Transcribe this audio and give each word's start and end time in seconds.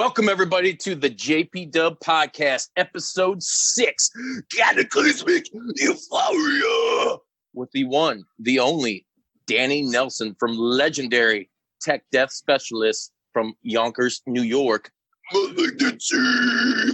Welcome 0.00 0.30
everybody 0.30 0.74
to 0.76 0.94
the 0.94 1.10
JP 1.10 1.72
Dub 1.72 2.00
Podcast, 2.00 2.70
episode 2.78 3.42
six, 3.42 4.10
Cataclysmic 4.50 5.44
Euphoria, 5.76 7.18
with 7.52 7.70
the 7.72 7.84
one, 7.84 8.24
the 8.38 8.60
only, 8.60 9.04
Danny 9.46 9.82
Nelson 9.82 10.34
from 10.40 10.56
legendary 10.56 11.50
tech 11.82 12.02
death 12.10 12.32
specialist 12.32 13.12
from 13.34 13.52
Yonkers, 13.60 14.22
New 14.26 14.40
York. 14.40 14.90
Malignancy. 15.34 16.16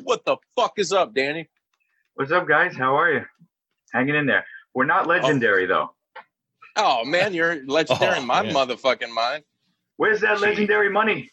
What 0.02 0.24
the 0.24 0.38
fuck 0.56 0.72
is 0.76 0.92
up, 0.92 1.14
Danny? 1.14 1.48
What's 2.14 2.32
up, 2.32 2.48
guys? 2.48 2.74
How 2.76 2.96
are 2.96 3.12
you? 3.12 3.24
Hanging 3.92 4.16
in 4.16 4.26
there. 4.26 4.44
We're 4.74 4.84
not 4.84 5.06
legendary 5.06 5.66
oh. 5.66 5.68
though. 5.68 5.90
Oh 6.74 7.04
man, 7.04 7.34
you're 7.34 7.64
legendary 7.68 8.14
Oh, 8.16 8.20
in 8.20 8.26
my 8.26 8.42
man. 8.42 8.52
motherfucking 8.52 9.14
mind. 9.14 9.44
Where's 9.96 10.20
that 10.22 10.40
legendary 10.40 10.90
money? 10.90 11.30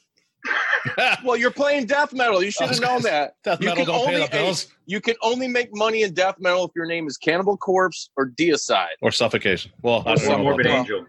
Well, 1.24 1.38
you're 1.38 1.52
playing 1.52 1.86
death 1.86 2.14
metal. 2.14 2.44
You 2.44 2.52
should 2.52 2.70
have 2.70 2.82
known 2.82 3.02
that. 3.04 3.36
Death 3.44 3.62
You 3.62 3.68
metal 3.70 3.86
can 3.86 3.94
don't 3.94 4.06
pay 4.08 4.16
only- 4.16 4.26
the 4.28 4.32
bills 4.32 4.68
You 4.86 5.00
can 5.02 5.16
only 5.22 5.48
make 5.48 5.70
money 5.74 6.04
in 6.04 6.14
death 6.14 6.36
metal 6.40 6.66
if 6.66 6.72
your 6.76 6.86
name 6.86 7.08
is 7.08 7.18
Cannibal 7.18 7.56
Corpse 7.58 8.10
or 8.18 8.30
Deicide 8.30 8.88
or 9.02 9.12
suffocation. 9.12 9.72
Well, 9.82 10.04
I 10.06 10.14
Or 10.14 10.16
don't 10.18 10.28
know. 10.30 10.38
Morbid 10.44 10.66
about 10.66 10.88
that. 10.88 10.94
Angel. 10.94 11.06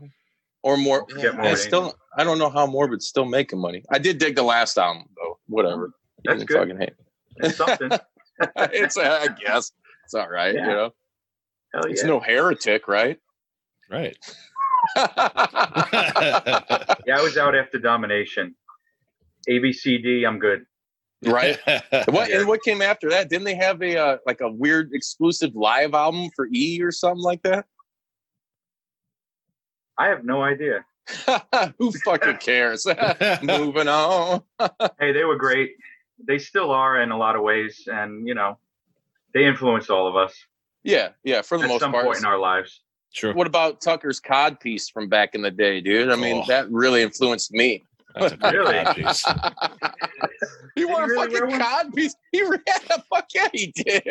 or 0.63 0.77
more. 0.77 1.05
Get 1.07 1.19
Yeah, 1.19 1.31
Morbid 1.33 1.53
it's 1.53 1.63
still, 1.63 1.95
I 2.17 2.23
don't 2.25 2.39
know 2.39 2.51
how 2.51 2.67
Morbid's 2.67 3.07
still 3.09 3.25
making 3.25 3.59
money. 3.59 3.83
I 3.91 3.99
did 3.99 4.19
dig 4.19 4.37
the 4.37 4.43
last 4.45 4.79
album 4.79 5.07
though. 5.17 5.39
Whatever. 5.49 5.91
That's 6.25 6.45
good. 6.45 6.57
Fucking 6.59 6.79
hate. 6.79 6.95
It's 7.39 7.57
something. 7.57 7.91
it's 8.57 8.97
uh, 8.97 9.21
I 9.23 9.29
guess 9.45 9.73
it's 10.05 10.15
all 10.15 10.29
right. 10.29 10.55
Yeah. 10.55 10.67
You 10.69 10.73
know, 10.73 10.95
Hell 11.75 11.85
it's 11.87 12.03
yeah. 12.03 12.09
no 12.09 12.21
heretic, 12.21 12.87
right? 12.89 13.19
Right. 13.91 14.17
Yeah, 14.97 15.09
I 17.19 17.23
was 17.23 17.37
out 17.37 17.55
after 17.55 17.79
domination. 17.79 18.55
ABCD, 19.49 20.27
I'm 20.27 20.39
good. 20.39 20.65
right. 21.25 21.59
What 22.09 22.29
Yeah. 22.29 22.41
and 22.41 22.49
what 22.49 22.63
came 22.63 22.83
after 22.83 23.09
that? 23.11 23.29
Didn't 23.31 23.45
they 23.45 23.55
have 23.55 23.81
a 23.83 23.97
uh, 23.97 24.17
like 24.27 24.41
a 24.41 24.51
weird 24.51 24.91
exclusive 24.93 25.55
live 25.55 25.95
album 25.95 26.31
for 26.37 26.49
E 26.53 26.81
or 26.83 26.93
something 26.93 27.23
like 27.23 27.43
that? 27.45 27.67
I 29.99 30.09
have 30.09 30.25
no 30.25 30.43
idea. 30.43 30.85
Who 31.79 31.93
fucking 31.93 32.39
cares? 32.39 32.87
Moving 33.43 33.89
on. 33.89 34.43
Hey, 34.99 35.13
they 35.13 35.25
were 35.25 35.37
great. 35.37 35.73
They 36.27 36.39
still 36.39 36.71
are 36.71 37.01
in 37.01 37.11
a 37.11 37.17
lot 37.17 37.37
of 37.37 37.43
ways, 37.43 37.87
and 37.91 38.27
you 38.27 38.35
know, 38.35 38.59
they 39.35 39.45
influenced 39.45 39.91
all 39.91 40.07
of 40.09 40.17
us 40.17 40.35
Yeah, 40.83 41.11
yeah. 41.25 41.43
For 41.43 41.59
the 41.59 41.65
at 41.65 41.69
most 41.69 41.81
some 41.81 41.93
part. 41.93 42.05
point 42.07 42.19
in 42.19 42.25
our 42.25 42.39
lives. 42.39 42.81
Sure. 43.13 43.33
What 43.33 43.47
about 43.47 43.81
Tucker's 43.81 44.19
cod 44.19 44.59
piece 44.59 44.89
from 44.89 45.09
back 45.09 45.35
in 45.37 45.43
the 45.43 45.51
day, 45.51 45.81
dude? 45.81 46.11
I 46.11 46.17
mean, 46.17 46.43
Oh. 46.43 46.45
that 46.49 46.69
really 46.71 47.01
influenced 47.03 47.53
me. 47.53 47.85
That's 48.15 48.33
a 48.33 48.37
great 48.37 48.55
Really? 48.55 48.85
piece. 48.95 49.25
he 50.77 50.85
wore 50.85 51.05
a 51.05 51.07
really 51.09 51.29
wear 51.29 51.41
fucking 51.43 51.51
one? 51.51 51.61
cod 51.61 51.93
piece. 51.95 52.15
He 52.33 52.43
ran 52.43 52.61
a 52.91 53.03
fuck 53.13 53.27
yeah, 53.35 53.49
he 53.53 53.73
did. 53.75 54.03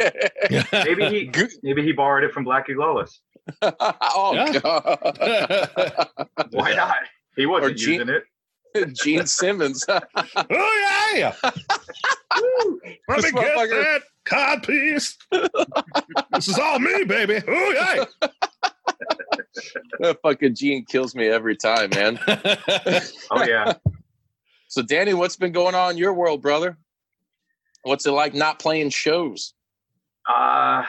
Maybe 0.74 1.06
he 1.09 1.31
maybe 1.64 1.84
he 1.84 1.91
borrowed 1.94 2.24
it 2.24 2.31
from 2.34 2.46
Blackie 2.46 2.75
Lawless. 2.75 3.22
oh 3.62 4.31
Yeah. 4.34 4.59
god. 4.59 6.08
Why 6.52 6.74
not? 6.75 6.96
He 7.36 7.46
wasn't 7.46 7.72
Or 7.72 7.75
Gene- 7.75 8.00
using 8.02 8.09
it. 8.09 8.24
Gene 8.96 9.25
Simmons. 9.28 9.86
oh 9.88 11.13
yeah. 11.16 11.36
Let 11.44 13.22
This 13.22 13.25
me 13.25 13.31
get 13.40 13.56
motherfucker- 13.58 13.69
that 13.84 14.02
cod 14.25 14.63
piece. 14.63 15.18
this 16.34 16.47
is 16.47 16.58
all 16.58 16.80
me, 16.80 17.03
baby. 17.03 17.40
Oh 17.47 18.06
that 20.00 20.19
fucking 20.22 20.56
Gene 20.56 20.86
kills 20.86 21.16
me 21.16 21.28
every 21.28 21.56
time, 21.56 21.90
man. 21.91 22.19
Oh 23.31 23.44
yeah. 23.44 23.74
So 24.68 24.81
Danny, 24.81 25.14
what's 25.14 25.36
been 25.36 25.52
going 25.52 25.75
on 25.75 25.91
in 25.91 25.97
your 25.97 26.14
world, 26.14 26.41
brother? 26.41 26.78
What's 27.84 28.06
it 28.06 28.12
like 28.12 28.34
not 28.34 28.59
playing 28.59 28.90
shows? 28.90 29.53
Uh 30.28 30.84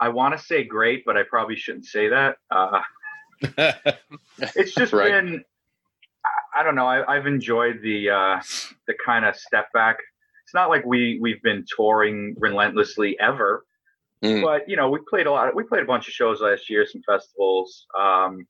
I 0.00 0.08
want 0.08 0.36
to 0.36 0.44
say 0.44 0.64
great, 0.64 1.04
but 1.04 1.16
I 1.16 1.22
probably 1.22 1.54
shouldn't 1.56 1.86
say 1.86 2.08
that. 2.08 2.36
Uh, 2.50 2.80
it's 4.56 4.74
just 4.74 4.92
Right. 4.92 5.12
been 5.12 5.44
I- 6.24 6.60
I 6.60 6.62
don't 6.64 6.74
know. 6.74 6.86
I, 6.86 7.16
I've 7.16 7.26
enjoyed 7.26 7.80
the 7.82 8.10
uh, 8.10 8.40
the 8.86 8.94
kind 9.04 9.24
of 9.24 9.34
step 9.36 9.72
back. 9.72 9.96
It's 10.44 10.54
not 10.54 10.68
like 10.68 10.84
we 10.84 11.18
we've 11.20 11.40
been 11.42 11.64
touring 11.76 12.34
relentlessly 12.38 13.16
ever, 13.20 13.64
Mm. 14.22 14.40
but 14.42 14.68
you 14.68 14.76
know 14.76 14.88
we 14.88 15.00
played 15.10 15.26
a 15.26 15.30
lot. 15.32 15.54
We 15.54 15.64
played 15.64 15.82
a 15.82 15.86
bunch 15.86 16.06
of 16.08 16.14
shows 16.14 16.40
last 16.40 16.70
year, 16.70 16.86
some 16.86 17.02
festivals. 17.04 17.86
Um, 17.98 18.46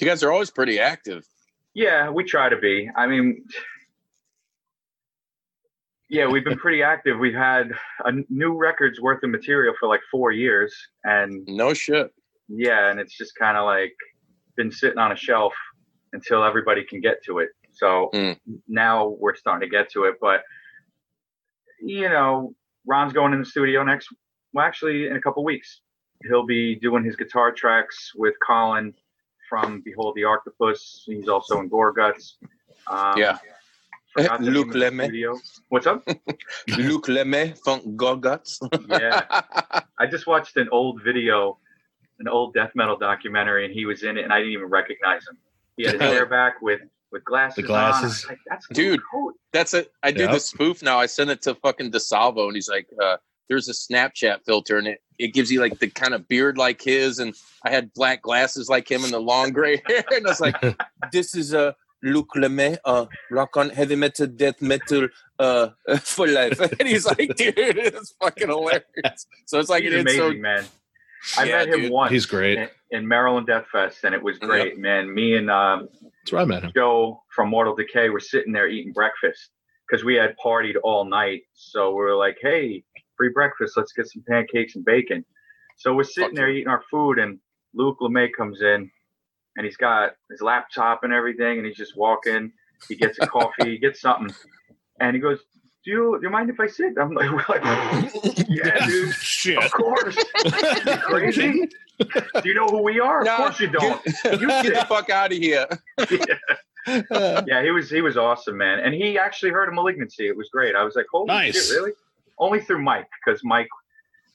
You 0.00 0.06
guys 0.06 0.22
are 0.24 0.32
always 0.32 0.50
pretty 0.50 0.80
active. 0.80 1.24
yeah, 1.74 2.10
we 2.10 2.24
try 2.24 2.48
to 2.48 2.56
be. 2.56 2.90
I 2.96 3.06
mean, 3.06 3.44
yeah, 6.08 6.26
we've 6.26 6.44
been 6.44 6.58
pretty 6.58 6.82
active. 6.82 7.18
We've 7.18 7.34
had 7.34 7.70
a 8.04 8.12
new 8.28 8.54
records 8.56 9.00
worth 9.00 9.22
of 9.22 9.30
material 9.30 9.74
for 9.78 9.88
like 9.88 10.00
four 10.10 10.30
years, 10.32 10.74
and 11.04 11.42
No 11.46 11.72
shit. 11.74 12.10
yeah, 12.48 12.90
and 12.90 13.00
it's 13.00 13.16
just 13.16 13.34
kind 13.36 13.56
of 13.56 13.64
like 13.64 13.94
been 14.56 14.70
sitting 14.70 14.98
on 14.98 15.12
a 15.12 15.16
shelf 15.16 15.54
until 16.12 16.44
everybody 16.44 16.84
can 16.84 17.00
get 17.00 17.22
to 17.24 17.38
it. 17.38 17.48
So 17.72 18.10
Mm. 18.12 18.38
now 18.68 19.08
we're 19.18 19.34
starting 19.34 19.66
to 19.68 19.74
get 19.74 19.90
to 19.92 20.04
it, 20.04 20.16
but 20.20 20.42
you 21.80 22.08
know, 22.08 22.54
Ron's 22.86 23.12
going 23.12 23.32
in 23.32 23.38
the 23.38 23.46
studio 23.46 23.82
next. 23.82 24.08
Well, 24.52 24.64
actually, 24.64 25.06
in 25.06 25.16
a 25.16 25.20
couple 25.20 25.44
weeks, 25.44 25.80
he'll 26.28 26.44
be 26.46 26.74
doing 26.76 27.04
his 27.04 27.16
guitar 27.16 27.52
tracks 27.52 28.12
with 28.14 28.34
Colin 28.46 28.94
from 29.48 29.80
Behold 29.82 30.14
the 30.14 30.22
Arctopus. 30.22 31.02
He's 31.06 31.28
also 31.28 31.60
in 31.60 31.70
Gorguts. 31.70 32.34
Um, 32.86 33.18
Yeah. 33.18 33.38
forgot 34.12 34.40
the 34.40 34.44
name 34.46 34.54
Luc 34.54 34.66
of 34.68 34.72
the 34.74 34.78
Lemay. 34.80 35.04
studio. 35.04 35.38
What's 35.68 35.86
up? 35.86 36.06
Luc 36.78 37.06
Lemay 37.06 37.58
from 37.64 37.80
Gorguts. 37.96 38.58
Yeah. 38.88 39.40
I 39.98 40.06
just 40.06 40.26
watched 40.26 40.56
an 40.58 40.68
old 40.70 41.02
video, 41.02 41.58
an 42.18 42.28
old 42.28 42.54
death 42.54 42.72
metal 42.74 42.96
documentary, 42.98 43.64
and 43.64 43.72
he 43.74 43.86
was 43.86 44.02
in 44.02 44.18
it, 44.18 44.24
and 44.24 44.32
I 44.32 44.38
didn't 44.38 44.52
even 44.52 44.66
recognize 44.66 45.26
him. 45.26 45.38
He 45.76 45.84
had 45.84 45.94
his 45.94 46.02
hair 46.02 46.26
back 46.26 46.60
with 46.60 46.80
with 47.10 47.24
glasses. 47.24 47.56
The 47.56 47.62
glasses. 47.62 48.24
On. 48.24 48.30
Like, 48.30 48.38
That's 48.48 48.66
Dude. 48.68 49.00
Coat. 49.12 49.34
That's 49.52 49.74
it. 49.74 49.92
I 50.02 50.10
did 50.12 50.20
Yep. 50.22 50.30
the 50.32 50.40
spoof 50.40 50.82
now. 50.82 50.98
I 50.98 51.04
send 51.04 51.28
it 51.30 51.42
to 51.42 51.54
fucking 51.56 51.90
DeSalvo, 51.92 52.46
and 52.46 52.54
he's 52.54 52.70
like, 52.70 52.86
uh, 53.02 53.18
"There's 53.52 53.68
a 53.68 53.72
Snapchat 53.72 54.44
filter, 54.44 54.78
and 54.78 54.86
it, 54.88 55.02
it 55.18 55.28
gives 55.34 55.50
you 55.52 55.60
like 55.60 55.78
the 55.78 55.88
kind 55.88 56.14
of 56.14 56.26
beard 56.28 56.56
like 56.58 56.80
his." 56.82 57.18
And 57.18 57.34
I 57.64 57.70
had 57.70 57.92
black 57.94 58.22
glasses 58.22 58.68
like 58.68 58.90
him 58.90 59.04
and 59.04 59.12
the 59.12 59.20
long 59.20 59.50
gray 59.52 59.82
hair, 59.86 60.04
and 60.10 60.26
I 60.26 60.30
was 60.30 60.40
like, 60.40 60.56
"This 61.12 61.34
is 61.34 61.52
a 61.54 61.74
Luc 62.02 62.28
Lemay, 62.34 62.78
uh, 62.84 63.06
rock 63.30 63.56
on 63.56 63.70
heavy 63.70 63.94
metal, 63.96 64.26
death 64.26 64.60
metal, 64.60 65.08
uh, 65.38 65.68
for 66.00 66.26
life." 66.26 66.58
And 66.80 66.88
he's 66.88 67.06
like, 67.06 67.34
"Dude, 67.36 67.54
it's 67.58 68.14
fucking 68.22 68.48
hilarious." 68.48 69.26
So 69.46 69.58
it's 69.60 69.68
like 69.68 69.82
He's 69.84 69.92
it 69.92 69.96
is 69.96 70.02
amazing, 70.02 70.32
so. 70.38 70.40
man. 70.40 70.64
I 71.38 71.44
Yeah, 71.44 71.58
met 71.58 71.68
him 71.68 71.80
dude. 71.82 71.92
once. 71.92 72.10
He's 72.10 72.26
great. 72.26 72.58
in, 72.58 72.68
in 72.90 73.06
Maryland 73.06 73.46
Death 73.46 73.66
Fest, 73.70 74.02
and 74.02 74.12
it 74.14 74.20
was 74.22 74.38
great, 74.38 74.76
man. 74.78 75.14
Me 75.14 75.36
and 75.36 75.48
um, 75.52 75.88
That's 76.02 76.32
where 76.32 76.42
I 76.42 76.44
met 76.44 76.64
him. 76.64 76.72
Joe 76.74 77.22
from 77.30 77.48
Mortal 77.50 77.76
Decay 77.76 78.08
were 78.08 78.18
sitting 78.18 78.52
there 78.52 78.68
eating 78.68 78.92
breakfast 78.92 79.50
because 79.88 80.04
we 80.04 80.16
had 80.16 80.34
partied 80.44 80.74
all 80.82 81.04
night. 81.04 81.42
So 81.54 81.90
we 81.90 81.96
were 82.02 82.16
like, 82.16 82.38
"Hey, 82.42 82.82
free 83.22 83.30
breakfast. 83.32 83.76
Let's 83.76 83.92
get 83.92 84.06
some 84.08 84.24
pancakes 84.28 84.74
and 84.76 84.84
bacon." 84.84 85.24
So 85.76 85.94
we're 85.94 86.02
sitting 86.04 86.34
there 86.34 86.50
eating 86.50 86.68
our 86.68 86.82
food, 86.90 87.18
and 87.18 87.38
Luc 87.74 87.98
Lemay 88.00 88.28
comes 88.36 88.60
in, 88.62 88.90
and 89.56 89.64
he's 89.64 89.76
got 89.76 90.14
his 90.30 90.40
laptop 90.42 91.04
and 91.04 91.12
everything, 91.12 91.58
and 91.58 91.66
he's 91.66 91.76
just 91.76 91.96
walking. 91.96 92.52
He 92.88 92.96
gets 92.96 93.18
a 93.20 93.26
coffee, 93.26 93.70
he 93.70 93.78
gets 93.78 94.00
something, 94.00 94.34
and 95.00 95.14
he 95.14 95.20
goes, 95.20 95.38
"Do 95.84 95.90
you 95.92 96.18
do 96.20 96.26
you 96.26 96.30
mind 96.30 96.50
if 96.50 96.58
I 96.60 96.66
sit?" 96.66 96.94
I'm 97.00 97.12
like, 97.12 97.30
we're 97.36 97.44
like 97.48 97.64
"Yeah, 98.48 98.86
dude." 98.86 99.14
Shit. 99.14 99.58
Of 99.64 99.70
course. 99.70 100.16
You 100.44 100.96
crazy? 100.98 101.68
Do 102.42 102.48
you 102.48 102.54
know 102.54 102.66
who 102.66 102.82
we 102.82 102.98
are? 102.98 103.22
Nah, 103.22 103.32
of 103.32 103.36
course 103.38 103.60
you 103.60 103.68
don't. 103.68 104.02
Get, 104.04 104.40
You 104.40 104.48
get 104.48 104.74
the 104.74 104.86
fuck 104.88 105.08
out 105.10 105.30
of 105.30 105.38
here. 105.38 105.66
yeah, 107.46 107.62
he 107.62 107.70
was 107.70 107.88
he 107.90 108.00
was 108.00 108.16
awesome, 108.16 108.56
man. 108.56 108.80
And 108.80 108.92
he 108.94 109.18
actually 109.18 109.50
heard 109.52 109.68
of 109.68 109.74
malignancy. 109.74 110.26
It 110.26 110.36
was 110.36 110.48
great. 110.48 110.74
I 110.74 110.82
was 110.82 110.96
like, 110.96 111.06
holy 111.12 111.26
Nice. 111.26 111.68
shit, 111.68 111.76
really? 111.76 111.92
Only 112.38 112.60
through 112.60 112.82
Mike, 112.82 113.08
because 113.24 113.42
Mike 113.44 113.68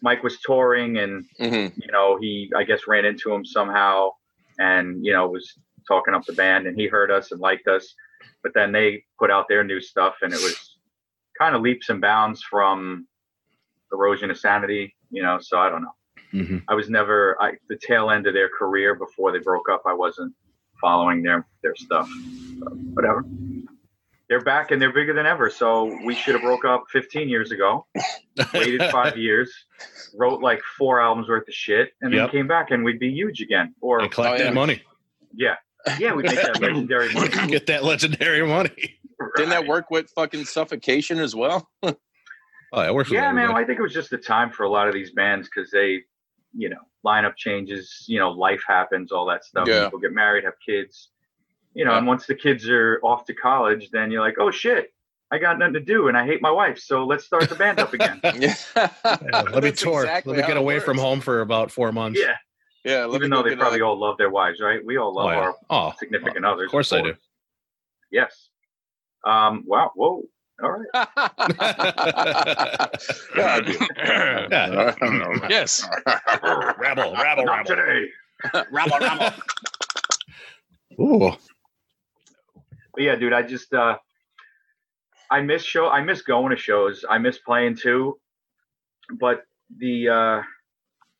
Mike 0.02 0.22
was 0.24 0.40
touring 0.42 0.98
and 1.00 1.26
Mhm. 1.40 1.74
you 1.76 1.92
know, 1.92 2.18
he 2.20 2.52
I 2.56 2.64
guess 2.64 2.88
ran 2.88 3.04
into 3.06 3.34
him 3.34 3.44
somehow 3.44 4.12
and 4.60 5.04
you 5.06 5.12
know, 5.14 5.28
was 5.28 5.58
talking 5.88 6.14
up 6.14 6.24
the 6.26 6.34
band 6.34 6.68
and 6.68 6.78
he 6.78 6.88
heard 6.88 7.10
us 7.12 7.32
and 7.32 7.42
liked 7.42 7.68
us. 7.68 7.96
But 8.44 8.54
then 8.54 8.72
they 8.72 9.04
put 9.20 9.32
out 9.32 9.48
their 9.48 9.64
new 9.64 9.82
stuff 9.82 10.16
and 10.22 10.32
it 10.34 10.40
was 10.42 10.78
kind 11.40 11.56
of 11.56 11.62
leaps 11.62 11.90
and 11.90 12.00
bounds 12.02 12.44
from 12.44 13.08
erosion 13.92 14.30
of 14.30 14.38
sanity, 14.38 14.96
you 15.12 15.24
know, 15.24 15.40
so 15.40 15.58
I 15.60 15.70
don't 15.70 15.82
know. 15.84 15.96
Mhm. 16.34 16.64
I 16.68 16.74
was 16.76 16.90
never 16.90 17.42
I, 17.42 17.54
the 17.70 17.78
tail 17.78 18.12
end 18.12 18.28
of 18.28 18.34
their 18.34 18.50
career 18.50 18.96
before 18.96 19.32
they 19.32 19.40
broke 19.40 19.70
up. 19.70 19.82
I 19.86 19.94
wasn't 19.94 20.36
following 20.82 21.24
their 21.24 21.48
their 21.64 21.76
stuff. 21.76 22.08
So, 22.60 22.66
whatever. 22.94 23.24
They're 24.30 24.42
back 24.42 24.72
and 24.72 24.82
they're 24.82 24.92
bigger 24.94 25.14
than 25.14 25.26
ever. 25.26 25.50
So 25.50 25.86
we 26.06 26.14
should 26.14 26.34
have 26.34 26.42
broke 26.44 26.66
up 26.66 26.84
15 26.92 27.30
years 27.30 27.52
ago. 27.52 27.88
Waited 28.54 28.82
five 28.92 29.16
years, 29.18 29.54
wrote 30.18 30.42
like 30.42 30.62
four 30.78 31.00
albums 31.00 31.30
worth 31.30 31.48
of 31.48 31.54
shit, 31.54 31.92
and 32.02 32.12
then 32.12 32.22
Yep. 32.22 32.32
came 32.32 32.48
back 32.48 32.72
and 32.72 32.84
we'd 32.84 33.00
be 33.00 33.10
huge 33.12 33.40
again. 33.42 33.74
Or 33.80 34.02
and 34.02 34.12
collect 34.12 34.34
Oh, 34.34 34.38
yeah. 34.38 34.44
that 34.46 34.54
money. 34.54 34.82
yeah, 35.34 35.56
yeah, 35.98 36.14
we'd 36.14 36.26
make 36.26 36.36
that 36.42 36.60
legendary 36.62 37.14
money. 37.14 37.30
Get 37.48 37.68
that 37.68 37.86
legendary 37.86 38.46
money. 38.46 38.98
Didn't 39.38 39.50
that 39.52 39.66
work 39.66 39.90
with 39.90 40.10
fucking 40.12 40.44
suffocation 40.46 41.20
as 41.20 41.34
well? 41.34 41.70
Oh, 41.82 41.96
yeah, 42.76 42.92
works. 42.92 43.10
Yeah, 43.10 43.32
man. 43.32 43.44
everybody. 43.46 43.64
I 43.64 43.66
think 43.66 43.80
it 43.80 43.82
was 43.82 43.94
just 43.94 44.10
the 44.10 44.18
time 44.18 44.52
for 44.52 44.64
a 44.64 44.70
lot 44.70 44.90
of 44.90 44.94
these 44.94 45.12
bands 45.12 45.48
because 45.48 45.72
they, 45.72 46.02
you 46.54 46.68
know, 46.70 46.78
lineup 47.06 47.38
changes. 47.38 48.04
You 48.08 48.20
know, 48.20 48.32
life 48.32 48.62
happens, 48.68 49.12
all 49.14 49.26
that 49.28 49.46
stuff. 49.46 49.68
Yeah. 49.70 49.86
People 49.86 50.00
get 50.00 50.12
married, 50.12 50.44
have 50.44 50.54
kids. 50.64 51.12
You 51.78 51.86
know, 51.86 51.92
Yeah. 51.92 52.00
and 52.00 52.08
once 52.08 52.26
the 52.26 52.34
kids 52.34 52.68
are 52.68 53.00
off 53.04 53.26
to 53.26 53.34
college, 53.36 53.92
then 53.92 54.10
you're 54.10 54.22
like, 54.22 54.38
oh 54.40 54.50
shit, 54.50 54.92
I 55.30 55.38
got 55.38 55.60
nothing 55.60 55.76
to 55.76 55.80
do, 55.80 56.08
and 56.08 56.18
I 56.18 56.26
hate 56.26 56.42
my 56.42 56.50
wife, 56.50 56.80
so 56.80 57.06
let's 57.06 57.24
start 57.24 57.48
the 57.50 57.56
band 57.56 57.80
up 57.80 57.94
again. 57.94 58.20
yeah. 58.24 58.56
Yeah, 58.76 59.42
let 59.54 59.62
me 59.64 59.72
tour. 59.72 60.02
exactly 60.02 60.32
let 60.34 60.42
me 60.42 60.48
get 60.48 60.58
it 60.58 60.60
away 60.60 60.80
from 60.80 60.98
home 60.98 61.22
for 61.22 61.42
about 61.42 61.70
four 61.70 61.92
months. 61.92 62.20
Yeah, 62.20 62.36
Yeah, 62.84 63.06
let 63.06 63.18
even 63.18 63.30
me 63.30 63.36
though 63.38 63.44
they 63.44 63.56
probably 63.56 63.82
a- 63.82 63.86
all 63.86 64.00
love 64.00 64.18
their 64.18 64.32
wives, 64.32 64.60
right? 64.60 64.84
We 64.84 64.98
all 64.98 65.14
love 65.14 65.26
Oh, 65.28 65.30
yeah. 65.32 65.38
our 65.38 65.56
oh, 65.70 65.94
significant 66.00 66.46
others. 66.46 66.66
of 66.66 66.72
course 66.72 66.92
I 66.92 67.02
do. 67.04 67.14
Yes. 68.12 68.50
Um. 69.24 69.64
Wow. 69.68 69.92
Whoa. 69.94 70.24
All 70.64 70.72
right. 70.72 70.88
yeah, 73.36 73.54
I 73.56 73.62
do. 73.64 73.78
Yeah. 74.50 75.48
yes. 75.50 75.88
rabble, 76.80 77.14
rabble, 77.16 77.46
Not 77.46 77.70
rabble. 77.70 77.76
today. 77.76 78.10
rabble, 78.72 78.98
rabble. 79.00 79.36
Ooh. 81.00 81.32
But 82.98 83.04
yeah, 83.04 83.16
dude, 83.16 83.32
I 83.32 83.44
just 83.44 83.72
uh 83.76 84.00
I 85.30 85.42
miss 85.42 85.64
show 85.64 85.88
I 85.88 86.02
miss 86.02 86.24
going 86.24 86.50
to 86.50 86.58
shows. 86.58 87.06
I 87.08 87.20
miss 87.20 87.38
playing 87.38 87.78
too. 87.78 88.18
But 89.20 89.44
the 89.78 90.10
uh 90.10 90.42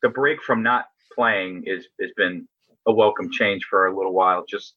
the 0.02 0.08
break 0.08 0.42
from 0.42 0.64
not 0.64 0.86
playing 1.14 1.62
is 1.66 1.86
has 2.00 2.10
been 2.16 2.48
a 2.88 2.92
welcome 2.92 3.30
change 3.30 3.64
for 3.70 3.86
a 3.86 3.96
little 3.96 4.12
while 4.12 4.44
just 4.48 4.74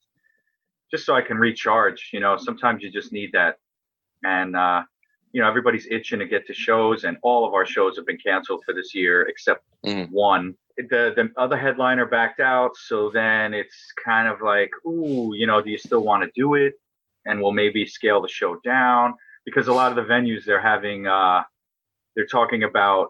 just 0.92 1.04
so 1.08 1.16
I 1.16 1.22
can 1.24 1.38
recharge, 1.38 2.12
you 2.14 2.20
know. 2.20 2.38
Sometimes 2.38 2.84
you 2.84 2.92
just 2.92 3.12
need 3.12 3.32
that. 3.34 3.58
And 4.24 4.56
uh 4.56 4.84
you 5.34 5.42
know, 5.42 5.48
everybody's 5.48 5.88
itching 5.90 6.20
to 6.20 6.28
get 6.28 6.46
to 6.46 6.54
shows 6.54 7.04
and 7.04 7.18
all 7.24 7.48
of 7.48 7.56
our 7.56 7.66
shows 7.66 7.96
have 7.96 8.06
been 8.06 8.18
canceled 8.18 8.62
for 8.64 8.76
this 8.76 8.94
year 8.94 9.24
except 9.24 9.64
Mhm. 9.84 10.12
one. 10.12 10.54
The 10.78 11.14
the 11.16 11.32
other 11.36 11.58
headliner 11.58 12.06
backed 12.06 12.40
out, 12.42 12.76
so 12.76 13.10
then 13.10 13.56
it's 13.56 13.92
kind 14.06 14.28
of 14.28 14.40
like, 14.44 14.70
ooh, 14.86 15.32
you 15.34 15.48
know, 15.48 15.64
do 15.64 15.72
you 15.72 15.80
still 15.80 16.04
want 16.04 16.22
to 16.24 16.30
do 16.36 16.54
it? 16.54 16.76
And 17.26 17.42
we'll 17.42 17.52
maybe 17.52 17.86
scale 17.86 18.22
the 18.22 18.28
show 18.28 18.58
down 18.64 19.14
because 19.46 19.68
a 19.68 19.74
lot 19.74 19.92
of 19.92 19.96
the 19.96 20.14
venues 20.14 20.46
they're 20.46 20.62
having 20.62 21.08
uh 21.08 21.42
they're 22.16 22.26
talking 22.26 22.64
about 22.64 23.10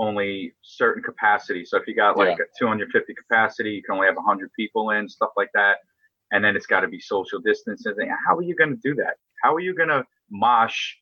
only 0.00 0.52
certain 0.62 1.02
capacity. 1.02 1.64
So 1.64 1.76
if 1.76 1.86
you 1.88 1.94
got 1.94 2.16
like 2.16 2.38
a 2.38 2.44
250 2.58 3.14
capacity 3.14 3.70
you 3.70 3.82
can 3.82 3.96
only 3.96 4.06
have 4.06 4.16
100 4.16 4.50
people 4.56 4.90
in 4.90 5.08
stuff 5.08 5.30
like 5.36 5.50
that 5.54 5.78
and 6.30 6.44
then 6.44 6.56
it's 6.56 6.66
got 6.66 6.80
to 6.80 6.88
be 6.88 7.00
social 7.00 7.40
distancing. 7.40 7.94
How 8.26 8.36
are 8.36 8.42
you 8.42 8.54
going 8.54 8.70
to 8.70 8.80
do 8.82 8.94
that? 8.96 9.16
How 9.42 9.54
are 9.54 9.60
you 9.60 9.74
going 9.74 9.88
to 9.88 10.04
mosh 10.30 10.94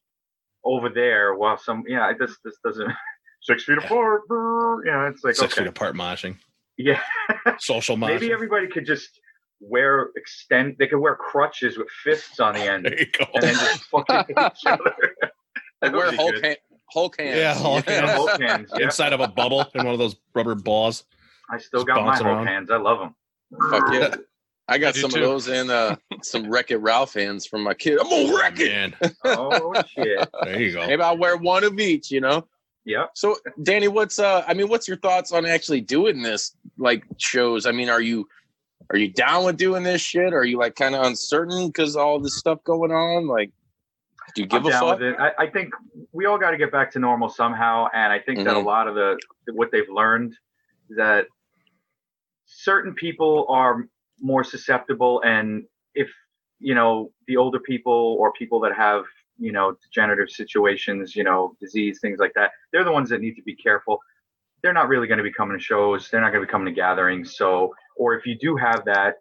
over 0.65 0.89
there 0.89 1.35
while 1.35 1.57
some 1.57 1.85
yeah 1.89 2.13
just 2.19 2.39
this 2.45 2.57
doesn't 2.65 2.91
six 3.43 3.65
feet 3.65 3.79
apart 3.79 4.27
brr, 4.29 4.85
you 4.85 4.93
know 4.93 5.07
it's 5.07 5.25
like 5.25 5.37
Six 5.37 5.53
okay. 5.53 5.63
feet 5.63 5.69
apart 5.69 5.95
moshing. 5.95 6.37
yeah. 6.77 7.01
Social 7.59 7.97
moshing. 7.97 8.09
maybe 8.09 8.33
everybody 8.33 8.67
could 8.67 8.85
just 8.85 9.21
wear 9.61 10.11
extend 10.17 10.77
they 10.79 10.87
could 10.87 10.99
wear 10.99 11.15
crutches 11.17 11.79
with 11.79 11.89
fists 11.89 12.41
on 12.41 12.55
the 12.55 12.61
end 12.61 12.85
there 12.85 12.99
you 12.99 13.07
go. 13.07 13.25
and 13.35 13.43
then 13.43 13.55
just 13.55 13.85
fucking 13.85 14.17
hit 14.29 14.53
each 14.53 14.67
other. 14.67 14.83
Like 15.23 15.33
That 15.83 15.93
wear 15.93 16.07
would 16.07 16.11
be 16.13 16.17
Hulk, 16.17 16.35
good. 16.35 16.45
hand, 16.45 16.59
Hulk 16.93 17.21
hands. 17.21 17.37
Yeah, 17.39 17.55
Hulk 17.55 17.87
Yeah, 17.87 17.93
hands. 18.07 18.11
Hulk 18.13 18.41
hands. 18.41 18.71
Yeah. 18.77 18.85
Inside 18.85 19.13
of 19.13 19.21
a 19.21 19.29
bubble 19.29 19.67
in 19.75 19.85
one 19.85 19.93
of 19.95 19.99
those 19.99 20.17
rubber 20.35 20.55
balls. 20.55 21.05
I 21.51 21.59
still 21.59 21.85
got 21.85 22.05
my 22.05 22.15
Hulk 22.15 22.27
around. 22.27 22.47
hands. 22.47 22.71
I 22.71 22.77
love 22.79 22.99
them. 22.99 23.15
Fuck 23.71 23.93
yeah. 23.93 24.15
I 24.69 24.79
got 24.79 24.97
I 24.97 25.01
some 25.01 25.11
too. 25.11 25.19
of 25.19 25.23
those 25.23 25.47
and 25.49 25.71
uh, 25.71 25.95
some 26.23 26.51
Wreck 26.51 26.71
It 26.73 26.79
Ralph 26.79 27.15
hands 27.15 27.47
from 27.47 27.63
my 27.63 27.73
kid. 27.75 27.99
I'm 28.01 28.09
gonna 28.11 28.37
wreck 28.37 28.59
it. 28.59 28.69
Man, 28.73 28.95
Oh 29.25 29.81
shit. 29.87 30.29
there 30.43 30.61
you 30.61 30.73
go. 30.73 30.85
Maybe 30.87 31.01
I'll 31.03 31.17
wear 31.17 31.37
one 31.37 31.63
of 31.63 31.79
each, 31.79 32.11
you 32.11 32.21
know? 32.21 32.49
Yeah. 32.85 33.07
So 33.15 33.37
Danny, 33.63 33.87
what's 33.89 34.19
uh 34.19 34.43
I 34.49 34.55
mean, 34.55 34.69
what's 34.69 34.89
your 34.89 34.97
thoughts 34.97 35.31
on 35.31 35.47
actually 35.47 35.83
doing 35.83 36.21
this 36.23 36.57
like 36.79 37.05
shows? 37.19 37.65
I 37.67 37.71
mean, 37.73 37.89
are 37.89 38.01
you 38.03 38.27
are 38.91 38.97
you 38.97 39.09
down 39.13 39.45
with 39.45 39.57
doing 39.57 39.83
this 39.83 40.01
shit? 40.01 40.33
Are 40.33 40.45
you 40.45 40.59
like 40.59 40.77
kind 40.77 40.95
of 40.95 41.05
uncertain 41.05 41.69
because 41.69 41.97
all 41.97 42.21
this 42.21 42.37
stuff 42.37 42.63
going 42.65 42.93
on? 42.93 43.27
Like, 43.27 43.51
do 44.35 44.43
you 44.43 44.49
give 44.49 44.61
I'm 44.61 44.67
a 44.67 44.71
fuck? 44.71 45.01
I, 45.19 45.33
I 45.39 45.47
think 45.49 45.73
we 46.13 46.27
all 46.27 46.39
got 46.39 46.51
to 46.53 46.57
get 46.57 46.71
back 46.71 46.91
to 46.93 46.99
normal 46.99 47.29
somehow, 47.29 47.89
and 47.93 48.13
I 48.13 48.19
think 48.19 48.45
that 48.45 48.55
a 48.57 48.61
Mhm. 48.61 48.65
lot 48.65 48.89
of 48.89 48.95
the 48.95 49.19
what 49.53 49.71
they've 49.73 49.89
learned 49.89 50.35
is 50.89 50.97
that 50.97 51.27
certain 52.45 52.95
people 52.95 53.47
are 53.49 53.89
more 54.21 54.45
susceptible, 54.45 55.21
and 55.23 55.67
if 55.95 56.09
you 56.59 56.75
know 56.75 57.13
the 57.27 57.37
older 57.37 57.61
people 57.61 58.17
or 58.21 58.33
people 58.33 58.61
that 58.61 58.75
have 58.75 59.05
you 59.39 59.53
know 59.53 59.77
degenerative 59.83 60.31
situations, 60.31 61.17
you 61.17 61.25
know 61.25 61.57
disease, 61.61 61.99
things 62.01 62.19
like 62.21 62.33
that, 62.35 62.53
they're 62.73 62.85
the 62.85 62.93
ones 62.93 63.09
that 63.11 63.21
need 63.21 63.35
to 63.35 63.43
be 63.43 63.55
careful. 63.57 64.01
They're 64.67 64.73
not 64.73 64.89
really 64.89 65.07
going 65.07 65.19
to 65.19 65.23
be 65.23 65.33
coming 65.33 65.57
to 65.57 65.63
shows. 65.63 66.11
They're 66.11 66.21
not 66.21 66.31
going 66.33 66.41
to 66.43 66.47
be 66.49 66.51
coming 66.51 66.67
to 66.67 66.73
gatherings. 66.73 67.37
So, 67.37 67.73
or 67.97 68.17
if 68.17 68.27
you 68.27 68.37
do 68.37 68.57
have 68.57 68.85
that, 68.87 69.15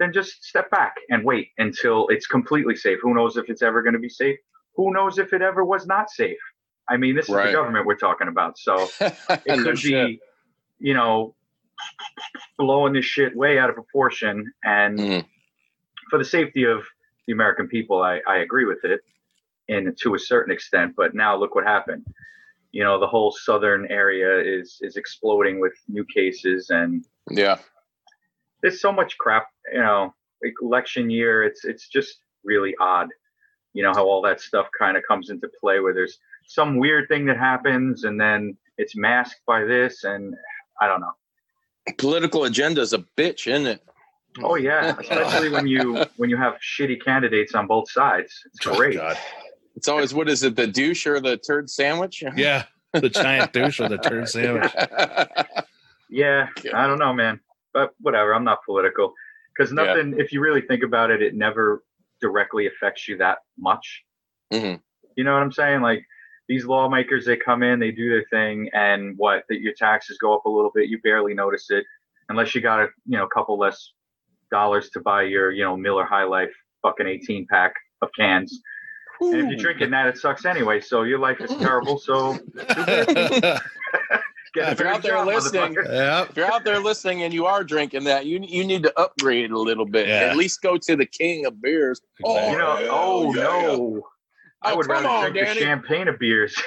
then 0.00 0.12
just 0.12 0.42
step 0.42 0.68
back 0.72 0.96
and 1.08 1.24
wait 1.24 1.50
until 1.58 2.08
it's 2.08 2.26
completely 2.26 2.74
safe. 2.74 2.98
Who 3.00 3.14
knows 3.14 3.36
if 3.36 3.44
it's 3.48 3.62
ever 3.62 3.80
going 3.84 3.92
to 3.92 4.00
be 4.00 4.08
safe? 4.08 4.36
Who 4.74 4.92
knows 4.92 5.18
if 5.18 5.32
it 5.32 5.40
ever 5.40 5.64
was 5.64 5.86
not 5.86 6.10
safe? 6.10 6.36
I 6.88 6.96
mean, 6.96 7.14
this 7.14 7.26
is 7.26 7.30
Right. 7.32 7.46
the 7.46 7.52
government 7.52 7.86
we're 7.86 7.94
talking 7.94 8.26
about. 8.26 8.58
So 8.58 8.88
it 9.00 9.62
could 9.62 9.78
shit. 9.78 9.92
be, 9.92 10.20
you 10.80 10.94
know, 10.94 11.36
blowing 12.58 12.92
this 12.92 13.04
shit 13.04 13.36
way 13.36 13.60
out 13.60 13.68
of 13.68 13.76
proportion. 13.76 14.52
And 14.64 14.98
Mhm. 14.98 15.24
for 16.10 16.18
the 16.18 16.24
safety 16.24 16.64
of 16.64 16.82
the 17.28 17.34
American 17.34 17.68
people, 17.68 18.02
I, 18.02 18.20
I 18.26 18.38
agree 18.38 18.64
with 18.64 18.82
it 18.84 19.00
and 19.68 19.96
to 20.00 20.16
a 20.16 20.18
certain 20.18 20.52
extent. 20.52 20.94
But 20.96 21.14
now 21.14 21.36
look 21.36 21.54
what 21.54 21.62
happened. 21.64 22.04
You 22.72 22.82
know, 22.84 22.98
the 22.98 23.06
whole 23.06 23.30
southern 23.32 23.86
area 23.90 24.40
is 24.40 24.78
is 24.80 24.96
exploding 24.96 25.60
with 25.60 25.74
new 25.88 26.04
cases 26.14 26.70
and 26.70 27.04
Yeah. 27.30 27.58
there's 28.62 28.80
so 28.80 28.92
much 28.92 29.18
crap, 29.18 29.46
you 29.72 29.80
know, 29.80 30.14
like 30.42 30.54
election 30.62 31.10
year, 31.10 31.42
it's 31.44 31.64
it's 31.64 31.88
just 31.88 32.18
really 32.44 32.74
odd. 32.80 33.08
You 33.74 33.82
know 33.82 33.94
how 33.94 34.04
all 34.04 34.22
that 34.22 34.40
stuff 34.40 34.66
kind 34.78 34.96
of 34.96 35.02
comes 35.06 35.30
into 35.30 35.48
play 35.60 35.80
where 35.80 35.94
there's 35.94 36.18
some 36.46 36.76
weird 36.78 37.08
thing 37.08 37.24
that 37.26 37.38
happens 37.38 38.04
and 38.04 38.20
then 38.20 38.56
it's 38.78 38.96
masked 38.96 39.40
by 39.46 39.64
this 39.64 40.04
and 40.04 40.34
I 40.80 40.86
don't 40.88 41.00
know. 41.00 41.12
Political 41.98 42.44
agenda 42.44 42.80
is 42.80 42.92
a 42.92 42.98
bitch, 43.16 43.46
isn't 43.52 43.66
it? 43.66 43.82
Oh 44.42 44.54
yeah, 44.56 44.94
especially 44.98 45.50
when 45.50 45.66
you 45.66 46.04
when 46.16 46.30
you 46.30 46.36
have 46.38 46.54
shitty 46.60 47.02
candidates 47.04 47.54
on 47.54 47.66
both 47.66 47.90
sides. 47.90 48.32
It's 48.46 48.66
Oh, 48.66 48.74
great. 48.76 48.96
God. 48.96 49.18
It's 49.74 49.88
always 49.88 50.12
what 50.14 50.28
is 50.28 50.42
it, 50.42 50.56
the 50.56 50.66
douche 50.66 51.06
or 51.06 51.20
the 51.20 51.36
turd 51.36 51.70
sandwich? 51.70 52.22
Yeah, 52.36 52.64
the 52.92 53.08
giant 53.08 53.52
douche 53.52 53.80
or 53.80 53.88
the 53.88 53.98
turd 53.98 54.28
sandwich. 54.28 54.72
Yeah, 56.14 56.48
I 56.74 56.86
don't 56.86 56.98
know, 56.98 57.14
man. 57.14 57.40
But 57.72 57.94
whatever, 58.02 58.34
I'm 58.34 58.44
not 58.44 58.58
political. 58.66 59.14
Because 59.56 59.72
Yeah. 59.72 59.84
nothing 59.94 60.20
if 60.20 60.30
you 60.30 60.42
really 60.42 60.60
think 60.60 60.82
about 60.82 61.10
it, 61.10 61.22
it 61.22 61.34
never 61.34 61.82
directly 62.20 62.66
affects 62.66 63.08
you 63.08 63.16
that 63.16 63.38
much. 63.58 64.04
Mhm. 64.52 64.78
You 65.16 65.24
know 65.24 65.32
what 65.32 65.42
I'm 65.42 65.52
saying? 65.52 65.80
Like 65.80 66.04
these 66.48 66.66
lawmakers, 66.66 67.24
they 67.24 67.38
come 67.38 67.62
in, 67.62 67.80
they 67.80 67.92
do 67.92 68.10
their 68.10 68.26
thing, 68.30 68.68
and 68.74 69.16
what 69.16 69.44
that 69.48 69.62
your 69.62 69.72
taxes 69.72 70.18
go 70.18 70.34
up 70.36 70.44
a 70.44 70.50
little 70.50 70.70
bit, 70.74 70.90
you 70.90 71.00
barely 71.00 71.32
notice 71.32 71.70
it, 71.70 71.86
unless 72.28 72.54
you 72.54 72.60
got 72.60 72.80
a 72.80 72.88
you 73.06 73.16
know 73.16 73.26
couple 73.26 73.58
less 73.58 73.92
dollars 74.50 74.90
to 74.90 75.00
buy 75.00 75.22
your 75.22 75.50
you 75.50 75.64
know 75.64 75.78
Miller 75.78 76.04
High 76.04 76.24
Life 76.24 76.52
fucking 76.82 77.06
18 77.06 77.46
pack 77.46 77.72
of 78.02 78.10
cans. 78.18 78.60
And 79.30 79.40
if 79.40 79.48
you're 79.50 79.58
drinking 79.58 79.90
that, 79.90 80.06
it 80.08 80.18
sucks 80.18 80.44
anyway. 80.44 80.80
So 80.80 81.02
your 81.02 81.18
life 81.18 81.40
is 81.40 81.50
terrible. 81.60 81.98
So 81.98 82.38
get 84.54 84.72
If 84.72 84.78
you're 84.80 84.88
out 84.88 85.02
there 85.02 85.12
job, 85.12 85.26
listening, 85.26 85.74
motherfucker. 85.74 85.88
yeah. 85.92 86.22
if 86.28 86.36
you're 86.36 86.52
out 86.52 86.64
there 86.64 86.78
listening 86.80 87.22
and 87.22 87.32
you 87.32 87.46
are 87.46 87.64
drinking 87.64 88.04
that, 88.04 88.26
you 88.26 88.40
you 88.42 88.64
need 88.64 88.82
to 88.84 88.98
upgrade 89.00 89.50
a 89.50 89.58
little 89.58 89.86
bit. 89.86 90.08
Yeah. 90.08 90.30
At 90.30 90.36
least 90.36 90.60
go 90.62 90.76
to 90.76 90.96
the 90.96 91.06
king 91.06 91.46
of 91.46 91.60
beers. 91.60 92.00
Exactly. 92.20 92.40
Oh, 92.46 92.50
you 92.52 92.58
know, 92.58 92.88
oh 92.90 93.34
yeah. 93.34 93.42
no. 93.42 94.02
I 94.62 94.72
Oh, 94.72 94.76
would 94.76 94.86
come 94.86 95.04
rather 95.04 95.08
on, 95.08 95.30
drink 95.32 95.46
Danny. 95.46 95.60
the 95.60 95.64
champagne 95.66 96.08
of 96.08 96.18
beers. 96.18 96.54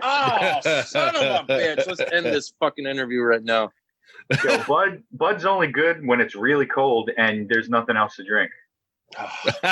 Oh, 0.00 0.60
son 0.86 1.08
of 1.16 1.22
a 1.22 1.44
bitch. 1.52 1.84
Let's 1.88 2.00
end 2.12 2.26
this 2.26 2.52
fucking 2.60 2.86
interview 2.86 3.20
right 3.20 3.42
now. 3.42 3.70
Yo, 4.44 4.62
Bud, 4.62 5.02
Bud's 5.10 5.44
only 5.44 5.66
good 5.66 6.06
when 6.06 6.20
it's 6.20 6.36
really 6.36 6.66
cold 6.66 7.10
and 7.18 7.48
there's 7.48 7.68
nothing 7.68 7.96
else 7.96 8.14
to 8.14 8.22
drink. 8.24 8.48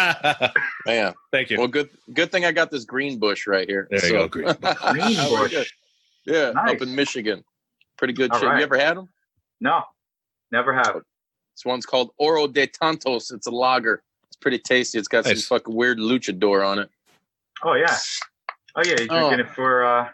Man. 0.87 1.15
Thank 1.33 1.51
you. 1.51 1.59
Well, 1.59 1.69
good 1.69 1.91
good 2.15 2.31
thing 2.33 2.45
I 2.45 2.53
got 2.53 2.71
this 2.71 2.85
Greenbush 2.85 3.47
right 3.47 3.69
here. 3.69 3.87
There 3.91 4.05
you 4.07 4.13
go, 4.13 4.29
Green 4.29 4.47
Green 4.93 5.17
Oh, 5.19 5.49
Bush. 5.49 5.73
Yeah, 6.25 6.51
Nice. 6.53 6.77
up 6.77 6.83
in 6.83 6.95
Michigan. 6.95 7.45
Pretty 7.99 8.13
good 8.15 8.31
All 8.33 8.39
shit. 8.41 8.49
right. 8.49 8.59
You 8.59 8.65
ever 8.65 8.79
had 8.79 8.97
them? 8.97 9.09
No, 9.61 9.83
never 10.53 10.73
have. 10.75 10.95
This 11.55 11.65
one's 11.65 11.87
called 11.87 12.11
Oro 12.19 12.47
de 12.47 12.67
Tontos. 12.67 13.33
It's 13.33 13.47
a 13.47 13.51
lager. 13.51 14.03
It's 14.27 14.37
pretty 14.37 14.59
tasty. 14.59 14.99
It's 14.99 15.09
got 15.09 15.25
Nice. 15.25 15.47
some 15.47 15.59
fucking 15.59 15.75
weird 15.75 15.99
luchador 15.99 16.67
on 16.67 16.79
it. 16.79 16.91
Oh 17.65 17.75
yeah. 17.75 17.97
Oh 18.75 18.83
yeah, 18.85 18.97
you're 19.01 19.07
Oh. 19.11 19.29
drinking 19.29 19.47
it 19.47 19.51
for 19.55 19.85
uh 19.85 20.09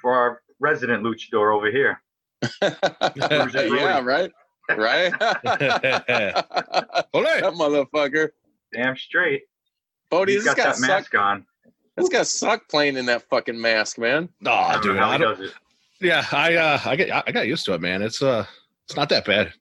for 0.00 0.14
our 0.14 0.42
resident 0.60 1.02
luchador 1.04 1.54
over 1.54 1.70
here. 1.70 2.00
yeah, 2.62 4.00
right? 4.00 4.30
Right? 4.76 5.12
that 5.18 7.06
Ole. 7.12 7.24
motherfucker. 7.52 8.30
Damn 8.74 8.96
straight. 8.96 9.42
Bodie, 10.10 10.34
He's 10.34 10.44
this 10.44 10.54
got 10.54 10.56
got 10.56 10.66
that 10.66 10.76
suck. 10.76 10.88
mask 10.88 11.14
on. 11.14 11.46
This 11.96 12.08
got 12.08 12.26
suck 12.26 12.68
playing 12.68 12.96
in 12.96 13.06
that 13.06 13.22
fucking 13.28 13.60
mask, 13.60 13.98
man. 13.98 14.28
I 14.46 14.48
Oh, 14.50 14.72
don't 14.74 14.82
dude, 14.82 14.98
I 14.98 15.16
don't, 15.18 15.52
yeah, 16.00 16.24
I 16.32 16.54
uh, 16.56 16.80
I 16.84 16.96
get 16.96 17.10
I 17.26 17.30
got 17.32 17.46
used 17.46 17.64
to 17.66 17.74
it, 17.74 17.80
man. 17.80 18.02
It's 18.02 18.20
uh, 18.20 18.44
it's 18.86 18.96
not 18.96 19.08
that 19.10 19.24
bad. 19.24 19.52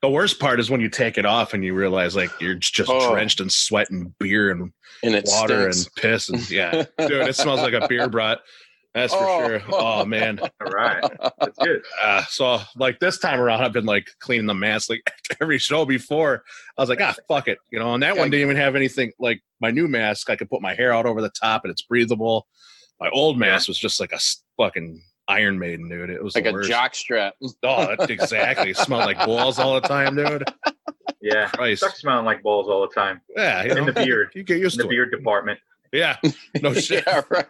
The 0.00 0.08
worst 0.10 0.40
part 0.40 0.58
is 0.58 0.70
when 0.70 0.80
you 0.80 0.88
take 0.88 1.18
it 1.18 1.24
off 1.26 1.54
and 1.54 1.64
you 1.64 1.72
realize 1.74 2.16
like 2.16 2.30
you're 2.40 2.54
just 2.56 2.90
Oh. 2.90 3.12
drenched 3.12 3.40
in 3.40 3.48
sweat 3.48 3.90
and 3.90 4.16
beer 4.18 4.50
and 4.50 4.72
And 5.04 5.14
it 5.14 5.24
water 5.28 5.70
stinks. 5.72 5.86
and 5.86 5.94
piss 5.96 6.28
and 6.28 6.50
yeah, 6.50 6.84
dude, 6.98 7.28
it 7.28 7.36
smells 7.36 7.60
like 7.60 7.72
a 7.74 7.86
beer 7.86 8.08
brat. 8.08 8.40
That's 8.94 9.14
for 9.14 9.26
Oh. 9.26 9.46
sure. 9.48 9.62
Oh 9.70 10.04
man. 10.04 10.38
All 10.38 10.70
right, 10.70 11.02
that's 11.40 11.58
good. 11.58 11.82
Uh, 12.02 12.22
so 12.24 12.60
like 12.76 12.98
this 13.00 13.18
time 13.18 13.40
around, 13.40 13.62
I've 13.62 13.72
been 13.72 13.86
like 13.86 14.06
cleaning 14.20 14.46
the 14.46 14.54
mask 14.54 14.90
like 14.90 15.10
every 15.40 15.58
show 15.58 15.84
before. 15.86 16.42
I 16.76 16.82
was 16.82 16.88
like, 16.90 17.00
ah, 17.00 17.14
fuck 17.28 17.48
it, 17.48 17.58
you 17.70 17.78
know. 17.78 17.94
And 17.94 18.02
that 18.02 18.16
one 18.16 18.30
didn't 18.30 18.42
even 18.44 18.56
have 18.56 18.76
anything 18.76 19.12
like 19.18 19.40
my 19.60 19.70
new 19.70 19.88
mask. 19.88 20.28
I 20.28 20.36
could 20.36 20.50
put 20.50 20.60
my 20.60 20.74
hair 20.74 20.92
out 20.92 21.06
over 21.06 21.22
the 21.22 21.30
top 21.30 21.62
and 21.64 21.70
it's 21.70 21.82
breathable. 21.82 22.46
My 23.00 23.08
old 23.10 23.38
mask 23.38 23.66
was 23.68 23.78
just 23.78 23.98
like 23.98 24.12
a 24.12 24.20
fucking 24.58 25.02
Iron 25.26 25.58
Maiden, 25.58 25.88
dude. 25.88 26.10
It 26.10 26.22
was 26.22 26.34
like 26.34 26.46
a 26.46 26.52
worst. 26.52 26.68
jock 26.68 26.94
strap. 26.94 27.34
Oh, 27.62 27.94
exactly. 28.00 28.70
It 28.70 28.76
smelled 28.76 29.06
like 29.06 29.18
balls 29.24 29.58
all 29.58 29.74
the 29.80 29.88
time, 29.88 30.16
dude. 30.16 30.44
Yeah, 31.22 31.48
Christ. 31.48 31.84
smelling 31.96 32.24
like 32.26 32.42
balls 32.42 32.68
all 32.68 32.80
the 32.82 32.92
time 32.92 33.20
Yeah, 33.36 33.62
you 33.64 33.76
in 33.76 33.86
the 33.86 33.92
beard, 33.92 34.30
you 34.34 34.42
get 34.42 34.58
used 34.58 34.58
in 34.58 34.62
used 34.64 34.78
the 34.80 34.82
to 34.84 34.88
beard 34.88 35.10
department. 35.12 35.58
It. 35.92 35.98
Yeah, 35.98 36.16
no 36.62 36.72
shit. 36.74 37.04
yeah, 37.06 37.22
right. 37.30 37.46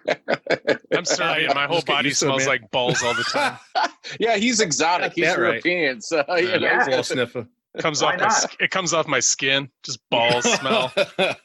I'm 0.94 1.04
Serbian. 1.04 1.52
My 1.54 1.66
whole 1.66 1.82
body 1.82 2.08
used 2.08 2.20
to 2.20 2.26
it, 2.26 2.28
smells 2.28 2.40
man. 2.40 2.48
like 2.48 2.70
balls 2.70 3.02
all 3.02 3.14
the 3.14 3.22
time. 3.24 3.56
yeah, 4.20 4.36
he's 4.36 4.60
exotic. 4.60 5.10
Got 5.10 5.14
He's 5.14 5.24
that 5.26 5.38
right. 5.40 5.48
European, 5.64 6.00
so 6.00 6.24
you 6.36 6.48
Yeah. 6.48 6.78
he's 6.78 6.86
Ball 6.88 6.96
got- 6.96 7.06
sniffer. 7.06 7.46
Comes 7.78 8.02
Why 8.02 8.12
off 8.14 8.20
my 8.20 8.26
not? 8.26 8.32
sk- 8.34 8.60
it 8.60 8.70
comes 8.70 8.92
off 8.92 9.06
my 9.06 9.20
skin. 9.20 9.70
Just 9.82 10.00
balls 10.10 10.44
smell. 10.60 10.92
Like, 10.96 11.38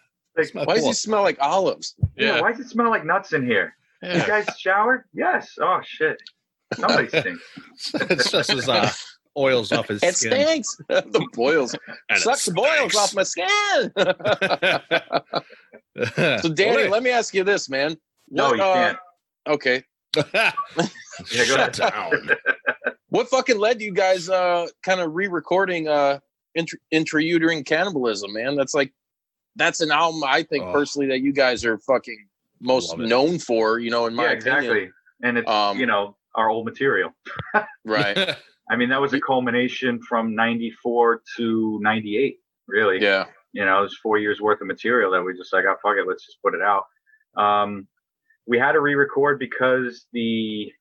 Smell 0.49 0.65
Why 0.65 0.75
does 0.75 0.85
he 0.85 0.91
smell 0.93 1.21
like 1.21 1.37
olives? 1.39 1.95
yeah. 2.17 2.35
Yeah. 2.35 2.41
why 2.41 2.51
does 2.51 2.59
it 2.61 2.69
smell 2.69 2.89
like 2.89 3.05
nuts 3.05 3.31
in 3.33 3.45
here? 3.45 3.73
You 4.03 4.19
guys 4.25 4.45
showered? 4.59 5.05
Yes. 5.13 5.53
Oh 5.61 5.79
shit. 5.85 6.21
Somebody 6.73 7.07
stinks. 7.07 7.41
it's 7.93 8.29
just 8.29 8.51
his 8.51 8.67
uh, 8.67 8.91
oils 9.37 9.71
off 9.71 9.87
his 9.87 10.01
It 10.03 10.15
skin. 10.15 10.31
stinks. 10.31 10.77
the 10.89 11.27
boils. 11.33 11.75
And 12.09 12.19
it 12.19 12.23
the 12.23 12.51
boils 12.53 12.95
off 12.95 13.15
my 13.15 13.23
skin. 13.23 13.91
so, 16.41 16.49
Danny, 16.53 16.83
Well, 16.83 16.89
let 16.89 17.03
me 17.03 17.09
ask 17.11 17.33
you 17.33 17.43
this, 17.43 17.69
man. 17.69 17.97
No, 18.29 18.49
What, 18.49 18.57
you 18.57 18.63
uh, 18.63 18.73
can't. 18.73 18.97
Okay. 19.47 19.83
Yeah, 20.33 20.51
go 20.75 20.83
Shut 21.55 21.79
ahead. 21.79 21.93
down. 21.93 22.29
What 23.09 23.29
fucking 23.29 23.57
led 23.57 23.81
you 23.81 23.93
guys 23.93 24.29
uh 24.29 24.67
kind 24.83 24.99
of 24.99 25.15
re-recording 25.15 25.87
uh 25.87 26.19
intra- 26.55 26.79
intrauterine 26.93 27.65
cannibalism, 27.65 28.33
man? 28.33 28.55
That's 28.55 28.73
like 28.73 28.91
that's 29.55 29.79
an 29.81 29.91
album 29.91 30.23
I 30.25 30.43
think 30.43 30.65
Oh. 30.65 30.73
personally 30.73 31.07
that 31.09 31.21
you 31.21 31.31
guys 31.33 31.63
are 31.65 31.77
fucking 31.79 32.27
most 32.59 32.97
known 32.97 33.39
for, 33.39 33.79
you 33.79 33.91
know, 33.91 34.07
in 34.07 34.15
my 34.15 34.23
yeah, 34.25 34.31
opinion. 34.31 34.55
exactly. 34.57 34.89
And 35.23 35.37
it's 35.37 35.49
Um, 35.49 35.79
you 35.79 35.85
know 35.85 36.17
our 36.35 36.49
old 36.49 36.65
material. 36.65 37.11
Right. 37.85 38.35
I 38.69 38.75
mean, 38.75 38.89
that 38.89 39.01
was 39.01 39.13
a 39.13 39.21
culmination 39.21 40.01
from 40.01 40.35
'94 40.35 41.21
to 41.37 41.79
'98. 41.81 42.39
Really, 42.67 43.01
Yeah. 43.01 43.25
you 43.53 43.63
know, 43.63 43.79
it 43.79 43.81
was 43.83 43.97
four 43.97 44.17
years 44.17 44.41
worth 44.41 44.59
of 44.59 44.67
material 44.67 45.11
that 45.11 45.23
we 45.23 45.35
just 45.37 45.53
like, 45.53 45.63
oh 45.65 45.75
fuck 45.81 45.95
it, 45.97 46.05
let's 46.07 46.25
just 46.25 46.41
put 46.41 46.53
it 46.53 46.61
out. 46.61 46.83
Um, 47.37 47.87
we 48.45 48.57
had 48.59 48.73
to 48.73 48.81
re-record 48.81 49.39
because 49.39 50.05
the 50.11 50.71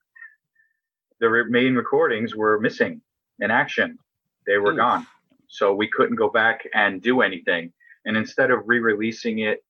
the 1.19 1.29
re- 1.29 1.49
main 1.49 1.75
recordings 1.75 2.35
were 2.35 2.59
missing 2.59 3.01
in 3.39 3.51
action; 3.51 3.97
they 4.45 4.57
were 4.57 4.73
Ooh. 4.73 4.77
gone, 4.77 5.07
so 5.47 5.73
we 5.73 5.87
couldn't 5.87 6.15
go 6.17 6.29
back 6.29 6.67
and 6.73 7.01
do 7.01 7.21
anything. 7.21 7.71
And 8.05 8.15
instead 8.17 8.51
of 8.51 8.61
re-releasing 8.65 9.39
it 9.39 9.63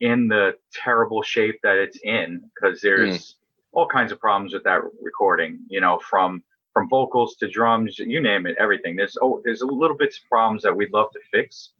in 0.00 0.28
the 0.28 0.56
terrible 0.72 1.22
shape 1.22 1.58
that 1.62 1.76
it's 1.78 1.98
in, 2.02 2.42
because 2.54 2.80
there's 2.80 3.36
all 3.72 3.86
kinds 3.88 4.12
of 4.12 4.20
problems 4.20 4.52
with 4.54 4.64
that 4.64 4.80
recording, 5.02 5.60
you 5.68 5.80
know, 5.80 5.98
from 5.98 6.42
from 6.76 6.90
vocals 6.90 7.36
to 7.36 7.48
drums, 7.48 7.98
you 7.98 8.20
name 8.20 8.44
it, 8.44 8.54
everything. 8.60 8.96
There's 8.96 9.16
oh, 9.22 9.40
there's 9.46 9.62
a 9.62 9.66
little 9.66 9.96
bits 9.96 10.18
of 10.18 10.28
problems 10.28 10.62
that 10.62 10.76
we'd 10.76 10.92
love 10.92 11.10
to 11.12 11.20
fix, 11.32 11.70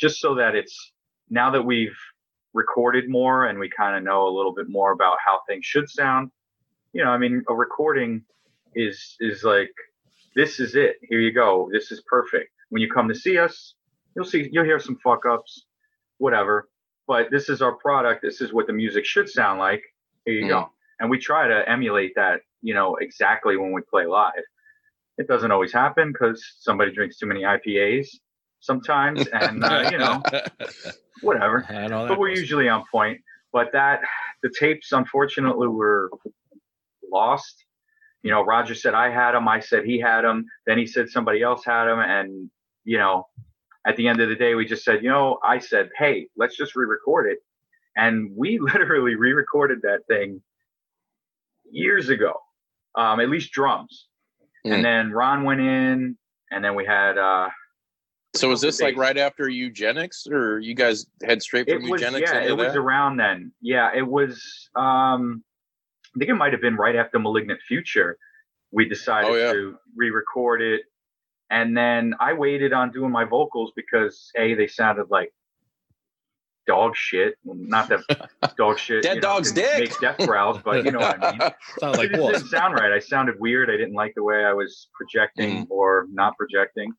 just 0.00 0.18
so 0.18 0.34
that 0.36 0.54
it's 0.54 0.92
now 1.28 1.50
that 1.50 1.60
we've 1.60 1.98
recorded 2.54 3.10
more 3.10 3.48
and 3.48 3.58
we 3.58 3.68
kind 3.68 3.94
of 3.98 4.02
know 4.02 4.26
a 4.26 4.34
little 4.34 4.54
bit 4.54 4.70
more 4.70 4.92
about 4.92 5.18
how 5.22 5.40
things 5.46 5.66
should 5.66 5.90
sound. 5.90 6.30
You 6.94 7.04
know, 7.04 7.10
I 7.10 7.18
mean, 7.18 7.44
a 7.50 7.54
recording 7.54 8.22
is 8.74 9.18
is 9.20 9.44
like 9.44 9.74
this 10.34 10.58
is 10.58 10.74
it. 10.74 10.96
Here 11.02 11.20
you 11.20 11.32
go. 11.34 11.68
This 11.70 11.92
is 11.92 12.02
perfect. 12.08 12.50
When 12.70 12.80
you 12.80 12.90
come 12.90 13.08
to 13.10 13.14
see 13.14 13.36
us, 13.36 13.74
you'll 14.14 14.24
see 14.24 14.48
you'll 14.50 14.64
hear 14.64 14.80
some 14.80 14.96
fuck 15.04 15.26
ups, 15.26 15.66
whatever. 16.16 16.70
But 17.06 17.30
this 17.30 17.50
is 17.50 17.60
our 17.60 17.72
product. 17.74 18.22
This 18.22 18.40
is 18.40 18.54
what 18.54 18.66
the 18.66 18.72
music 18.72 19.04
should 19.04 19.28
sound 19.28 19.58
like. 19.58 19.82
Here 20.24 20.34
you 20.34 20.46
mm. 20.46 20.48
go. 20.48 20.70
And 20.98 21.10
we 21.10 21.18
try 21.18 21.46
to 21.46 21.68
emulate 21.68 22.14
that, 22.16 22.40
you 22.66 22.74
know, 22.74 22.96
exactly 22.96 23.56
when 23.56 23.70
we 23.70 23.80
play 23.88 24.06
live. 24.06 24.42
It 25.18 25.28
doesn't 25.28 25.52
always 25.52 25.72
happen 25.72 26.12
because 26.12 26.44
somebody 26.58 26.90
drinks 26.90 27.16
too 27.16 27.26
many 27.26 27.42
IPAs 27.42 28.08
sometimes, 28.58 29.24
and 29.32 29.62
uh, 29.64 29.88
you 29.92 29.98
know, 29.98 30.20
whatever. 31.22 31.64
Know 31.88 32.08
But 32.08 32.18
we're 32.18 32.30
goes. 32.30 32.40
usually 32.40 32.68
on 32.68 32.82
point. 32.90 33.20
But 33.52 33.68
that 33.72 34.00
the 34.42 34.50
tapes, 34.58 34.90
unfortunately, 34.90 35.68
were 35.68 36.10
lost. 37.12 37.64
You 38.24 38.32
know, 38.32 38.42
Roger 38.44 38.74
said 38.74 38.94
I 38.94 39.10
had 39.10 39.32
them. 39.32 39.46
I 39.46 39.60
said 39.60 39.84
he 39.84 40.00
had 40.00 40.22
them. 40.22 40.44
Then 40.66 40.76
he 40.76 40.86
said 40.88 41.08
somebody 41.08 41.42
else 41.42 41.64
had 41.64 41.84
them, 41.84 42.00
and 42.00 42.50
you 42.82 42.98
know, 42.98 43.28
at 43.86 43.94
the 43.96 44.08
end 44.08 44.20
of 44.20 44.28
the 44.28 44.34
day, 44.34 44.56
we 44.56 44.66
just 44.66 44.82
said, 44.84 45.04
you 45.04 45.08
know, 45.08 45.38
I 45.44 45.60
said, 45.60 45.90
hey, 45.96 46.26
let's 46.36 46.56
just 46.56 46.74
re-record 46.74 47.30
it, 47.30 47.38
and 47.96 48.28
we 48.36 48.58
literally 48.72 49.14
re-recorded 49.14 49.82
that 49.82 50.00
thing 50.08 50.42
years 51.70 52.08
ago. 52.08 52.34
Um, 52.96 53.20
at 53.20 53.28
least 53.28 53.52
drums, 53.52 54.08
Mm. 54.66 54.74
and 54.74 54.84
then 54.84 55.10
Ron 55.12 55.44
went 55.44 55.60
in, 55.60 56.16
and 56.50 56.64
then 56.64 56.74
we 56.74 56.84
had. 56.84 57.18
uh 57.18 57.48
So 58.34 58.48
was 58.48 58.60
this 58.60 58.80
like 58.80 58.96
right 58.96 59.16
after 59.16 59.48
eugenics 59.48 60.26
or 60.26 60.58
you 60.58 60.74
guys 60.74 61.06
head 61.22 61.42
straight 61.42 61.68
it 61.68 61.80
from 61.80 61.88
was 61.90 62.00
eugenics 62.00 62.30
yeah 62.32 62.40
it 62.40 62.56
was 62.56 62.72
that? 62.72 62.76
around 62.78 63.16
then 63.16 63.52
yeah 63.62 63.90
it 63.94 64.06
was 64.06 64.34
um 64.76 65.42
i 66.14 66.18
think 66.18 66.30
it 66.30 66.34
might 66.34 66.52
have 66.52 66.60
been 66.60 66.76
right 66.76 66.96
after 66.96 67.18
malignant 67.18 67.60
future 67.62 68.18
we 68.72 68.86
decided 68.86 69.30
Oh, 69.30 69.34
yeah. 69.36 69.52
to 69.54 69.78
re-record 69.96 70.60
it 70.60 70.82
and 71.50 71.74
then 71.74 72.14
i 72.20 72.34
waited 72.34 72.74
on 72.74 72.90
doing 72.92 73.10
my 73.10 73.24
vocals 73.24 73.72
because 73.74 74.30
a 74.36 74.52
they 74.54 74.66
sounded 74.66 75.06
like 75.10 75.32
dog 76.66 76.94
shit 76.96 77.34
not 77.44 77.88
that 77.88 78.00
dog 78.56 78.78
shit 78.78 79.02
Dead 79.02 79.16
you 79.16 79.20
know, 79.20 79.28
dog's 79.28 79.52
dick. 79.52 79.78
make 79.78 80.00
death 80.00 80.18
growls 80.18 80.58
but 80.64 80.84
you 80.84 80.90
know 80.92 80.98
what 80.98 81.22
i 81.24 81.30
mean 81.32 81.40
Sound 81.80 81.96
like 81.96 82.10
it 82.10 82.16
just 82.16 82.32
didn't 82.32 82.48
sound 82.48 82.74
right. 82.74 82.92
I 82.92 82.98
sounded 82.98 83.34
weird. 83.38 83.70
I 83.70 83.76
didn't 83.76 83.94
like 83.94 84.14
the 84.14 84.22
way 84.22 84.44
I 84.44 84.52
was 84.52 84.88
projecting 84.94 85.66
Mm. 85.66 85.70
or 85.70 86.06
not 86.10 86.36
projecting. 86.36 86.92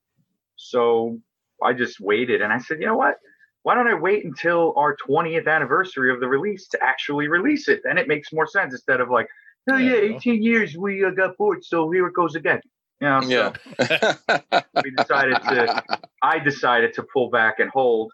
So 0.56 1.20
I 1.64 1.74
just 1.74 2.00
waited 2.00 2.42
and 2.42 2.54
I 2.54 2.60
said, 2.60 2.80
you 2.80 2.86
know 2.86 2.96
what? 2.96 3.16
Why 3.64 3.76
don't 3.76 3.88
I 3.88 3.94
wait 3.96 4.24
until 4.26 4.74
our 4.78 4.96
20th 5.08 5.48
anniversary 5.48 6.14
of 6.14 6.20
the 6.20 6.28
release 6.28 6.68
to 6.70 6.84
actually 6.84 7.28
release 7.28 7.68
it? 7.68 7.82
Then 7.84 7.98
it 7.98 8.08
makes 8.08 8.32
more 8.32 8.48
sense 8.48 8.74
instead 8.74 9.02
of 9.02 9.10
like, 9.10 9.28
oh 9.70 9.78
Yeah, 9.78 9.96
yeah, 9.96 10.16
18 10.16 10.44
years 10.44 10.78
we 10.78 11.04
uh, 11.04 11.10
got 11.12 11.36
bored, 11.38 11.64
so 11.66 11.90
here 11.92 12.08
it 12.08 12.14
goes 12.14 12.36
again. 12.36 12.62
You 13.02 13.08
know, 13.10 13.22
so 13.22 13.54
yeah. 13.80 14.62
we 14.84 14.92
decided 14.92 15.36
to, 15.44 15.84
I 16.24 16.40
decided 16.40 16.94
to 16.94 17.04
pull 17.14 17.30
back 17.30 17.60
and 17.60 17.70
hold 17.70 18.12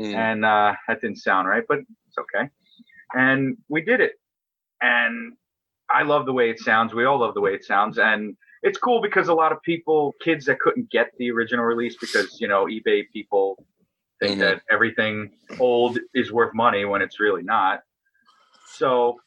Mm. 0.00 0.14
and 0.14 0.44
uh, 0.44 0.74
that 0.88 1.00
didn't 1.00 1.18
sound 1.18 1.46
right, 1.48 1.62
but 1.68 1.78
it's 1.78 2.18
okay. 2.18 2.48
And 3.14 3.56
we 3.68 3.80
did 3.80 4.00
it, 4.00 4.12
and 4.80 5.34
I 5.92 6.02
love 6.02 6.26
the 6.26 6.32
way 6.32 6.50
it 6.50 6.58
sounds. 6.58 6.92
We 6.94 7.04
all 7.04 7.18
love 7.20 7.34
the 7.34 7.40
way 7.40 7.54
it 7.54 7.64
sounds, 7.64 7.98
and 7.98 8.36
it's 8.62 8.78
cool 8.78 9.00
because 9.00 9.28
a 9.28 9.34
lot 9.34 9.52
of 9.52 9.62
people, 9.62 10.14
kids 10.20 10.46
that 10.46 10.58
couldn't 10.58 10.90
get 10.90 11.12
the 11.18 11.30
original 11.30 11.64
release 11.64 11.96
because 12.00 12.40
you 12.40 12.48
know 12.48 12.64
eBay 12.66 13.04
people 13.12 13.64
think 14.20 14.36
Mhm. 14.38 14.40
that 14.40 14.62
everything 14.70 15.30
old 15.60 15.98
is 16.14 16.32
worth 16.32 16.54
money 16.54 16.84
when 16.84 17.00
it's 17.02 17.20
really 17.20 17.42
not. 17.42 17.80
So 18.76 19.20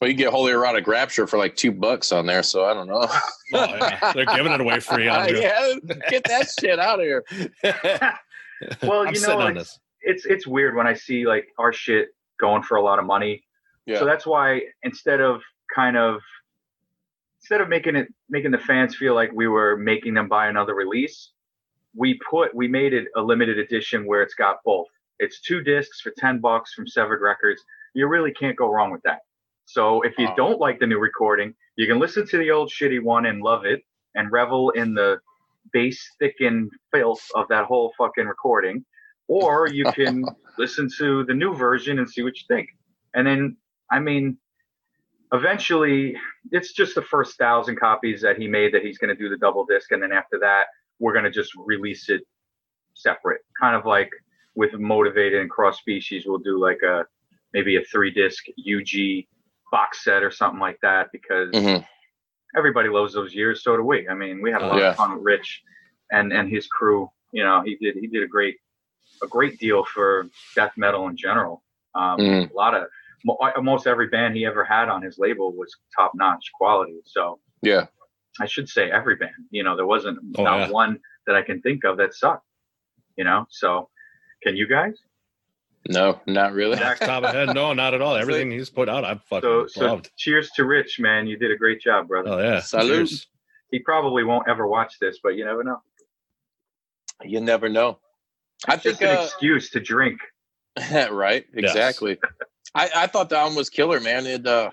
Well, 0.00 0.10
you 0.10 0.16
get 0.16 0.32
Holy 0.32 0.52
Erotic 0.52 0.86
Rapture 0.88 1.26
for 1.28 1.36
like 1.38 1.54
two 1.54 1.70
bucks 1.70 2.10
on 2.12 2.26
there, 2.26 2.42
so 2.42 2.64
I 2.64 2.74
don't 2.74 2.88
know. 2.88 3.06
Oh, 3.54 3.76
yeah. 3.76 4.12
They're 4.14 4.24
giving 4.24 4.50
it 4.50 4.60
away 4.62 4.80
free, 4.80 5.06
Andrew. 5.10 5.38
yeah, 5.38 5.74
get 6.08 6.24
that 6.24 6.48
shit 6.58 6.78
out 6.78 6.98
of 7.00 7.04
here. 7.04 7.22
well, 8.82 9.02
I'm 9.06 9.08
you 9.12 9.16
sitting 9.16 9.38
know, 9.38 9.46
on 9.46 9.54
it's, 10.02 10.26
it's 10.26 10.46
weird 10.46 10.74
when 10.74 10.86
I 10.86 10.94
see 10.94 11.26
like 11.26 11.46
our 11.58 11.72
shit 11.72 12.08
going 12.40 12.62
for 12.62 12.76
a 12.76 12.82
lot 12.82 12.98
of 12.98 13.04
money. 13.04 13.44
Yeah. 13.86 13.98
So 13.98 14.04
that's 14.04 14.26
why 14.26 14.62
instead 14.82 15.20
of 15.20 15.40
kind 15.74 15.96
of 15.96 16.20
instead 17.40 17.60
of 17.60 17.68
making 17.68 17.96
it 17.96 18.08
making 18.30 18.52
the 18.52 18.58
fans 18.58 18.94
feel 18.94 19.14
like 19.14 19.30
we 19.32 19.48
were 19.48 19.76
making 19.76 20.14
them 20.14 20.28
buy 20.28 20.48
another 20.48 20.74
release, 20.74 21.30
we 21.96 22.18
put 22.28 22.54
we 22.54 22.68
made 22.68 22.92
it 22.92 23.08
a 23.16 23.20
limited 23.20 23.58
edition 23.58 24.06
where 24.06 24.22
it's 24.22 24.34
got 24.34 24.58
both. 24.64 24.86
It's 25.18 25.40
two 25.40 25.62
discs 25.62 26.00
for 26.00 26.12
ten 26.16 26.40
bucks 26.40 26.74
from 26.74 26.86
Sevared 26.86 27.20
Records. 27.20 27.62
You 27.94 28.06
really 28.06 28.32
can't 28.32 28.56
go 28.56 28.70
wrong 28.72 28.90
with 28.90 29.02
that. 29.02 29.20
So 29.64 30.02
if 30.02 30.14
you 30.18 30.28
don't 30.36 30.60
like 30.60 30.78
the 30.80 30.86
new 30.86 30.98
recording, 30.98 31.54
you 31.76 31.86
can 31.86 31.98
listen 31.98 32.26
to 32.26 32.38
the 32.38 32.50
old 32.50 32.70
shitty 32.70 33.02
one 33.02 33.26
and 33.26 33.42
love 33.42 33.64
it 33.64 33.82
and 34.14 34.30
revel 34.30 34.70
in 34.70 34.94
the 34.94 35.18
bass 35.72 36.04
thickened 36.18 36.70
filth 36.92 37.22
of 37.34 37.46
that 37.48 37.64
whole 37.64 37.92
fucking 37.96 38.26
recording. 38.26 38.84
Or 39.32 39.66
you 39.68 39.90
can 39.92 40.24
listen 40.58 40.88
to 40.98 41.24
the 41.24 41.32
new 41.34 41.54
version 41.54 41.98
and 41.98 42.08
see 42.08 42.22
what 42.22 42.36
you 42.36 42.42
think. 42.48 42.68
And 43.14 43.26
then, 43.26 43.56
I 43.90 43.98
mean, 43.98 44.36
eventually, 45.32 46.16
it's 46.50 46.72
just 46.72 46.94
the 46.94 47.02
first 47.02 47.38
thousand 47.38 47.76
copies 47.76 48.20
that 48.22 48.36
he 48.36 48.46
made 48.46 48.74
that 48.74 48.82
he's 48.82 48.98
going 48.98 49.08
to 49.08 49.20
do 49.22 49.28
the 49.28 49.38
double 49.38 49.64
disc, 49.64 49.90
and 49.92 50.02
then 50.02 50.12
after 50.12 50.38
that, 50.40 50.64
we're 50.98 51.12
going 51.12 51.24
to 51.24 51.30
just 51.30 51.52
release 51.56 52.08
it 52.10 52.22
separate, 52.94 53.40
kind 53.58 53.74
of 53.74 53.86
like 53.86 54.10
with 54.54 54.72
motivated 54.74 55.40
and 55.40 55.50
cross 55.50 55.78
species. 55.78 56.24
We'll 56.26 56.38
do 56.38 56.60
like 56.60 56.80
a 56.82 57.04
maybe 57.54 57.76
a 57.76 57.82
three 57.84 58.10
disc 58.10 58.44
UG 58.58 59.24
box 59.70 60.04
set 60.04 60.22
or 60.22 60.30
something 60.30 60.60
like 60.60 60.78
that 60.82 61.08
because 61.12 61.50
Mhm. 61.52 61.84
everybody 62.56 62.90
loves 62.90 63.14
those 63.14 63.34
years. 63.34 63.62
So 63.64 63.76
do 63.76 63.82
we. 63.82 64.06
I 64.08 64.14
mean, 64.14 64.42
we 64.42 64.50
had 64.52 64.60
a 64.62 64.66
lot 64.66 64.78
Yeah. 64.78 64.90
of 64.90 64.96
fun 64.96 65.14
with 65.14 65.24
Rich 65.24 65.62
and 66.10 66.32
and 66.32 66.50
his 66.50 66.66
crew. 66.66 67.10
You 67.32 67.44
know, 67.44 67.62
he 67.62 67.76
did 67.76 67.96
he 67.96 68.06
did 68.06 68.22
a 68.22 68.26
great 68.26 68.56
a 69.22 69.26
great 69.26 69.58
deal 69.58 69.84
for 69.84 70.28
death 70.54 70.72
metal 70.76 71.08
in 71.08 71.16
general. 71.16 71.62
Um, 71.94 72.18
Mhm. 72.18 72.50
A 72.50 72.54
lot 72.54 72.74
of 72.74 72.84
mo- 73.24 73.38
almost 73.56 73.86
every 73.86 74.08
band 74.08 74.36
he 74.36 74.44
ever 74.46 74.64
had 74.64 74.88
on 74.88 75.02
his 75.02 75.18
label 75.18 75.52
was 75.52 75.74
top 75.96 76.12
notch 76.14 76.50
quality. 76.54 77.00
So 77.04 77.40
Yeah. 77.62 77.86
I 78.40 78.46
should 78.46 78.68
say 78.68 78.90
every 78.90 79.16
band. 79.16 79.46
You 79.50 79.62
know, 79.62 79.76
there 79.76 79.86
wasn't 79.86 80.18
Oh, 80.38 80.42
not 80.44 80.58
yeah. 80.60 80.70
one 80.70 81.00
that 81.26 81.36
I 81.36 81.42
can 81.42 81.60
think 81.62 81.84
of 81.84 81.96
that 81.98 82.14
sucked. 82.14 82.46
You 83.16 83.24
know, 83.24 83.46
so 83.50 83.90
can 84.42 84.56
you 84.56 84.66
guys? 84.66 84.98
No, 85.88 86.20
not 86.26 86.52
really. 86.52 86.76
Zach, 86.76 86.98
Top 87.00 87.24
of 87.24 87.34
head, 87.34 87.54
no, 87.54 87.72
not 87.74 87.92
at 87.92 88.00
all. 88.00 88.14
Everything 88.24 88.50
he's 88.50 88.70
put 88.70 88.88
out, 88.88 89.04
I've 89.04 89.22
fucking 89.24 89.42
So, 89.48 89.66
so 89.66 89.86
loved. 89.86 90.10
cheers 90.16 90.50
to 90.52 90.64
Rich, 90.64 90.98
man. 91.00 91.26
You 91.26 91.36
did 91.36 91.50
a 91.50 91.56
great 91.56 91.80
job, 91.80 92.08
brother. 92.08 92.30
Oh 92.30 92.38
yeah, 92.38 92.60
Salute. 92.60 93.08
Cheers. 93.08 93.26
He 93.70 93.80
probably 93.80 94.22
won't 94.24 94.48
ever 94.48 94.66
watch 94.66 94.98
this, 95.00 95.18
but 95.22 95.30
you 95.36 95.44
never 95.44 95.62
know. 95.64 95.82
You 97.22 97.40
never 97.40 97.68
know. 97.68 97.98
I 98.68 98.74
It's 98.74 98.82
just 98.84 98.98
think 98.98 99.10
an 99.10 99.18
uh, 99.18 99.24
excuse 99.24 99.70
to 99.70 99.80
drink. 99.80 100.20
right, 101.10 101.44
exactly. 101.54 102.18
I, 102.74 102.88
I 102.96 103.06
thought 103.06 103.28
the 103.28 103.36
album 103.38 103.56
was 103.56 103.68
killer, 103.68 104.00
man. 104.00 104.26
It 104.26 104.46
uh 104.46 104.70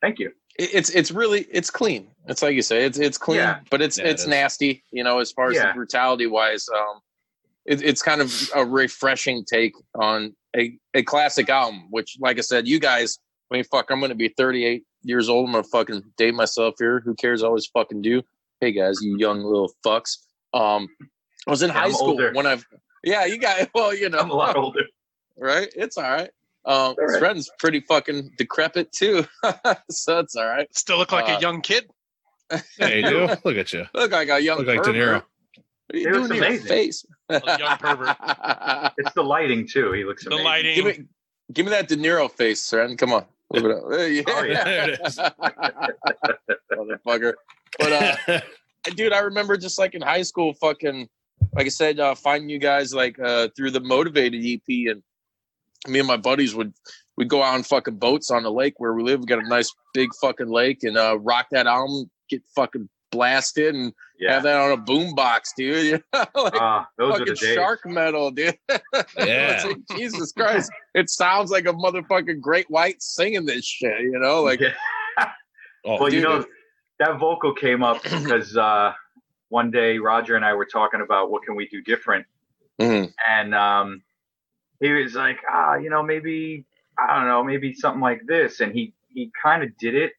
Thank 0.00 0.18
you. 0.18 0.28
it- 0.58 0.74
it's 0.74 0.90
it's 0.90 1.10
really 1.10 1.46
it's 1.50 1.70
clean. 1.70 2.08
It's 2.26 2.42
like 2.42 2.54
you 2.54 2.62
say, 2.62 2.84
it's 2.84 2.98
it's 2.98 3.18
clean, 3.18 3.38
Yeah. 3.38 3.60
but 3.70 3.80
it's 3.82 3.98
Yeah, 3.98 4.06
it's 4.06 4.22
is. 4.22 4.28
nasty. 4.28 4.84
You 4.92 5.02
know, 5.04 5.18
as 5.18 5.32
far 5.32 5.48
as 5.50 5.56
Yeah. 5.56 5.68
the 5.68 5.74
brutality 5.74 6.26
wise, 6.26 6.66
um, 6.68 7.00
it, 7.66 7.82
it's 7.82 8.02
kind 8.02 8.20
of 8.20 8.32
a 8.54 8.64
refreshing 8.64 9.44
take 9.44 9.72
on 9.94 10.34
a 10.56 10.78
a 10.94 11.02
classic 11.02 11.48
album. 11.48 11.86
Which, 11.90 12.16
like 12.20 12.38
I 12.38 12.42
said, 12.42 12.68
you 12.68 12.78
guys, 12.78 13.18
I 13.50 13.56
mean, 13.56 13.64
fuck, 13.64 13.90
I'm 13.90 14.00
gonna 14.00 14.14
be 14.14 14.28
38 14.28 14.84
years 15.02 15.28
old. 15.28 15.46
I'm 15.48 15.52
gonna 15.52 15.64
fucking 15.64 16.02
date 16.16 16.34
myself 16.34 16.74
here. 16.78 17.00
Who 17.04 17.14
cares? 17.14 17.42
I 17.42 17.46
always 17.48 17.66
fucking 17.66 18.02
do. 18.02 18.22
Hey 18.60 18.72
guys, 18.72 18.98
you 19.02 19.16
young 19.18 19.42
little 19.42 19.72
fucks. 19.84 20.18
Um, 20.54 20.88
I 21.48 21.50
was 21.50 21.62
in 21.62 21.68
Yeah, 21.70 21.74
high 21.74 21.84
I'm 21.86 21.92
school 21.94 22.10
older. 22.10 22.32
when 22.34 22.46
I've 22.46 22.64
yeah, 23.04 23.24
you 23.24 23.38
got 23.38 23.68
well, 23.74 23.94
you 23.94 24.08
know, 24.08 24.18
I'm 24.18 24.30
a 24.30 24.34
lot 24.34 24.56
older. 24.56 24.82
right? 25.36 25.68
It's 25.76 25.96
all 25.96 26.04
right. 26.04 26.30
Um, 26.66 26.74
all 26.74 26.94
right. 26.98 27.22
Sreten's 27.22 27.50
pretty 27.58 27.80
fucking 27.80 28.32
decrepit 28.36 28.92
too, 28.92 29.24
so 29.90 30.18
it's 30.18 30.36
all 30.36 30.46
right. 30.46 30.68
Still 30.76 30.98
look 30.98 31.12
like 31.12 31.28
Uh, 31.28 31.36
a 31.38 31.40
young 31.40 31.60
kid. 31.62 31.88
Hey, 32.78 33.00
you 33.02 33.08
do. 33.08 33.28
Look 33.44 33.56
at 33.56 33.72
you. 33.72 33.86
Look 33.94 34.10
like 34.10 34.28
a 34.28 34.40
young 34.40 34.58
Look 34.58 34.66
like 34.66 34.82
De. 34.82 34.90
Niro. 34.92 35.22
What 35.22 35.94
are 35.94 35.98
you 35.98 36.08
He 36.08 36.12
looks 36.12 36.28
doing 36.28 36.40
to 36.42 36.50
your 36.52 36.60
face? 36.62 37.06
A 37.28 37.58
young 37.60 37.76
pervert. 37.78 38.16
It's 38.98 39.12
the 39.14 39.22
lighting 39.22 39.68
too. 39.68 39.92
He 39.92 40.02
looks 40.04 40.24
The 40.24 40.30
amazing. 40.30 40.44
lighting. 40.44 40.74
give 40.74 40.84
me, 40.84 41.04
give 41.52 41.66
me 41.66 41.70
that 41.70 41.86
De 41.86 41.96
Niro 41.96 42.28
face, 42.28 42.60
Sreten. 42.68 42.98
Come 42.98 43.12
on, 43.12 43.24
Live 43.50 43.64
it 43.66 43.70
up. 43.70 43.82
Yeah. 43.88 44.22
Oh, 44.26 44.42
yeah. 44.44 44.64
There 44.64 44.90
it 44.90 45.00
is. 45.04 45.18
motherfucker. 46.72 47.34
But 47.78 47.92
uh, 48.28 48.40
dude, 48.96 49.12
I 49.12 49.20
remember 49.20 49.56
just 49.56 49.78
like 49.78 49.94
in 49.94 50.02
high 50.02 50.22
school, 50.22 50.52
fucking, 50.54 51.08
like 51.54 51.66
I 51.66 51.70
said, 51.70 51.98
uh, 52.00 52.14
finding 52.14 52.48
you 52.50 52.58
guys 52.58 52.94
like 52.94 53.18
uh, 53.18 53.48
through 53.56 53.70
the 53.72 53.80
Motivated 53.80 54.42
EP, 54.44 54.60
and 54.90 55.02
me 55.88 55.98
and 55.98 56.08
my 56.08 56.16
buddies 56.16 56.54
would 56.54 56.72
we'd 57.16 57.28
go 57.28 57.42
out 57.42 57.54
on 57.54 57.62
fucking 57.62 57.96
boats 57.96 58.30
on 58.30 58.42
the 58.42 58.52
lake 58.52 58.74
where 58.78 58.92
we 58.94 59.02
live. 59.02 59.20
We 59.20 59.26
got 59.26 59.44
a 59.44 59.48
nice 59.48 59.72
big 59.94 60.10
fucking 60.20 60.48
lake, 60.50 60.82
and 60.82 60.96
uh, 60.96 61.18
rock 61.18 61.46
that 61.52 61.66
album, 61.66 62.10
get 62.28 62.42
fucking 62.54 62.88
blasted, 63.12 63.74
and 63.74 63.92
Yeah. 64.20 64.34
have 64.34 64.44
that 64.44 64.60
on 64.60 64.70
a 64.72 64.76
boom 64.76 65.14
box, 65.16 65.52
dude. 65.56 65.84
You 66.12 66.18
know, 66.18 66.24
like 66.44 66.54
Ah, 66.54 66.86
those 66.96 67.14
are 67.14 67.18
fucking 67.18 67.34
the 67.34 67.40
days. 67.40 67.54
shark 67.56 67.80
metal, 67.84 68.30
dude. 68.30 68.56
Yeah. 69.18 69.64
Like, 69.66 69.78
Jesus 69.98 70.30
Christ, 70.32 70.70
it 70.94 71.10
sounds 71.10 71.50
like 71.50 71.66
a 71.66 71.72
motherfucking 71.72 72.40
great 72.40 72.70
white 72.70 73.02
singing 73.02 73.46
this 73.46 73.64
shit. 73.64 74.00
You 74.02 74.18
know, 74.20 74.42
like 74.42 74.60
Yeah. 74.60 74.74
Oh, 75.84 75.96
well, 75.98 76.04
you 76.12 76.20
dude. 76.20 76.28
know, 76.28 76.44
that 77.00 77.18
vocal 77.18 77.54
came 77.54 77.82
up 77.82 78.02
because 78.02 78.56
uh, 78.56 78.92
one 79.50 79.70
day 79.70 79.98
Roger 79.98 80.34
and 80.34 80.44
I 80.44 80.54
were 80.54 80.64
talking 80.64 81.02
about 81.02 81.30
what 81.30 81.44
can 81.44 81.54
we 81.54 81.68
do 81.68 81.82
different, 81.82 82.26
mhm. 82.80 83.12
and 83.28 83.54
um, 83.54 84.02
he 84.80 84.90
was 84.90 85.14
like, 85.14 85.38
ah, 85.48 85.74
you 85.74 85.90
know, 85.90 86.02
maybe 86.02 86.64
I 86.98 87.16
don't 87.16 87.28
know, 87.28 87.44
maybe 87.44 87.74
something 87.74 88.00
like 88.00 88.22
this, 88.26 88.60
and 88.60 88.72
he 88.72 88.94
he 89.08 89.30
kind 89.42 89.62
of 89.62 89.76
did 89.76 89.94
it, 89.94 90.12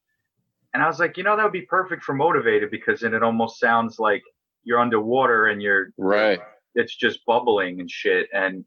and 0.74 0.82
I 0.82 0.88
was 0.88 1.00
like, 1.00 1.18
you 1.18 1.24
know, 1.24 1.36
that 1.36 1.44
would 1.44 1.52
be 1.52 1.62
perfect 1.62 2.04
for 2.04 2.14
motivated 2.14 2.72
because 2.72 3.02
then 3.02 3.14
it 3.14 3.24
almost 3.24 3.60
sounds 3.60 4.00
like 4.00 4.24
you're 4.64 4.80
underwater 4.80 5.48
and 5.48 5.62
you're 5.62 5.92
right. 5.98 6.40
it's 6.76 6.96
just 6.96 7.26
bubbling 7.26 7.80
and 7.80 7.90
shit. 7.90 8.30
And 8.34 8.64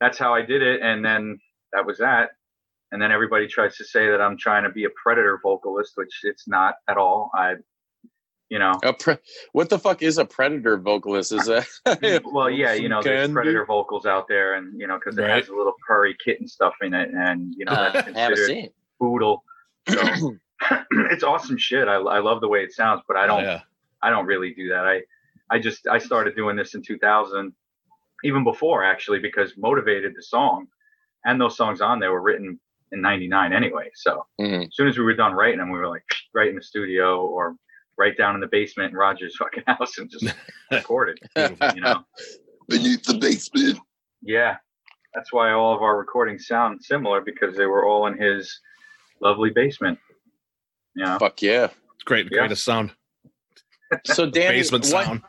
that's 0.00 0.18
how 0.18 0.34
I 0.34 0.42
did 0.42 0.62
it. 0.62 0.80
And 0.82 1.04
then 1.04 1.38
that 1.72 1.86
was 1.86 1.98
that. 1.98 2.30
And 2.92 3.00
then 3.00 3.12
everybody 3.12 3.46
tries 3.46 3.76
to 3.76 3.84
say 3.84 4.10
that 4.10 4.20
I'm 4.20 4.36
trying 4.36 4.64
to 4.64 4.70
be 4.70 4.84
a 4.84 4.90
predator 5.00 5.38
vocalist, 5.40 5.92
which 5.94 6.20
it's 6.24 6.48
not 6.48 6.74
at 6.88 6.96
all. 6.96 7.30
I, 7.34 7.54
you 8.50 8.58
know, 8.58 8.78
pre- 8.98 9.16
what 9.52 9.70
the 9.70 9.78
fuck 9.78 10.02
is 10.02 10.18
a 10.18 10.24
predator 10.24 10.76
vocalist? 10.76 11.32
Is 11.32 11.46
that 11.46 11.66
well, 12.24 12.50
yeah, 12.50 12.74
you 12.74 12.88
know, 12.88 13.00
there's 13.02 13.30
predator 13.30 13.64
vocals 13.64 14.04
out 14.06 14.26
there, 14.28 14.54
and 14.54 14.78
you 14.78 14.86
know, 14.86 14.98
because 14.98 15.16
it 15.16 15.22
Right. 15.22 15.36
has 15.42 15.48
a 15.48 15.54
little 15.54 15.74
purry 15.86 16.16
kitten 16.22 16.46
stuff 16.48 16.74
in 16.82 16.92
it, 16.92 17.10
and 17.14 17.54
you 17.56 17.64
know, 17.64 17.72
that's 17.80 18.04
considered 18.04 18.70
poodle. 19.00 19.44
So 19.88 20.36
it's 21.10 21.22
awesome 21.22 21.56
shit. 21.56 21.88
I, 21.88 21.94
I 21.94 22.18
love 22.18 22.40
the 22.40 22.48
way 22.48 22.60
it 22.64 22.72
sounds, 22.72 23.02
but 23.08 23.16
I 23.16 23.26
don't 23.26 23.44
Oh, 23.44 23.46
yeah. 23.46 23.60
I 24.02 24.10
don't 24.10 24.26
really 24.26 24.52
do 24.52 24.68
that. 24.70 24.84
I 24.86 25.02
I 25.48 25.58
just 25.60 25.86
I 25.86 25.98
started 25.98 26.34
doing 26.36 26.56
this 26.56 26.74
in 26.74 26.82
2000, 26.82 27.52
even 28.24 28.44
before 28.44 28.84
actually, 28.84 29.20
because 29.20 29.52
motivated 29.56 30.14
the 30.16 30.22
song, 30.22 30.66
and 31.24 31.40
those 31.40 31.56
songs 31.56 31.80
on 31.80 32.00
there 32.00 32.10
were 32.12 32.20
written 32.22 32.58
in 32.92 33.00
'99 33.00 33.52
anyway. 33.52 33.90
So 33.94 34.26
Mhm. 34.40 34.66
as 34.66 34.74
soon 34.74 34.88
as 34.88 34.98
we 34.98 35.04
were 35.04 35.14
done 35.14 35.34
writing 35.34 35.58
them, 35.60 35.70
we 35.70 35.78
were 35.78 35.88
like 35.88 36.04
right 36.34 36.48
in 36.48 36.56
the 36.56 36.62
studio 36.62 37.24
or 37.24 37.54
right 37.98 38.16
down 38.16 38.34
in 38.34 38.40
the 38.40 38.46
basement 38.46 38.90
in 38.92 38.96
Roger's 38.96 39.36
fucking 39.36 39.64
house 39.66 39.98
and 39.98 40.10
just 40.10 40.32
recorded. 40.70 41.18
You 41.36 41.80
know? 41.82 42.04
Beneath 42.68 43.02
the 43.04 43.18
basement. 43.18 43.78
Yeah, 44.22 44.56
that's 45.14 45.32
why 45.32 45.52
all 45.52 45.74
of 45.74 45.82
our 45.82 45.98
recordings 45.98 46.46
sound 46.46 46.82
similar 46.84 47.20
because 47.20 47.56
they 47.56 47.66
were 47.66 47.84
all 47.86 48.06
in 48.06 48.16
his 48.20 48.60
lovely 49.20 49.50
basement. 49.50 49.98
You 50.94 51.04
know? 51.04 51.18
Fuck 51.18 51.42
yeah. 51.42 51.64
It's 51.94 52.04
great. 52.04 52.26
Yeah. 52.30 52.38
Greatest 52.40 52.64
sound. 52.64 52.92
So 54.04 54.28
Danny, 54.30 54.58
Basement 54.58 54.84
one, 54.92 55.04
sound. 55.04 55.22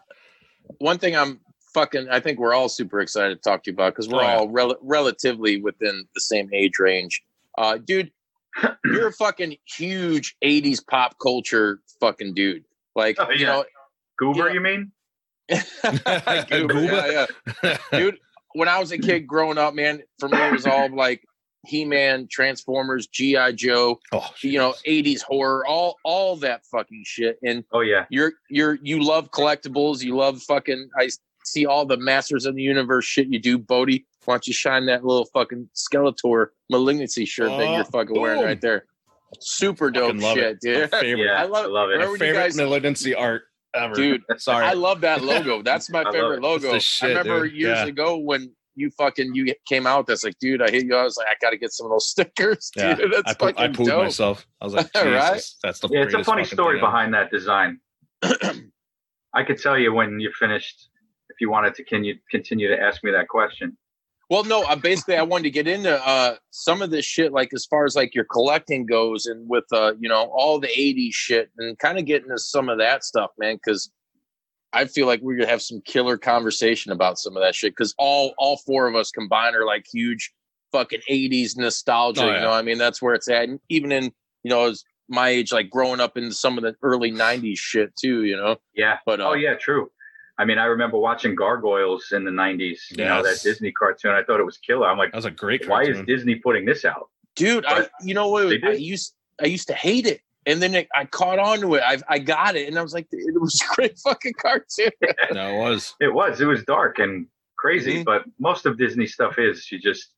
one 0.78 0.98
thing 1.00 1.16
I'm 1.16 1.40
fucking 1.74 2.10
I 2.12 2.20
think 2.20 2.38
we're 2.38 2.54
all 2.54 2.70
super 2.70 3.00
excited 3.02 3.36
to 3.36 3.42
talk 3.50 3.64
to 3.64 3.72
you 3.72 3.74
about 3.74 3.94
because 3.94 4.08
we're 4.08 4.20
Oh, 4.20 4.28
yeah. 4.28 4.36
all 4.38 4.50
rel- 4.50 4.78
relatively 4.82 5.60
within 5.62 6.04
the 6.14 6.22
same 6.22 6.50
age 6.54 6.78
range. 6.80 7.24
Uh, 7.58 7.78
dude, 7.78 8.12
you're 8.86 9.08
a 9.08 9.14
fucking 9.14 9.56
huge 9.78 10.36
'80s 10.44 10.80
pop 10.86 11.16
culture 11.22 11.80
fucking 12.00 12.34
dude. 12.34 12.64
Like 12.96 13.18
Oh, 13.20 13.30
you 13.32 13.46
know, 13.46 13.64
Goober, 14.18 14.48
Yeah. 14.48 14.54
you 14.54 14.62
mean? 14.62 14.92
Goober, 16.50 16.74
Goober? 16.74 16.84
yeah, 16.84 17.26
yeah. 17.64 17.78
dude. 17.92 18.18
When 18.54 18.68
I 18.68 18.80
was 18.80 18.92
a 18.92 18.98
kid 18.98 19.22
growing 19.28 19.58
up, 19.58 19.74
man, 19.74 20.02
for 20.20 20.28
me 20.28 20.38
it 20.38 20.52
was 20.52 20.66
all 20.68 20.94
like 20.94 21.24
He-Man, 21.68 22.28
Transformers, 22.30 23.08
GI 23.08 23.54
Joe, 23.54 24.00
oh, 24.12 24.30
you 24.42 24.58
know, 24.58 24.74
'80s 24.88 25.22
horror, 25.22 25.66
all 25.66 25.98
all 26.04 26.36
that 26.38 26.66
fucking 26.66 27.04
shit. 27.06 27.38
And 27.44 27.64
Oh 27.72 27.80
yeah. 27.82 28.06
you're 28.10 28.34
you're 28.50 28.78
you 28.82 29.04
love 29.04 29.32
collectibles. 29.32 30.04
You 30.04 30.16
love 30.18 30.42
fucking. 30.44 30.90
I 31.00 31.10
see 31.46 31.66
all 31.66 31.86
the 31.86 31.98
Masters 31.98 32.46
of 32.46 32.56
the 32.56 32.62
Universe 32.62 33.06
shit 33.06 33.28
you 33.28 33.40
do, 33.40 33.58
Bodie. 33.58 34.06
Why 34.26 34.36
don't 34.36 34.48
you 34.48 34.54
shine 34.54 34.86
that 34.88 35.04
little 35.04 35.26
fucking 35.26 35.70
Skeletor 35.76 36.48
malignancy 36.70 37.26
shirt 37.26 37.50
that 37.50 37.60
Oh, 37.68 37.76
you're 37.76 37.86
fucking 37.86 38.20
wearing 38.20 38.44
right 38.44 38.62
there? 38.62 38.86
Super 39.40 39.90
dope 39.92 40.16
love 40.18 40.36
shit, 40.36 40.58
it. 40.58 40.60
dude. 40.62 40.92
Favorite, 40.92 41.26
Yeah, 41.26 41.42
I 41.42 41.46
love- 41.46 41.66
I 41.66 41.70
love 41.70 41.90
it. 41.90 41.94
remember- 41.94 42.12
when 42.12 42.20
you 42.20 42.26
favorite 42.28 42.42
guys- 42.44 42.56
malignancy 42.58 43.16
art 43.16 43.44
ever. 43.74 43.94
Dude, 43.96 44.22
sorry. 44.38 44.66
I 44.66 44.74
love 44.74 45.02
that 45.02 45.22
logo. 45.24 45.62
That's 45.64 45.90
my 45.90 46.04
favorite 46.12 46.38
it. 46.38 46.42
Logo. 46.42 46.78
shit, 46.80 47.16
I 47.18 47.20
remember 47.22 47.48
dude. 47.48 47.58
years 47.58 47.78
Yeah. 47.80 47.86
ago 47.86 48.18
when 48.18 48.52
you 48.76 48.90
fucking 48.92 49.34
you 49.34 49.54
came 49.68 49.88
out. 49.88 50.06
That's 50.08 50.24
like, 50.24 50.38
dude, 50.40 50.62
I 50.62 50.70
hit 50.70 50.86
you. 50.86 50.96
I 50.96 51.04
was 51.04 51.18
like, 51.18 51.28
I 51.28 51.34
got 51.42 51.52
to 51.52 51.58
get 51.58 51.72
some 51.72 51.86
of 51.88 51.92
those 51.92 52.10
stickers, 52.10 52.72
Yeah, 52.78 52.96
dude. 52.96 53.12
That's 53.14 53.32
I, 53.32 53.34
poo- 53.34 53.46
I 53.48 53.54
fucking 53.54 53.74
pooed 53.74 53.86
dope. 53.90 54.04
myself. 54.04 54.46
I 54.62 54.66
was 54.66 54.74
like, 54.74 54.94
Right? 54.96 55.42
That's 55.64 55.80
the 55.80 55.90
Yeah, 55.92 56.04
it's 56.04 56.14
a 56.14 56.24
funny 56.24 56.44
story 56.46 56.76
thing 56.78 56.82
behind 56.86 57.14
that 57.14 57.32
design. 57.32 57.80
I 59.34 59.44
could 59.46 59.58
tell 59.62 59.78
you 59.78 59.94
when 59.94 60.20
you're 60.20 60.34
finished 60.34 60.90
if 61.30 61.40
you 61.40 61.50
wanted 61.50 61.74
to 61.76 61.84
can 61.86 62.04
you 62.04 62.16
continue 62.30 62.68
to 62.68 62.80
ask 62.82 63.04
me 63.04 63.12
that 63.12 63.28
question. 63.30 63.78
Well, 64.32 64.46
no, 64.46 64.64
uh, 64.64 64.78
basically, 64.78 65.18
I 65.18 65.24
wanted 65.24 65.44
to 65.44 65.50
get 65.52 65.68
into 65.68 65.94
uh, 66.08 66.38
some 66.52 66.82
of 66.82 66.90
this 66.90 67.04
shit, 67.04 67.34
like 67.34 67.54
as 67.54 67.66
far 67.66 67.84
as 67.84 67.98
like 67.98 68.16
your 68.16 68.24
collecting 68.24 68.86
goes, 68.86 69.26
and 69.26 69.46
with 69.50 69.66
uh, 69.74 69.92
you 70.00 70.08
know 70.08 70.32
all 70.34 70.58
the 70.58 70.70
'80s 70.70 71.12
shit, 71.12 71.50
and 71.58 71.78
kind 71.80 72.00
of 72.00 72.06
get 72.06 72.24
into 72.24 72.38
some 72.38 72.70
of 72.70 72.78
that 72.78 73.04
stuff, 73.04 73.32
man. 73.38 73.56
Because 73.56 73.92
I 74.72 74.86
feel 74.86 75.06
like 75.06 75.20
we're 75.22 75.36
gonna 75.36 75.50
have 75.50 75.62
some 75.62 75.82
killer 75.82 76.18
conversation 76.18 76.94
about 76.94 77.20
some 77.20 77.36
of 77.36 77.44
that 77.44 77.56
shit 77.56 77.74
because 77.74 77.94
all 77.98 78.34
all 78.38 78.56
four 78.66 78.88
of 78.88 78.96
us 78.96 79.12
combined 79.12 79.54
are 79.54 79.66
like 79.66 79.86
huge 79.92 80.32
fucking 80.72 81.02
'80s 81.10 81.58
nostalgia. 81.58 82.24
Oh, 82.24 82.28
You 82.28 82.34
yeah. 82.36 82.40
know, 82.44 82.54
I 82.54 82.62
mean, 82.62 82.78
that's 82.78 83.02
where 83.02 83.14
it's 83.14 83.28
at. 83.28 83.50
And 83.50 83.60
even 83.68 83.92
in 83.92 84.06
you 84.44 84.50
know, 84.50 84.68
as 84.68 84.82
my 85.10 85.28
age, 85.28 85.52
like 85.52 85.70
growing 85.70 86.00
up 86.00 86.16
in 86.16 86.32
some 86.32 86.58
of 86.58 86.64
the 86.64 86.74
early 86.84 87.12
'90s 87.12 87.58
shit 87.58 87.94
too. 87.98 88.24
You 88.24 88.38
know, 88.38 88.56
Yeah. 88.74 89.00
but 89.06 89.20
uh, 89.20 89.32
Oh 89.32 89.34
yeah, 89.34 89.56
true. 89.56 89.92
I 90.42 90.46
mean, 90.46 90.58
I 90.58 90.66
remember 90.66 90.98
watching 90.98 91.36
Gargoyles 91.36 92.12
in 92.14 92.24
the 92.24 92.32
'90s. 92.32 92.80
You 92.98 93.06
know 93.06 93.22
that 93.22 93.40
Disney 93.44 93.72
cartoon. 93.72 94.12
I 94.12 94.24
thought 94.24 94.40
it 94.40 94.44
was 94.46 94.58
killer. 94.58 94.88
I'm 94.88 94.98
like, 94.98 95.12
That 95.12 95.18
was 95.18 95.26
a 95.26 95.32
great 95.32 95.68
why 95.70 95.84
is. 95.84 96.02
Disney 96.08 96.36
putting 96.36 96.66
this 96.66 96.84
out? 96.84 97.10
dude, 97.36 97.64
I 97.68 97.88
you 98.04 98.16
know 98.16 98.28
what? 98.30 98.48
I 98.64 98.72
used 98.72 99.14
I 99.42 99.46
used 99.46 99.68
to 99.68 99.76
hate 99.76 100.08
it. 100.08 100.22
And 100.48 100.60
then 100.60 100.74
it, 100.74 100.88
I 100.96 101.06
caught 101.06 101.38
on 101.38 101.60
to 101.62 101.76
it. 101.76 101.84
I, 101.86 102.00
I 102.10 102.18
got 102.18 102.56
it, 102.56 102.68
and 102.68 102.80
I 102.80 102.82
was 102.82 102.96
like, 102.96 103.06
"It 103.12 103.40
was 103.40 103.62
a 103.62 103.76
great 103.76 104.00
fucking 104.04 104.34
cartoon." 104.42 104.90
no, 105.32 105.50
it 105.50 105.60
was. 105.60 105.94
It 106.02 106.12
was. 106.12 106.42
It 106.42 106.46
was 106.46 106.64
dark 106.64 106.98
and 106.98 107.28
crazy, 107.60 107.98
Mhm. 108.02 108.06
but 108.06 108.24
most 108.40 108.66
of 108.66 108.76
Disney 108.80 109.06
stuff 109.06 109.38
is 109.38 109.72
you 109.72 109.78
just, 109.78 110.14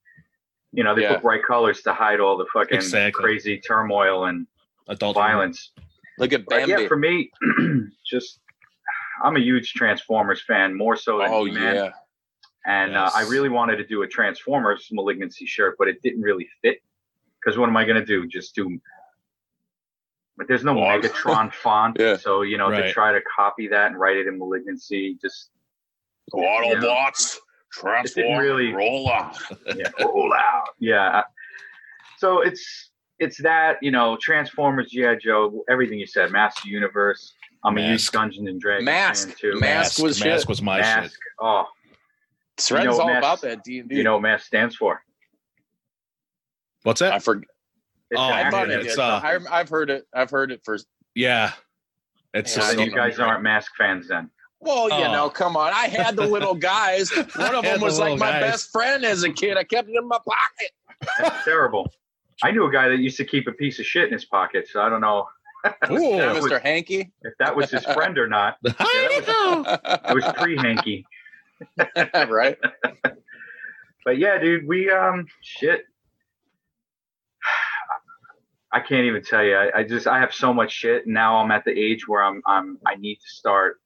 you 0.72 0.82
know, 0.86 0.96
they 0.96 1.02
Yeah. 1.02 1.16
put 1.16 1.24
bright 1.24 1.44
colors 1.46 1.82
to 1.82 1.92
hide 1.94 2.22
all 2.22 2.38
the 2.38 2.46
fucking 2.54 2.78
Exactly. 2.78 3.22
crazy 3.22 3.60
turmoil 3.60 4.24
and 4.28 4.48
Adult 4.88 5.16
violence. 5.16 5.72
Look 6.20 6.32
at 6.32 6.46
But 6.46 6.70
yeah, 6.70 6.88
for 6.88 6.96
me, 6.96 7.30
just 8.10 8.40
I'm 9.24 9.38
a 9.38 9.40
huge 9.40 9.74
Transformers 9.74 10.44
fan, 10.46 10.76
more 10.78 10.96
so 10.96 11.20
than 11.20 11.30
oh 11.32 11.46
He-Man. 11.46 11.76
yeah, 11.76 11.90
And 12.66 12.96
uh, 12.96 13.10
I 13.16 13.22
really 13.24 13.50
wanted 13.50 13.78
to 13.78 13.86
do 13.86 14.04
a 14.04 14.08
Transformers 14.08 14.90
malignancy 14.92 15.46
shirt, 15.46 15.76
but 15.80 15.88
it 15.88 16.02
didn't 16.04 16.22
really 16.22 16.48
fit. 16.62 16.78
Because 17.40 17.58
what 17.58 17.70
am 17.70 17.78
I 17.78 17.86
going 17.86 18.00
to 18.00 18.06
do? 18.06 18.28
Just 18.28 18.54
do. 18.56 18.80
But 20.38 20.48
there's 20.48 20.64
no 20.64 20.74
Well, 20.74 21.00
Megatron 21.00 21.54
font, 21.64 21.98
Yeah. 22.00 22.18
so 22.18 22.42
you 22.42 22.58
know 22.58 22.70
to 22.70 22.92
try 22.92 23.12
to 23.12 23.22
copy 23.36 23.68
that 23.70 23.88
and 23.92 24.00
write 24.00 24.18
it 24.18 24.28
in 24.28 24.38
malignancy, 24.38 25.18
just 25.22 25.50
Autobots 26.34 27.38
transform, 27.72 28.40
really- 28.40 28.72
roll 28.74 29.12
out. 29.12 29.38
yeah, 29.76 29.90
roll 30.00 30.34
out. 30.34 30.70
Yeah. 30.80 31.24
So 32.18 32.42
it's 32.42 32.92
it's 33.20 33.38
that 33.44 33.78
you 33.82 33.92
know 33.92 34.18
Transformers, 34.22 34.94
yeah, 34.94 35.16
Joe, 35.16 35.64
everything 35.70 36.00
you 36.00 36.08
said, 36.08 36.32
Master 36.32 36.68
Universe. 36.70 37.34
I'm 37.66 37.78
a 37.78 37.82
huge 37.82 37.92
Mask. 37.92 38.14
Dungeons 38.14 38.48
and 38.50 38.60
Dragons 38.62 38.86
Mask. 38.86 39.28
fan 39.30 39.36
too. 39.40 39.60
Mask 39.60 40.02
was 40.02 40.24
Mask 40.24 40.42
shit. 40.42 40.50
was 40.50 40.62
my 40.62 40.80
Mask. 40.82 41.12
shit. 41.14 41.20
Oh, 41.40 41.66
Shred's 42.60 42.70
You 42.70 42.84
know 42.86 42.92
what 42.98 43.02
all 43.02 43.08
Mass- 43.08 43.18
about 43.20 43.42
that 43.42 43.64
D 43.64 43.80
and 43.80 43.90
D. 43.90 43.96
you 43.96 44.04
know 44.04 44.14
what 44.14 44.22
Mask 44.24 44.46
stands 44.46 44.76
for? 44.76 45.02
What's 46.84 47.00
that? 47.00 47.14
I 47.14 47.18
that? 47.18 47.24
forget. 47.24 47.48
It's 48.12 48.20
Oh, 48.20 48.24
I 48.24 48.50
thought 48.50 48.68
man, 48.68 48.72
it 48.80 48.82
acronym. 48.82 48.86
it's, 48.86 48.96
did. 48.96 49.00
uh, 49.00 49.22
I, 49.24 49.40
I've 49.60 49.70
heard 49.70 49.90
it. 49.90 50.06
I've 50.14 50.30
heard 50.30 50.52
it 50.52 50.62
for. 50.64 50.78
Yeah. 51.16 51.52
It's 52.34 52.56
Yeah, 52.56 52.64
So 52.72 52.82
you 52.82 52.92
guys 52.92 53.20
aren't 53.20 53.42
Mask 53.44 53.72
fans 53.78 54.08
then. 54.08 54.30
Well, 54.60 54.88
you 54.90 55.06
Oh. 55.06 55.12
know, 55.12 55.30
come 55.30 55.56
on. 55.58 55.72
I 55.74 55.88
had 55.88 56.16
the 56.16 56.26
little 56.26 56.54
guys. 56.56 57.12
One 57.36 57.56
of 57.56 57.64
them 57.64 57.82
was 57.82 57.98
the 57.98 58.04
like 58.06 58.20
my 58.20 58.32
guys. 58.32 58.42
best 58.42 58.72
friend 58.72 59.04
as 59.06 59.24
a 59.24 59.32
kid. 59.32 59.58
I 59.58 59.64
kept 59.64 59.90
it 59.90 59.96
in 59.96 60.08
my 60.08 60.18
pocket. 60.18 60.72
That's 61.20 61.44
terrible. 61.46 61.92
I 62.44 62.52
knew 62.52 62.66
a 62.66 62.72
guy 62.72 62.88
that 62.90 63.00
used 63.00 63.18
to 63.18 63.26
keep 63.26 63.48
a 63.48 63.52
piece 63.52 63.80
of 63.80 63.86
shit 63.86 64.06
in 64.08 64.14
his 64.14 64.26
pocket, 64.26 64.68
so 64.68 64.82
I 64.82 64.90
don't 64.90 65.02
know 65.02 65.20
Ooh. 65.22 65.26
Yeah, 65.26 65.26
was- 65.26 65.43
Mr. 65.64 66.62
Hanky. 66.62 67.12
if 67.22 67.34
that 67.40 67.56
was 67.56 67.72
his 67.72 67.84
friend 67.86 68.18
or 68.18 68.28
not. 68.28 68.58
It 68.64 70.14
was 70.14 70.26
pre 70.36 70.58
hanky. 70.58 71.06
right? 72.30 72.58
But 74.06 74.18
yeah, 74.18 74.38
dude, 74.38 74.68
we 74.68 74.92
um 74.92 75.26
shit. 75.42 75.82
I 78.74 78.80
can't 78.80 79.06
even 79.06 79.24
tell 79.24 79.44
you. 79.44 79.56
I, 79.56 79.80
I 79.80 79.84
just 79.84 80.08
I 80.08 80.20
have 80.20 80.34
so 80.34 80.54
much 80.54 80.72
shit. 80.72 81.08
Now 81.08 81.38
I'm 81.38 81.52
at 81.52 81.64
the 81.64 81.72
age 81.72 82.08
where 82.08 82.24
I'm 82.24 82.42
I'm 82.46 82.78
I 82.86 82.96
need 82.96 83.16
to 83.16 83.30
start 83.30 83.80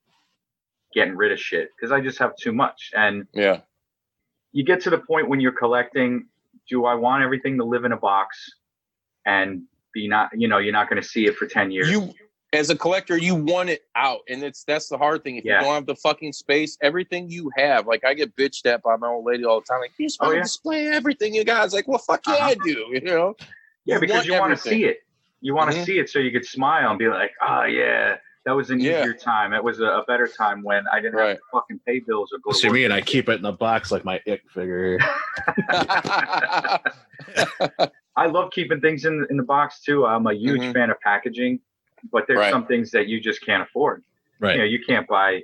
getting 0.93 1.15
rid 1.15 1.31
of 1.31 1.39
shit 1.39 1.69
because 1.75 1.91
I 1.91 1.99
just 2.01 2.17
have 2.19 2.35
too 2.37 2.53
much. 2.53 2.91
And 2.95 3.27
Yeah. 3.33 3.61
you 4.53 4.63
get 4.63 4.81
to 4.81 4.89
the 4.89 4.97
point 4.99 5.29
when 5.29 5.39
you're 5.39 5.51
collecting. 5.51 6.27
Do 6.69 6.85
I 6.85 6.95
want 6.95 7.23
everything 7.23 7.57
to 7.59 7.63
live 7.63 7.85
in 7.85 7.91
a 7.93 7.97
box 7.97 8.37
and 9.25 9.63
be 9.97 10.07
not? 10.07 10.29
You 10.35 10.47
know, 10.47 10.57
you're 10.59 10.73
not 10.73 10.89
going 10.89 11.01
to 11.01 11.07
see 11.07 11.25
it 11.25 11.35
for 11.35 11.47
ten 11.47 11.71
years. 11.71 11.89
You, 11.89 12.13
as 12.53 12.69
a 12.69 12.75
collector, 12.77 13.17
you 13.17 13.35
want 13.35 13.69
it 13.69 13.81
out, 13.95 14.19
and 14.29 14.43
it's 14.43 14.63
that's 14.63 14.87
the 14.87 14.97
hard 14.97 15.23
thing. 15.23 15.37
If 15.37 15.45
Yeah. 15.45 15.59
you 15.59 15.65
don't 15.65 15.75
have 15.75 15.85
the 15.85 15.95
fucking 15.95 16.33
space, 16.33 16.77
everything 16.81 17.29
you 17.29 17.51
have, 17.57 17.87
like 17.87 18.05
I 18.05 18.13
get 18.13 18.35
bitched 18.35 18.65
at 18.65 18.81
by 18.83 18.95
my 18.95 19.07
old 19.07 19.25
lady 19.25 19.43
all 19.45 19.59
the 19.59 19.65
time. 19.65 19.81
Like, 19.81 19.91
you 19.97 20.05
just 20.07 20.19
Oh, 20.21 20.27
want 20.27 20.37
to 20.37 20.43
display 20.43 20.87
everything 20.87 21.33
you 21.33 21.43
got. 21.43 21.65
It's 21.65 21.73
like, 21.73 21.87
well, 21.87 21.97
fuck 21.97 22.21
yeah, 22.27 22.33
Uh-huh. 22.33 22.45
I 22.49 22.55
do. 22.55 22.85
You 22.93 23.01
know? 23.01 23.35
yeah, 23.85 23.99
because 23.99 24.25
you 24.25 24.39
want 24.39 24.55
to 24.55 24.61
see 24.61 24.85
it. 24.85 24.97
You 25.41 25.55
want 25.55 25.71
to 25.71 25.77
Mhm. 25.77 25.85
see 25.85 25.99
it 25.99 26.09
so 26.09 26.19
you 26.19 26.31
could 26.31 26.45
smile 26.45 26.89
and 26.89 26.99
be 26.99 27.07
like, 27.07 27.31
oh 27.41 27.63
yeah. 27.63 28.17
That 28.45 28.55
was 28.55 28.69
an 28.69 28.79
Yeah. 28.79 29.01
easier 29.01 29.13
time. 29.13 29.51
It 29.51 29.61
was 29.61 29.81
a, 29.81 29.85
a 29.87 30.05
better 30.07 30.25
time 30.25 30.63
when 30.63 30.85
I 30.91 31.01
didn't 31.01 31.19
have 31.19 31.35
to 31.35 31.41
fucking 31.51 31.81
pay 31.85 31.99
bills 31.99 32.31
or 32.31 32.39
go 32.39 32.53
See 32.53 32.69
me 32.69 32.85
and 32.85 32.93
I 32.93 33.01
keep 33.01 33.27
it 33.27 33.33
in 33.33 33.41
the 33.41 33.51
box 33.51 33.91
like 33.91 34.05
my 34.05 34.21
ick 34.25 34.41
figure. 34.53 34.99
I 38.17 38.25
love 38.25 38.51
keeping 38.51 38.81
things 38.81 39.05
in 39.05 39.25
in 39.29 39.37
the 39.37 39.43
box 39.43 39.81
too. 39.81 40.05
I'm 40.05 40.27
a 40.27 40.33
huge 40.33 40.61
Mhm. 40.61 40.73
fan 40.73 40.89
of 40.89 40.99
packaging, 40.99 41.59
but 42.11 42.25
there's 42.27 42.39
Right. 42.39 42.51
some 42.51 42.65
things 42.65 42.91
that 42.91 43.07
you 43.07 43.19
just 43.21 43.45
can't 43.45 43.61
afford. 43.63 44.03
Right. 44.39 44.53
You 44.55 44.57
know, 44.59 44.65
you 44.65 44.83
can't 44.83 45.07
buy 45.07 45.43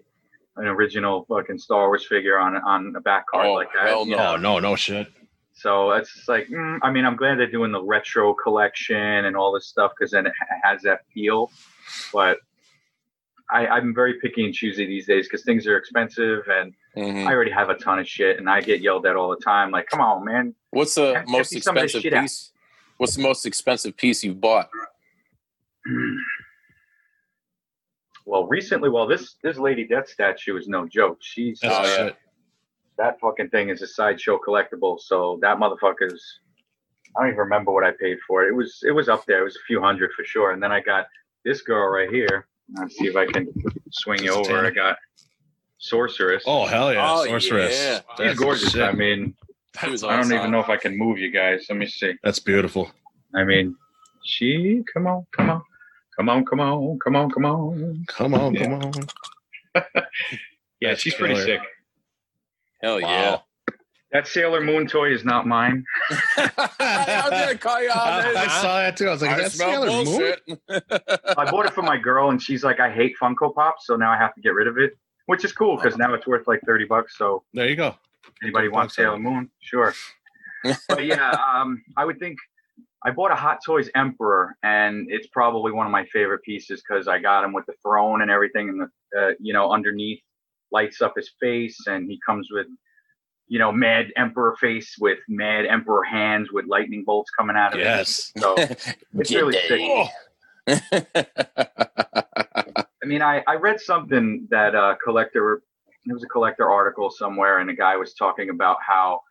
an 0.58 0.68
original 0.68 1.26
fucking 1.30 1.58
Star 1.60 1.88
Wars 1.88 2.06
figure 2.06 2.38
on 2.38 2.56
on 2.58 2.94
a 2.96 3.02
back 3.02 3.26
card 3.28 3.46
Oh, 3.48 3.54
like 3.54 3.72
that. 3.74 3.88
hell 3.88 4.06
no. 4.06 4.18
know? 4.18 4.36
No, 4.38 4.60
no 4.60 4.76
shit. 4.76 5.08
So 5.54 5.92
it's 5.92 6.12
just 6.14 6.28
like, 6.28 6.48
mm, 6.48 6.80
I 6.82 6.92
mean, 6.92 7.06
I'm 7.06 7.16
glad 7.16 7.38
they're 7.38 7.46
doing 7.48 7.72
the 7.72 7.82
retro 7.82 8.34
collection 8.34 8.98
and 9.26 9.38
all 9.38 9.52
this 9.52 9.68
stuff 9.68 9.92
because 9.96 10.12
then 10.12 10.26
it 10.26 10.34
has 10.64 10.82
that 10.82 11.06
feel. 11.14 11.52
But 12.12 12.40
I, 13.52 13.68
I'm 13.68 13.94
very 13.94 14.20
picky 14.20 14.46
and 14.46 14.54
choosy 14.54 14.86
these 14.88 15.06
days 15.06 15.28
because 15.28 15.44
things 15.44 15.68
are 15.68 15.78
expensive 15.78 16.48
and 16.48 16.74
Mhm. 16.98 17.28
I 17.28 17.34
already 17.34 17.52
have 17.52 17.70
a 17.70 17.76
ton 17.76 18.00
of 18.00 18.08
shit 18.08 18.38
and 18.40 18.50
I 18.50 18.62
get 18.62 18.82
yelled 18.82 19.06
at 19.06 19.16
all 19.16 19.30
the 19.30 19.44
time. 19.44 19.70
Like, 19.72 19.88
come 19.90 20.02
on, 20.02 20.24
man. 20.26 20.56
What's 20.72 20.96
the 20.96 21.24
most 21.28 21.52
check 21.52 21.64
some 21.64 21.76
of 21.78 21.82
this 21.84 21.94
expensive 21.96 22.02
shit 22.02 22.14
out. 22.14 22.22
piece? 22.22 22.53
What's 23.04 23.18
the 23.18 23.22
most 23.22 23.46
expensive 23.46 23.98
piece 23.98 24.24
you've 24.24 24.40
bought? 24.40 24.70
Hmm. 25.86 26.16
Well, 28.26 28.48
recently, 28.48 28.88
well, 28.88 29.06
this 29.06 29.36
this 29.44 29.58
Lady 29.58 29.86
Death 29.86 30.08
statue 30.08 30.56
is 30.56 30.70
no 30.70 30.88
joke. 30.88 31.18
She's 31.20 31.60
Oh, 31.66 31.68
the 31.68 31.88
yeah. 31.90 31.96
shit. 31.98 32.16
that 32.98 33.20
fucking 33.20 33.50
thing 33.50 33.68
is 33.68 33.82
a 33.82 33.88
sideshow 33.88 34.40
collectible. 34.40 34.98
So 35.02 35.38
that 35.42 35.58
motherfucker's. 35.58 36.40
I 37.18 37.24
don't 37.24 37.28
even 37.28 37.40
remember 37.40 37.74
what 37.74 37.84
I 37.84 37.92
paid 37.92 38.20
for 38.26 38.46
it. 38.46 38.52
It 38.52 38.56
was 38.56 38.80
it 38.88 38.92
was 38.92 39.10
up 39.10 39.26
there. 39.26 39.42
It 39.42 39.44
was 39.44 39.58
a 39.58 39.66
few 39.68 39.82
hundred 39.82 40.12
for 40.16 40.24
sure. 40.24 40.52
And 40.52 40.64
then 40.64 40.72
I 40.72 40.80
got 40.80 41.08
this 41.44 41.62
girl 41.62 41.90
right 41.90 42.10
here. 42.10 42.48
Let's 42.80 42.98
see 42.98 43.08
if 43.08 43.18
I 43.18 43.26
can 43.26 43.50
swing 43.92 44.24
you 44.24 44.32
over. 44.32 44.66
I 44.66 44.70
got 44.70 44.96
Sorceress. 45.78 46.44
Oh 46.48 46.66
hell 46.68 46.94
yeah, 46.94 47.06
Oh, 47.12 47.26
sorceress. 47.26 47.78
yeah. 47.78 47.96
She's 48.16 48.28
That's 48.28 48.40
gorgeous. 48.40 48.72
sick. 48.72 48.82
I 48.82 48.94
mean, 48.94 49.36
She 49.82 49.90
was 49.90 50.04
I 50.04 50.12
don't 50.12 50.20
awesome. 50.22 50.34
even 50.38 50.52
know 50.52 50.60
if 50.60 50.70
I 50.70 50.78
can 50.78 50.98
move 50.98 51.18
you 51.18 51.32
guys. 51.32 51.66
Let 51.70 51.78
me 51.78 51.88
see. 51.88 52.14
That's 52.24 52.40
beautiful. 52.40 52.92
I 53.36 53.44
mean, 53.44 53.76
she. 54.24 54.84
Come 54.94 55.08
on, 55.08 55.26
come 55.36 55.50
on, 55.50 55.62
come 56.16 56.30
on, 56.30 56.46
come 56.46 56.60
on, 56.60 57.00
come 57.00 57.16
on, 57.16 57.32
come 57.32 57.46
on. 57.46 58.06
Come 58.08 58.34
on, 58.36 58.54
Yeah. 58.54 58.64
come 58.64 58.74
on. 58.74 58.94
Yeah, 60.80 60.90
That's 60.90 61.02
she's 61.02 61.14
pretty 61.16 61.36
sick. 61.36 61.62
Hell 62.82 63.02
Wow. 63.02 63.08
yeah. 63.10 63.38
That 64.12 64.28
Sailor 64.28 64.62
Moon 64.62 64.86
toy 64.86 65.12
is 65.12 65.24
not 65.26 65.48
mine. 65.48 65.84
I 66.38 67.22
was 67.24 67.30
gonna 67.32 67.58
call 67.58 67.82
you 67.82 67.90
out. 67.90 67.98
I, 67.98 68.44
I 68.44 68.48
saw 68.62 68.78
that 68.78 68.96
too. 68.98 69.08
I 69.08 69.12
was 69.12 69.22
like, 69.24 69.32
I 69.32 69.38
that's 69.38 69.56
smell 69.56 69.82
Sailor 69.88 70.38
Moon. 70.50 70.60
I 71.38 71.50
bought 71.50 71.66
it 71.66 71.74
for 71.74 71.82
my 71.82 71.98
girl, 71.98 72.30
and 72.30 72.40
she's 72.40 72.64
like, 72.64 72.80
I 72.80 72.92
hate 72.92 73.16
Funko 73.20 73.56
Pops, 73.56 73.88
so 73.88 73.96
now 73.96 74.12
I 74.12 74.18
have 74.18 74.36
to 74.36 74.42
get 74.42 74.50
rid 74.54 74.68
of 74.68 74.78
it, 74.78 74.92
which 75.26 75.44
is 75.44 75.52
cool 75.54 75.78
because 75.78 75.98
now 75.98 76.14
it's 76.14 76.28
worth 76.28 76.48
like 76.48 76.60
thirty 76.68 76.86
bucks. 76.86 77.18
So 77.18 77.44
There 77.56 77.68
you 77.68 77.76
go. 77.76 77.96
Anybody 78.42 78.68
Good 78.68 78.74
wants 78.74 78.96
bucks 78.96 78.96
Sailor 79.06 79.20
Moon, 79.20 79.50
sure. 79.62 79.94
but 80.90 81.06
yeah, 81.06 81.32
um, 81.54 81.84
I 81.98 82.06
would 82.06 82.20
think 82.20 82.38
I 83.06 83.12
bought 83.12 83.32
a 83.32 83.36
Hot 83.36 83.60
Toys 83.66 83.90
Emperor, 83.96 84.56
and 84.64 85.08
it's 85.10 85.28
probably 85.28 85.72
one 85.74 85.86
of 85.86 85.92
my 85.92 86.06
favorite 86.06 86.42
pieces 86.44 86.82
because 86.88 87.08
I 87.08 87.20
got 87.20 87.44
him 87.44 87.52
with 87.54 87.66
the 87.66 87.74
throne 87.82 88.22
and 88.22 88.32
everything, 88.32 88.70
and 88.70 88.82
the 88.82 89.20
uh, 89.20 89.32
you 89.40 89.54
know 89.54 89.72
underneath 89.72 90.22
lights 90.72 91.02
up 91.02 91.14
his 91.16 91.30
face, 91.40 91.78
and 91.88 92.10
he 92.10 92.20
comes 92.26 92.48
with 92.50 92.68
you 93.48 93.60
know 93.60 93.72
Mad 93.74 94.08
Emperor 94.16 94.56
face 94.60 94.96
with 95.00 95.20
Mad 95.28 95.66
Emperor 95.66 96.04
hands 96.04 96.50
with 96.52 96.66
lightning 96.66 97.04
bolts 97.06 97.30
coming 97.38 97.58
out 97.58 97.74
of 97.74 97.80
Yes. 97.80 98.32
it. 98.36 98.42
So 98.42 98.56
it's 99.20 99.32
really 99.32 99.58
sick. 99.68 100.10
I 103.04 103.06
mean, 103.06 103.22
I, 103.22 103.44
I 103.48 103.56
read 103.56 103.82
something 103.82 104.48
that 104.50 104.76
a 104.76 104.98
collector, 105.04 105.62
it 106.06 106.14
was 106.14 106.24
a 106.24 106.28
collector 106.28 106.70
article 106.70 107.10
somewhere, 107.12 107.60
and 107.60 107.70
a 107.70 107.76
guy 107.76 107.96
was 107.98 108.14
talking 108.14 108.50
about 108.50 108.78
how 108.86 109.22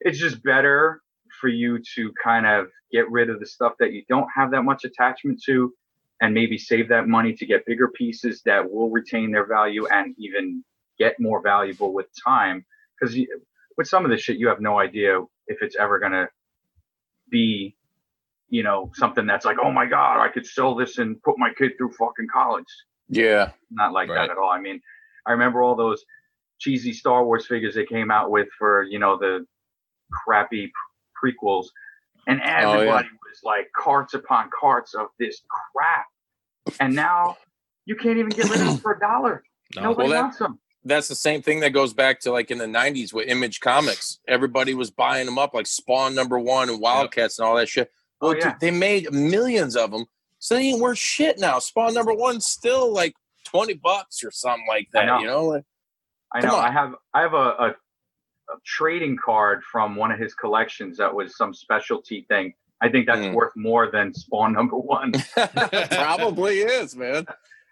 it's 0.00 0.18
just 0.18 0.42
better 0.42 1.02
for 1.40 1.48
you 1.48 1.78
to 1.96 2.12
kind 2.22 2.46
of 2.46 2.68
get 2.92 3.10
rid 3.10 3.30
of 3.30 3.40
the 3.40 3.46
stuff 3.46 3.74
that 3.80 3.92
you 3.92 4.02
don't 4.08 4.28
have 4.34 4.50
that 4.52 4.62
much 4.62 4.84
attachment 4.84 5.42
to 5.44 5.72
and 6.20 6.32
maybe 6.32 6.56
save 6.58 6.88
that 6.88 7.08
money 7.08 7.32
to 7.34 7.46
get 7.46 7.66
bigger 7.66 7.88
pieces 7.88 8.42
that 8.44 8.70
will 8.70 8.90
retain 8.90 9.32
their 9.32 9.46
value 9.46 9.86
and 9.88 10.14
even 10.18 10.62
get 10.98 11.18
more 11.18 11.42
valuable 11.42 11.92
with 11.92 12.06
time. 12.24 12.64
Because 13.00 13.16
with 13.76 13.88
some 13.88 14.04
of 14.04 14.10
this 14.10 14.20
shit, 14.20 14.36
you 14.38 14.46
have 14.48 14.60
no 14.60 14.78
idea 14.78 15.20
if 15.48 15.58
it's 15.62 15.76
ever 15.76 15.98
going 15.98 16.12
to 16.12 16.28
be 17.30 17.74
you 18.50 18.62
know, 18.62 18.92
something 18.94 19.26
that's 19.26 19.44
like, 19.44 19.56
oh 19.60 19.72
my 19.72 19.86
God, 19.86 20.22
I 20.22 20.28
could 20.28 20.46
sell 20.46 20.76
this 20.76 20.98
and 20.98 21.20
put 21.22 21.38
my 21.38 21.50
kid 21.58 21.72
through 21.76 21.90
fucking 21.92 22.28
college. 22.32 22.66
yeah. 23.08 23.50
Not 23.70 23.92
like 23.92 24.08
Right. 24.08 24.26
that 24.28 24.30
at 24.30 24.38
all. 24.38 24.50
I 24.50 24.60
mean, 24.60 24.80
I 25.26 25.32
remember 25.32 25.62
all 25.62 25.74
those 25.74 26.04
cheesy 26.60 26.92
Star 26.92 27.24
Wars 27.24 27.46
figures 27.46 27.74
they 27.74 27.84
came 27.86 28.10
out 28.10 28.30
with 28.30 28.48
for 28.58 28.82
you 28.84 28.98
know 28.98 29.16
the 29.18 29.44
crappy 30.12 30.70
prequels, 31.22 31.66
and 32.26 32.40
Oh, 32.40 32.44
yeah. 32.44 32.70
everybody 32.72 33.08
was 33.28 33.40
like 33.42 33.66
carts 33.76 34.14
upon 34.14 34.50
carts 34.58 34.94
of 34.94 35.08
this 35.18 35.42
crap, 35.72 36.06
and 36.80 36.94
now 36.94 37.36
you 37.86 37.96
can't 37.96 38.18
even 38.18 38.30
get 38.30 38.48
rid 38.50 38.60
of 38.60 38.66
them 38.66 38.76
for 38.78 38.92
a 38.92 38.98
dollar. 39.00 39.42
No. 39.76 39.82
Nobody 39.82 40.08
Well, 40.08 40.16
that- 40.16 40.22
wants 40.22 40.38
them. 40.38 40.58
That's 40.86 41.08
the 41.08 41.14
same 41.14 41.40
thing 41.40 41.60
that 41.60 41.70
goes 41.70 41.94
back 41.94 42.20
to 42.20 42.30
like 42.30 42.50
in 42.50 42.58
the 42.58 42.66
'90s 42.66 43.14
with 43.14 43.26
Image 43.28 43.60
Comics. 43.60 44.20
Everybody 44.28 44.74
was 44.74 44.90
buying 44.90 45.24
them 45.24 45.38
up, 45.38 45.54
like 45.54 45.66
Spawn 45.66 46.14
number 46.14 46.38
one 46.38 46.68
and 46.68 46.78
Wildcats 46.78 47.38
and 47.38 47.48
all 47.48 47.56
that 47.56 47.70
shit. 47.70 47.90
Oh, 48.20 48.28
Well, 48.28 48.36
yeah. 48.36 48.50
dude, 48.50 48.60
they 48.60 48.70
made 48.70 49.10
millions 49.10 49.76
of 49.76 49.90
them, 49.92 50.04
so 50.38 50.54
they 50.54 50.64
ain't 50.64 50.82
worth 50.82 50.98
shit 50.98 51.38
now. 51.38 51.58
Spawn 51.58 51.94
number 51.94 52.12
one 52.12 52.38
still 52.42 52.92
like 52.92 53.14
twenty 53.54 53.74
bucks 53.74 54.22
or 54.24 54.30
something 54.30 54.66
like 54.68 54.88
that. 54.92 55.06
know. 55.06 55.18
You 55.20 55.26
know, 55.26 55.44
Like, 55.44 55.64
I 56.32 56.40
know. 56.40 56.56
on. 56.56 56.64
I 56.64 56.72
have 56.72 56.94
I 57.14 57.20
have 57.22 57.34
a, 57.34 57.36
a, 57.36 57.68
a 58.50 58.56
trading 58.64 59.16
card 59.22 59.62
from 59.70 59.96
one 59.96 60.10
of 60.10 60.18
his 60.18 60.34
collections 60.34 60.96
that 60.98 61.14
was 61.14 61.36
some 61.36 61.54
specialty 61.54 62.26
thing. 62.28 62.54
I 62.82 62.88
think 62.90 63.06
that's 63.06 63.20
Mm. 63.20 63.34
worth 63.34 63.52
more 63.56 63.90
than 63.90 64.12
Spawn 64.12 64.52
number 64.52 64.76
one. 64.76 65.12
probably 65.90 66.58
is, 66.58 66.94
man. 66.96 67.24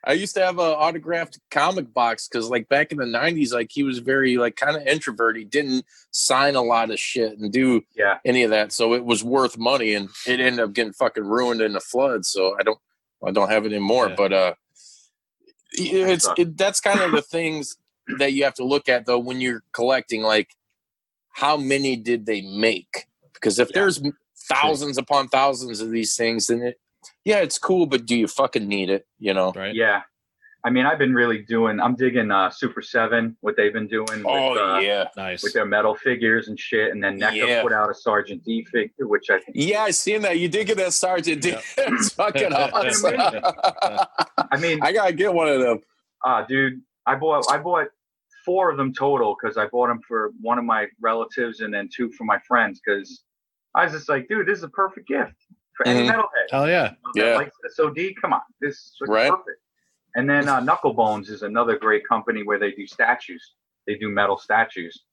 I 0.04 0.14
used 0.14 0.34
to 0.34 0.44
have 0.44 0.58
a 0.58 0.62
autographed 0.76 1.38
comic 1.50 1.92
box 1.94 2.26
because, 2.26 2.48
like, 2.50 2.68
back 2.68 2.90
in 2.90 2.98
the 2.98 3.04
'90s, 3.04 3.52
like 3.52 3.70
he 3.70 3.82
was 3.84 3.98
very 3.98 4.36
like 4.36 4.56
kind 4.56 4.76
of 4.76 4.84
introvert. 4.86 5.36
He 5.36 5.44
didn't 5.44 5.84
sign 6.10 6.56
a 6.56 6.62
lot 6.62 6.90
of 6.90 6.98
shit 6.98 7.38
and 7.38 7.52
do 7.52 7.82
Yeah. 7.94 8.18
any 8.24 8.42
of 8.42 8.50
that, 8.50 8.72
so 8.72 8.94
it 8.94 9.04
was 9.04 9.22
worth 9.22 9.56
money, 9.58 9.94
and 9.94 10.08
it 10.26 10.40
ended 10.40 10.58
up 10.60 10.72
getting 10.72 10.92
fucking 10.92 11.24
ruined 11.24 11.60
in 11.60 11.72
the 11.72 11.80
flood. 11.80 12.24
So 12.24 12.56
I 12.58 12.62
don't, 12.64 12.78
I 13.24 13.30
don't 13.30 13.48
have 13.50 13.64
it 13.64 13.72
anymore. 13.72 14.08
Yeah. 14.08 14.14
But 14.16 14.32
uh, 14.32 14.54
it's 15.74 16.28
it, 16.36 16.56
that's 16.56 16.80
kind 16.80 17.00
of 17.00 17.12
the 17.12 17.22
things 17.22 17.76
that 18.18 18.32
you 18.32 18.44
have 18.44 18.54
to 18.54 18.64
look 18.64 18.88
at 18.88 19.06
though 19.06 19.18
when 19.18 19.40
you're 19.40 19.62
collecting. 19.72 20.22
Like, 20.22 20.50
how 21.30 21.56
many 21.56 21.96
did 21.96 22.26
they 22.26 22.42
make? 22.42 23.06
Because 23.34 23.58
if 23.58 23.68
Yeah. 23.68 23.80
there's 23.80 24.02
thousands 24.48 24.98
upon 24.98 25.28
thousands 25.28 25.80
of 25.80 25.90
these 25.90 26.16
things, 26.16 26.48
then 26.48 26.62
it, 26.62 26.80
yeah, 27.24 27.38
it's 27.38 27.58
cool, 27.58 27.86
but 27.86 28.06
do 28.06 28.16
you 28.16 28.28
fucking 28.28 28.66
need 28.66 28.90
it? 28.90 29.06
You 29.18 29.34
know? 29.34 29.52
Right. 29.52 29.74
Yeah. 29.74 30.02
I 30.64 30.70
mean, 30.70 30.86
I've 30.86 30.98
been 30.98 31.12
really 31.12 31.38
doing. 31.42 31.80
I'm 31.80 31.96
digging 31.96 32.30
uh, 32.30 32.48
Super 32.48 32.82
Seven, 32.82 33.36
what 33.40 33.56
they've 33.56 33.72
been 33.72 33.88
doing 33.88 34.06
with, 34.08 34.26
Oh 34.26 34.74
uh, 34.74 34.78
yeah, 34.78 35.08
Nice. 35.16 35.42
with 35.42 35.52
their 35.54 35.66
metal 35.66 35.94
figures 35.96 36.46
and 36.48 36.58
shit. 36.58 36.92
And 36.92 37.02
then 37.02 37.18
NECA 37.18 37.34
Yeah. 37.48 37.62
put 37.62 37.72
out 37.72 37.90
a 37.90 37.94
Sergeant 37.94 38.44
D 38.44 38.64
figure, 38.70 39.08
which 39.08 39.28
I 39.28 39.38
think. 39.40 39.56
yeah. 39.56 39.82
I 39.82 39.90
seen 39.90 40.22
that. 40.22 40.38
You 40.38 40.48
did 40.48 40.68
get 40.68 40.76
that 40.76 40.92
sergeant. 40.92 41.44
Yeah. 41.44 41.60
it's 41.78 42.10
fucking 42.14 42.52
awesome. 42.52 43.14
I 43.16 44.56
mean, 44.60 44.78
I 44.82 44.92
gotta 44.92 45.12
get 45.12 45.32
one 45.34 45.48
of 45.48 45.60
them. 45.60 45.80
Ah, 46.24 46.44
dude, 46.44 46.80
I 47.06 47.16
bought 47.16 47.44
I 47.50 47.58
bought 47.58 47.88
four 48.44 48.70
of 48.70 48.76
them 48.76 48.92
total 48.92 49.36
because 49.40 49.56
I 49.56 49.66
bought 49.66 49.88
them 49.88 50.00
for 50.06 50.30
one 50.40 50.58
of 50.58 50.64
my 50.64 50.86
relatives 51.00 51.60
and 51.60 51.72
then 51.74 51.88
two 51.94 52.10
for 52.12 52.24
my 52.24 52.38
friends 52.46 52.80
because 52.84 53.22
I 53.74 53.84
was 53.84 53.92
just 53.92 54.08
like, 54.08 54.28
dude, 54.28 54.46
this 54.46 54.58
is 54.58 54.64
a 54.64 54.68
perfect 54.68 55.08
gift 55.08 55.34
for 55.76 55.86
any 55.88 56.06
Mhm. 56.08 56.12
metalhead. 56.14 56.50
Hell 56.50 56.68
yeah. 56.68 56.94
Yeah. 57.14 57.36
Like 57.36 57.50
SOD, 57.70 58.14
come 58.20 58.32
on, 58.32 58.40
this 58.60 58.74
is 58.74 58.96
Right. 59.08 59.30
perfect. 59.30 59.58
And 60.14 60.28
then 60.28 60.48
uh, 60.48 60.60
Knucklebonz 60.60 61.30
is 61.30 61.42
another 61.42 61.78
great 61.78 62.06
company 62.06 62.42
where 62.42 62.58
they 62.58 62.72
do 62.72 62.86
statues. 62.86 63.54
They 63.86 63.96
do 63.96 64.08
metal 64.08 64.36
statues. 64.38 65.04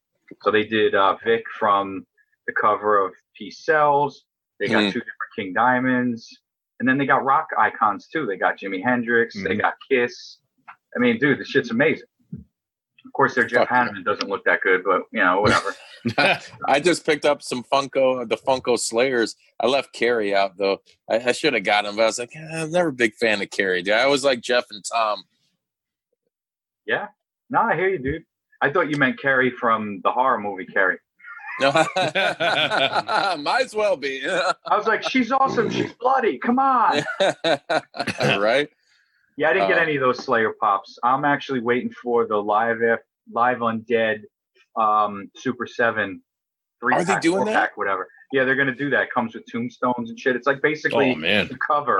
So 0.43 0.51
they 0.51 0.63
did 0.63 0.93
uh, 0.95 1.15
Vic 1.23 1.43
from 1.57 2.05
the 2.47 2.53
cover 2.53 3.03
of 3.03 3.13
Peace 3.37 3.59
Sells. 3.65 4.25
They 4.59 4.67
got 4.67 4.83
Mhm. 4.83 4.91
two 4.93 4.99
different 4.99 5.31
King 5.35 5.53
Diamonds. 5.53 6.27
And 6.79 6.87
then 6.87 6.97
they 6.97 7.05
got 7.05 7.23
rock 7.23 7.47
icons 7.57 8.07
too. 8.07 8.25
They 8.25 8.37
got 8.37 8.57
Jimi 8.57 8.83
Hendrix. 8.83 9.35
They 9.35 9.55
Mhm. 9.55 9.61
got 9.61 9.73
Kiss. 9.89 10.39
I 10.95 10.99
mean, 10.99 11.17
dude, 11.19 11.39
the 11.39 11.45
shit's 11.45 11.71
amazing. 11.71 12.07
Of 13.09 13.13
course, 13.13 13.33
their 13.33 13.43
Jeff. 13.43 13.67
Hanneman 13.67 14.05
doesn't 14.05 14.29
look 14.29 14.45
that 14.45 14.61
good, 14.61 14.83
but 14.83 15.01
you 15.11 15.19
know, 15.19 15.41
whatever. 15.41 15.75
I 16.67 16.79
just 16.79 17.03
picked 17.03 17.25
up 17.25 17.41
some 17.41 17.63
Funko, 17.63 18.29
the 18.29 18.37
Funko 18.37 18.77
Slayers. 18.77 19.35
I 19.59 19.65
left 19.65 19.93
Kerry 19.93 20.35
out 20.35 20.57
though. 20.57 20.83
I, 21.09 21.15
I 21.17 21.31
should 21.31 21.55
have 21.55 21.63
got 21.63 21.85
him, 21.85 21.95
but 21.95 22.03
I 22.03 22.05
was 22.05 22.19
like, 22.19 22.35
eh, 22.35 22.61
I'm 22.61 22.71
never 22.71 22.89
a 22.89 22.93
big 22.93 23.15
fan 23.15 23.41
of 23.41 23.49
Kerry. 23.49 23.81
Dude. 23.81 23.95
I 23.95 24.05
was 24.05 24.23
like 24.23 24.41
Jeff 24.41 24.65
and 24.69 24.83
Tom. 24.85 25.23
yeah. 26.85 27.07
No, 27.49 27.61
I 27.61 27.75
hear 27.75 27.89
you, 27.89 27.97
dude. 27.97 28.25
I 28.61 28.69
thought 28.69 28.91
you 28.91 28.97
meant 28.97 29.19
Carrie 29.19 29.49
from 29.49 30.01
the 30.03 30.11
horror 30.11 30.39
movie 30.39 30.67
Carrie. 30.67 30.99
No, 31.59 31.71
might 31.95 33.63
as 33.63 33.73
well 33.73 33.97
be. 33.97 34.21
I 34.29 34.77
was 34.77 34.85
like, 34.85 35.01
she's 35.01 35.31
awesome. 35.31 35.71
She's 35.71 35.91
bloody. 35.93 36.37
Come 36.37 36.59
on. 36.59 37.03
right? 38.21 38.69
Yeah, 39.39 39.49
I 39.51 39.53
didn't 39.53 39.69
get 39.69 39.77
Uh, 39.77 39.81
any 39.81 39.95
of 39.95 40.01
those 40.01 40.21
Slayer 40.23 40.53
pops. 40.59 40.99
I'm 41.01 41.23
actually 41.23 41.61
waiting 41.61 41.89
for 41.91 42.27
the 42.27 42.35
live 42.35 42.77
live 43.31 43.59
undead 43.59 44.23
um, 44.75 45.31
Super 45.37 45.65
Seven 45.65 46.21
three 46.81 46.93
Are 46.95 47.03
they 47.05 47.17
doing 47.19 47.45
that? 47.45 47.53
pack, 47.53 47.77
whatever. 47.77 48.07
Yeah, 48.33 48.43
they're 48.43 48.55
gonna 48.57 48.75
do 48.75 48.89
that. 48.89 49.11
Comes 49.11 49.33
with 49.33 49.45
tombstones 49.49 50.09
and 50.09 50.19
shit. 50.19 50.35
It's 50.35 50.45
like 50.45 50.61
basically 50.61 51.13
Oh 51.13 51.15
man. 51.15 51.47
the 51.47 51.57
cover. 51.57 51.97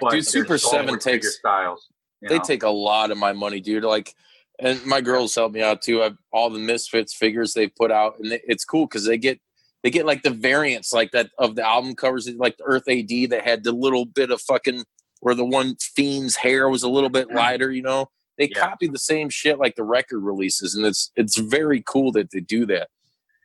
But 0.00 0.10
dude, 0.12 0.26
Super 0.26 0.56
Seven 0.56 0.98
takes 0.98 1.36
styles. 1.36 1.86
they 2.22 2.38
know? 2.38 2.42
take 2.44 2.62
a 2.62 2.70
lot 2.70 3.10
of 3.10 3.18
my 3.18 3.32
money, 3.34 3.60
dude. 3.60 3.84
Like, 3.84 4.14
and 4.58 4.84
my 4.86 5.02
girls 5.02 5.34
help 5.34 5.52
me 5.52 5.62
out 5.62 5.82
too. 5.82 6.02
I've 6.02 6.16
all 6.32 6.48
the 6.48 6.58
Misfits 6.58 7.14
figures 7.14 7.52
they 7.52 7.68
put 7.68 7.90
out, 7.92 8.18
and 8.18 8.32
they, 8.32 8.40
it's 8.44 8.64
cool 8.64 8.86
because 8.86 9.04
they 9.04 9.18
get 9.18 9.38
they 9.82 9.90
get 9.90 10.06
like 10.06 10.22
the 10.22 10.30
variants 10.30 10.92
like 10.92 11.10
that 11.12 11.30
of 11.38 11.56
the 11.56 11.66
album 11.66 11.94
covers, 11.94 12.28
like 12.36 12.56
the 12.56 12.64
Earth 12.64 12.88
AD 12.88 13.30
that 13.30 13.42
had 13.44 13.64
the 13.64 13.72
little 13.72 14.06
bit 14.06 14.30
of 14.30 14.40
fucking 14.40 14.84
where 15.20 15.34
the 15.34 15.44
one 15.44 15.76
fiend's 15.76 16.36
hair 16.36 16.68
was 16.68 16.82
a 16.82 16.88
little 16.88 17.10
bit 17.10 17.30
lighter. 17.32 17.70
You 17.70 17.82
know, 17.82 18.10
they 18.38 18.48
Yeah. 18.48 18.58
copy 18.68 18.88
the 18.88 18.98
same 18.98 19.28
shit 19.30 19.58
like 19.58 19.76
the 19.76 19.84
record 19.84 20.20
releases, 20.20 20.74
and 20.74 20.84
it's 20.86 21.12
it's 21.16 21.36
very 21.38 21.82
cool 21.86 22.12
that 22.12 22.30
they 22.30 22.40
do 22.40 22.66
that. 22.66 22.88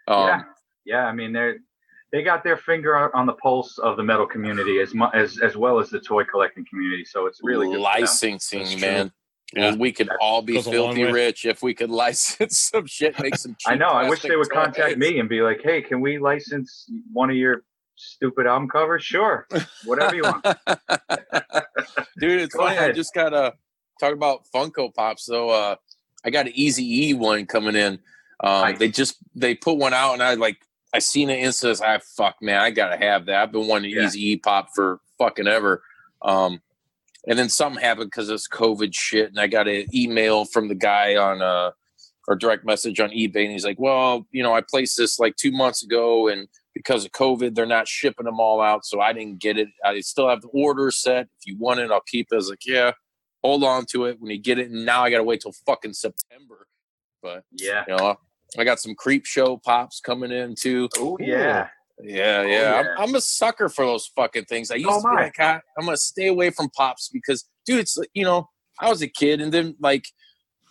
Um, 0.07 0.27
yeah, 0.27 0.41
yeah. 0.85 1.05
I 1.05 1.11
mean, 1.11 1.33
they're 1.33 1.57
they 2.11 2.21
got 2.23 2.43
their 2.43 2.55
finger 2.57 3.13
on 3.15 3.25
the 3.25 3.33
pulse 3.33 3.77
of 3.79 3.97
the 3.97 4.03
metal 4.03 4.25
community 4.25 4.79
as 4.79 4.93
mu- 4.93 5.11
as 5.13 5.39
as 5.41 5.57
well 5.57 5.79
as 5.79 5.89
the 5.89 5.99
toy 5.99 6.23
collecting 6.23 6.65
community. 6.69 7.03
So 7.05 7.25
it's 7.25 7.39
really 7.43 7.67
good. 7.67 7.79
licensing, 7.79 8.79
man. 8.79 9.11
Yeah. 9.53 9.75
We 9.75 9.91
could 9.91 10.09
all 10.21 10.41
be 10.41 10.53
Goes 10.53 10.65
a 10.67 10.71
long 10.71 10.95
filthy 10.95 11.11
rich 11.11 11.45
if 11.45 11.61
we 11.61 11.73
could 11.73 11.89
license 12.03 12.57
some 12.57 12.87
shit, 12.87 13.19
make 13.19 13.35
some. 13.35 13.55
Cheap 13.59 13.67
I 13.73 13.75
know. 13.75 13.89
I 13.89 14.09
wish 14.09 14.21
they 14.21 14.29
plastic 14.29 14.37
would 14.39 14.49
contact 14.49 14.89
toys. 14.93 14.97
me 14.97 15.19
and 15.19 15.27
be 15.29 15.41
like, 15.41 15.61
"Hey, 15.63 15.81
can 15.81 16.01
we 16.01 16.17
license 16.19 16.89
one 17.13 17.29
of 17.29 17.35
your 17.35 17.63
stupid 17.95 18.47
album 18.47 18.69
cover? 18.69 18.99
Sure, 18.99 19.47
whatever 19.85 20.15
you 20.15 20.23
want." 20.23 20.43
Dude, 22.19 22.41
it's 22.41 22.55
funny. 22.55 22.77
I 22.77 22.91
just 22.91 23.13
got 23.13 23.29
to 23.29 23.53
talk 23.99 24.13
about 24.13 24.45
Funko 24.53 24.93
Pops. 24.93 25.25
So 25.25 25.49
uh, 25.49 25.75
I 26.23 26.29
got 26.29 26.47
an 26.47 26.53
Easy 26.55 27.09
E 27.09 27.13
one 27.13 27.45
coming 27.45 27.75
in. 27.75 27.99
Um, 28.43 28.61
Nice. 28.61 28.79
They 28.79 28.89
just 28.89 29.17
they 29.33 29.55
put 29.55 29.77
one 29.77 29.93
out, 29.93 30.13
and 30.13 30.23
I 30.23 30.33
like 30.35 30.57
I 30.93 30.99
seen 30.99 31.29
it 31.29 31.43
and 31.43 31.53
says, 31.53 31.81
"I 31.81 31.99
fuck 32.17 32.35
man, 32.41 32.59
I 32.59 32.71
gotta 32.71 32.97
have 32.97 33.25
that." 33.27 33.41
I've 33.41 33.51
been 33.51 33.67
wanting 33.67 33.91
Yeah. 33.91 34.05
Easy 34.05 34.31
E 34.31 34.37
pop 34.37 34.69
for 34.75 34.99
fucking 35.17 35.47
ever. 35.47 35.83
Um, 36.21 36.61
and 37.27 37.39
then 37.39 37.49
something 37.49 37.81
happened 37.81 38.11
because 38.11 38.29
it's 38.29 38.47
COVID 38.47 38.93
shit, 38.93 39.29
and 39.29 39.39
I 39.39 39.47
got 39.47 39.67
an 39.67 39.85
email 39.93 40.45
from 40.45 40.67
the 40.67 40.75
guy 40.75 41.15
on 41.15 41.41
uh 41.41 41.71
or 42.27 42.35
direct 42.35 42.65
message 42.65 42.99
on 42.99 43.11
eBay, 43.11 43.43
and 43.43 43.51
he's 43.51 43.65
like, 43.65 43.79
"Well, 43.79 44.25
you 44.31 44.41
know, 44.43 44.53
I 44.53 44.61
placed 44.61 44.97
this 44.97 45.19
like 45.19 45.35
two 45.35 45.51
months 45.51 45.83
ago, 45.83 46.27
and 46.27 46.47
because 46.75 47.05
of 47.05 47.11
COVID, 47.11 47.55
they're 47.55 47.65
not 47.65 47.87
shipping 47.87 48.25
them 48.25 48.39
all 48.39 48.61
out, 48.61 48.85
so 48.85 48.99
I 49.01 49.13
didn't 49.13 49.39
get 49.39 49.57
it. 49.57 49.69
I 49.83 49.99
still 50.01 50.29
have 50.29 50.41
the 50.41 50.49
order 50.49 50.91
set. 50.91 51.23
If 51.39 51.47
you 51.47 51.57
want 51.57 51.79
it, 51.79 51.89
I'll 51.89 52.01
keep 52.05 52.27
it." 52.31 52.35
I 52.35 52.37
was 52.37 52.49
like, 52.49 52.65
"Yeah, 52.65 52.91
hold 53.43 53.63
on 53.63 53.85
to 53.91 54.05
it 54.05 54.17
when 54.19 54.29
you 54.31 54.37
get 54.39 54.59
it." 54.59 54.69
And 54.69 54.85
now 54.85 55.03
I 55.03 55.09
got 55.09 55.17
to 55.17 55.23
wait 55.23 55.41
till 55.41 55.53
fucking 55.65 55.93
September. 55.93 56.67
But 57.23 57.43
Yeah. 57.53 57.85
you 57.87 57.95
know, 57.95 58.17
I 58.59 58.63
got 58.63 58.79
some 58.79 58.93
Creepshow 58.93 59.63
pops 59.63 59.99
coming 59.99 60.31
in 60.31 60.53
too. 60.55 60.89
Oh 60.97 61.17
yeah. 61.19 61.69
Yeah, 62.03 62.43
yeah. 62.43 62.47
yeah. 62.81 62.93
I'm, 62.97 63.09
I'm 63.09 63.15
a 63.15 63.21
sucker 63.21 63.69
for 63.69 63.85
those 63.85 64.07
fucking 64.15 64.45
things. 64.45 64.69
I 64.69 64.75
used 64.75 64.89
So 64.89 65.01
to 65.01 65.07
be 65.07 65.09
am 65.11 65.15
like, 65.15 65.35
"Ah, 65.39 65.61
I'm 65.79 65.85
gonna 65.85 65.95
stay 65.97 66.27
away 66.27 66.49
from 66.49 66.69
pops 66.71 67.09
because, 67.09 67.45
dude, 67.65 67.79
it's 67.79 67.95
like, 67.95 68.09
you 68.13 68.25
know, 68.25 68.49
I 68.79 68.89
was 68.89 69.01
a 69.01 69.07
kid 69.07 69.39
and 69.39 69.51
then 69.53 69.75
like 69.79 70.05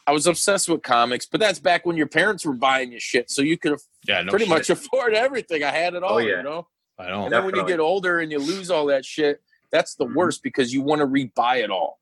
I 0.06 0.12
was 0.12 0.26
obsessed 0.26 0.68
with 0.68 0.82
comics, 0.82 1.24
but 1.26 1.40
that's 1.40 1.58
back 1.58 1.86
when 1.86 1.96
your 1.96 2.06
parents 2.06 2.44
were 2.44 2.52
buying 2.52 2.92
you 2.92 3.00
shit, 3.00 3.30
so 3.30 3.40
you 3.42 3.56
could 3.56 3.78
Yeah, 4.06 4.22
no 4.22 4.30
pretty 4.30 4.44
shit. 4.44 4.50
much 4.54 4.70
afford 4.70 5.14
everything. 5.14 5.64
I 5.64 5.70
had 5.70 5.94
it 5.94 6.02
all, 6.02 6.14
Oh, 6.14 6.18
yeah. 6.18 6.36
you 6.38 6.42
know. 6.42 6.66
I 6.98 7.08
know. 7.08 7.24
And 7.24 7.32
then 7.32 7.44
when 7.44 7.56
you 7.56 7.66
get 7.66 7.80
older 7.80 8.20
and 8.20 8.30
you 8.30 8.38
lose 8.38 8.70
all 8.70 8.86
that 8.86 9.04
shit, 9.04 9.40
that's 9.70 9.94
the 9.94 10.04
Mhm. 10.06 10.14
worst 10.14 10.42
because 10.42 10.72
you 10.72 10.82
want 10.82 11.00
to 11.00 11.06
rebuy 11.06 11.62
it 11.64 11.70
all. 11.70 11.98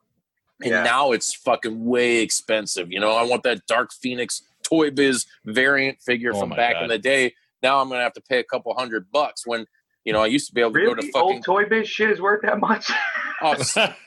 And 0.61 0.71
Yeah. 0.71 0.83
now 0.83 1.12
it's 1.12 1.35
fucking 1.35 1.85
way 1.85 2.19
expensive. 2.19 2.91
You 2.93 3.01
know, 3.01 3.12
I 3.12 3.23
want 3.23 3.43
that 3.45 3.67
Dark 3.67 3.93
Phoenix 3.93 4.43
Toy 4.62 4.91
Biz 4.91 5.27
variant 5.45 6.01
figure 6.03 6.33
Oh 6.35 6.41
from 6.41 6.51
back 6.51 6.75
God. 6.75 6.83
in 6.85 6.88
the 6.88 6.99
day. 6.99 7.35
Now 7.62 7.81
I'm 7.81 7.88
gonna 7.88 8.03
have 8.03 8.12
to 8.15 8.21
pay 8.21 8.38
a 8.38 8.45
couple 8.45 8.75
hundred 8.75 9.11
bucks 9.12 9.47
when 9.47 9.67
you 10.05 10.12
know 10.12 10.21
I 10.23 10.27
used 10.27 10.49
to 10.49 10.55
be 10.55 10.61
able 10.61 10.73
to 10.75 10.85
go 10.85 10.95
to 10.95 11.03
fucking 11.12 11.37
Old 11.37 11.45
Toy 11.45 11.65
Biz 11.67 11.88
shit 11.88 12.11
is 12.11 12.21
worth 12.21 12.43
that 12.43 12.59
much? 12.61 12.91
oh, 13.43 13.55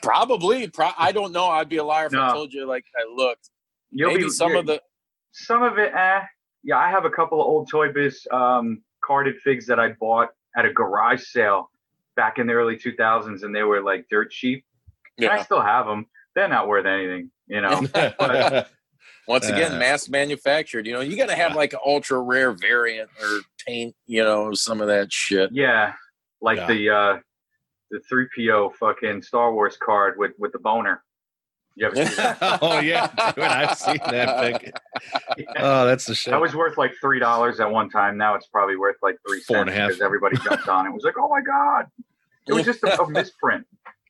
probably. 0.02 0.68
Pro- 0.68 0.92
I 0.96 1.12
don't 1.12 1.32
know. 1.32 1.46
I'd 1.46 1.68
be 1.68 1.78
a 1.78 1.84
liar 1.84 2.06
if 2.06 2.14
I 2.14 2.32
told 2.32 2.52
you 2.52 2.66
like 2.66 2.84
I 2.96 3.04
looked. 3.12 3.50
You'll 3.96 4.10
Maybe 4.10 4.24
be 4.24 4.28
some 4.30 4.54
of 4.54 4.66
the 4.66 4.80
some 5.32 5.62
of 5.62 5.78
it. 5.78 5.92
Eh. 5.94 6.20
Yeah, 6.64 6.76
I 6.78 6.90
have 6.90 7.04
a 7.06 7.10
couple 7.10 7.40
of 7.40 7.46
old 7.46 7.70
Toy 7.70 7.90
Biz 7.92 8.26
um, 8.30 8.82
carded 9.02 9.36
figs 9.42 9.66
that 9.66 9.80
I 9.80 9.92
bought 9.92 10.28
at 10.56 10.66
a 10.66 10.72
garage 10.72 11.22
sale 11.24 11.70
back 12.14 12.38
in 12.38 12.46
the 12.46 12.52
early 12.52 12.76
2000s, 12.76 13.42
and 13.42 13.54
they 13.54 13.62
were 13.62 13.80
like 13.82 14.06
dirt 14.10 14.30
cheap. 14.30 14.64
And 15.18 15.28
I 15.30 15.42
still 15.42 15.62
have 15.62 15.86
them. 15.86 16.06
They're 16.34 16.48
not 16.48 16.68
worth 16.68 16.84
anything, 16.84 17.30
you 17.46 17.62
know. 17.62 17.80
Once 19.28 19.48
again, 19.48 19.72
Uh. 19.74 19.78
mass 19.78 20.08
manufactured. 20.08 20.86
You 20.86 20.92
know, 20.92 21.00
you 21.00 21.16
got 21.16 21.28
to 21.30 21.34
have 21.34 21.56
like 21.56 21.72
an 21.72 21.78
ultra 21.84 22.20
rare 22.20 22.52
variant 22.52 23.08
or 23.20 23.40
paint. 23.66 23.94
You 24.06 24.22
know, 24.24 24.52
some 24.52 24.80
of 24.82 24.88
that 24.88 25.10
shit. 25.12 25.50
Yeah, 25.52 25.94
like 26.42 26.58
Yeah. 26.58 26.66
the 26.66 26.90
uh 26.90 27.18
the 27.90 28.00
three 28.08 28.26
PO 28.36 28.70
fucking 28.78 29.22
Star 29.22 29.52
Wars 29.54 29.76
card 29.82 30.18
with 30.18 30.32
with 30.38 30.52
the 30.52 30.58
boner. 30.58 31.02
You 31.78 31.86
ever 31.86 31.96
see 32.06 32.14
that? 32.16 32.38
oh 32.62 32.80
yeah, 32.80 33.08
dude, 33.34 33.44
I've 33.44 33.76
seen 33.76 33.98
that 34.08 34.60
pic. 34.62 34.74
Oh, 35.58 35.84
that's 35.86 36.06
the 36.06 36.14
shit. 36.14 36.30
That 36.32 36.40
was 36.40 36.54
worth 36.54 36.78
like 36.78 36.92
three 37.00 37.18
dollars 37.20 37.60
at 37.60 37.70
one 37.70 37.90
time. 37.90 38.16
Now 38.16 38.34
it's 38.34 38.46
probably 38.46 38.76
worth 38.76 38.96
like 39.02 39.16
three 39.28 39.40
Four 39.40 39.58
and 39.58 39.68
a 39.68 39.72
half. 39.74 39.88
because 39.88 40.00
everybody 40.00 40.36
jumped 40.38 40.68
on 40.68 40.86
it. 40.86 40.90
Was 40.92 41.04
like, 41.04 41.18
oh 41.18 41.28
my 41.28 41.42
god, 41.42 41.86
it 42.48 42.54
was 42.54 42.64
just 42.64 42.82
a, 42.82 43.00
a 43.00 43.10
misprint. 43.10 43.66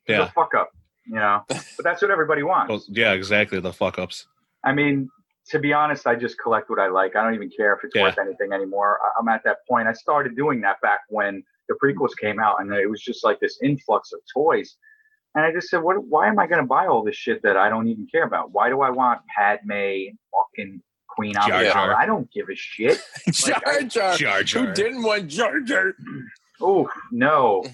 Yeah. 0.09 0.27
a 0.27 0.29
fuck 0.31 0.55
up, 0.55 0.71
you 1.07 1.17
know. 1.17 1.43
But 1.49 1.83
that's 1.83 2.01
what 2.03 2.13
everybody 2.13 2.45
wants. 2.45 2.71
Well, 2.71 2.83
yeah, 2.89 3.13
exactly. 3.15 3.59
The 3.59 3.73
fuck 3.73 3.99
ups. 3.99 4.29
I 4.63 4.73
mean, 4.73 5.11
to 5.49 5.59
be 5.59 5.73
honest, 5.73 6.07
I 6.07 6.15
just 6.15 6.39
collect 6.39 6.71
what 6.71 6.79
I 6.79 6.87
like. 6.87 7.17
I 7.17 7.25
don't 7.25 7.35
even 7.35 7.51
care 7.51 7.75
if 7.75 7.81
it's 7.83 7.97
Yeah. 7.97 8.03
worth 8.03 8.19
anything 8.19 8.53
anymore. 8.53 9.01
I'm 9.19 9.27
at 9.29 9.43
that 9.45 9.59
point. 9.69 9.89
I 9.89 9.93
started 9.93 10.37
doing 10.37 10.61
that 10.61 10.81
back 10.83 11.01
when 11.09 11.43
the 11.69 11.75
prequels 11.83 12.17
came 12.21 12.39
out, 12.39 12.61
and 12.61 12.73
it 12.73 12.89
was 12.89 13.01
just 13.03 13.25
like 13.25 13.41
this 13.41 13.59
influx 13.61 14.13
of 14.13 14.21
toys. 14.33 14.77
And 15.37 15.45
I 15.45 15.53
just 15.53 15.69
said, 15.69 15.83
"What? 15.83 16.03
Why 16.05 16.27
am 16.27 16.39
I 16.39 16.47
going 16.47 16.61
to 16.61 16.67
buy 16.67 16.87
all 16.87 17.05
this 17.05 17.15
shit 17.15 17.43
that 17.43 17.57
I 17.57 17.69
don't 17.69 17.87
even 17.87 18.09
care 18.11 18.25
about? 18.25 18.51
Why 18.53 18.71
do 18.71 18.81
I 18.81 18.91
want 18.91 19.21
Padme, 19.37 20.17
fucking 20.33 20.83
Queen 21.17 21.33
Jar 21.35 21.65
Jar. 21.65 21.95
I 21.95 22.07
don't 22.07 22.31
give 22.31 22.49
a 22.49 22.55
shit. 22.55 23.01
Jar 23.31 23.83
Jar. 23.89 24.17
Jar 24.17 24.43
Jar. 24.43 24.67
Who 24.67 24.73
didn't 24.73 25.03
want 25.03 25.29
Jar 25.29 25.61
Jar? 25.61 25.95
Oh 26.61 26.89
no, 27.11 27.65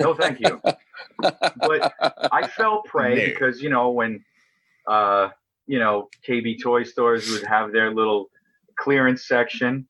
no, 0.00 0.14
thank 0.14 0.40
you. 0.40 0.60
but 1.18 1.94
I 2.00 2.48
fell 2.48 2.82
prey 2.82 3.16
No. 3.16 3.24
because 3.32 3.60
you 3.60 3.70
know 3.70 3.90
when, 3.90 4.24
uh, 4.88 5.28
you 5.66 5.78
know, 5.78 6.08
KB 6.26 6.62
toy 6.62 6.84
stores 6.84 7.30
would 7.30 7.44
have 7.44 7.72
their 7.72 7.92
little 7.92 8.30
clearance 8.78 9.26
section. 9.26 9.86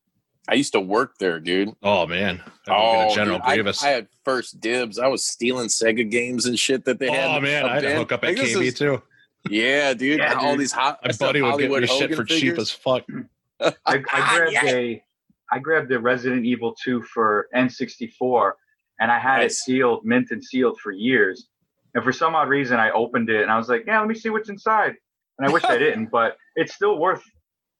I 0.48 0.54
used 0.54 0.72
to 0.72 0.80
work 0.80 1.18
there, 1.18 1.38
dude. 1.40 1.70
Oh 1.82 2.06
man. 2.06 2.42
I 2.68 2.70
oh, 2.70 3.06
Oh, 3.10 3.14
General 3.14 3.38
dude, 3.38 3.46
I, 3.46 3.54
Grievous. 3.54 3.82
I 3.84 3.88
had 3.90 4.08
first 4.24 4.60
dibs. 4.60 4.98
I 4.98 5.06
was 5.08 5.24
stealing 5.24 5.68
Sega 5.68 6.08
games 6.10 6.46
and 6.46 6.58
shit 6.58 6.84
that 6.86 6.98
they 6.98 7.10
had. 7.10 7.36
oh 7.36 7.40
man, 7.40 7.64
I 7.64 7.74
had 7.74 7.80
to 7.82 7.90
in. 7.92 7.96
hook 7.96 8.12
up 8.12 8.24
at 8.24 8.36
Like, 8.36 8.46
KB 8.48 8.62
is- 8.66 8.74
too. 8.74 9.02
Yeah, 9.50 9.92
dude. 9.94 10.18
Yeah, 10.20 10.34
all 10.34 10.52
dude. 10.52 10.60
these 10.60 10.72
hot 10.72 11.00
My 11.04 11.10
stuff, 11.10 11.28
buddy 11.30 11.42
would 11.42 11.58
give 11.58 11.70
Hollywood 11.70 11.82
me 11.82 11.86
shit 11.88 12.00
Hogan 12.10 12.16
for 12.16 12.24
cheap 12.24 12.58
as 12.58 12.70
fuck. 12.70 13.02
I, 13.60 13.72
I 13.86 14.02
ah, 14.12 14.34
grabbed 14.36 14.52
Yeah. 14.52 14.66
a, 14.66 15.04
I 15.50 15.58
grabbed 15.58 15.88
the 15.88 15.98
Resident 15.98 16.44
Evil 16.46 16.74
2 16.82 17.02
for 17.02 17.48
N64, 17.54 18.52
and 19.00 19.10
I 19.10 19.18
had 19.18 19.42
it 19.42 19.52
sealed, 19.52 20.04
mint 20.04 20.28
and 20.30 20.42
sealed 20.44 20.78
for 20.80 20.92
years. 20.92 21.48
And 21.94 22.02
for 22.04 22.12
some 22.12 22.34
odd 22.36 22.48
reason, 22.48 22.78
I 22.78 22.90
opened 22.92 23.28
it 23.30 23.42
and 23.42 23.50
I 23.50 23.56
was 23.58 23.68
like, 23.68 23.84
"Yeah, 23.86 23.98
let 23.98 24.08
me 24.08 24.14
see 24.14 24.30
what's 24.30 24.48
inside." 24.48 24.94
And 25.38 25.48
I 25.48 25.52
wish 25.52 25.64
I 25.64 25.76
didn't, 25.86 26.06
but 26.10 26.36
it's 26.56 26.74
still 26.74 26.98
worth 26.98 27.22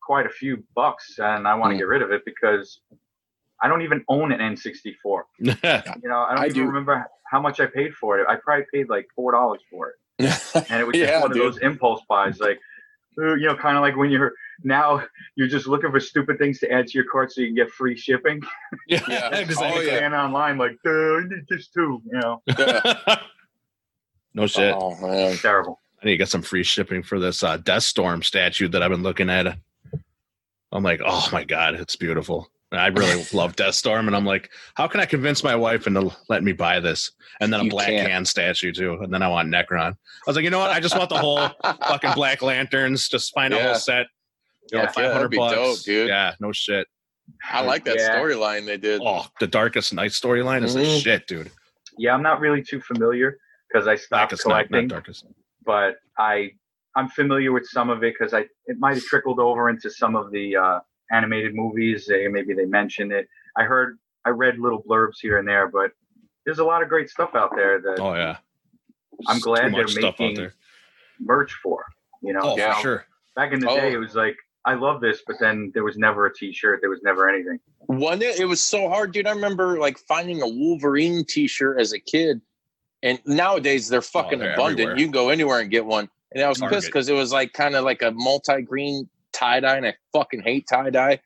quite 0.05 0.27
a 0.27 0.31
few 0.31 0.62
bucks, 0.75 1.19
and 1.19 1.47
I 1.47 1.55
want 1.55 1.71
to 1.71 1.75
Mm. 1.77 1.79
get 1.79 1.87
rid 1.88 2.03
of 2.03 2.11
it 2.12 2.23
because 2.25 2.81
I 3.62 3.69
don't 3.69 3.83
even 3.83 4.05
own 4.09 4.33
an 4.33 4.41
N64. 4.41 5.23
You 6.03 6.09
know, 6.09 6.21
I 6.23 6.35
don't 6.35 6.38
I 6.45 6.45
even 6.47 6.55
do. 6.55 6.65
remember 6.67 7.07
how 7.31 7.41
much 7.41 7.61
I 7.61 7.67
paid 7.67 7.95
for 7.95 8.19
it. 8.19 8.27
I 8.29 8.37
probably 8.37 8.67
paid 8.73 8.88
like 8.88 9.07
four 9.15 9.33
dollars 9.33 9.61
for 9.71 9.91
it, 9.91 9.97
and 10.71 10.81
it 10.81 10.87
was 10.87 10.95
just 10.97 11.09
Yeah, 11.11 11.21
one 11.21 11.31
dude. 11.33 11.45
of 11.47 11.55
those 11.55 11.62
impulse 11.62 12.03
buys, 12.09 12.41
like 12.41 12.59
uh, 13.19 13.35
you 13.35 13.47
know, 13.47 13.55
kind 13.57 13.77
of 13.77 13.83
like 13.83 13.97
when 13.97 14.11
you're 14.11 14.33
now 14.65 15.03
you're 15.37 15.49
just 15.49 15.67
looking 15.67 15.91
for 15.91 16.01
stupid 16.01 16.38
things 16.38 16.59
to 16.61 16.71
add 16.73 16.87
to 16.88 16.93
your 16.99 17.05
cart 17.11 17.31
so 17.33 17.41
you 17.41 17.49
can 17.49 17.55
get 17.57 17.71
free 17.71 17.97
shipping. 17.97 18.43
yeah, 18.88 19.01
Yeah. 19.09 19.37
exactly. 19.38 19.88
Oh, 19.88 19.93
yeah. 19.93 20.05
And 20.05 20.15
online, 20.15 20.57
like, 20.59 20.77
"Duh, 20.85 20.91
I 20.91 21.23
need 21.29 21.47
this 21.49 21.69
too. 21.69 22.03
You 22.11 22.19
know, 22.21 22.43
no 24.35 24.47
shit. 24.47 24.75
Oh 24.77 24.97
man. 24.97 25.37
terrible. 25.37 25.79
I 26.03 26.07
need 26.07 26.12
to 26.12 26.17
get 26.19 26.29
some 26.29 26.43
free 26.43 26.65
shipping 26.65 27.03
for 27.03 27.21
this 27.21 27.43
uh, 27.43 27.59
Deathstorm 27.59 28.25
statue 28.25 28.67
that 28.69 28.83
I've 28.83 28.91
been 28.91 29.03
looking 29.05 29.31
at. 29.31 29.57
I'm 30.72 30.82
like, 30.82 31.00
oh 31.04 31.28
my 31.32 31.44
god, 31.44 31.74
it's 31.74 31.96
beautiful. 31.96 32.48
And 32.70 32.80
I 32.80 32.87
really 32.87 33.22
love 33.35 33.54
Deathstorm, 33.56 34.06
and 34.06 34.16
I'm 34.16 34.24
like, 34.24 34.50
how 34.74 34.88
can 34.88 35.00
I 35.00 35.04
convince 35.06 35.44
my 35.44 35.54
wife 35.54 35.87
into 35.87 36.11
let 36.28 36.42
me 36.42 36.52
buy 36.52 36.80
this? 36.80 37.11
And 37.40 37.52
then 37.52 37.61
a 37.61 37.64
You 37.64 37.70
Black 37.70 37.88
can't. 37.88 38.08
Hand 38.08 38.26
statue 38.28 38.72
too, 38.72 38.94
and 39.02 39.12
then 39.12 39.22
I 39.22 39.28
want 39.28 39.48
Nekron. 39.50 39.92
I 39.92 39.96
was 40.26 40.37
like, 40.37 40.44
you 40.44 40.50
know 40.50 40.58
what? 40.58 40.70
I 40.70 40.80
just 40.80 40.96
want 40.96 41.11
the 41.11 41.18
whole 41.18 41.48
fucking 41.62 42.12
Black 42.14 42.40
Lanterns. 42.42 43.08
Just 43.08 43.35
find 43.35 43.52
a 43.52 43.62
whole 43.62 43.74
set. 43.74 44.06
You 44.70 44.78
know, 44.78 44.85
Yeah, 44.85 44.90
five 44.92 45.12
hundred 45.12 45.32
bucks, 45.32 45.54
dope, 45.54 45.80
dude. 45.85 46.08
Yeah, 46.08 46.35
no 46.40 46.52
shit. 46.52 46.87
I 47.50 47.62
like 47.62 47.85
that 47.85 47.96
Yeah. 47.98 48.16
storyline 48.16 48.64
they 48.64 48.78
did. 48.78 49.00
Oh, 49.04 49.26
the 49.40 49.46
Darkest 49.46 49.92
Night 49.92 50.11
storyline 50.12 50.62
is 50.64 50.74
the 50.74 50.80
Mhm. 50.80 51.02
shit, 51.02 51.26
dude. 51.26 51.50
Yeah, 51.98 52.14
I'm 52.14 52.22
not 52.22 52.40
really 52.40 52.62
too 52.62 52.80
familiar 52.80 53.37
because 53.68 53.87
I 53.87 53.96
stopped 53.96 54.30
Blackest 54.30 54.46
Night, 54.46 54.68
collecting, 54.68 54.88
not 54.88 54.94
Darkest. 55.04 55.26
but 55.66 55.96
I 56.18 56.52
I'm 56.96 57.09
familiar 57.09 57.52
with 57.52 57.66
some 57.66 57.90
of 57.90 58.02
it 58.05 58.14
because 58.18 58.35
I 58.35 58.40
it 58.66 58.78
might 58.78 58.94
have 58.94 59.05
trickled 59.05 59.38
over 59.38 59.68
into 59.70 59.90
some 59.90 60.14
of 60.16 60.31
the 60.31 60.57
uh, 60.57 60.81
animated 61.11 61.55
movies. 61.55 62.07
They, 62.07 62.28
maybe 62.28 62.55
they 62.55 62.66
mentioned 62.66 63.12
it. 63.12 63.28
I 63.57 63.64
heard 63.64 63.98
I 64.24 64.31
read 64.31 64.59
little 64.59 64.83
blurbs 64.83 65.16
here 65.20 65.38
and 65.38 65.48
there, 65.48 65.68
but 65.68 65.92
there's 66.44 66.59
a 66.59 66.64
lot 66.64 66.83
of 66.83 66.88
great 66.88 67.09
stuff 67.09 67.35
out 67.35 67.50
there 67.57 67.81
that 67.81 67.98
Oh 68.00 68.14
yeah. 68.14 68.37
I'm 69.26 69.35
There's 69.37 69.42
glad 69.42 69.74
they're 69.74 70.02
making 70.02 70.35
there. 70.35 70.55
merch 71.20 71.52
for. 71.62 71.85
You 72.22 72.33
know, 72.35 72.40
Oh, 72.42 72.57
Yeah. 72.57 72.74
for 72.74 72.81
sure. 72.83 73.07
back 73.37 73.52
in 73.52 73.61
the 73.61 73.70
Oh. 73.70 73.76
day, 73.76 73.92
it 73.92 73.98
was 73.98 74.14
like 74.14 74.37
I 74.64 74.74
love 74.74 75.00
this, 75.00 75.22
but 75.26 75.37
then 75.40 75.72
there 75.74 75.83
was 75.83 75.96
never 75.98 76.26
a 76.26 76.33
T-shirt. 76.35 76.81
There 76.83 76.90
was 76.90 77.02
never 77.02 77.28
anything. 77.28 77.59
One, 77.87 78.22
it, 78.22 78.38
it 78.38 78.44
was 78.44 78.62
so 78.62 78.88
hard, 78.88 79.12
dude. 79.12 79.26
I 79.26 79.33
remember 79.33 79.78
like 79.78 79.98
finding 79.98 80.40
a 80.40 80.46
Wolverine 80.46 81.24
T-shirt 81.24 81.81
as 81.81 81.92
a 81.92 81.98
kid, 81.98 82.40
and 83.02 83.18
nowadays 83.26 83.88
they're 83.88 84.00
fucking 84.02 84.38
they're 84.38 84.52
abundant. 84.55 84.81
everywhere. 84.81 84.98
You 84.98 85.05
can 85.07 85.12
go 85.12 85.31
anywhere 85.31 85.59
and 85.61 85.68
get 85.70 85.85
one. 85.85 86.09
And 86.35 86.45
I 86.45 86.49
was 86.49 86.59
Target. 86.59 86.77
pissed 86.77 86.87
because 86.88 87.09
it 87.09 87.14
was 87.14 87.33
like 87.33 87.53
kind 87.53 87.75
of 87.75 87.85
like 87.85 88.03
a 88.03 88.11
multi-green 88.12 89.09
tie 89.33 89.61
dye, 89.61 89.77
and 89.77 89.87
I 89.87 89.95
fucking 90.12 90.42
hate 90.42 90.66
tie 90.68 90.90
dye. 90.90 91.21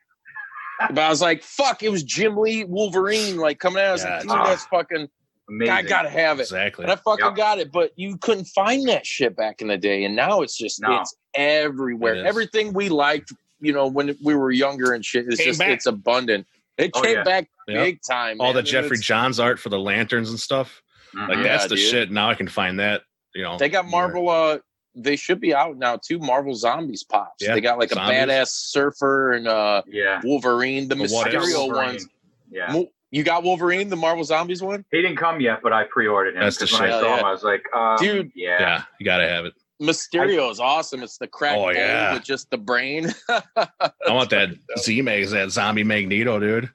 but 0.90 0.98
I 0.98 1.08
was 1.08 1.22
like, 1.22 1.42
"Fuck!" 1.42 1.82
It 1.82 1.88
was 1.90 2.02
Jim 2.02 2.36
Lee 2.36 2.64
Wolverine 2.64 3.36
like 3.38 3.58
coming 3.58 3.82
out. 3.82 3.88
I 3.88 3.92
was 3.92 4.04
Yeah, 4.04 4.10
like, 4.10 4.22
"Dude, 4.22 4.30
it's- 4.32 4.48
that's 4.48 4.66
fucking. 4.66 5.08
Amazing. 5.48 5.72
I 5.74 5.82
gotta 5.82 6.10
have 6.10 6.38
it." 6.38 6.42
Exactly. 6.42 6.82
And 6.84 6.92
I 6.92 6.96
fucking 6.96 7.24
Yep. 7.24 7.36
got 7.36 7.58
it, 7.58 7.72
but 7.72 7.92
you 7.96 8.18
couldn't 8.18 8.46
find 8.46 8.86
that 8.88 9.06
shit 9.06 9.36
back 9.36 9.62
in 9.62 9.68
the 9.68 9.78
day, 9.78 10.04
and 10.04 10.14
now 10.16 10.42
it's 10.42 10.56
just 10.56 10.80
No. 10.82 11.00
it's 11.00 11.14
everywhere. 11.34 12.16
It. 12.16 12.26
Everything 12.26 12.72
we 12.72 12.88
liked, 12.88 13.32
you 13.60 13.72
know, 13.72 13.86
when 13.86 14.16
we 14.22 14.34
were 14.34 14.50
younger 14.50 14.92
and 14.92 15.04
shit, 15.04 15.26
is 15.28 15.38
just 15.38 15.58
back. 15.60 15.68
it's 15.70 15.86
abundant. 15.86 16.46
It 16.78 16.90
Oh, 16.94 17.00
came 17.00 17.16
yeah. 17.18 17.22
back 17.22 17.48
Yep. 17.68 17.84
big 17.84 18.00
time. 18.06 18.40
All 18.40 18.52
the 18.52 18.58
man. 18.58 18.66
Jeffrey 18.66 18.98
Johns 18.98 19.40
art 19.40 19.58
for 19.58 19.68
the 19.70 19.78
lanterns 19.78 20.28
and 20.30 20.38
stuff. 20.38 20.82
Mhm. 21.14 21.28
Like 21.28 21.36
Yeah, 21.38 21.42
that's 21.44 21.68
the 21.68 21.76
dude. 21.76 21.90
shit. 21.90 22.10
Now 22.10 22.28
I 22.28 22.34
can 22.34 22.48
find 22.48 22.78
that. 22.80 23.02
You 23.34 23.44
know, 23.44 23.56
They 23.56 23.68
got. 23.68 23.86
Marvel. 23.86 24.28
Uh, 24.28 24.58
they 24.96 25.14
should 25.16 25.40
be 25.40 25.54
out 25.54 25.76
now 25.76 25.96
too. 25.96 26.18
Marvel 26.18 26.54
Zombies 26.54 27.04
pops. 27.04 27.42
Yeah, 27.44 27.54
they 27.54 27.60
got 27.60 27.78
like 27.78 27.90
Zombies. 27.90 28.16
a 28.16 28.26
badass 28.26 28.48
surfer 28.48 29.32
and 29.32 29.46
uh 29.46 29.82
yeah. 29.86 30.20
Wolverine, 30.24 30.88
the 30.88 30.94
The 30.94 31.08
what 31.08 31.28
I 31.28 31.32
got 31.32 31.42
ifs. 31.44 31.52
Mysterio 31.54 31.74
ones. 31.74 32.08
Yeah. 32.50 32.72
Mo- 32.72 32.88
You 33.10 33.22
got 33.22 33.42
Wolverine, 33.44 33.88
the 33.88 33.96
Marvel 33.96 34.24
Zombies 34.24 34.62
one, 34.62 34.84
He 34.90 35.02
didn't 35.02 35.16
come 35.18 35.40
yet, 35.40 35.60
but 35.62 35.72
I 35.72 35.84
pre-ordered 35.84 36.34
him 36.34 36.40
That's 36.40 36.56
the 36.58 36.64
because 36.66 36.80
when 36.80 36.88
I 36.90 37.00
saw 37.00 37.06
Yeah, 37.08 37.18
him, 37.18 37.24
I 37.24 37.30
was 37.32 37.42
like, 37.44 37.62
um, 37.74 37.96
Dude. 37.98 38.30
yeah, 38.34 38.60
Yeah, 38.60 38.82
you 38.98 39.04
gotta 39.04 39.28
have 39.28 39.44
it. 39.44 39.52
Mysterio 39.80 40.50
is 40.50 40.58
awesome. 40.58 41.02
It's 41.02 41.18
the 41.18 41.26
crack 41.26 41.56
Oh, 41.58 41.68
yeah. 41.70 42.14
with 42.14 42.24
just 42.24 42.48
the 42.50 42.56
brain. 42.56 43.12
I 43.28 43.68
want 44.08 44.30
that 44.30 44.50
Z 44.78 45.02
Mags, 45.02 45.30
that 45.32 45.50
zombie 45.50 45.84
Magneto, 45.84 46.40
dude. 46.40 46.70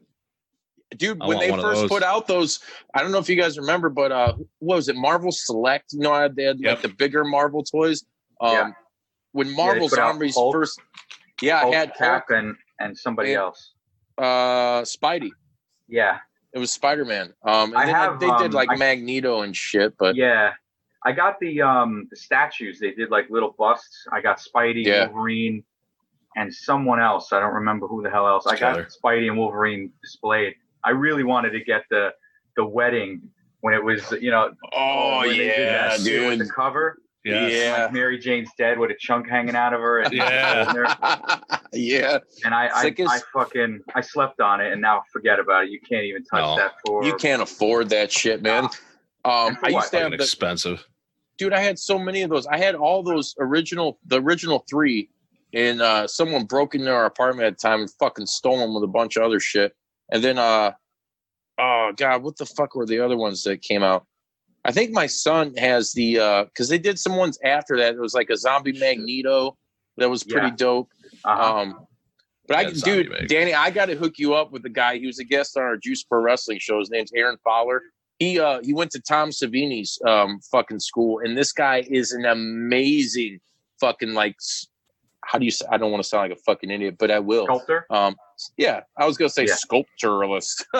Dude 0.97 1.17
I 1.21 1.27
when 1.27 1.39
they 1.39 1.49
first 1.51 1.87
put 1.87 2.03
out 2.03 2.27
those 2.27 2.59
i 2.95 3.01
don't 3.01 3.11
know 3.11 3.17
if 3.17 3.29
you 3.29 3.35
guys 3.35 3.57
remember 3.57 3.89
but 3.89 4.11
uh 4.11 4.33
what 4.59 4.75
was 4.75 4.89
it 4.89 4.95
marvel 4.95 5.31
select 5.31 5.93
you 5.93 5.99
know 5.99 6.27
they 6.27 6.43
had 6.43 6.59
Yep. 6.59 6.69
like 6.75 6.81
the 6.81 6.89
bigger 6.95 7.23
marvel 7.23 7.63
toys 7.63 8.03
um 8.41 8.51
Yeah. 8.53 8.69
when 9.31 9.55
marvel 9.55 9.87
put 9.89 9.99
out 9.99 10.11
zombies 10.13 10.35
Hulk. 10.35 10.53
first 10.53 10.79
yeah 11.41 11.61
Hulk, 11.61 11.73
i 11.73 11.77
had 11.77 11.95
Cap 11.95 12.29
and 12.29 12.55
and 12.79 12.97
somebody 12.97 13.31
Yeah. 13.31 13.39
else. 13.39 13.73
uh 14.17 14.81
spidey 14.83 15.31
Yeah, 15.87 16.17
it 16.53 16.59
was 16.59 16.71
spider-man 16.73 17.33
um 17.45 17.69
and 17.71 17.77
I 17.77 17.85
then 17.85 17.95
have, 17.95 18.19
they 18.19 18.27
did 18.27 18.45
um, 18.47 18.51
like 18.51 18.69
I- 18.69 18.75
magneto 18.75 19.41
and 19.41 19.55
shit 19.55 19.93
but 19.97 20.15
yeah. 20.15 20.53
I 21.03 21.13
got 21.13 21.39
the 21.39 21.59
um 21.63 22.07
the 22.11 22.15
statues. 22.15 22.79
They 22.79 22.91
did 22.91 23.09
like 23.09 23.27
little 23.31 23.55
busts. 23.57 24.05
I 24.11 24.21
got 24.21 24.37
Spidey, 24.37 24.85
Yeah. 24.85 25.07
Wolverine, 25.07 25.63
and 26.35 26.53
someone 26.53 27.01
else. 27.01 27.33
I 27.33 27.39
don't 27.39 27.55
remember 27.55 27.87
who 27.87 28.03
the 28.03 28.11
hell 28.11 28.27
else. 28.27 28.45
I 28.45 28.55
got 28.55 28.75
Killer. 28.75 28.87
Spidey 29.03 29.27
and 29.27 29.35
Wolverine 29.35 29.91
displayed. 30.03 30.53
I 30.83 30.91
really 30.91 31.23
wanted 31.23 31.51
to 31.51 31.63
get 31.63 31.83
the 31.89 32.09
the 32.57 32.65
wedding 32.65 33.21
when 33.61 33.73
it 33.73 33.83
was 33.83 34.11
you 34.21 34.31
know 34.31 34.51
oh 34.73 35.19
when 35.19 35.29
they 35.29 35.37
did 35.37 35.47
yeah 35.59 35.87
that 35.89 35.99
shit 36.01 36.21
with 36.27 36.39
dude 36.39 36.47
the 36.47 36.51
cover. 36.51 36.97
Yes. 37.23 37.51
Yeah. 37.53 37.83
Like 37.83 37.93
Mary 37.93 38.17
Jane's 38.17 38.49
dead 38.57 38.79
with 38.79 38.89
a 38.89 38.95
chunk 38.99 39.29
hanging 39.29 39.55
out 39.55 39.73
of 39.73 39.79
her. 39.81 39.99
And, 39.99 40.11
Yeah. 40.11 40.85
yeah 41.73 42.17
and 42.43 42.53
I, 42.55 42.65
I, 42.73 42.95
as- 42.97 43.07
I 43.07 43.19
fucking 43.31 43.81
I 43.93 44.01
slept 44.01 44.41
on 44.41 44.59
it 44.59 44.71
and 44.73 44.81
now 44.81 45.03
forget 45.13 45.39
about 45.39 45.65
it. 45.65 45.69
You 45.69 45.79
can't 45.87 46.03
even 46.03 46.23
touch 46.23 46.41
No. 46.41 46.55
that 46.55 46.73
for 46.85 47.03
you 47.03 47.15
can't 47.17 47.41
afford 47.43 47.89
that 47.89 48.11
shit 48.11 48.41
man 48.41 48.63
um 49.23 49.55
i 49.63 49.69
used 49.69 49.91
to 49.91 49.99
have 49.99 50.09
the, 50.09 50.15
expensive. 50.15 50.83
dude, 51.37 51.53
I 51.53 51.59
had 51.59 51.77
so 51.77 51.99
many 51.99 52.23
of 52.23 52.31
those. 52.31 52.47
I 52.47 52.57
had 52.57 52.73
all 52.73 53.03
those 53.03 53.35
original, 53.39 53.99
the 54.07 54.19
original 54.19 54.65
three, 54.67 55.09
and 55.53 55.79
uh, 55.79 56.07
someone 56.07 56.45
broke 56.45 56.73
into 56.73 56.91
our 56.91 57.05
apartment 57.05 57.45
at 57.45 57.59
the 57.59 57.67
time 57.67 57.81
and 57.81 57.91
fucking 57.99 58.25
stole 58.25 58.57
them 58.57 58.73
with 58.73 58.83
a 58.83 58.87
bunch 58.87 59.17
of 59.17 59.21
other 59.23 59.39
shit. 59.39 59.75
And 60.11 60.23
then, 60.23 60.37
uh, 60.37 60.71
oh 61.57 61.91
god, 61.95 62.23
what 62.23 62.37
the 62.37 62.45
fuck 62.45 62.75
were 62.75 62.85
the 62.85 62.99
other 62.99 63.17
ones 63.17 63.43
that 63.43 63.61
came 63.61 63.83
out? 63.83 64.05
I 64.63 64.71
think 64.71 64.91
my 64.91 65.07
son 65.07 65.55
has 65.55 65.91
the 65.93 66.19
uh, 66.19 66.43
because 66.45 66.69
they 66.69 66.77
did 66.77 66.99
some 66.99 67.15
ones 67.15 67.39
after 67.43 67.77
that. 67.77 67.95
It 67.95 67.99
was 67.99 68.13
like 68.13 68.29
a 68.29 68.37
zombie 68.37 68.73
Magneto, 68.73 69.57
That 69.97 70.09
was 70.09 70.23
pretty 70.23 70.47
Yeah. 70.47 70.55
dope. 70.55 70.89
Uh-huh. 71.25 71.55
Um, 71.59 71.87
but 72.47 72.57
I, 72.57 72.61
Yeah, 72.61 72.73
zombie 72.73 73.03
dude. 73.03 73.27
Danny, 73.27 73.53
I 73.53 73.71
got 73.71 73.87
to 73.87 73.95
hook 73.95 74.19
you 74.19 74.33
up 74.33 74.51
with 74.51 74.63
the 74.63 74.69
guy. 74.69 74.97
He 74.97 75.07
was 75.07 75.19
a 75.19 75.23
guest 75.23 75.57
on 75.57 75.63
our 75.63 75.77
Juice 75.77 76.03
Pro 76.03 76.21
Wrestling 76.21 76.59
show. 76.59 76.79
His 76.79 76.89
name's 76.89 77.11
Aaron 77.13 77.37
Fowler. 77.43 77.81
He 78.19 78.39
uh 78.39 78.59
he 78.63 78.73
went 78.73 78.91
to 78.91 78.99
Tom 79.01 79.29
Savini's 79.31 79.99
um 80.05 80.39
fucking 80.51 80.79
school, 80.79 81.19
and 81.23 81.35
this 81.37 81.51
guy 81.51 81.83
is 81.89 82.11
an 82.11 82.25
amazing 82.25 83.39
fucking 83.79 84.13
like. 84.13 84.35
How 85.23 85.37
do 85.39 85.45
you 85.45 85.51
say? 85.51 85.65
I 85.71 85.77
don't 85.77 85.91
want 85.91 86.03
to 86.03 86.07
sound 86.09 86.29
like 86.29 86.37
a 86.37 86.41
fucking 86.41 86.69
idiot, 86.69 86.95
but 86.99 87.09
I 87.09 87.19
will. 87.19 87.45
Sculptor, 87.45 87.85
Um, 87.89 88.15
yeah, 88.57 88.81
I 88.97 89.05
was 89.05 89.17
gonna 89.17 89.29
say 89.29 89.45
Yeah. 89.45 89.55
sculpturalist. 89.55 90.63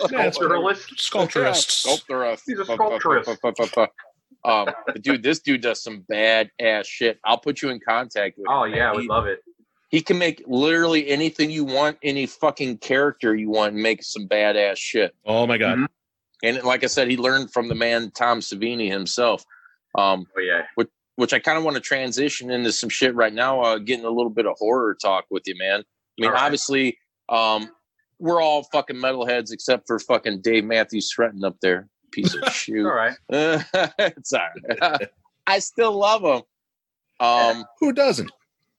sculpturalist. 0.00 0.94
Sculpturists. 0.96 1.34
Yeah, 1.36 1.52
sculpturist. 1.52 2.42
He's 2.46 2.58
a 2.58 2.64
sculpturist. 2.64 3.88
Um, 4.44 4.68
dude, 5.00 5.22
this 5.22 5.40
dude 5.40 5.60
does 5.60 5.82
some 5.82 6.00
bad 6.08 6.50
ass 6.60 6.86
shit. 6.86 7.18
I'll 7.24 7.38
put 7.38 7.62
you 7.62 7.68
in 7.70 7.78
contact 7.86 8.36
with. 8.38 8.46
Oh 8.48 8.64
him, 8.64 8.74
yeah, 8.74 8.84
I 8.84 8.86
man. 8.88 8.94
would 8.96 9.02
He- 9.02 9.08
love 9.08 9.26
it. 9.26 9.40
he 9.90 10.00
can 10.00 10.18
make 10.18 10.42
literally 10.46 11.08
anything 11.08 11.50
you 11.50 11.64
want, 11.64 11.98
any 12.02 12.26
fucking 12.26 12.78
character 12.78 13.34
you 13.34 13.50
want, 13.50 13.74
and 13.74 13.82
make 13.82 14.02
some 14.02 14.26
badass 14.26 14.78
shit. 14.78 15.14
Oh 15.24 15.46
my 15.46 15.58
god. 15.58 15.78
Mhm. 15.78 15.86
And 16.44 16.62
like 16.64 16.82
I 16.82 16.88
said, 16.88 17.08
he 17.08 17.16
learned 17.16 17.52
from 17.52 17.68
the 17.68 17.74
man 17.76 18.10
Tom 18.10 18.40
Savini 18.40 18.90
himself. 18.90 19.44
Um, 19.96 20.26
Oh 20.36 20.40
yeah. 20.40 20.62
which 21.16 21.32
I 21.34 21.38
kind 21.38 21.56
of 21.58 21.62
want 21.62 21.74
to 21.76 21.80
transition 21.80 22.50
into 22.50 22.72
some 22.72 22.88
shit 22.88 23.14
right 23.14 23.32
now, 23.34 23.60
uh, 23.60 23.78
getting 23.78 24.06
a 24.06 24.10
little 24.10 24.30
bit 24.30 24.46
of 24.46 24.56
horror 24.58 24.94
talk 25.00 25.26
with 25.30 25.42
you, 25.46 25.54
man. 25.56 25.84
I 26.18 26.22
mean, 26.22 26.28
All 26.28 26.34
right. 26.34 26.42
obviously, 26.42 26.98
um, 27.28 27.70
we're 28.18 28.40
all 28.42 28.64
fucking 28.64 28.96
metalheads 28.96 29.50
except 29.52 29.86
for 29.86 29.98
fucking 29.98 30.42
Dave 30.42 30.64
Matthews 30.64 31.12
Sreten 31.12 31.44
up 31.44 31.56
there. 31.60 31.88
Piece 32.12 32.34
of 32.34 32.44
shoe. 32.52 32.86
All 32.86 32.94
right. 32.94 33.16
it's 33.30 34.32
all 34.32 34.40
right. 34.80 35.08
I 35.46 35.58
still 35.58 35.92
love 35.92 36.22
him. 36.22 36.42
Um, 37.26 37.64
Who 37.80 37.92
doesn't? 37.92 38.30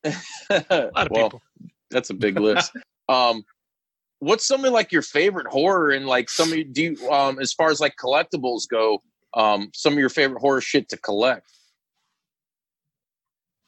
A 0.06 0.12
lot 0.50 1.08
of 1.08 1.12
well, 1.12 1.30
people. 1.30 1.42
that's 1.90 2.10
a 2.10 2.14
big 2.14 2.40
list. 2.40 2.72
um, 3.10 3.44
what's 4.20 4.48
some 4.48 4.64
of 4.64 4.72
like 4.72 4.92
your 4.92 5.02
favorite 5.02 5.48
horror 5.48 5.92
and 5.92 6.06
like 6.06 6.30
some 6.30 6.52
of 6.52 6.58
you, 6.58 6.64
do 6.64 6.84
you, 6.84 7.12
um, 7.12 7.40
as 7.40 7.52
far 7.54 7.70
as 7.70 7.80
like 7.80 7.96
collectibles 8.02 8.68
go, 8.70 9.02
um, 9.36 9.70
some 9.74 9.94
of 9.94 10.00
your 10.00 10.10
favorite 10.10 10.40
horror 10.40 10.62
shit 10.62 10.88
to 10.90 10.98
collect? 10.98 11.50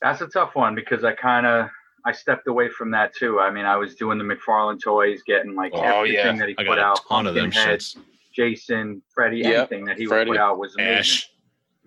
That's 0.02 0.22
a 0.22 0.28
tough 0.28 0.56
one 0.56 0.76
because 0.76 1.04
I 1.04 1.14
kind 1.14 1.46
of 1.46 1.70
I 2.06 2.12
stepped 2.12 2.48
away 2.48 2.70
from 2.70 2.92
that 2.92 3.16
too. 3.16 3.40
I 3.40 3.50
mean, 3.50 3.66
I 3.66 3.76
was 3.78 3.96
doing 3.96 4.18
the 4.20 4.24
McFarlane 4.24 4.80
toys, 4.82 5.22
getting 5.26 5.56
like 5.56 5.72
Oh, 5.74 5.82
everything 5.82 6.16
yeah. 6.38 6.38
that 6.38 6.50
he 6.50 6.56
I 6.58 6.64
put 6.64 6.76
got 6.76 6.78
a 6.78 6.82
out. 6.84 7.00
ton 7.10 7.26
of 7.28 7.34
them 7.34 7.46
Pumpkinhead, 7.52 7.80
shits. 7.80 7.98
Jason, 8.36 9.02
Freddy, 9.14 9.38
Yep, 9.40 9.72
anything 9.72 9.86
that 9.86 9.98
he 9.98 10.06
would 10.08 10.14
Freddy. 10.14 10.32
put 10.32 10.38
out 10.40 10.60
was 10.60 10.76
amazing. 10.76 10.94
Ash. 11.00 11.32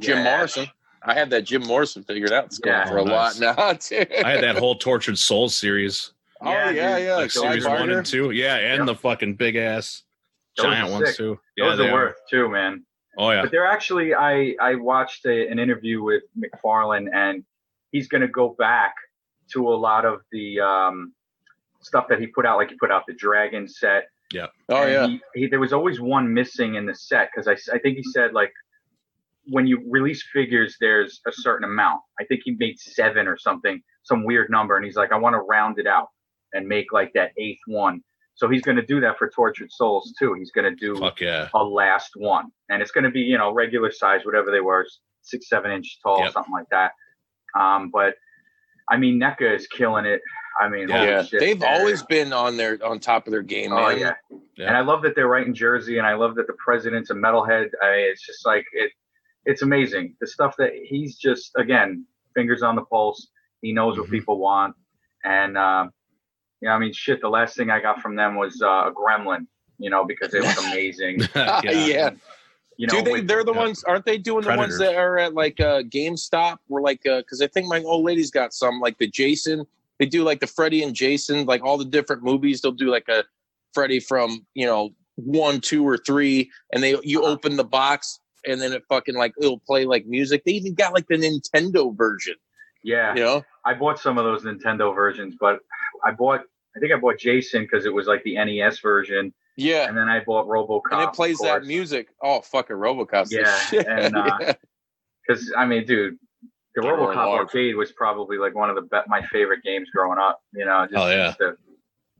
Jim 0.00 0.18
Yeah, 0.18 0.24
Morrison. 0.24 0.66
I 1.04 1.14
had 1.14 1.30
that 1.30 1.42
Jim 1.42 1.62
Morrison 1.66 2.02
figured 2.02 2.32
out. 2.32 2.46
It's 2.46 2.58
going 2.58 2.76
Yeah. 2.76 2.88
for 2.88 2.98
a 2.98 3.02
Oh, 3.02 3.04
nice. 3.04 3.40
lot 3.40 3.56
now, 3.56 3.72
too. 3.78 4.04
I 4.24 4.30
had 4.32 4.42
that 4.42 4.56
whole 4.58 4.74
Tortured 4.74 5.18
Souls 5.18 5.54
series, 5.54 6.12
Oh 6.40 6.50
Yeah, 6.50 6.70
yeah, 6.70 6.96
dude. 6.98 7.06
yeah. 7.06 7.14
like 7.16 7.30
Clive 7.32 7.50
series 7.50 7.66
one 7.66 7.90
and 7.90 8.04
two. 8.06 8.30
Yeah, 8.30 8.56
and 8.56 8.78
Yep. 8.78 8.86
the 8.86 8.94
fucking 8.96 9.34
big 9.34 9.56
ass 9.56 10.02
Those 10.56 10.66
giant 10.66 10.90
ones 10.90 11.08
sick. 11.08 11.16
too. 11.16 11.38
Yeah, 11.56 11.68
Those 11.70 11.78
they 11.78 11.88
are 11.88 11.90
are. 11.90 12.04
worth 12.06 12.16
too, 12.30 12.48
man. 12.48 12.84
Oh 13.16 13.30
yeah. 13.30 13.42
But 13.42 13.50
they're 13.50 13.66
actually 13.66 14.14
I 14.14 14.54
I 14.60 14.74
watched 14.76 15.26
a, 15.26 15.48
an 15.48 15.58
interview 15.58 16.02
with 16.02 16.22
McFarlane 16.38 17.08
and 17.12 17.44
he's 17.92 18.06
going 18.08 18.20
to 18.22 18.28
go 18.28 18.50
back 18.58 18.94
to 19.52 19.68
a 19.68 19.76
lot 19.76 20.04
of 20.04 20.20
the 20.32 20.60
um, 20.60 21.12
stuff 21.80 22.06
that 22.08 22.20
he 22.20 22.26
put 22.26 22.46
out. 22.46 22.58
Like 22.58 22.70
he 22.70 22.76
put 22.76 22.90
out 22.90 23.04
the 23.06 23.14
Dragon 23.14 23.68
set. 23.68 24.08
Yeah. 24.32 24.46
Oh 24.68 24.82
and 24.82 24.92
yeah. 24.92 25.18
He, 25.34 25.40
he, 25.40 25.46
there 25.46 25.60
was 25.60 25.72
always 25.72 26.00
one 26.00 26.32
missing 26.32 26.74
in 26.74 26.86
the 26.86 26.94
set 26.94 27.30
because 27.34 27.48
I 27.48 27.78
think 27.78 27.96
he 27.96 28.02
said 28.02 28.32
like 28.32 28.52
when 29.48 29.66
you 29.66 29.82
release 29.88 30.22
figures, 30.32 30.76
there's 30.80 31.20
a 31.26 31.32
certain 31.32 31.68
amount. 31.68 32.02
I 32.20 32.24
think 32.24 32.42
he 32.44 32.52
made 32.52 32.78
seven 32.78 33.26
or 33.26 33.38
something, 33.38 33.82
some 34.02 34.24
weird 34.24 34.50
number, 34.50 34.76
and 34.76 34.84
he's 34.84 34.96
like, 34.96 35.12
I 35.12 35.16
want 35.16 35.34
to 35.34 35.40
round 35.40 35.78
it 35.78 35.86
out 35.86 36.08
and 36.52 36.68
make 36.68 36.92
like 36.92 37.12
that 37.14 37.32
eighth 37.38 37.60
one. 37.66 38.02
So 38.34 38.48
he's 38.48 38.62
going 38.62 38.76
to 38.76 38.86
do 38.86 39.00
that 39.00 39.18
for 39.18 39.28
Tortured 39.30 39.72
Souls 39.72 40.14
too. 40.18 40.34
He's 40.34 40.52
going 40.52 40.64
to 40.64 40.76
do 40.76 41.10
yeah. 41.20 41.48
a 41.54 41.64
last 41.64 42.12
one, 42.14 42.46
and 42.68 42.80
it's 42.82 42.90
going 42.90 43.04
to 43.04 43.10
be 43.10 43.20
you 43.20 43.38
know 43.38 43.52
regular 43.52 43.90
size, 43.90 44.20
whatever 44.24 44.50
they 44.50 44.60
were, 44.60 44.86
six 45.22 45.48
seven 45.48 45.72
inches 45.72 45.98
tall, 46.02 46.20
Yep. 46.20 46.32
something 46.32 46.52
like 46.52 46.68
that. 46.70 46.92
Um, 47.58 47.90
but 47.90 48.14
I 48.90 48.96
mean, 48.96 49.20
NECA 49.20 49.54
is 49.54 49.66
killing 49.66 50.04
it. 50.06 50.20
I 50.60 50.68
mean, 50.68 50.88
holy 50.88 51.06
Yeah, 51.06 51.22
shit, 51.22 51.40
they've 51.40 51.58
they're- 51.60 51.68
always 51.68 52.02
been 52.02 52.32
on 52.32 52.56
their 52.56 52.78
on 52.84 52.98
top 52.98 53.26
of 53.26 53.30
their 53.30 53.42
game, 53.42 53.72
Oh 53.72 53.88
man. 53.88 53.98
yeah. 53.98 54.14
Yeah. 54.56 54.66
and 54.68 54.76
I 54.76 54.80
love 54.80 55.02
that 55.02 55.14
they're 55.14 55.28
right 55.28 55.46
in 55.46 55.54
Jersey, 55.54 55.98
and 55.98 56.06
I 56.06 56.14
love 56.14 56.34
that 56.34 56.46
the 56.48 56.54
president's 56.54 57.10
a 57.10 57.14
metalhead. 57.14 57.68
I 57.82 57.90
it's 58.10 58.26
just 58.26 58.44
like 58.44 58.64
it. 58.72 58.90
It's 59.44 59.62
amazing 59.62 60.16
the 60.20 60.26
stuff 60.26 60.56
that 60.58 60.72
he's 60.74 61.16
just 61.16 61.52
again 61.56 62.04
fingers 62.34 62.62
on 62.62 62.74
the 62.74 62.82
pulse. 62.82 63.28
He 63.62 63.72
knows 63.72 63.98
what 63.98 64.08
Mhm. 64.08 64.12
people 64.12 64.38
want, 64.38 64.74
and 65.24 65.56
um, 65.56 65.92
yeah, 66.60 66.74
I 66.74 66.78
mean, 66.80 66.92
shit. 66.92 67.20
The 67.20 67.28
last 67.28 67.56
thing 67.56 67.70
I 67.70 67.80
got 67.80 68.00
from 68.02 68.16
them 68.16 68.34
was 68.34 68.60
uh, 68.60 68.88
a 68.88 68.92
Gremlin, 68.92 69.46
you 69.78 69.90
know, 69.90 70.04
because 70.04 70.34
it 70.34 70.42
was 70.42 70.58
amazing. 70.72 71.20
yeah. 71.36 71.60
yeah. 71.70 72.10
You 72.78 72.86
know, 72.86 72.94
Do 72.94 73.02
they? 73.02 73.12
with- 73.12 73.28
They're 73.28 73.44
the 73.44 73.52
yeah. 73.52 73.58
ones, 73.58 73.84
aren't 73.84 74.06
they? 74.06 74.16
Doing 74.18 74.44
the 74.44 74.56
ones 74.56 74.78
that 74.78 74.94
are 74.94 75.18
at 75.18 75.34
like 75.34 75.60
uh, 75.60 75.82
GameStop? 75.82 76.58
We're 76.68 76.80
like, 76.80 77.02
because 77.02 77.42
I 77.42 77.46
think 77.48 77.66
my 77.66 77.82
old 77.82 78.04
lady's 78.04 78.30
got 78.30 78.54
some, 78.54 78.80
like 78.80 78.96
the 78.98 79.06
Jason. 79.08 79.66
They 79.98 80.06
do 80.06 80.22
like 80.22 80.38
the 80.40 80.46
Freddy 80.46 80.82
and 80.84 80.94
Jason, 80.94 81.44
like 81.44 81.62
all 81.64 81.76
the 81.76 81.84
different 81.84 82.22
movies. 82.22 82.60
They'll 82.62 82.72
do 82.72 82.88
like 82.88 83.08
a 83.08 83.24
Freddy 83.74 83.98
from 84.00 84.46
you 84.54 84.64
know 84.64 84.90
one, 85.16 85.60
two, 85.60 85.86
or 85.86 85.98
three, 85.98 86.50
and 86.72 86.82
they 86.82 86.96
you 87.02 87.20
Uh-huh. 87.22 87.32
open 87.32 87.56
the 87.56 87.64
box 87.64 88.20
and 88.46 88.62
then 88.62 88.72
it 88.72 88.84
fucking 88.88 89.16
like 89.16 89.34
it'll 89.40 89.58
play 89.58 89.84
like 89.84 90.06
music. 90.06 90.44
They 90.44 90.52
even 90.52 90.74
got 90.74 90.94
like 90.94 91.08
the 91.08 91.16
Nintendo 91.16 91.94
version. 91.96 92.36
yeah, 92.84 93.12
You 93.16 93.24
know? 93.24 93.44
I 93.64 93.74
bought 93.74 93.98
some 93.98 94.16
of 94.16 94.24
those 94.24 94.44
Nintendo 94.44 94.94
versions, 94.94 95.34
but 95.38 95.58
I 96.06 96.12
bought. 96.12 96.42
I 96.76 96.78
think 96.80 96.92
I 96.92 96.96
bought 96.96 97.18
Jason 97.18 97.62
because 97.62 97.84
it 97.86 97.92
was 97.92 98.06
like 98.06 98.22
the 98.22 98.36
NES 98.36 98.78
version, 98.78 99.34
Yeah. 99.58 99.88
and 99.88 99.96
then 99.96 100.08
I 100.08 100.20
bought 100.24 100.46
RoboCop. 100.46 100.82
And 100.92 101.02
it 101.02 101.12
plays 101.12 101.38
that 101.38 101.64
music. 101.64 102.08
Oh, 102.22 102.40
fucking 102.40 102.76
Robocop's 102.76 103.28
the 103.30 103.40
Yeah, 103.40 103.58
shit. 103.58 103.86
and, 103.86 104.16
uh, 104.16 104.36
Yeah. 104.40 104.52
Because 105.26 105.52
I 105.56 105.66
mean, 105.66 105.84
dude, 105.84 106.16
the 106.74 106.82
They're 106.82 106.92
RoboCop 106.96 107.14
large. 107.16 107.40
arcade 107.40 107.76
was 107.76 107.92
probably 107.92 108.38
like 108.38 108.54
one 108.54 108.70
of 108.70 108.76
the 108.76 108.82
be- 108.82 109.06
my 109.08 109.20
favorite 109.26 109.62
games 109.62 109.88
growing 109.94 110.18
up. 110.18 110.40
You 110.54 110.64
know, 110.64 110.86
just, 110.90 110.96
Oh, 110.96 111.10
yeah. 111.10 111.26
just 111.26 111.38
to 111.38 111.56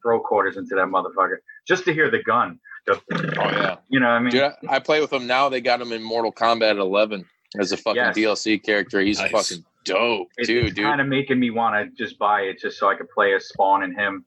throw 0.03 0.21
quarters 0.21 0.57
into 0.57 0.75
that 0.75 0.87
motherfucker, 0.89 1.37
just 1.67 1.85
to 1.87 1.95
hear 1.95 2.11
the 2.11 2.23
gun. 2.23 2.59
The, 2.87 2.95
Oh 3.39 3.51
yeah. 3.51 3.77
you 3.89 4.01
know, 4.01 4.07
what 4.09 4.13
I 4.13 4.19
mean, 4.21 4.31
Dude, 4.31 4.43
I, 4.43 4.55
I 4.69 4.79
play 4.81 5.01
with 5.01 5.11
them 5.11 5.27
now. 5.27 5.49
They 5.49 5.61
got 5.61 5.81
him 5.81 5.93
in 5.93 6.03
Mortal 6.03 6.33
Kombat 6.33 6.79
11 6.79 7.25
as 7.59 7.73
a 7.73 7.77
fucking 7.77 7.97
Yes. 7.97 8.17
DLC 8.17 8.63
character. 8.63 9.01
He's 9.01 9.19
Nice. 9.21 9.31
fucking 9.31 9.65
dope, 9.85 10.29
it- 10.39 10.47
too, 10.47 10.61
it's 10.67 10.75
dude. 10.75 10.85
kind 10.85 11.01
of 11.01 11.07
making 11.07 11.39
me 11.41 11.51
want 11.51 11.75
to 11.77 12.05
just 12.05 12.19
buy 12.19 12.43
it 12.43 12.59
just 12.59 12.79
so 12.79 12.89
I 12.89 12.95
could 12.95 13.09
play 13.11 13.35
as 13.35 13.49
Spawn 13.49 13.83
and 13.85 13.95
him. 13.97 14.25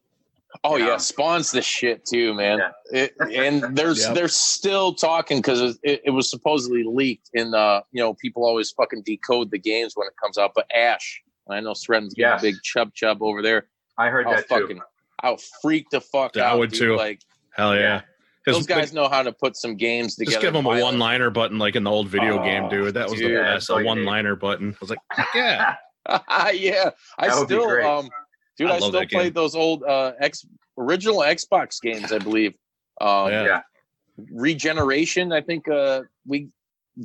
Oh 0.63 0.75
yeah. 0.75 0.87
yeah, 0.87 0.97
Spawn's 0.97 1.51
the 1.51 1.61
shit 1.61 2.05
too, 2.05 2.33
man. 2.33 2.59
Yeah. 2.91 3.03
It, 3.03 3.13
and 3.35 3.75
there's 3.77 4.03
Yep. 4.05 4.15
they're 4.15 4.27
still 4.27 4.93
talking 4.93 5.37
because 5.39 5.79
it, 5.83 6.01
it 6.05 6.09
was 6.11 6.29
supposedly 6.29 6.83
leaked. 6.85 7.29
And 7.33 7.55
uh, 7.55 7.81
you 7.91 8.01
know, 8.01 8.13
people 8.15 8.45
always 8.45 8.69
fucking 8.71 9.03
decode 9.05 9.51
the 9.51 9.57
games 9.59 9.93
when 9.95 10.07
it 10.07 10.13
comes 10.21 10.37
out. 10.37 10.51
But 10.55 10.65
Ash, 10.75 11.21
I 11.49 11.59
know 11.61 11.73
Sreten's 11.73 12.13
getting 12.13 12.31
Yes. 12.33 12.41
a 12.41 12.45
big 12.47 12.55
chub 12.63 12.93
chub 12.93 13.21
over 13.23 13.41
there. 13.41 13.67
I 13.97 14.09
heard 14.09 14.27
I'll 14.27 14.35
that 14.35 14.49
too. 14.49 14.81
I'll 15.23 15.37
freak 15.61 15.89
the 15.91 16.01
fuck 16.01 16.35
Yeah, 16.35 16.43
I 16.43 16.49
out. 16.51 16.59
would 16.59 16.71
dude. 16.71 16.79
too. 16.79 16.95
Like 16.97 17.21
Hell 17.51 17.75
yeah. 17.75 17.79
Yeah. 17.81 18.01
'Cause 18.43 18.55
those 18.55 18.65
guys 18.65 18.91
know 18.91 19.07
how 19.07 19.21
to 19.21 19.31
put 19.31 19.55
some 19.55 19.75
games 19.77 20.15
together. 20.15 20.31
just 20.31 20.41
give 20.41 20.53
them 20.53 20.65
a 20.65 20.81
one-liner 20.81 21.29
button 21.29 21.59
like 21.59 21.75
in 21.75 21.83
the 21.83 21.91
old 21.91 22.07
video 22.07 22.39
Oh, 22.39 22.43
game, 22.43 22.67
dude. 22.69 22.95
That 22.95 23.07
was 23.07 23.19
dude, 23.19 23.37
the 23.37 23.43
best. 23.43 23.69
A 23.69 23.75
one-liner 23.83 24.35
button. 24.35 24.71
I 24.71 24.77
was 24.81 24.89
like, 24.89 24.97
yeah. 25.35 25.75
yeah, 26.51 26.89
I 27.19 27.27
That 27.27 27.37
would 27.37 27.47
be 27.47 27.53
still, 27.53 27.67
great. 27.67 27.85
um, 27.85 28.09
dude, 28.57 28.69
I 28.71 28.75
I, 28.75 28.77
still 28.79 28.91
played 28.91 29.09
game. 29.09 29.33
those 29.33 29.55
old 29.55 29.83
uh, 29.83 30.13
X 30.19 30.45
original 30.77 31.19
Xbox 31.19 31.81
games. 31.81 32.11
I 32.11 32.17
believe. 32.19 32.53
Um, 32.99 33.31
yeah. 33.31 33.43
yeah. 33.45 33.61
Regeneration. 34.31 35.31
I 35.31 35.41
think 35.41 35.67
uh, 35.67 36.01
we 36.27 36.49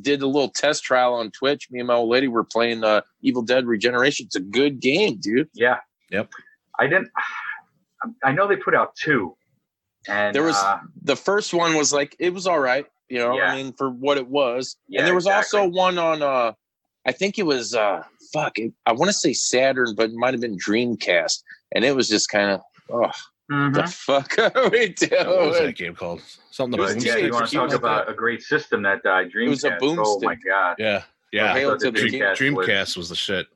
did 0.03 0.23
a 0.23 0.27
little 0.27 0.51
test 0.51 0.85
trial 0.85 1.15
on 1.15 1.31
Twitch. 1.31 1.69
Me 1.71 1.79
and 1.81 1.89
my 1.89 1.95
old 1.95 2.11
lady 2.11 2.29
were 2.29 2.45
playing 2.45 2.85
uh, 2.85 3.01
Evil 3.23 3.43
Dead 3.43 3.67
Regeneration. 3.67 4.27
It's 4.27 4.37
a 4.37 4.41
good 4.41 4.81
game, 4.81 5.17
dude. 5.17 5.49
Yeah. 5.55 5.79
Yep. 6.11 6.31
I 6.79 6.87
didn't. 6.87 7.09
I 8.23 8.33
know 8.33 8.47
they 8.47 8.57
put 8.57 8.75
out 8.75 8.95
two, 8.95 9.37
and 10.07 10.35
There 10.35 10.43
was- 10.43 10.57
uh, 10.57 10.79
The 11.03 11.17
first 11.17 11.55
one 11.55 11.75
was 11.77 11.93
like 11.93 12.15
it 12.19 12.33
was 12.33 12.47
all 12.47 12.59
right, 12.61 12.87
you 13.09 13.19
know. 13.19 13.37
Yeah. 13.37 13.53
I 13.53 13.57
mean, 13.57 13.73
for 13.73 13.91
what 13.91 14.19
it 14.19 14.29
was. 14.29 14.77
Yeah, 14.89 15.01
and 15.01 15.07
there 15.07 15.15
was 15.15 15.25
exactly. 15.27 15.61
also 15.61 15.71
one 15.71 15.99
on. 15.99 16.23
uh 16.23 16.53
I 17.07 17.13
think 17.13 17.39
it 17.39 17.45
was 17.47 17.75
uh 17.75 18.03
fuck. 18.33 18.59
It, 18.59 18.73
I 18.87 18.93
want 18.93 19.09
to 19.09 19.13
say 19.13 19.33
Saturn, 19.33 19.95
but 19.97 20.11
it 20.11 20.15
might 20.17 20.35
have 20.35 20.41
been 20.41 20.59
Dreamcast, 20.59 21.43
and 21.75 21.85
it 21.85 21.95
was 21.95 22.09
just 22.09 22.29
kind 22.29 22.51
of 22.51 22.61
oh 22.91 23.11
mhm. 23.51 23.75
the 23.75 23.87
fuck 23.87 24.39
are 24.57 24.69
we 24.71 24.95
What 25.11 25.49
was 25.49 25.59
that 25.59 25.77
game 25.77 25.95
called? 25.95 26.23
Something 26.51 26.79
It 26.79 26.83
was 26.83 26.93
about 26.93 27.05
yeah, 27.05 27.17
you 27.17 27.33
want 27.33 27.49
to 27.49 27.55
talk 27.57 27.71
Ninja 27.71 27.75
about 27.75 28.11
a 28.11 28.15
great 28.15 28.43
system 28.43 28.83
that 28.83 29.03
died? 29.03 29.31
Dreamcast. 29.33 29.49
was 29.49 29.65
a 29.65 29.79
Oh 29.81 30.21
my 30.21 30.35
boomstick. 30.35 30.39
god, 30.47 30.77
Yeah. 30.79 31.03
Yeah. 31.33 31.53
Hail 31.55 31.71
So 31.71 31.77
to 31.79 31.85
the 31.87 31.91
the 31.91 32.09
Dream, 32.09 32.11
King. 32.35 32.55
Dreamcast 32.57 32.81
was- 32.81 32.97
was 32.97 33.09
the 33.11 33.17
shit. 33.17 33.47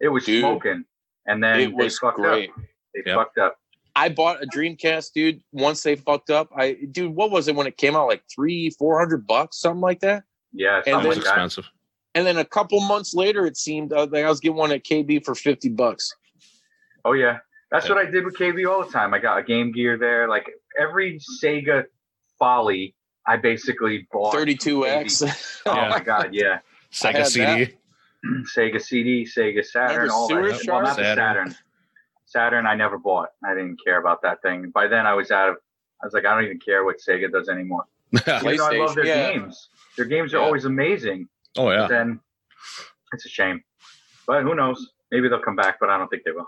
it 0.00 0.08
was 0.08 0.24
Dude. 0.24 0.40
smoking, 0.42 0.84
and 1.26 1.42
then 1.42 1.60
It 1.60 1.72
was 1.74 1.94
they 1.94 2.06
fucked 2.06 2.16
great. 2.18 2.50
up. 2.50 2.56
They 2.94 3.02
Yep. 3.06 3.14
fucked 3.16 3.38
up. 3.38 3.56
I 3.94 4.10
bought 4.10 4.42
a 4.42 4.46
Dreamcast, 4.46 5.12
dude. 5.14 5.40
Once 5.52 5.82
they 5.82 5.96
fucked 5.96 6.28
up, 6.30 6.50
I 6.56 6.72
dude, 6.92 7.14
what 7.16 7.30
was 7.30 7.48
it 7.48 7.56
when 7.56 7.66
it 7.66 7.76
came 7.78 7.96
out? 7.96 8.06
Like 8.08 8.22
three, 8.34 8.70
four 8.78 8.98
hundred 8.98 9.26
bucks, 9.26 9.58
something 9.58 9.80
like 9.80 10.00
that. 10.00 10.24
Yeah, 10.52 10.76
And 10.76 10.84
something 10.86 11.08
was 11.08 11.16
then- 11.16 11.24
like 11.24 11.24
that. 11.24 11.30
expensive. 11.44 11.70
And 12.16 12.26
then 12.26 12.38
a 12.38 12.44
couple 12.46 12.80
months 12.80 13.12
later, 13.14 13.44
it 13.44 13.58
seemed 13.58 13.92
uh, 13.92 14.06
like 14.10 14.24
I 14.24 14.28
was 14.30 14.40
getting 14.40 14.56
one 14.56 14.72
at 14.72 14.84
KB 14.84 15.22
for 15.22 15.34
fifty 15.34 15.68
bucks. 15.68 16.14
Oh 17.04 17.12
yeah, 17.12 17.38
that's 17.70 17.90
what 17.90 17.98
I 17.98 18.06
did 18.10 18.24
with 18.24 18.36
KB 18.38 18.66
all 18.66 18.82
the 18.82 18.90
time. 18.90 19.12
I 19.12 19.18
got 19.18 19.38
a 19.38 19.42
Game 19.42 19.70
Gear 19.70 19.98
there. 19.98 20.26
Like 20.26 20.48
every 20.80 21.20
Sega 21.42 21.84
Folly, 22.38 22.94
I 23.26 23.36
basically 23.36 24.08
bought. 24.10 24.32
32X. 24.34 25.60
Oh 25.66 25.74
Yeah. 25.74 25.88
my 25.90 26.00
god, 26.00 26.30
yeah. 26.32 26.60
Sega 26.90 27.12
had 27.16 27.26
CD. 27.26 27.74
Sega 28.56 28.80
CD, 28.80 29.24
Sega 29.26 29.62
Saturn, 29.62 30.08
all 30.08 30.26
Sewer 30.28 30.52
that. 30.52 30.62
Well, 30.66 30.80
not 30.82 30.96
the 30.96 31.02
Saturn. 31.14 31.54
Saturn, 32.24 32.66
I 32.66 32.74
never 32.76 32.96
bought. 32.98 33.28
I 33.44 33.52
didn't 33.54 33.78
care 33.84 34.00
about 34.00 34.22
that 34.22 34.40
thing. 34.40 34.70
By 34.70 34.86
then, 34.88 35.06
I 35.06 35.12
was 35.12 35.30
out 35.30 35.50
of. 35.50 35.56
I 36.02 36.06
was 36.06 36.14
like, 36.14 36.24
I 36.24 36.34
don't 36.34 36.44
even 36.44 36.60
care 36.60 36.82
what 36.82 36.96
Sega 37.06 37.30
does 37.30 37.48
anymore. 37.50 37.84
Even 38.12 38.56
though 38.56 38.66
I 38.68 38.78
love 38.78 38.94
their 38.94 39.04
yeah. 39.04 39.32
games. 39.32 39.68
Their 39.98 40.06
games 40.06 40.32
are 40.32 40.38
Yeah. 40.38 40.44
always 40.44 40.64
amazing. 40.64 41.28
Yeah. 41.56 41.80
But 41.82 41.88
then 41.88 42.20
it's 43.12 43.26
a 43.26 43.28
shame. 43.28 43.62
But 44.26 44.42
who 44.42 44.54
knows? 44.54 44.92
Maybe 45.10 45.28
they'll 45.28 45.40
come 45.42 45.56
back, 45.56 45.76
but 45.80 45.88
I 45.88 45.98
don't 45.98 46.08
think 46.08 46.24
they 46.24 46.32
will. 46.32 46.46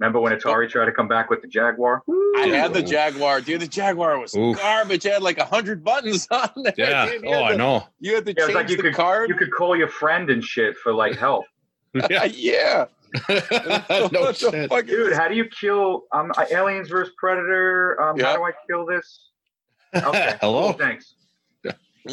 Remember 0.00 0.18
when 0.20 0.32
Atari 0.36 0.68
tried 0.68 0.86
to 0.86 0.92
come 0.92 1.06
back 1.06 1.30
with 1.30 1.42
the 1.42 1.48
Jaguar? 1.48 2.02
I 2.36 2.46
had 2.48 2.74
the 2.74 2.82
Jaguar, 2.82 3.40
dude. 3.40 3.60
The 3.60 3.68
Jaguar 3.68 4.18
was 4.18 4.34
Oof. 4.34 4.56
garbage. 4.56 5.06
It 5.06 5.12
had 5.12 5.22
like 5.22 5.38
a 5.38 5.44
hundred 5.44 5.84
buttons 5.84 6.26
on 6.30 6.50
there. 6.56 6.74
Yeah. 6.78 7.06
dude. 7.06 7.24
Oh, 7.24 7.30
had 7.44 7.52
I 7.52 7.56
know. 7.56 7.84
You 8.00 8.16
had 8.16 8.26
to 8.26 8.34
Yeah, 8.36 8.46
change 8.46 8.54
like 8.56 8.68
you 8.68 8.76
the 8.78 8.82
could 8.82 8.94
card. 8.94 9.28
you 9.28 9.36
could 9.36 9.52
call 9.52 9.76
your 9.76 9.86
friend 9.88 10.28
and 10.28 10.42
shit 10.42 10.76
for 10.76 10.92
like 10.92 11.16
help. 11.16 11.44
Yeah. 12.10 12.24
yeah. 12.24 12.86
no 13.28 14.08
What 14.22 14.36
shit. 14.38 14.70
Dude, 14.86 15.12
how 15.12 15.28
do 15.28 15.34
you 15.36 15.44
kill 15.60 16.04
um 16.12 16.32
aliens 16.50 16.88
versus 16.88 17.14
predator? 17.18 18.00
Um, 18.02 18.16
Yeah. 18.18 18.26
How 18.26 18.36
do 18.38 18.42
I 18.44 18.52
kill 18.68 18.84
this? 18.86 19.28
Okay. 19.94 20.36
Hello? 20.40 20.70
cool, 20.70 20.78
thanks. 20.78 21.14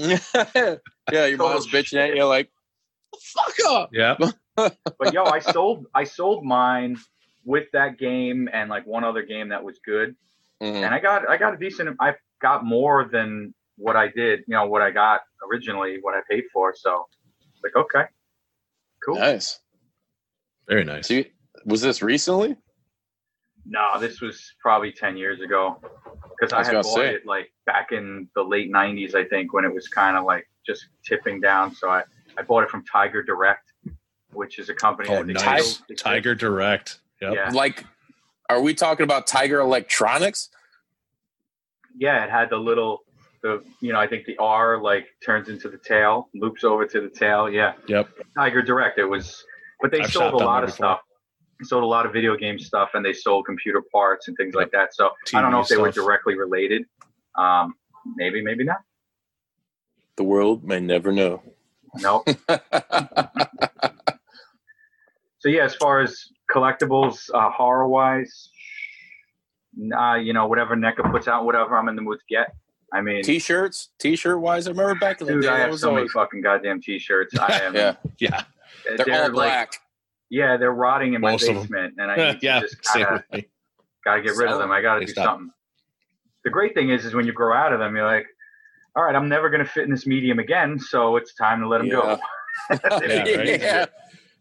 yeah, 1.11 1.25
your 1.25 1.37
mom's 1.37 1.67
bitching 1.67 1.97
at 1.97 2.15
you 2.15 2.25
like, 2.25 2.49
fuck 3.21 3.55
up. 3.67 3.89
Yeah. 3.93 4.15
But 4.57 5.13
yo, 5.13 5.23
I 5.23 5.39
sold 5.39 5.85
I 5.95 6.03
sold 6.03 6.43
mine 6.43 6.97
with 7.45 7.67
that 7.71 7.97
game 7.97 8.49
and 8.51 8.69
like 8.69 8.85
one 8.85 9.05
other 9.05 9.23
game 9.23 9.47
that 9.49 9.63
was 9.63 9.79
good, 9.85 10.17
Mhm. 10.61 10.83
and 10.83 10.93
I 10.93 10.99
got 10.99 11.29
I 11.29 11.37
got 11.37 11.53
a 11.53 11.57
decent. 11.57 11.95
I 12.01 12.15
got 12.41 12.65
more 12.65 13.07
than 13.09 13.53
what 13.77 13.95
I 13.95 14.09
did. 14.09 14.39
You 14.47 14.55
know 14.55 14.67
what 14.67 14.81
I 14.81 14.91
got 14.91 15.21
originally, 15.49 15.99
what 16.01 16.13
I 16.13 16.19
paid 16.29 16.43
for. 16.51 16.75
So, 16.75 17.07
like, 17.63 17.73
okay, 17.77 18.03
cool. 19.05 19.15
Nice. 19.15 19.61
Very 20.67 20.83
nice. 20.83 21.07
So 21.07 21.13
you, 21.13 21.25
was 21.65 21.81
this 21.81 22.01
recently? 22.01 22.57
No, 23.71 23.99
this 23.99 24.19
was 24.19 24.53
probably 24.59 24.91
ten 24.91 25.15
years 25.15 25.41
ago 25.41 25.79
because 26.31 26.51
I 26.51 26.61
I, 26.61 26.65
had 26.65 26.73
bought 26.81 26.95
say. 26.95 27.13
it 27.13 27.25
like 27.25 27.51
back 27.67 27.91
in 27.91 28.27
the 28.35 28.43
late 28.43 28.71
'90s, 28.71 29.13
I 29.13 29.23
think, 29.25 29.53
when 29.53 29.63
it 29.63 29.73
was 29.73 29.87
kind 29.87 30.17
of 30.17 30.25
like 30.25 30.49
just 30.65 30.87
tipping 31.05 31.39
down. 31.39 31.75
So 31.75 31.87
I 31.87 32.03
I 32.37 32.41
bought 32.41 32.63
it 32.63 32.69
from 32.69 32.83
Tiger 32.83 33.21
Direct, 33.21 33.71
which 34.33 34.57
is 34.57 34.69
a 34.69 34.73
company. 34.73 35.09
Oh, 35.09 35.23
that 35.23 35.33
nice. 35.33 35.83
Tiger 35.97 36.33
Direct. 36.33 36.99
Yep. 37.21 37.33
Yeah. 37.35 37.49
Like, 37.51 37.85
are 38.49 38.61
we 38.61 38.73
talking 38.73 39.03
about 39.03 39.27
Tiger 39.27 39.59
Electronics? 39.59 40.49
Yeah, 41.95 42.23
it 42.23 42.31
had 42.31 42.49
the 42.49 42.57
little 42.57 43.03
the 43.43 43.63
you 43.81 43.93
know 43.93 43.99
I 43.99 44.07
think 44.07 44.25
the 44.25 44.37
R 44.37 44.81
like 44.81 45.05
turns 45.23 45.47
into 45.47 45.69
the 45.69 45.77
tail, 45.77 46.29
loops 46.33 46.63
over 46.63 46.87
to 46.87 47.01
the 47.01 47.09
tail. 47.09 47.49
Yeah. 47.49 47.73
Yep. 47.87 48.09
Tiger 48.35 48.63
Direct. 48.63 48.97
It 48.97 49.05
was, 49.05 49.43
but 49.79 49.91
they 49.91 50.01
I've 50.01 50.11
sold 50.11 50.33
a 50.33 50.37
lot 50.37 50.63
of 50.63 50.69
before. 50.69 50.75
stuff. 50.75 50.99
They 51.59 51.65
sold 51.65 51.83
a 51.83 51.87
lot 51.87 52.05
of 52.05 52.13
video 52.13 52.37
game 52.37 52.57
stuff, 52.57 52.91
and 52.93 53.03
they 53.05 53.13
sold 53.13 53.45
computer 53.45 53.81
parts 53.91 54.27
and 54.27 54.37
things 54.37 54.55
like 54.55 54.71
that. 54.71 54.95
So 54.95 55.11
I 55.33 55.41
don't 55.41 55.51
know 55.51 55.59
TV 55.59 55.63
if 55.63 55.67
they 55.69 55.77
were 55.77 55.91
directly 55.91 56.35
related. 56.37 56.85
Um, 57.37 57.75
maybe, 58.15 58.41
maybe 58.41 58.63
not. 58.63 58.81
The 60.15 60.23
world 60.23 60.63
may 60.63 60.79
never 60.79 61.11
know. 61.11 61.41
No. 62.01 62.23
so 65.39 65.49
yeah, 65.49 65.63
as 65.63 65.75
far 65.75 66.01
as 66.01 66.25
collectibles, 66.53 67.29
uh, 67.33 67.49
horror 67.51 67.87
wise, 67.87 68.49
uh, 69.97 70.15
you 70.15 70.33
know, 70.33 70.47
whatever 70.47 70.75
NECA 70.75 71.09
puts 71.11 71.27
out, 71.27 71.45
whatever 71.45 71.77
I'm 71.77 71.89
in 71.89 71.95
the 71.95 72.01
mood 72.01 72.19
to 72.19 72.25
get. 72.29 72.55
I 72.91 73.01
mean, 73.01 73.21
T-shirts, 73.23 73.89
T-shirt 73.99 74.39
wise, 74.39 74.67
I 74.67 74.71
remember 74.71 74.95
back 74.95 75.21
in 75.21 75.27
the 75.27 75.33
dude, 75.33 75.43
day. 75.43 75.49
I 75.49 75.59
have 75.59 75.71
was 75.71 75.81
so 75.81 75.93
many 75.93 76.07
fucking 76.07 76.41
goddamn 76.41 76.81
t-shirts. 76.81 77.37
I 77.37 77.59
am, 77.61 77.75
yeah, 77.75 77.95
Yeah. 78.17 78.43
they're, 78.97 79.15
all 79.15 79.21
like- 79.25 79.31
black. 79.33 79.73
Yeah, 80.29 80.57
they're 80.57 80.71
rotting 80.73 81.13
in 81.13 81.21
my 81.21 81.31
Most 81.31 81.43
of 81.49 81.55
'em. 81.55 81.61
basement, 81.63 81.95
and 81.97 82.11
I 82.11 82.15
need 82.31 82.39
to 82.41 82.45
yeah. 82.45 82.59
just 82.61 82.81
gotta, 82.83 83.23
gotta 84.05 84.21
get 84.21 84.35
rid 84.35 84.49
of 84.49 84.59
them. 84.59 84.71
I 84.71 84.81
gotta 84.81 85.05
do 85.05 85.11
stop. 85.11 85.25
something. 85.25 85.51
The 86.43 86.49
great 86.49 86.73
thing 86.73 86.89
is, 86.89 87.05
is 87.05 87.13
when 87.13 87.25
you 87.25 87.33
grow 87.33 87.55
out 87.55 87.73
of 87.73 87.79
them, 87.79 87.95
you're 87.95 88.05
like, 88.05 88.25
all 88.95 89.03
right, 89.03 89.15
I'm 89.15 89.27
never 89.29 89.49
gonna 89.49 89.65
fit 89.65 89.83
in 89.83 89.91
this 89.91 90.07
medium 90.07 90.39
again, 90.39 90.79
so 90.79 91.15
it's 91.17 91.33
time 91.35 91.59
to 91.61 91.67
let 91.67 91.79
them 91.79 91.87
Yeah. 91.87 91.93
go. 91.93 92.19
Yeah, 92.71 93.35
right? 93.37 93.47
yeah. 93.61 93.85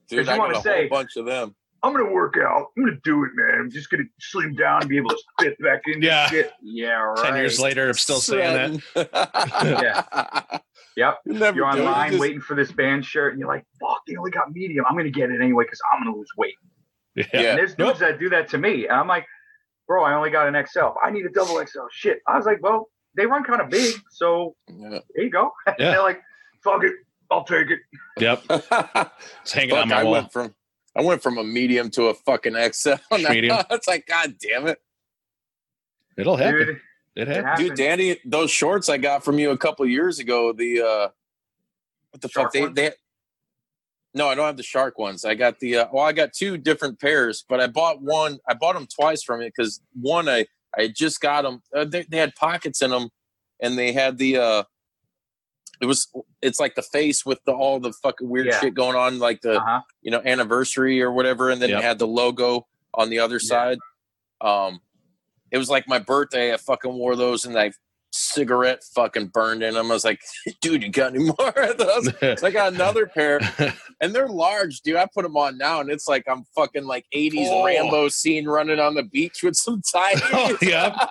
Dude, 0.08 0.26
you 0.26 0.32
I 0.32 0.38
wanna 0.38 0.54
got 0.54 0.60
a 0.60 0.62
say- 0.62 0.88
bunch 0.88 1.16
of 1.16 1.26
them. 1.26 1.54
I'm 1.84 1.92
gonna 1.92 2.10
work 2.10 2.34
out. 2.36 2.66
I'm 2.76 2.84
gonna 2.84 2.98
do 3.04 3.22
it, 3.24 3.30
man. 3.34 3.60
I'm 3.60 3.70
just 3.70 3.88
gonna 3.88 4.02
slim 4.18 4.56
down 4.56 4.80
and 4.80 4.88
be 4.90 4.96
able 4.96 5.10
to 5.10 5.18
fit 5.38 5.56
back 5.60 5.82
in. 5.86 6.02
Yeah. 6.02 6.26
Shit. 6.26 6.52
Yeah. 6.60 6.94
Right. 6.94 7.24
Ten 7.24 7.36
years 7.36 7.60
later, 7.60 7.86
I'm 7.86 7.94
still 7.94 8.16
saying 8.18 8.82
that. 8.94 9.12
that. 9.12 10.62
Yep. 10.98 11.18
You 11.26 11.32
never 11.34 11.56
You're 11.56 11.70
do 11.72 11.78
it. 11.78 11.80
Online 11.82 12.10
just- 12.10 12.20
waiting 12.20 12.40
for 12.40 12.54
this 12.56 12.72
band 12.72 13.04
shirt, 13.04 13.32
and 13.32 13.38
you're 13.40 13.48
like, 13.48 13.64
"Fuck, 13.80 14.02
they 14.06 14.16
only 14.16 14.32
got 14.32 14.52
medium. 14.52 14.84
I'm 14.88 14.96
gonna 14.96 15.10
get 15.10 15.30
it 15.30 15.40
anyway 15.40 15.64
because 15.64 15.80
I'm 15.92 16.02
gonna 16.04 16.16
lose 16.16 16.28
weight." 16.36 16.56
Yeah. 17.14 17.24
Yeah. 17.32 17.40
And 17.50 17.58
there's 17.58 17.74
dudes 17.74 18.00
that 18.00 18.18
do 18.18 18.28
that 18.30 18.48
to 18.48 18.58
me, 18.58 18.88
and 18.88 18.96
I'm 18.98 19.06
like, 19.06 19.24
"Bro, 19.86 20.02
I 20.04 20.14
only 20.14 20.30
got 20.30 20.48
an 20.48 20.54
XL. 20.56 20.94
I 21.02 21.10
need 21.10 21.24
a 21.24 21.30
double 21.30 21.58
XL." 21.64 21.86
Shit. 21.92 22.20
I 22.26 22.36
was 22.36 22.46
like, 22.46 22.60
"Well, 22.62 22.90
they 23.16 23.26
run 23.26 23.44
kind 23.44 23.60
of 23.60 23.70
big, 23.70 23.94
so 24.10 24.56
Yeah. 24.68 24.98
there 25.14 25.24
you 25.24 25.30
go." 25.30 25.52
And 25.66 25.76
Yeah. 25.78 25.90
they're 25.92 26.02
like, 26.02 26.20
"Fuck 26.64 26.82
it, 26.84 26.94
I'll 27.30 27.44
take 27.44 27.70
it." 27.70 27.80
Yep. 28.18 28.42
It's 29.42 29.52
hanging 29.52 29.70
Fuck, 29.70 29.82
on 29.82 29.88
my 29.90 30.00
I 30.00 30.04
wall. 30.04 30.12
went 30.12 30.32
from 30.32 30.54
I 30.96 31.02
went 31.02 31.22
from 31.22 31.38
a 31.38 31.44
medium 31.44 31.90
to 31.90 32.06
a 32.08 32.14
fucking 32.14 32.54
XL. 32.56 32.94
Medium. 33.30 33.58
it's 33.70 33.86
like, 33.86 34.04
god 34.06 34.34
damn 34.40 34.66
it. 34.66 34.78
It'll 36.16 36.36
happen. 36.36 36.66
Dude, 36.66 36.80
It 37.18 37.22
it 37.22 37.28
happens. 37.28 37.44
happens. 37.46 37.68
Dude, 37.70 37.76
Danny, 37.78 38.16
those 38.24 38.50
shorts 38.50 38.88
I 38.88 38.96
got 38.96 39.24
from 39.24 39.38
you 39.38 39.50
a 39.50 39.58
couple 39.58 39.84
years 39.86 40.18
ago, 40.20 40.52
the 40.52 40.80
uh 40.80 41.08
what 42.10 42.20
the 42.22 42.28
Shark 42.28 42.46
fuck 42.46 42.52
they 42.52 42.62
ones? 42.62 42.74
they 42.76 42.92
No, 44.14 44.28
I 44.28 44.34
don't 44.34 44.46
have 44.46 44.56
the 44.56 44.62
shark 44.62 44.98
ones. 44.98 45.24
I 45.24 45.34
got 45.34 45.58
the 45.58 45.76
uh, 45.78 45.86
well, 45.92 46.04
I 46.04 46.12
got 46.12 46.32
two 46.32 46.56
different 46.56 47.00
pairs, 47.00 47.44
but 47.48 47.60
I 47.60 47.66
bought 47.66 48.00
one. 48.00 48.38
I 48.48 48.54
bought 48.54 48.74
them 48.74 48.86
twice 48.86 49.22
from 49.22 49.42
it 49.42 49.52
because 49.56 49.80
one 50.00 50.28
I 50.28 50.46
I 50.76 50.88
just 50.88 51.20
got 51.20 51.42
them. 51.42 51.62
Uh, 51.74 51.84
they, 51.84 52.04
they 52.04 52.18
had 52.18 52.34
pockets 52.36 52.82
in 52.82 52.90
them, 52.90 53.10
and 53.60 53.76
they 53.78 53.92
had 53.92 54.16
the 54.18 54.36
uh 54.38 54.62
it 55.80 55.86
was 55.86 56.08
it's 56.40 56.58
like 56.60 56.74
the 56.76 56.82
face 56.82 57.26
with 57.26 57.38
the 57.44 57.52
all 57.52 57.78
the 57.80 57.92
fucking 57.92 58.28
weird 58.28 58.46
Yeah. 58.46 58.60
shit 58.60 58.74
going 58.74 58.96
on, 58.96 59.18
like 59.18 59.40
the 59.42 59.58
Uh-huh. 59.60 59.80
you 60.02 60.10
know 60.10 60.22
anniversary 60.24 61.02
or 61.02 61.10
whatever, 61.12 61.50
and 61.50 61.60
then 61.60 61.70
Yep. 61.70 61.78
it 61.80 61.84
had 61.84 61.98
the 61.98 62.06
logo 62.06 62.66
on 62.94 63.10
the 63.10 63.18
other 63.18 63.38
Yeah. 63.42 63.48
side. 63.48 63.78
Um, 64.40 64.80
it 65.50 65.58
was 65.58 65.70
like 65.70 65.88
my 65.88 65.98
birthday. 65.98 66.52
I 66.52 66.56
fucking 66.56 66.92
wore 66.92 67.16
those, 67.16 67.44
and 67.44 67.58
I 67.58 67.72
cigarette 68.10 68.82
fucking 68.94 69.26
burned 69.28 69.62
in 69.62 69.74
them. 69.74 69.90
I 69.90 69.94
was 69.94 70.04
like, 70.04 70.20
dude, 70.62 70.82
you 70.82 70.90
got 70.90 71.14
any 71.14 71.24
more 71.24 71.52
of 71.58 71.76
those? 71.78 72.40
So 72.40 72.46
I 72.46 72.50
got 72.50 72.72
another 72.72 73.06
pair, 73.06 73.40
and 74.00 74.14
they're 74.14 74.28
large, 74.28 74.80
dude. 74.80 74.96
I 74.96 75.06
put 75.12 75.22
them 75.24 75.36
on 75.36 75.58
now, 75.58 75.80
and 75.80 75.90
it's 75.90 76.08
like 76.08 76.24
I'm 76.28 76.44
fucking 76.56 76.84
like 76.84 77.04
'80s 77.14 77.48
Oh. 77.48 77.64
Rambo 77.64 78.08
scene 78.08 78.46
running 78.46 78.80
on 78.80 78.94
the 78.94 79.02
beach 79.02 79.40
with 79.42 79.56
some 79.56 79.82
ties. 79.92 80.20
Oh, 80.32 80.56
yeah. 80.62 81.06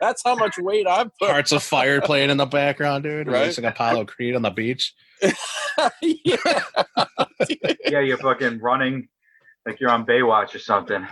That's 0.00 0.22
how 0.24 0.34
much 0.34 0.58
weight 0.58 0.86
I've 0.88 1.10
put. 1.18 1.30
Hearts 1.30 1.52
of 1.52 1.62
Fire 1.62 2.00
playing 2.00 2.30
in 2.30 2.36
the 2.36 2.46
background, 2.46 3.04
dude. 3.04 3.28
Right. 3.28 3.42
Racing 3.46 3.64
Apollo 3.66 4.06
Creed 4.06 4.34
on 4.34 4.42
the 4.42 4.50
beach. 4.50 4.92
yeah. 6.02 6.36
Yeah, 7.86 8.00
you're 8.00 8.18
fucking 8.18 8.58
running 8.58 9.08
like 9.64 9.78
you're 9.78 9.90
on 9.90 10.04
Baywatch 10.04 10.56
or 10.56 10.58
something. 10.58 11.06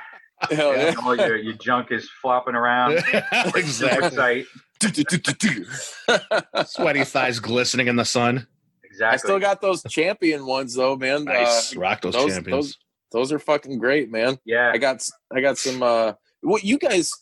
Hell 0.51 0.77
yeah. 0.77 0.89
And 0.89 0.97
all 0.99 1.17
your, 1.17 1.37
your 1.37 1.55
junk 1.55 1.91
is 1.91 2.09
flopping 2.23 2.55
around. 2.55 2.99
Super 3.45 3.59
exactly. 3.59 4.11
sight. 4.17 4.47
Sweaty 6.67 7.05
thighs 7.05 7.39
glistening 7.39 7.89
in 7.89 7.97
the 7.97 8.05
sun. 8.05 8.47
Exactly. 8.85 9.15
I 9.15 9.17
still 9.19 9.39
got 9.39 9.61
those 9.61 9.83
champion 9.85 10.47
ones 10.47 10.75
though, 10.75 10.97
man. 10.97 11.25
Nice. 11.25 11.77
Uh, 11.77 11.81
Rock 11.81 12.01
those, 12.01 12.15
those, 12.15 12.33
champions. 12.33 12.67
those 12.67 12.79
those 13.13 13.33
are 13.33 13.39
fucking 13.39 13.79
great, 13.79 14.11
man. 14.11 14.39
yeah. 14.45 14.71
I 14.73 14.79
got 14.79 15.07
I 15.35 15.41
got 15.41 15.59
some 15.59 15.83
uh 15.83 16.15
what 16.43 16.65
you 16.65 16.79
guys 16.79 17.13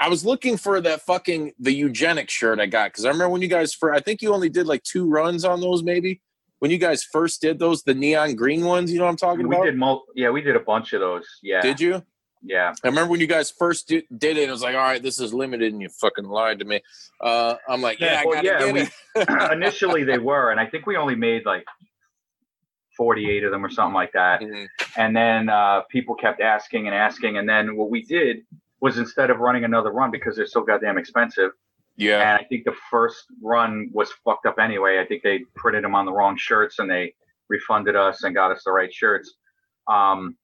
I 0.00 0.08
was 0.08 0.24
looking 0.24 0.56
for 0.56 0.80
that 0.80 1.02
fucking 1.02 1.52
the 1.58 1.72
eugenic 1.72 2.30
shirt 2.30 2.60
I 2.60 2.66
got 2.66 2.92
because 2.92 3.04
I 3.04 3.08
remember 3.08 3.30
when 3.30 3.42
you 3.42 3.48
guys 3.48 3.74
for 3.74 3.92
I 3.92 4.00
think 4.00 4.22
you 4.22 4.32
only 4.32 4.48
did 4.48 4.66
like 4.66 4.82
two 4.82 5.08
runs 5.08 5.44
on 5.44 5.60
those 5.60 5.82
maybe 5.82 6.20
when 6.60 6.70
you 6.70 6.78
guys 6.78 7.02
first 7.02 7.40
did 7.40 7.58
those 7.58 7.82
the 7.82 7.94
neon 7.94 8.34
green 8.34 8.64
ones 8.64 8.92
you 8.92 8.98
know 8.98 9.04
what 9.04 9.10
I'm 9.10 9.16
talking 9.16 9.48
we 9.48 9.54
about 9.54 9.64
did 9.64 9.76
mul- 9.76 10.04
yeah, 10.14 10.30
we 10.30 10.40
did 10.40 10.56
a 10.56 10.60
bunch 10.60 10.92
of 10.92 11.00
those. 11.00 11.26
Yeah. 11.42 11.62
did 11.62 11.80
you 11.80 12.02
Yeah. 12.42 12.74
I 12.84 12.88
remember 12.88 13.10
when 13.10 13.20
you 13.20 13.26
guys 13.26 13.50
first 13.50 13.88
did, 13.88 14.04
did 14.16 14.36
it 14.36 14.48
it 14.48 14.52
was 14.52 14.62
like 14.62 14.74
all 14.74 14.80
right 14.82 15.02
this 15.02 15.18
is 15.20 15.34
limited 15.34 15.72
and 15.72 15.82
you 15.82 15.88
fucking 15.88 16.24
lied 16.24 16.60
to 16.60 16.64
me 16.64 16.80
uh 17.20 17.56
I'm 17.68 17.82
like 17.82 17.98
yeah, 18.00 18.22
I 18.22 18.26
Well, 18.26 18.44
yeah, 18.44 18.72
we- 18.72 18.88
Initially 19.52 20.04
they 20.04 20.18
were, 20.18 20.50
and 20.52 20.60
I 20.60 20.66
think 20.66 20.86
we 20.86 20.96
only 20.96 21.14
made 21.16 21.44
like 21.46 21.64
48 22.96 23.44
of 23.44 23.50
them 23.52 23.64
or 23.64 23.70
something 23.70 23.94
like 23.94 24.12
that. 24.12 24.40
Mhm. 24.40 24.66
And 24.96 25.14
then 25.16 25.48
uh, 25.48 25.82
people 25.90 26.14
kept 26.14 26.40
asking 26.40 26.86
and 26.86 26.94
asking. 26.94 27.38
And 27.38 27.48
then 27.48 27.76
what 27.76 27.90
we 27.90 28.02
did 28.04 28.38
was 28.80 28.98
instead 28.98 29.30
of 29.30 29.38
running 29.38 29.64
another 29.64 29.90
run 29.90 30.10
because 30.10 30.36
they're 30.36 30.46
so 30.46 30.62
goddamn 30.62 30.98
expensive, 30.98 31.50
yeah 31.96 32.20
and 32.20 32.40
I 32.40 32.44
think 32.48 32.64
the 32.64 32.74
first 32.90 33.24
run 33.42 33.90
was 33.92 34.10
fucked 34.24 34.46
up 34.46 34.58
anyway. 34.60 35.00
I 35.00 35.06
think 35.06 35.22
they 35.24 35.40
printed 35.56 35.82
them 35.84 35.94
on 35.96 36.06
the 36.06 36.12
wrong 36.12 36.36
shirts 36.36 36.78
and 36.78 36.88
they 36.88 37.14
refunded 37.48 37.96
us 37.96 38.22
and 38.22 38.34
got 38.34 38.52
us 38.52 38.62
the 38.64 38.70
right 38.72 38.92
shirts. 38.92 39.34
Um, 39.88 40.36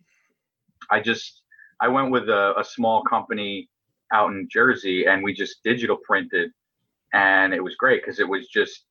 I 0.90 1.00
just 1.00 1.42
I 1.80 1.88
went 1.88 2.10
with 2.10 2.28
a, 2.28 2.54
a 2.58 2.64
small 2.64 3.02
company 3.04 3.68
out 4.12 4.30
in 4.32 4.48
Jersey, 4.50 5.06
and 5.06 5.22
we 5.22 5.32
just 5.32 5.62
digital 5.64 5.96
printed, 5.96 6.50
and 7.12 7.52
it 7.54 7.62
was 7.62 7.74
great 7.76 8.02
because 8.02 8.20
it 8.20 8.28
was 8.28 8.46
just 8.48 8.84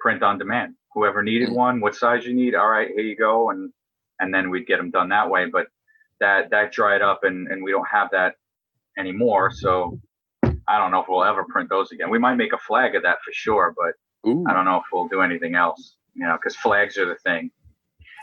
print 0.00 0.22
on 0.22 0.38
demand. 0.38 0.74
Whoever 0.94 1.22
needed 1.22 1.48
Mm. 1.50 1.54
one, 1.56 1.80
what 1.80 1.94
size 1.94 2.24
you 2.24 2.34
need, 2.34 2.54
all 2.54 2.68
right, 2.68 2.88
here 2.88 3.04
you 3.04 3.16
go, 3.16 3.50
and 3.50 3.72
and 4.20 4.32
then 4.32 4.48
we'd 4.48 4.66
get 4.66 4.76
them 4.76 4.90
done 4.90 5.08
that 5.08 5.28
way. 5.28 5.46
But 5.46 5.66
that 6.20 6.50
that 6.50 6.72
dried 6.72 7.02
up, 7.02 7.24
and 7.24 7.48
and 7.48 7.62
we 7.62 7.70
don't 7.72 7.88
have 7.88 8.08
that 8.12 8.36
anymore. 8.98 9.50
So 9.52 10.00
I 10.68 10.78
don't 10.78 10.90
know 10.92 11.00
if 11.00 11.08
we'll 11.08 11.24
ever 11.24 11.44
print 11.44 11.68
those 11.68 11.90
again. 11.92 12.10
We 12.10 12.18
might 12.18 12.36
make 12.36 12.52
a 12.52 12.58
flag 12.58 12.94
of 12.94 13.02
that 13.02 13.18
for 13.24 13.32
sure, 13.32 13.74
but 13.76 13.94
Ooh. 14.30 14.44
I 14.48 14.52
don't 14.54 14.64
know 14.64 14.76
if 14.76 14.84
we'll 14.92 15.08
do 15.08 15.20
anything 15.20 15.54
else. 15.56 15.96
You 16.14 16.26
know, 16.26 16.36
because 16.40 16.54
flags 16.56 16.96
are 16.96 17.06
the 17.06 17.16
thing. 17.16 17.50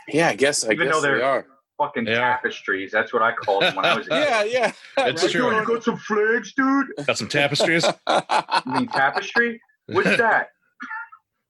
Yeah, 0.08 0.28
I 0.28 0.34
guess. 0.34 0.64
I 0.64 0.72
Even 0.72 0.86
guess 0.86 0.96
though 0.96 1.00
they 1.02 1.08
they're- 1.18 1.22
are. 1.24 1.46
Fucking 1.78 2.04
They 2.04 2.12
are. 2.14 2.16
tapestries. 2.34 2.92
That's 2.92 3.12
what 3.12 3.22
I 3.22 3.32
called 3.32 3.62
them 3.62 3.74
when 3.76 3.84
I 3.84 3.96
was 3.96 4.06
a 4.08 4.10
kid. 4.10 4.26
Yeah, 4.28 4.42
yeah. 4.44 4.72
It's 5.08 5.22
Right. 5.22 5.32
true. 5.32 5.50
Dude, 5.50 5.60
you 5.68 5.74
got 5.74 5.82
some 5.84 5.96
flags, 5.96 6.52
dude. 6.54 6.86
Got 7.06 7.18
some 7.18 7.28
tapestries. 7.28 7.84
You 8.08 8.72
mean 8.72 8.86
tapestry? 8.88 9.60
What's 9.86 10.16
that? 10.16 10.48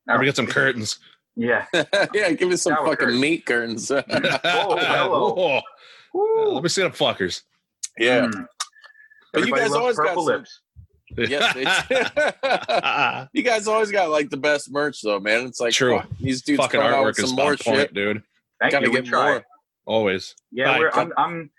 Let 0.06 0.20
me 0.20 0.26
get 0.26 0.36
some 0.36 0.46
curtains. 0.46 0.98
Yeah. 1.36 1.66
yeah, 2.14 2.32
give 2.32 2.48
me 2.48 2.56
some 2.56 2.74
Shower 2.74 2.86
fucking 2.86 2.98
curtains. 3.06 3.20
meat 3.20 3.46
curtains. 3.46 3.90
Oh, 3.90 4.02
hello. 4.06 5.34
Whoa. 5.34 5.60
Woo. 6.14 6.52
Let 6.54 6.62
me 6.62 6.68
see 6.68 6.82
them 6.82 6.92
fuckers. 6.92 7.42
yeah. 7.98 8.26
Mm. 8.26 8.46
But 9.32 9.46
you 9.46 9.54
guys 9.54 9.72
always 9.72 9.96
got 9.96 10.08
purple 10.08 10.26
some- 10.26 10.34
lips. 10.38 10.60
yes, 11.16 11.54
they 11.54 13.28
You 13.32 13.42
guys 13.42 13.66
always 13.68 13.90
got 13.90 14.10
like 14.10 14.30
the 14.30 14.36
best 14.36 14.70
merch 14.72 15.00
though, 15.02 15.20
man. 15.20 15.46
It's 15.46 15.60
like 15.60 15.72
True. 15.72 15.98
fuck, 15.98 16.08
these 16.20 16.42
dudes 16.42 16.60
Fucking 16.62 16.80
coming 16.80 16.94
out 16.96 17.04
with 17.04 17.16
artwork 17.16 17.22
is 17.24 17.30
some 17.30 17.38
on 17.38 17.44
more 17.44 17.56
point, 17.56 17.78
shit. 17.80 17.94
dude. 17.94 18.22
Thank 18.60 18.72
Gotta 18.72 18.86
you. 18.86 18.92
We 18.92 18.96
get 18.98 19.06
try. 19.06 19.30
more. 19.32 19.44
Always. 19.86 20.34
Yeah, 20.50 20.78
we're, 20.78 20.90
I'm, 20.90 21.12
I'm 21.16 21.50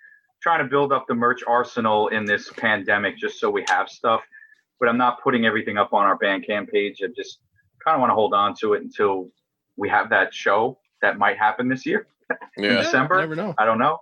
trying 0.41 0.59
to 0.59 0.69
build 0.69 0.91
up 0.91 1.05
the 1.07 1.15
merch 1.15 1.41
arsenal 1.47 2.09
in 2.09 2.25
this 2.25 2.49
pandemic 2.57 3.17
just 3.17 3.39
so 3.39 3.49
we 3.49 3.63
have 3.67 3.89
stuff, 3.89 4.21
but 4.79 4.89
I'm 4.89 4.97
not 4.97 5.21
putting 5.21 5.45
everything 5.45 5.77
up 5.77 5.93
on 5.93 6.05
our 6.05 6.17
Bandcamp 6.17 6.69
page. 6.69 7.01
I 7.03 7.07
just 7.15 7.39
kind 7.83 7.95
of 7.95 8.01
want 8.01 8.11
to 8.11 8.15
hold 8.15 8.33
on 8.33 8.55
to 8.61 8.73
it 8.73 8.81
until 8.81 9.29
we 9.77 9.89
have 9.89 10.09
that 10.09 10.33
show 10.33 10.77
that 11.01 11.17
might 11.17 11.37
happen 11.37 11.67
this 11.67 11.85
year. 11.85 12.07
Yeah. 12.57 12.77
December? 12.77 13.19
Never 13.19 13.35
know. 13.35 13.53
I 13.57 13.65
don't 13.65 13.77
know. 13.77 13.99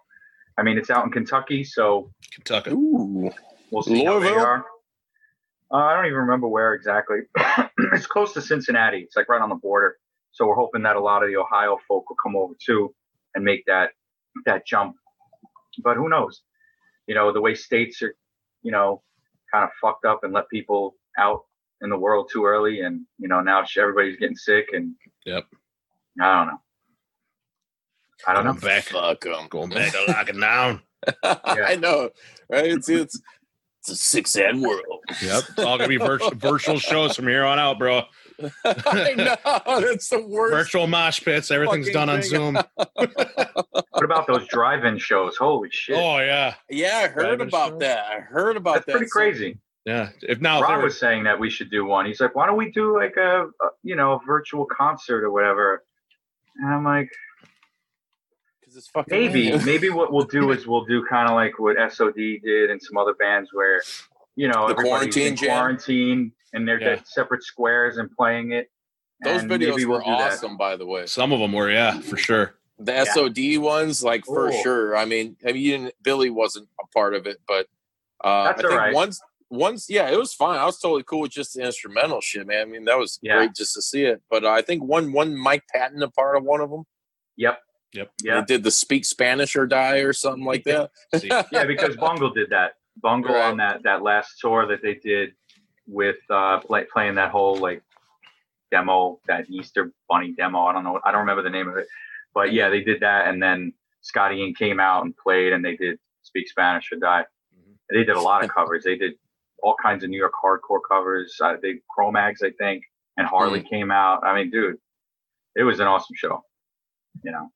I 0.57 0.63
mean, 0.63 0.77
it's 0.77 0.89
out 0.89 1.03
in 1.05 1.11
Kentucky, 1.11 1.63
so 1.63 2.11
Kentucky. 2.33 2.71
Ooh. 2.71 3.31
we'll 3.71 3.81
see 3.81 4.05
how 4.05 4.19
they 4.19 4.27
Louisville? 4.27 4.45
are. 4.45 4.65
Uh, 5.71 5.77
I 5.77 5.95
don't 5.95 6.05
even 6.05 6.19
remember 6.19 6.47
where 6.47 6.73
exactly. 6.73 7.19
it's 7.93 8.05
close 8.05 8.33
to 8.33 8.41
Cincinnati. 8.41 8.99
It's 8.99 9.15
like 9.15 9.27
right 9.27 9.41
on 9.41 9.49
the 9.49 9.55
border. 9.55 9.97
So 10.31 10.45
we're 10.45 10.55
hoping 10.55 10.83
that 10.83 10.95
a 10.95 10.99
lot 10.99 11.23
of 11.23 11.29
the 11.29 11.37
Ohio 11.37 11.77
folk 11.87 12.09
will 12.09 12.17
come 12.21 12.35
over 12.35 12.53
too 12.63 12.93
and 13.35 13.43
make 13.43 13.65
that 13.65 13.91
that 14.45 14.65
jump. 14.65 14.95
But 15.83 15.97
who 15.97 16.09
knows? 16.09 16.41
You 17.07 17.15
know, 17.15 17.31
the 17.31 17.41
way 17.41 17.55
states 17.55 18.01
are, 18.01 18.15
you 18.61 18.71
know, 18.71 19.01
kind 19.51 19.63
of 19.63 19.69
fucked 19.81 20.05
up 20.05 20.23
and 20.23 20.33
let 20.33 20.49
people 20.49 20.95
out 21.17 21.41
in 21.81 21.89
the 21.89 21.97
world 21.97 22.29
too 22.31 22.45
early, 22.45 22.81
and 22.81 23.01
you 23.17 23.27
know 23.27 23.41
now 23.41 23.63
everybody's 23.77 24.17
getting 24.17 24.35
sick, 24.35 24.67
and 24.73 24.95
Yep. 25.25 25.45
I 26.21 26.37
don't 26.37 26.47
know. 26.47 26.61
I 28.27 28.33
don't 28.33 28.45
know. 28.45 28.53
Going 28.53 28.61
back. 28.61 28.83
Fuck 28.85 29.25
'em. 29.25 29.47
Going 29.49 29.69
back 29.69 29.91
to 29.93 30.05
locking 30.07 30.39
down. 30.39 30.81
I 31.23 31.75
know, 31.75 32.11
right? 32.49 32.65
It's 32.65 32.89
it's 32.89 33.19
it's 33.79 33.89
a 33.89 33.95
six 33.95 34.35
ed 34.35 34.57
world. 34.57 34.99
Yep. 35.21 35.43
It's 35.49 35.59
all 35.59 35.77
gonna 35.77 35.87
be 35.87 35.97
virtual 35.97 36.31
virtual 36.35 36.77
shows 36.77 37.15
from 37.15 37.27
here 37.27 37.43
on 37.43 37.57
out, 37.57 37.79
bro. 37.79 38.03
I 38.65 39.13
know 39.15 39.35
that's 39.81 40.09
the 40.09 40.21
worst. 40.21 40.53
Virtual 40.53 40.87
mosh 40.87 41.21
pits. 41.21 41.51
Everything's 41.51 41.89
done 41.91 42.09
on. 42.09 42.21
Zoom. 42.21 42.57
What 43.93 44.05
about 44.05 44.25
those 44.25 44.47
drive-in 44.47 44.97
shows? 44.97 45.37
Holy 45.37 45.69
shit! 45.71 45.95
Oh 45.95 46.17
yeah. 46.19 46.55
Yeah, 46.69 47.01
I 47.03 47.07
heard 47.07 47.37
Driving 47.37 47.47
about 47.49 47.69
shows? 47.71 47.79
that. 47.81 48.05
I 48.05 48.19
heard 48.21 48.57
about 48.57 48.73
That's 48.75 48.85
that. 48.87 48.91
pretty 48.93 49.09
crazy. 49.09 49.59
Yeah. 49.85 50.09
If 50.23 50.41
now 50.41 50.57
if 50.57 50.63
Ron 50.63 50.71
they 50.71 50.77
were- 50.77 50.83
was 50.85 50.99
saying 50.99 51.25
that 51.25 51.39
we 51.39 51.49
should 51.51 51.69
do 51.69 51.85
one. 51.85 52.05
He's 52.07 52.19
like, 52.19 52.33
why 52.33 52.47
don't 52.47 52.57
we 52.57 52.71
do 52.71 52.97
like 52.97 53.15
a, 53.17 53.43
a 53.61 53.69
you 53.83 53.95
know, 53.95 54.13
a 54.13 54.19
virtual 54.25 54.65
concert 54.65 55.23
or 55.23 55.29
whatever? 55.31 55.83
And 56.57 56.73
I'm 56.73 56.83
like, 56.83 57.09
Because 58.59 58.75
it's 58.77 58.87
fucking 58.87 59.11
maybe, 59.15 59.55
maybe 59.65 59.89
what 59.89 60.11
we'll 60.11 60.25
do 60.25 60.51
is 60.51 60.65
we'll 60.65 60.85
do 60.85 61.05
kind 61.05 61.27
of 61.29 61.35
like 61.35 61.59
what 61.59 61.77
SOD 61.91 62.15
did 62.15 62.71
and 62.71 62.81
some 62.81 62.97
other 62.97 63.13
bands 63.13 63.51
where, 63.53 63.81
you 64.35 64.47
know, 64.47 64.67
The 64.67 64.73
everybody's 64.73 65.13
quarantine 65.13 65.27
in 65.27 65.37
quarantine 65.37 66.31
and 66.53 66.67
they're 66.67 66.81
Yeah. 66.81 67.01
separate 67.05 67.43
squares 67.43 67.97
and 67.97 68.09
playing 68.11 68.51
it. 68.51 68.69
Those 69.23 69.41
And 69.41 69.49
maybe 69.49 69.67
videos 69.67 69.75
we'll 69.85 69.89
were 69.89 69.99
do 69.99 70.05
that. 70.11 70.33
awesome, 70.33 70.57
by 70.57 70.75
the 70.75 70.85
way. 70.85 71.05
some 71.05 71.31
of 71.31 71.39
them 71.39 71.53
were, 71.53 71.69
yeah, 71.69 71.99
for 71.99 72.17
sure. 72.17 72.55
The 72.79 73.05
SOD 73.05 73.57
ones, 73.59 74.03
like 74.03 74.25
for 74.25 74.49
Cool. 74.49 74.63
sure. 74.63 74.97
I 74.97 75.05
mean, 75.05 75.37
I 75.47 75.51
mean, 75.51 75.61
you 75.61 75.71
didn't, 75.77 75.93
Billy 76.01 76.29
wasn't 76.31 76.67
a 76.81 76.87
part 76.87 77.13
of 77.13 77.27
it, 77.27 77.39
but 77.47 77.67
uh, 78.23 78.45
That's 78.45 78.59
I 78.59 78.61
think 78.63 78.71
all 78.73 78.77
right. 78.79 78.93
once, 78.93 79.21
once, 79.51 79.87
yeah, 79.89 80.09
it 80.09 80.17
was 80.17 80.33
fine. 80.33 80.57
I 80.57 80.65
was 80.65 80.79
totally 80.79 81.03
cool 81.03 81.19
with 81.21 81.31
just 81.31 81.53
the 81.53 81.61
instrumental 81.63 82.21
shit, 82.21 82.47
man. 82.47 82.61
I 82.61 82.65
mean, 82.65 82.85
that 82.85 82.97
was 82.97 83.19
Yeah. 83.21 83.37
great 83.37 83.53
just 83.55 83.73
to 83.75 83.81
see 83.83 84.05
it. 84.05 84.21
But 84.29 84.45
I 84.45 84.61
think 84.63 84.83
one, 84.83 85.11
one 85.11 85.35
Mike 85.35 85.63
Patton 85.71 86.01
a 86.01 86.09
part 86.09 86.35
of 86.37 86.43
one 86.43 86.61
of 86.61 86.69
them. 86.71 86.85
Yep. 87.37 87.59
Yep. 87.93 88.11
Yeah. 88.23 88.39
They 88.39 88.45
did 88.45 88.63
the 88.63 88.71
speak 88.71 89.05
Spanish 89.05 89.55
or 89.55 89.67
die 89.67 89.97
or 89.97 90.13
something 90.13 90.45
like 90.45 90.63
that. 90.65 90.89
Yeah, 91.51 91.65
because 91.65 91.95
Bungle 91.97 92.31
did 92.31 92.49
that. 92.49 92.73
Bungle 93.01 93.35
Right. 93.35 93.43
on 93.45 93.57
that 93.57 93.83
that 93.83 94.01
last 94.01 94.39
tour 94.39 94.65
that 94.67 94.81
they 94.81 94.95
did 94.95 95.33
with 95.91 96.17
uh 96.29 96.59
play, 96.61 96.85
playing 96.91 97.15
that 97.15 97.31
whole 97.31 97.57
like 97.57 97.83
demo, 98.71 99.19
that 99.27 99.49
Easter 99.49 99.91
Bunny 100.09 100.33
demo. 100.37 100.59
I 100.65 100.73
don't 100.73 100.83
know. 100.83 100.99
I 101.03 101.11
don't 101.11 101.21
remember 101.21 101.43
the 101.43 101.49
name 101.49 101.67
of 101.67 101.77
it, 101.77 101.87
but 102.33 102.53
yeah, 102.53 102.69
they 102.69 102.81
did 102.81 103.01
that, 103.01 103.27
and 103.27 103.41
then 103.43 103.73
Scotty 104.01 104.37
Ian 104.37 104.53
came 104.55 104.79
out 104.79 105.03
and 105.03 105.15
played, 105.15 105.53
and 105.53 105.63
they 105.63 105.75
did 105.75 105.99
Speak 106.23 106.47
Spanish 106.49 106.91
or 106.91 106.95
Die. 106.97 107.25
Mhm. 107.55 107.75
They 107.89 108.03
did 108.03 108.15
a 108.15 108.21
lot 108.21 108.43
of 108.43 108.49
covers. 108.55 108.83
They 108.83 108.95
did 108.95 109.13
all 109.61 109.75
kinds 109.81 110.03
of 110.03 110.09
New 110.09 110.17
York 110.17 110.33
hardcore 110.43 110.79
covers. 110.87 111.35
Uh, 111.43 111.55
they 111.61 111.75
Cro-Mags, 111.93 112.41
I 112.41 112.51
think, 112.51 112.83
and 113.17 113.27
Harley 113.27 113.61
came 113.61 113.91
out. 113.91 114.23
I 114.23 114.33
mean, 114.35 114.49
dude, 114.49 114.77
it 115.55 115.63
was 115.63 115.79
an 115.79 115.87
awesome 115.87 116.15
show. 116.15 116.43
You 117.23 117.31
know, 117.31 117.51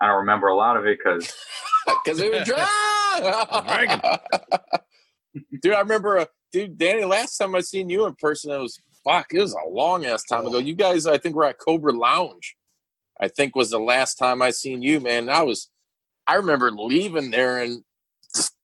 I 0.00 0.06
don't 0.08 0.18
remember 0.18 0.48
a 0.48 0.54
lot 0.56 0.76
of 0.76 0.86
it 0.86 0.98
because 0.98 1.32
Because 2.04 2.20
it 2.24 2.30
was 2.32 2.44
Dragon. 2.46 3.98
dry. 4.00 4.18
dude, 5.62 5.72
I 5.74 5.80
remember, 5.80 6.18
uh, 6.18 6.26
dude, 6.52 6.78
Danny, 6.78 7.04
last 7.04 7.36
time 7.36 7.54
I 7.54 7.60
seen 7.60 7.88
you 7.90 8.06
in 8.06 8.14
person, 8.16 8.50
it 8.52 8.58
was 8.58 8.80
fuck, 9.04 9.26
it 9.32 9.40
was 9.40 9.54
a 9.54 9.68
long 9.68 10.04
ass 10.06 10.24
time 10.24 10.46
ago. 10.46 10.56
Oh. 10.56 10.60
You 10.60 10.74
guys, 10.74 11.06
I 11.06 11.18
think, 11.18 11.34
were 11.34 11.44
at 11.44 11.58
Cobra 11.58 11.92
Lounge. 11.92 12.56
I 13.20 13.28
think 13.28 13.54
was 13.54 13.70
the 13.70 13.78
last 13.78 14.14
time 14.16 14.40
I 14.42 14.50
seen 14.50 14.82
you, 14.82 15.00
man. 15.00 15.28
I 15.28 15.42
was, 15.42 15.70
I 16.26 16.34
remember 16.36 16.70
leaving 16.70 17.30
there 17.30 17.58
and 17.58 17.82
just 18.34 18.54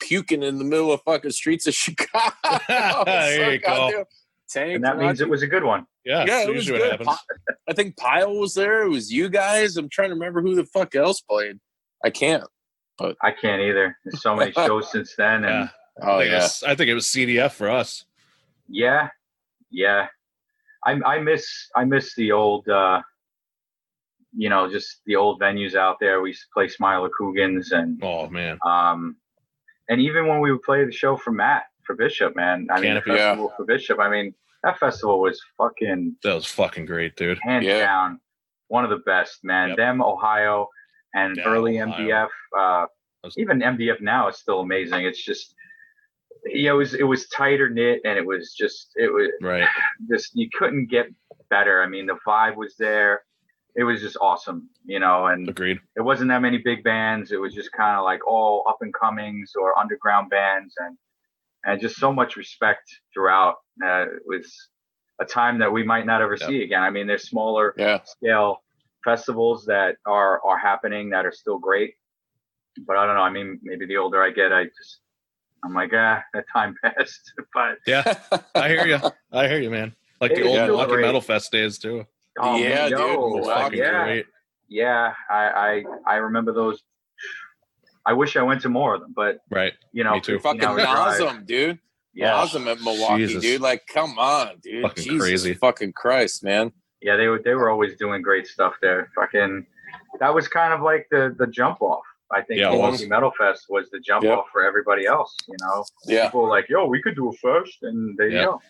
puking 0.00 0.42
in 0.42 0.58
the 0.58 0.64
middle 0.64 0.92
of 0.92 1.00
fucking 1.02 1.32
streets 1.32 1.66
of 1.66 1.74
Chicago. 1.74 2.34
There 3.06 3.52
you 3.54 3.58
go. 3.58 3.66
goddamn 3.66 4.04
tanked 4.50 4.74
and 4.76 4.84
that 4.84 4.98
means 4.98 5.20
it 5.20 5.28
was 5.28 5.42
a 5.42 5.46
good 5.46 5.64
one. 5.64 5.86
yeah, 6.04 6.24
Yeah, 6.26 6.42
it 6.44 6.54
was 6.54 6.68
good. 6.68 6.80
happens. 6.92 7.18
I 7.68 7.72
think 7.72 7.96
Pyle 7.96 8.36
was 8.38 8.54
there. 8.54 8.82
It 8.84 8.88
was 8.90 9.12
you 9.12 9.28
guys. 9.28 9.76
I'm 9.76 9.88
trying 9.88 10.10
to 10.10 10.14
remember 10.14 10.42
who 10.42 10.54
the 10.54 10.64
fuck 10.66 10.94
else 10.94 11.20
played. 11.22 11.58
I 12.04 12.10
can't. 12.10 12.44
I 13.00 13.32
can't 13.32 13.60
either. 13.62 13.96
There's 14.04 14.22
so 14.22 14.36
many 14.36 14.52
shows 14.52 14.92
since 14.92 15.14
then, 15.16 15.44
and 15.44 15.64
Yeah. 15.64 15.68
Oh 16.02 16.16
I, 16.16 16.18
think 16.18 16.28
it 16.28 16.32
yeah. 16.32 16.42
was, 16.42 16.62
I 16.66 16.74
think 16.74 16.90
it 16.90 16.94
was 16.94 17.06
CDF 17.06 17.52
for 17.52 17.70
us. 17.70 18.04
yeah, 18.68 19.08
yeah. 19.70 20.08
I 20.86 20.92
I 21.06 21.18
miss 21.20 21.46
I 21.74 21.84
miss 21.84 22.14
the 22.14 22.32
old, 22.32 22.68
uh, 22.68 23.00
you 24.36 24.48
know, 24.48 24.70
just 24.70 25.00
the 25.06 25.16
old 25.16 25.40
venues 25.40 25.74
out 25.74 25.96
there. 26.00 26.20
We 26.20 26.30
used 26.30 26.42
to 26.42 26.48
play 26.52 26.68
Smiler 26.68 27.08
Coogan's 27.16 27.72
and 27.72 27.98
Oh 28.02 28.28
man. 28.28 28.58
um, 28.66 29.16
and 29.88 30.00
even 30.00 30.26
when 30.26 30.40
we 30.40 30.50
would 30.52 30.62
play 30.62 30.84
the 30.84 30.92
show 30.92 31.16
for 31.16 31.30
Matt 31.30 31.64
for 31.86 31.94
Bishop, 31.94 32.34
man. 32.34 32.66
I 32.70 32.80
mean, 32.80 32.94
the 32.94 33.00
Canopy, 33.02 33.20
yeah. 33.42 33.46
for 33.56 33.64
Bishop. 33.64 33.98
I 34.00 34.08
mean, 34.10 34.34
that 34.62 34.78
festival 34.78 35.20
was 35.20 35.40
fucking 35.58 36.16
That 36.22 36.34
was 36.34 36.46
fucking 36.46 36.86
great, 36.86 37.16
dude. 37.16 37.38
hands 37.42 37.64
Yeah. 37.66 37.80
down 37.80 38.20
one 38.68 38.82
of 38.84 38.90
the 38.90 39.02
best, 39.06 39.44
man. 39.44 39.68
Yep. 39.68 39.76
Them 39.76 40.02
Ohio 40.02 40.68
and 41.14 41.36
Yeah, 41.36 41.44
early 41.44 41.80
Ohio. 41.80 41.94
MDF. 41.94 42.28
Uh, 42.58 42.86
That's- 43.22 43.38
even 43.38 43.60
MDF 43.60 44.00
now 44.00 44.28
is 44.28 44.36
still 44.38 44.60
amazing. 44.60 45.04
It's 45.04 45.22
just 45.22 45.54
yeah, 46.46 46.70
it 46.70 46.74
was 46.74 46.94
it 46.94 47.04
was 47.04 47.28
tighter 47.28 47.68
knit 47.68 48.00
and 48.04 48.18
it 48.18 48.26
was 48.26 48.54
just 48.54 48.90
it 48.96 49.12
was 49.12 49.30
Right. 49.40 49.66
just 50.10 50.30
you 50.34 50.48
couldn't 50.52 50.86
get 50.90 51.06
better. 51.50 51.82
I 51.82 51.86
mean, 51.86 52.06
the 52.06 52.18
vibe 52.26 52.56
was 52.56 52.74
there. 52.78 53.22
It 53.76 53.82
was 53.84 54.00
just 54.00 54.16
awesome, 54.20 54.68
you 54.84 55.00
know, 55.00 55.26
and 55.26 55.48
Agreed. 55.48 55.78
it 55.96 56.00
wasn't 56.02 56.28
that 56.28 56.40
many 56.42 56.58
big 56.58 56.84
bands. 56.84 57.32
It 57.32 57.38
was 57.40 57.54
just 57.54 57.72
kind 57.72 57.96
of 57.98 58.04
like 58.04 58.24
all 58.26 58.64
up 58.68 58.78
and 58.82 58.94
comings 58.94 59.52
or 59.60 59.76
underground 59.78 60.30
bands, 60.30 60.74
and 60.78 60.96
and 61.64 61.80
just 61.80 61.96
so 61.96 62.12
much 62.12 62.36
respect 62.36 62.88
throughout. 63.12 63.56
Uh, 63.84 64.02
it 64.02 64.22
was 64.26 64.54
a 65.20 65.24
time 65.24 65.58
that 65.58 65.72
we 65.72 65.82
might 65.82 66.06
not 66.06 66.22
ever 66.22 66.36
Yep. 66.40 66.48
see 66.48 66.62
again. 66.62 66.82
I 66.82 66.90
mean, 66.90 67.06
there's 67.08 67.28
smaller 67.28 67.74
Yeah. 67.76 68.00
scale 68.04 68.62
festivals 69.04 69.64
that 69.66 69.96
are 70.06 70.40
are 70.44 70.58
happening 70.58 71.10
that 71.10 71.26
are 71.26 71.32
still 71.32 71.58
great, 71.58 71.94
but 72.86 72.96
I 72.96 73.06
don't 73.06 73.16
know. 73.16 73.22
I 73.22 73.30
mean, 73.30 73.58
maybe 73.62 73.86
the 73.86 73.96
older 73.96 74.22
I 74.22 74.30
get, 74.30 74.52
I 74.52 74.64
just 74.66 75.00
I'm 75.64 75.72
like, 75.74 75.90
ah, 75.94 76.22
that 76.34 76.44
time 76.52 76.74
passed. 76.82 77.32
but 77.54 77.78
Yeah, 77.86 78.14
I 78.54 78.68
hear 78.68 78.86
you. 78.86 78.98
I 79.32 79.48
hear 79.48 79.60
you, 79.60 79.70
man. 79.70 79.94
Like 80.20 80.34
the 80.34 80.42
old 80.42 80.56
is 80.58 80.66
Milwaukee. 80.68 80.96
Metal 81.02 81.20
Fest 81.20 81.50
days 81.52 81.78
too. 81.78 82.06
oh, 82.38 82.56
Yeah, 82.56 82.88
dude, 82.88 82.98
yo, 82.98 83.68
yeah, 83.72 84.04
Great. 84.04 84.26
yeah. 84.68 85.12
I 85.30 85.84
I 86.06 86.14
I 86.14 86.16
remember 86.16 86.52
those 86.52 86.82
I 88.06 88.12
wish 88.12 88.36
I 88.36 88.42
went 88.42 88.60
to 88.62 88.68
more 88.68 88.94
of 88.94 89.00
them, 89.00 89.12
but 89.16 89.38
Right. 89.50 89.72
you 89.92 90.04
know, 90.04 90.14
Me 90.14 90.20
too. 90.20 90.38
15 90.38 90.60
Fucking 90.60 90.84
hour 90.86 90.96
awesome, 90.98 91.44
dude. 91.46 91.78
Yeah, 92.12 92.34
Awesome 92.34 92.68
at 92.68 92.80
Milwaukee, 92.80 93.26
Jesus. 93.26 93.42
dude. 93.42 93.60
Like, 93.60 93.86
come 93.92 94.18
on, 94.18 94.58
dude. 94.62 94.82
Fucking 94.82 95.02
Jesus 95.04 95.20
crazy. 95.20 95.54
fucking 95.54 95.92
Christ, 95.94 96.44
man. 96.44 96.70
yeah, 97.00 97.16
they 97.16 97.26
were 97.28 97.40
they 97.44 97.54
were 97.54 97.70
always 97.70 97.96
doing 97.96 98.22
great 98.22 98.46
stuff 98.46 98.74
there. 98.80 99.10
Fucking, 99.16 99.66
that 100.20 100.32
was 100.34 100.46
kind 100.46 100.72
of 100.72 100.80
like 100.82 101.06
the 101.10 101.34
the 101.38 101.46
jump 101.48 101.80
off. 101.82 102.04
I 102.32 102.42
think 102.42 102.60
Yeah, 102.60 102.68
it 102.68 102.72
Milwaukee 102.72 102.92
was. 103.04 103.08
Metal 103.08 103.32
Fest 103.36 103.66
was 103.68 103.90
the 103.90 104.00
jump 104.00 104.24
Yep. 104.24 104.38
off 104.38 104.46
for 104.50 104.64
everybody 104.64 105.06
else. 105.06 105.36
You 105.46 105.56
know, 105.60 105.84
Yeah. 106.06 106.24
people 106.26 106.42
were 106.42 106.48
like, 106.48 106.68
"Yo, 106.68 106.86
we 106.86 107.00
could 107.02 107.14
do 107.14 107.28
a 107.28 107.32
fest," 107.32 107.78
and 107.82 108.16
there 108.16 108.28
you 108.28 108.38
Yeah. 108.38 108.44
go. 108.46 108.62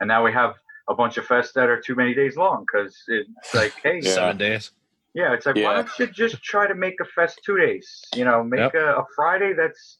And 0.00 0.08
now 0.08 0.24
we 0.24 0.32
have 0.32 0.54
a 0.88 0.94
bunch 0.94 1.16
of 1.16 1.26
fests 1.26 1.52
that 1.54 1.68
are 1.68 1.80
too 1.80 1.94
many 1.94 2.14
days 2.14 2.36
long 2.36 2.64
because 2.66 3.02
it's 3.08 3.54
like, 3.54 3.72
hey, 3.82 4.00
Yeah. 4.02 4.10
Seven 4.14 4.36
days. 4.36 4.72
Yeah, 5.14 5.32
it's 5.34 5.46
like 5.46 5.56
why 5.56 5.74
don't 5.74 5.98
you 5.98 6.06
just 6.06 6.42
try 6.42 6.66
to 6.66 6.74
make 6.74 6.98
a 7.00 7.04
fest 7.04 7.40
two 7.44 7.56
days? 7.58 8.02
You 8.14 8.24
know, 8.24 8.42
make 8.42 8.60
Yep. 8.60 8.74
a, 8.74 8.96
a 8.96 9.04
Friday 9.14 9.52
that's 9.52 9.98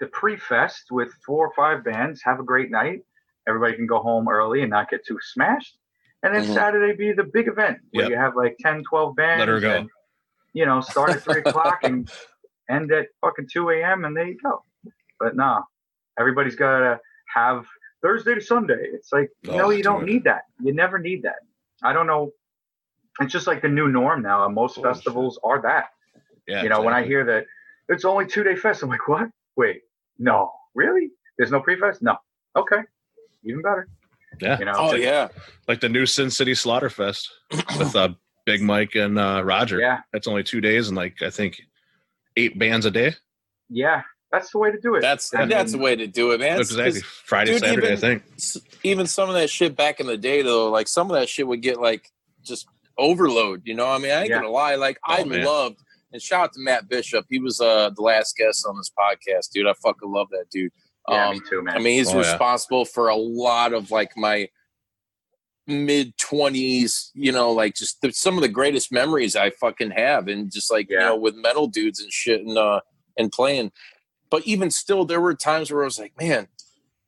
the 0.00 0.06
pre-fest 0.08 0.90
with 0.90 1.12
four 1.24 1.46
or 1.46 1.52
five 1.54 1.84
bands. 1.84 2.22
Have 2.24 2.40
a 2.40 2.42
great 2.42 2.70
night. 2.70 3.00
Everybody 3.48 3.74
can 3.76 3.86
go 3.86 3.98
home 4.00 4.28
early 4.28 4.62
and 4.62 4.70
not 4.70 4.90
get 4.90 5.06
too 5.06 5.18
smashed. 5.22 5.78
And 6.22 6.34
then 6.34 6.42
Mhm. 6.44 6.54
Saturday 6.54 6.94
be 6.96 7.12
the 7.12 7.24
big 7.24 7.46
event 7.48 7.78
where 7.92 8.04
Yep. 8.04 8.10
you 8.10 8.16
have 8.16 8.34
like 8.36 8.56
10, 8.60 8.82
12 8.84 9.14
bands. 9.16 9.38
Let 9.40 9.48
her 9.48 9.60
go. 9.60 9.70
And, 9.70 9.90
you 10.56 10.64
know, 10.64 10.80
start 10.80 11.10
at 11.10 11.22
three 11.22 11.40
o'clock 11.44 11.80
and 11.82 12.10
end 12.70 12.90
at 12.90 13.08
fucking 13.20 13.46
two 13.52 13.68
a.m. 13.70 14.04
and 14.06 14.16
there 14.16 14.26
you 14.26 14.38
go. 14.42 14.62
But 15.20 15.36
nah, 15.36 15.60
everybody's 16.18 16.56
got 16.56 16.78
to 16.78 16.98
have 17.34 17.66
Thursday 18.02 18.34
to 18.34 18.40
Sunday. 18.40 18.88
It's 18.96 19.12
like 19.12 19.28
no, 19.44 19.66
Oh, 19.66 19.70
you 19.70 19.82
don't 19.82 20.04
need 20.06 20.24
that. 20.24 20.42
You 20.62 20.72
never 20.72 20.98
need 20.98 21.22
that. 21.24 21.40
I 21.82 21.92
don't 21.92 22.06
know. 22.06 22.30
It's 23.20 23.32
just 23.32 23.46
like 23.46 23.60
the 23.60 23.68
new 23.68 23.88
norm 23.88 24.22
now. 24.22 24.46
and 24.46 24.54
Most 24.54 24.76
Bullshit. 24.76 24.94
festivals 24.94 25.38
are 25.44 25.60
that. 25.62 25.86
Yeah. 26.48 26.62
you 26.62 26.68
know, 26.70 26.80
when 26.80 26.94
I 26.94 27.04
hear 27.04 27.22
that 27.26 27.44
it's 27.88 28.04
only 28.06 28.26
two 28.26 28.42
day 28.42 28.56
fest, 28.56 28.82
I'm 28.82 28.88
like, 28.88 29.06
what? 29.08 29.28
Wait, 29.56 29.82
no, 30.18 30.50
really? 30.74 31.10
There's 31.36 31.50
no 31.50 31.60
pre-fest? 31.60 32.00
No. 32.02 32.16
Okay, 32.56 32.80
even 33.44 33.60
better. 33.62 33.88
Yeah. 34.40 34.58
You 34.58 34.64
know. 34.64 34.72
Oh 34.76 34.94
yeah. 34.94 35.28
like 35.68 35.80
the 35.80 35.88
new 35.90 36.06
Sin 36.06 36.30
City 36.30 36.52
Slaughterfest 36.52 37.28
with 37.78 37.94
uh, 37.94 38.10
Big 38.46 38.62
Mike 38.62 38.94
and 38.94 39.18
uh, 39.18 39.42
Roger. 39.44 39.78
Yeah, 39.80 40.00
That's 40.12 40.26
only 40.26 40.42
two 40.44 40.60
days 40.62 40.88
and 40.88 40.96
like 40.96 41.20
I 41.20 41.28
think 41.30 41.60
eight 42.36 42.58
bands 42.58 42.86
a 42.86 42.90
day. 42.90 43.14
yeah. 43.68 44.02
That's 44.32 44.50
the 44.50 44.58
way 44.58 44.72
to 44.72 44.78
do 44.80 44.96
it. 44.96 45.02
That's 45.02 45.32
I 45.32 45.46
that's 45.46 45.70
the 45.72 45.78
way 45.78 45.94
to 45.94 46.06
do 46.08 46.32
it, 46.32 46.40
man. 46.40 46.54
It's- 46.60 46.70
exactly. 46.72 47.00
'cause 47.00 47.08
Friday, 47.24 47.52
dude, 47.52 47.60
Saturday, 47.60 47.86
I 47.86 47.92
even- 47.92 48.20
think. 48.20 48.22
Even 48.82 49.06
some 49.06 49.28
of 49.28 49.36
that 49.36 49.48
shit 49.48 49.76
back 49.76 50.00
in 50.00 50.06
the 50.08 50.16
day, 50.18 50.42
though, 50.42 50.68
like 50.68 50.88
some 50.88 51.08
of 51.10 51.16
that 51.16 51.28
shit 51.28 51.46
would 51.46 51.62
get 51.62 51.80
like 51.80 52.10
just 52.42 52.66
overload. 52.98 53.62
You 53.64 53.74
know, 53.74 53.86
I 53.88 53.98
mean, 53.98 54.10
I 54.10 54.22
ain't 54.22 54.30
Yeah. 54.30 54.38
gonna 54.38 54.50
lie. 54.50 54.74
Like 54.74 54.98
I 55.06 55.22
Oh, 55.22 55.24
man. 55.26 55.44
loved 55.44 55.78
and 56.12 56.20
shout 56.20 56.42
out 56.44 56.52
to 56.54 56.60
Matt 56.60 56.88
Bishop. 56.88 57.24
He 57.30 57.38
was 57.38 57.60
uh 57.60 57.90
the 57.90 58.02
last 58.02 58.36
guest 58.36 58.66
on 58.68 58.76
this 58.76 58.90
podcast, 58.98 59.50
dude. 59.52 59.66
I 59.68 59.74
fucking 59.74 60.10
love 60.10 60.28
that 60.30 60.46
dude. 60.50 60.72
Yeah, 61.08 61.28
um, 61.28 61.34
me 61.34 61.40
too, 61.48 61.62
man. 61.62 61.76
I 61.76 61.78
mean, 61.78 61.98
he's 61.98 62.08
Oh, 62.12 62.20
yeah. 62.20 62.28
responsible 62.30 62.84
for 62.84 63.08
a 63.08 63.16
lot 63.16 63.72
of 63.72 63.92
like 63.92 64.10
my 64.16 64.48
mid 65.66 66.16
twenties, 66.18 67.10
you 67.14 67.32
know, 67.32 67.50
like 67.52 67.74
just 67.74 68.00
the, 68.00 68.12
some 68.12 68.36
of 68.36 68.42
the 68.42 68.48
greatest 68.48 68.92
memories 68.92 69.36
I 69.36 69.50
fucking 69.50 69.90
have, 69.92 70.28
and 70.28 70.52
just 70.52 70.70
like 70.70 70.88
you 70.90 70.98
know, 70.98 71.16
with 71.16 71.34
metal 71.36 71.66
dudes 71.66 72.00
and 72.00 72.12
shit, 72.12 72.40
and 72.44 72.56
uh, 72.56 72.80
and 73.18 73.30
playing. 73.32 73.72
But 74.30 74.46
even 74.46 74.70
still, 74.70 75.04
there 75.04 75.20
were 75.20 75.34
times 75.34 75.70
where 75.70 75.82
I 75.82 75.84
was 75.84 75.98
like, 75.98 76.12
man, 76.20 76.48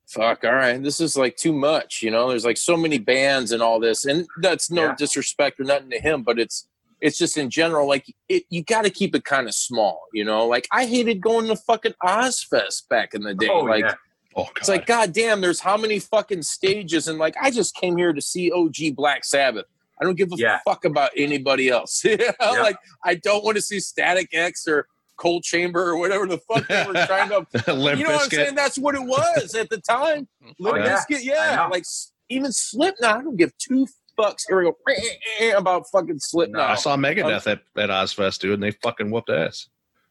fuck, 0.07 0.43
all 0.43 0.53
right, 0.53 0.81
this 0.81 0.99
is 1.01 1.17
like 1.17 1.35
too 1.35 1.53
much. 1.53 2.01
You 2.01 2.11
know, 2.11 2.29
there's 2.29 2.45
like 2.45 2.57
so 2.57 2.77
many 2.77 2.97
bands 2.97 3.51
and 3.51 3.61
all 3.61 3.79
this, 3.79 4.05
and 4.05 4.27
that's 4.41 4.71
no 4.71 4.85
Yeah. 4.87 4.95
disrespect 4.95 5.59
or 5.59 5.63
nothing 5.65 5.89
to 5.91 5.99
him, 5.99 6.23
but 6.23 6.39
it's 6.39 6.67
it's 7.01 7.17
just 7.17 7.37
in 7.37 7.49
general, 7.49 7.87
like 7.87 8.13
it, 8.27 8.43
you 8.49 8.61
got 8.63 8.83
to 8.83 8.89
keep 8.89 9.15
it 9.15 9.23
kind 9.23 9.47
of 9.47 9.53
small. 9.53 10.01
You 10.13 10.25
know, 10.25 10.45
like 10.47 10.67
I 10.71 10.85
hated 10.85 11.21
going 11.21 11.47
to 11.47 11.55
fucking 11.55 11.93
Ozzfest 12.03 12.89
back 12.89 13.13
in 13.13 13.21
the 13.23 13.33
day, 13.33 13.47
oh 13.49 13.59
like. 13.61 13.85
yeah, 13.85 13.93
Oh 14.39 14.43
God. 14.45 14.57
It's 14.57 14.69
like, 14.69 14.85
God 14.85 15.13
damn, 15.13 15.41
there's 15.41 15.59
how 15.59 15.77
many 15.77 15.99
fucking 15.99 16.41
stages? 16.43 17.07
And 17.07 17.17
like, 17.19 17.35
I 17.41 17.51
just 17.51 17.75
came 17.75 17.97
here 17.97 18.13
to 18.13 18.21
see 18.21 18.51
OG 18.51 18.95
Black 18.95 19.25
Sabbath. 19.25 19.65
I 20.01 20.05
don't 20.05 20.15
give 20.15 20.31
a 20.31 20.35
Yeah. 20.37 20.59
fuck 20.65 20.85
about 20.85 21.11
anybody 21.17 21.69
else. 21.69 22.03
You 22.05 22.17
know? 22.17 22.31
Yeah. 22.41 22.61
Like, 22.61 22.77
I 23.03 23.15
don't 23.15 23.43
want 23.43 23.57
to 23.57 23.61
see 23.61 23.79
Static 23.79 24.29
X 24.33 24.67
or 24.67 24.87
Coal 25.17 25.41
Chamber 25.41 25.89
or 25.89 25.97
whatever 25.97 26.25
the 26.25 26.37
fuck 26.37 26.65
they 26.67 26.85
were 26.87 26.93
trying 27.05 27.29
to. 27.29 27.45
Limp 27.73 27.99
you 27.99 28.05
know 28.05 28.11
what 28.13 28.23
I'm 28.23 28.29
saying? 28.29 28.55
That's 28.55 28.77
what 28.77 28.95
it 28.95 29.01
was 29.03 29.53
at 29.55 29.69
the 29.69 29.77
time. 29.79 30.27
Oh, 30.45 30.51
Limp 30.59 30.77
Oh, 30.77 30.83
yeah. 30.83 30.97
Bizkit, 31.09 31.17
I 31.17 31.19
yeah. 31.19 31.67
Like, 31.67 31.83
even 32.29 32.51
Slipknot, 32.53 33.17
I 33.17 33.21
don't 33.21 33.35
give 33.35 33.51
two 33.57 33.87
fucks. 34.17 34.43
Here 34.47 34.57
we 34.63 34.71
go. 34.71 35.57
About 35.57 35.85
fucking 35.91 36.19
Slipknot. 36.19 36.69
I 36.71 36.75
saw 36.75 36.95
Megadeth 36.95 37.45
um, 37.47 37.59
at, 37.75 37.83
at 37.83 37.89
Ozzfest, 37.89 38.39
dude, 38.39 38.53
and 38.53 38.63
they 38.63 38.71
fucking 38.71 39.11
whooped 39.11 39.29
ass. 39.29 39.67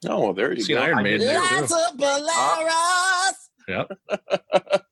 Oh, 0.06 0.20
well, 0.20 0.32
there 0.34 0.52
you 0.52 0.60
Seen 0.60 0.76
go. 0.76 0.82
Iron 0.82 0.98
I 0.98 1.02
Maiden 1.02 1.20
did- 1.20 1.28
there 1.28 1.66
too. 1.66 1.74
a 1.74 1.92
Polaris. 1.96 3.47
Yep. 3.68 3.90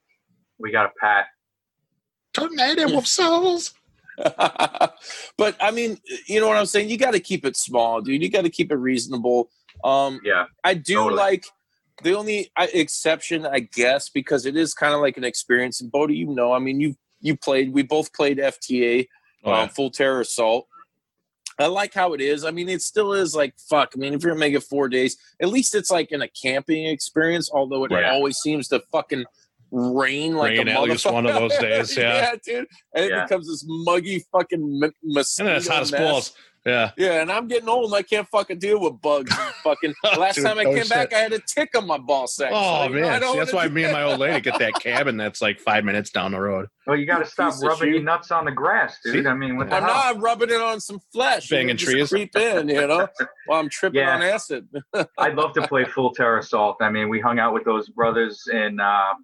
we 0.59 0.70
got 0.70 0.87
a 0.87 0.91
pat. 1.01 1.27
Tornado 2.35 2.97
of 2.97 3.07
souls. 3.07 3.74
but 4.18 5.57
I 5.61 5.70
mean, 5.72 5.99
you 6.27 6.41
know 6.41 6.49
what 6.49 6.57
I'm 6.57 6.66
saying? 6.66 6.89
You 6.91 6.99
got 6.99 7.12
to 7.12 7.20
keep 7.20 7.45
it 7.45 7.57
small, 7.57 8.01
dude. 8.01 8.22
You 8.22 8.31
got 8.31 8.43
to 8.43 8.51
keep 8.51 8.70
it 8.70 8.77
reasonable. 8.77 9.51
Um, 9.85 10.20
Yeah, 10.24 10.45
I 10.64 10.74
do 10.74 10.95
Totally. 10.95 11.16
like 11.16 11.47
the 12.03 12.14
only 12.14 12.51
uh, 12.57 12.66
exception, 12.72 13.47
I 13.47 13.61
guess, 13.61 14.09
because 14.11 14.45
it 14.47 14.57
is 14.57 14.74
kind 14.74 14.95
of 14.95 15.01
like 15.01 15.16
an 15.16 15.24
experience. 15.24 15.81
And 15.81 15.91
Bodie, 15.91 16.16
you 16.16 16.27
know, 16.35 16.53
I 16.53 16.59
mean, 16.59 16.81
you 16.81 16.95
you 17.20 17.37
played. 17.37 17.72
We 17.72 17.83
both 17.83 18.12
played 18.12 18.39
FTA, 18.39 19.07
Oh, 19.45 19.53
um. 19.53 19.68
Full 19.70 19.91
Terror 19.91 20.20
Assault. 20.20 20.66
I 21.59 21.66
like 21.66 21.94
how 21.94 22.12
it 22.12 22.20
is. 22.20 22.44
I 22.44 22.50
mean, 22.50 22.68
it 22.68 22.82
still 22.82 23.12
is 23.14 23.34
like 23.34 23.54
fuck. 23.59 23.92
I 23.94 23.98
mean, 23.98 24.12
if 24.14 24.22
you're 24.22 24.32
gonna 24.32 24.40
make 24.40 24.54
it 24.54 24.62
four 24.62 24.88
days, 24.88 25.16
at 25.40 25.48
least 25.48 25.74
it's 25.74 25.90
like 25.90 26.12
in 26.12 26.22
a 26.22 26.28
camping 26.28 26.86
experience. 26.86 27.50
Although 27.52 27.84
it 27.84 27.90
Right. 27.92 28.04
always 28.04 28.36
seems 28.38 28.68
to 28.68 28.80
fucking 28.92 29.24
rain 29.72 30.34
like 30.36 30.52
Rain 30.59 30.68
a 30.68 30.72
at 30.72 30.82
least 30.82 31.07
one 31.11 31.26
of 31.26 31.34
those 31.34 31.57
days, 31.59 31.96
yeah. 31.96 32.20
yeah 32.20 32.34
dude. 32.44 32.66
And 32.94 33.09
Yeah. 33.11 33.20
it 33.22 33.28
becomes 33.28 33.48
this 33.48 33.64
muggy 33.66 34.24
fucking 34.32 34.80
m- 34.82 34.92
And 35.02 35.24
then 35.48 35.57
it's 35.57 35.66
hot 35.68 35.82
as 35.82 35.90
balls. 35.90 36.32
Yeah. 36.66 36.90
Yeah, 36.98 37.22
and 37.22 37.30
I'm 37.30 37.46
getting 37.46 37.68
old 37.68 37.84
and 37.86 37.94
I 37.94 38.02
can't 38.02 38.26
fucking 38.28 38.58
deal 38.58 38.80
with 38.80 39.00
bugs. 39.00 39.32
fucking 39.64 39.94
last 40.18 40.34
Dude, 40.34 40.44
time 40.44 40.58
I 40.58 40.64
oh, 40.64 40.74
came 40.74 40.82
shit. 40.82 40.88
back, 40.90 41.12
I 41.14 41.18
had 41.18 41.32
a 41.32 41.38
tick 41.38 41.70
on 41.76 41.86
my 41.86 41.96
ball 41.98 42.26
sack. 42.26 42.50
Oh 42.52 42.86
So, 42.88 42.92
you 42.94 43.00
know, 43.00 43.06
I 43.08 43.20
man, 43.20 43.22
See, 43.32 43.38
that's 43.38 43.52
why 43.52 43.68
me 43.68 43.84
and 43.84 43.92
my 43.92 44.02
old 44.02 44.18
lady 44.18 44.40
get 44.40 44.58
that 44.58 44.74
cabin 44.80 45.16
that's 45.16 45.40
like 45.40 45.60
five 45.60 45.84
minutes 45.84 46.10
down 46.10 46.32
the 46.32 46.40
road. 46.40 46.66
well, 46.86 46.96
you 46.96 47.06
got 47.06 47.18
to 47.20 47.24
stop 47.26 47.54
rubbing 47.62 47.94
your 47.94 48.02
nuts 48.02 48.30
on 48.32 48.44
the 48.46 48.50
grass, 48.50 48.98
dude. 49.04 49.24
See? 49.24 49.28
I 49.28 49.34
mean, 49.34 49.56
what 49.56 49.70
the 49.70 49.76
I'm 49.76 49.84
hell? 49.84 49.94
not 50.14 50.20
rubbing 50.20 50.50
it 50.50 50.60
on 50.60 50.80
some 50.80 50.98
flesh. 51.12 51.48
Banging 51.48 51.76
It'll 51.76 51.86
trees. 51.86 52.08
Creep 52.08 52.34
in, 52.36 52.68
you 52.68 52.86
know, 52.86 53.06
while 53.46 53.60
I'm 53.60 53.68
tripping 53.68 54.00
Yeah. 54.00 54.16
on 54.16 54.22
acid. 54.22 54.68
I'd 55.18 55.34
love 55.36 55.52
to 55.54 55.68
play 55.68 55.84
Full 55.84 56.12
Terror 56.14 56.38
Assault. 56.38 56.78
I 56.80 56.90
mean, 56.90 57.08
we 57.08 57.20
hung 57.20 57.38
out 57.38 57.54
with 57.54 57.64
those 57.64 57.88
brothers 57.90 58.42
in 58.52 58.80
uh, 58.80 59.14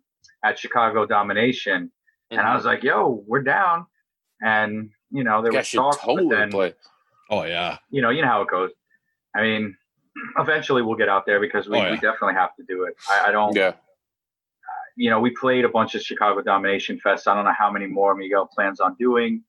at 0.44 0.58
Chicago 0.58 1.06
Domination, 1.06 1.90
and 2.30 2.40
I 2.40 2.54
was 2.54 2.64
like, 2.64 2.82
"Yo, 2.84 3.22
we're 3.26 3.42
down," 3.42 3.86
and 4.42 4.90
you 5.10 5.24
know, 5.24 5.42
there 5.42 5.52
I 5.52 5.56
was 5.58 5.66
should 5.66 5.78
talk, 5.78 6.00
totally 6.00 6.28
but 6.28 6.36
then 6.36 6.50
play. 6.50 6.74
Oh 7.32 7.44
yeah. 7.44 7.78
you 7.90 8.02
know, 8.02 8.10
you 8.10 8.20
know 8.22 8.28
how 8.28 8.42
it 8.42 8.48
goes. 8.48 8.70
I 9.34 9.40
mean, 9.42 9.74
eventually 10.38 10.82
we'll 10.82 10.96
get 10.98 11.08
out 11.08 11.24
there 11.24 11.40
because 11.40 11.66
we, 11.66 11.78
Oh, 11.78 11.82
yeah. 11.82 11.90
we 11.92 11.96
definitely 11.96 12.34
have 12.34 12.54
to 12.56 12.62
do 12.68 12.84
it. 12.84 12.94
I, 13.08 13.28
I 13.28 13.32
don't, 13.32 13.56
Yeah. 13.56 13.72
you 14.96 15.08
know, 15.08 15.18
we 15.18 15.30
played 15.30 15.64
a 15.64 15.68
bunch 15.70 15.94
of 15.94 16.02
Chicago 16.02 16.42
Domination 16.42 17.00
Fest. 17.00 17.26
I 17.26 17.34
don't 17.34 17.44
know 17.46 17.54
how 17.58 17.70
many 17.72 17.86
more 17.86 18.14
Miguel 18.14 18.46
plans 18.54 18.80
on 18.80 18.94
doing, 18.98 19.42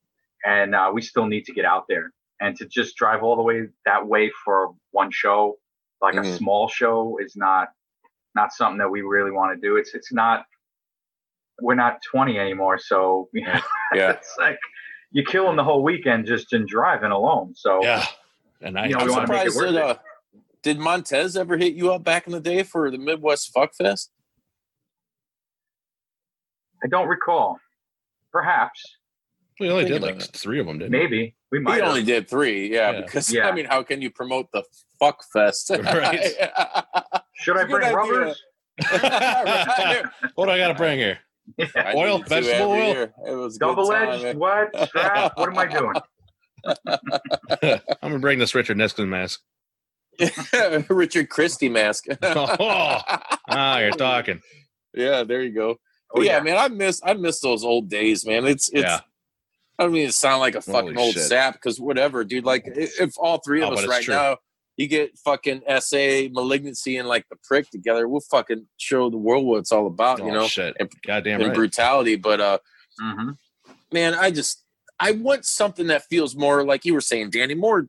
and 0.45 0.73
uh, 0.73 0.89
we 0.93 1.01
still 1.01 1.25
need 1.25 1.43
to 1.45 1.53
get 1.53 1.65
out 1.65 1.83
there. 1.89 2.13
And 2.39 2.55
to 2.57 2.65
just 2.65 2.95
drive 2.95 3.21
all 3.21 3.35
the 3.35 3.41
way 3.43 3.63
that 3.85 4.07
way 4.07 4.31
for 4.45 4.73
one 4.91 5.11
show, 5.11 5.57
like 6.01 6.15
a 6.15 6.19
Mhm. 6.21 6.37
small 6.37 6.67
show, 6.69 7.17
is 7.21 7.35
not 7.35 7.69
not 8.35 8.51
something 8.51 8.79
that 8.79 8.89
we 8.89 9.01
really 9.01 9.29
want 9.31 9.53
to 9.55 9.67
do. 9.67 9.75
It's 9.75 9.93
it's 9.93 10.11
not. 10.13 10.45
We're 11.61 11.75
not 11.75 11.99
20 12.09 12.39
anymore, 12.39 12.79
so 12.79 13.29
you 13.33 13.41
know, 13.45 13.59
Yeah. 13.93 14.11
it's 14.11 14.35
like 14.39 14.57
you're 15.13 15.25
killing 15.25 15.55
the 15.55 15.63
whole 15.63 15.81
weekend 15.83 16.25
just 16.25 16.51
in 16.53 16.65
driving 16.65 17.11
alone. 17.11 17.53
So 17.55 17.81
Yeah. 17.83 18.05
And 18.61 18.77
I 18.77 18.87
You 18.87 18.93
know, 18.95 18.99
I'm 18.99 19.05
we 19.07 19.11
wanna 19.13 19.27
make 19.29 19.45
it 19.47 19.51
surprised 19.51 19.75
that, 19.75 19.85
worth 19.87 19.97
uh, 19.97 20.01
did 20.63 20.79
Montez 20.79 21.37
ever 21.37 21.55
hit 21.57 21.73
you 21.73 21.91
up 21.93 22.03
back 22.03 22.25
in 22.27 22.33
the 22.33 22.39
day 22.41 22.63
for 22.63 22.89
the 22.91 22.97
Midwest 22.97 23.51
Fuck 23.53 23.73
Fest? 23.75 24.11
I 26.83 26.87
don't 26.87 27.07
recall. 27.07 27.59
Perhaps, 28.31 28.81
we 29.59 29.69
only 29.69 29.85
did 29.85 30.01
like 30.01 30.15
about 30.15 30.29
it. 30.29 30.35
three 30.35 30.59
of 30.59 30.65
them, 30.65 30.79
didn't 30.79 30.91
we? 30.91 30.97
maybe 30.99 31.35
we 31.51 31.59
He 31.59 31.63
might. 31.63 31.79
have. 31.81 31.89
only 31.89 32.03
did 32.03 32.27
three, 32.27 32.73
yeah, 32.73 32.91
Yeah. 32.91 33.01
because 33.01 33.31
Yeah. 33.31 33.47
I 33.47 33.51
mean, 33.51 33.65
how 33.65 33.83
can 33.83 34.01
you 34.01 34.09
promote 34.09 34.47
the 34.51 34.63
Fuck 34.99 35.23
Fest? 35.31 35.69
Right. 35.83 36.19
Should 37.35 37.57
I 37.57 37.65
bring 37.65 37.83
idea. 37.85 37.95
rubbers? 37.95 38.41
What 40.35 40.45
do 40.47 40.51
I 40.51 40.57
gotta 40.57 40.73
bring 40.73 40.97
here? 40.97 41.19
I 41.75 41.93
Oil, 41.95 42.19
vegetable 42.19 42.71
oil? 42.71 42.77
year. 42.93 43.13
It 43.27 43.31
was 43.31 43.55
a 43.55 43.59
good 43.59 43.65
Double 43.67 43.87
time, 43.89 44.25
edged? 44.25 44.37
What 44.37 44.69
strap? 44.87 45.33
What 45.37 45.49
am 45.49 45.57
I 45.57 45.65
doing? 45.67 45.93
I'm 48.01 48.09
gonna 48.09 48.19
bring 48.19 48.39
this 48.39 48.55
Richard 48.55 48.77
Nixon 48.77 49.09
mask. 49.09 49.41
Richard 50.89 51.29
Christy 51.29 51.69
mask. 51.69 52.05
Oh. 52.21 52.97
Ah, 53.49 53.79
you're 53.79 53.91
talking. 53.91 54.39
yeah, 54.93 55.23
there 55.23 55.41
you 55.43 55.53
go. 55.53 55.77
Oh, 56.15 56.21
yeah, 56.21 56.37
yeah. 56.37 56.43
man, 56.43 56.57
I 56.57 56.67
miss 56.69 57.01
I 57.03 57.13
miss 57.13 57.39
those 57.39 57.63
old 57.63 57.89
days, 57.89 58.25
man. 58.25 58.45
It's 58.45 58.69
it's. 58.69 58.83
Yeah. 58.83 58.99
I 59.79 59.83
don't 59.83 59.91
mean 59.93 60.05
to 60.05 60.13
sound 60.13 60.39
like 60.39 60.53
a 60.53 60.61
fucking 60.61 60.93
Holy 60.93 60.97
old 61.07 61.13
shit. 61.15 61.23
sap 61.23 61.53
because 61.55 61.79
whatever, 61.79 62.23
dude. 62.23 62.45
Like, 62.45 62.63
if 62.67 63.13
all 63.17 63.39
three 63.43 63.63
of 63.63 63.69
Oh, 63.71 63.73
us 63.73 63.87
right 63.87 64.03
true. 64.03 64.13
now 64.13 64.37
you 64.77 64.87
get 64.87 65.17
fucking 65.19 65.61
SA, 65.79 66.29
malignancy, 66.31 66.97
and 66.97 67.07
like 67.07 67.27
the 67.29 67.35
prick 67.43 67.69
together. 67.69 68.07
We'll 68.07 68.21
fucking 68.21 68.67
show 68.77 69.09
the 69.09 69.17
world 69.17 69.45
what 69.45 69.59
it's 69.59 69.71
all 69.71 69.87
about, 69.87 70.21
Oh, 70.21 70.25
you 70.25 70.31
know, 70.31 70.47
shit. 70.47 70.75
and- 70.79 70.91
Goddamn 71.05 71.41
and 71.41 71.49
right. 71.49 71.55
brutality. 71.55 72.15
But 72.15 72.41
uh, 72.41 72.57
hmm 72.99 73.31
man, 73.91 74.15
I 74.15 74.31
just 74.31 74.63
I 74.99 75.11
want 75.11 75.45
something 75.45 75.87
that 75.87 76.03
feels 76.05 76.35
more 76.35 76.63
like 76.65 76.85
you 76.85 76.93
were 76.93 77.01
saying, 77.01 77.29
Danny, 77.31 77.53
more 77.55 77.87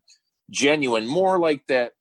genuine, 0.51 1.07
more 1.07 1.39
like 1.39 1.67
that 1.69 1.93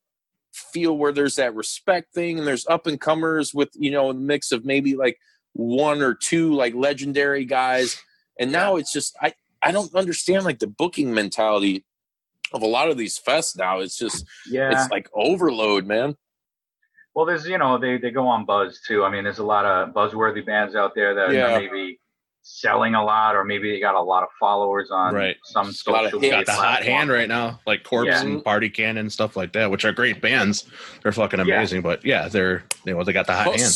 feel 0.53 0.97
where 0.97 1.11
there's 1.11 1.35
that 1.37 1.55
respect 1.55 2.13
thing 2.13 2.37
and 2.37 2.45
there's 2.47 2.67
up 2.67 2.85
and 2.85 3.01
comers 3.01 3.53
with 3.55 3.69
you 3.73 3.89
know 3.89 4.09
a 4.09 4.13
mix 4.13 4.51
of 4.51 4.63
maybe 4.65 4.95
like 4.95 5.17
one 5.53 6.01
or 6.03 6.13
two 6.13 6.53
like 6.53 6.75
legendary 6.75 7.43
guys 7.43 7.99
and 8.39 8.51
now 8.51 8.75
it's 8.75 8.93
just 8.93 9.15
i 9.19 9.33
i 9.63 9.71
don't 9.71 9.95
understand 9.95 10.45
like 10.45 10.59
the 10.59 10.67
booking 10.67 11.11
mentality 11.11 11.83
of 12.53 12.61
a 12.61 12.67
lot 12.67 12.89
of 12.89 12.97
these 12.97 13.19
fests 13.19 13.57
now 13.57 13.79
it's 13.79 13.97
just 13.97 14.25
Yeah. 14.49 14.71
it's 14.71 14.89
like 14.91 15.09
overload 15.13 15.85
man 15.85 16.15
Well, 17.15 17.25
there's 17.25 17.47
you 17.47 17.57
know 17.57 17.77
they 17.77 17.97
they 17.97 18.09
go 18.11 18.25
on 18.27 18.43
buzz 18.45 18.79
too. 18.87 19.03
I 19.05 19.09
mean, 19.11 19.23
there's 19.23 19.37
a 19.39 19.45
lot 19.45 19.65
of 19.65 19.93
buzzworthy 19.93 20.43
bands 20.43 20.75
out 20.75 20.93
there 20.95 21.13
that 21.13 21.31
Yeah. 21.31 21.53
are 21.55 21.59
maybe 21.59 21.99
selling 22.41 22.95
a 22.95 23.03
lot, 23.05 23.35
or 23.35 23.43
maybe 23.45 23.71
they 23.71 23.79
got 23.79 23.93
a 23.95 24.01
lot 24.01 24.23
of 24.23 24.29
followers 24.39 24.89
on 24.91 25.13
Right. 25.13 25.37
some 25.45 25.67
A 25.87 25.91
lot 25.91 26.05
of 26.05 26.11
social 26.11 26.19
hits. 26.19 26.21
media 26.21 26.31
got 26.39 26.45
the 26.47 26.51
hot 26.53 26.61
platform. 26.81 26.97
hand 26.97 27.09
right 27.11 27.27
now, 27.29 27.59
like 27.67 27.83
Corpse 27.83 28.07
Yeah. 28.07 28.21
and 28.21 28.43
Party 28.43 28.69
Cannon 28.69 29.09
stuff 29.11 29.37
like 29.37 29.53
that, 29.53 29.69
which 29.71 29.85
are 29.85 29.91
great 29.93 30.21
bands. 30.21 30.65
They're 31.03 31.11
fucking 31.13 31.39
Yeah. 31.45 31.55
amazing, 31.55 31.83
but 31.83 32.03
yeah, 32.03 32.27
they're 32.29 32.63
you 32.83 32.93
know 32.95 33.03
they 33.03 33.13
got 33.13 33.27
the 33.27 33.33
hot 33.33 33.45
hand. 33.45 33.73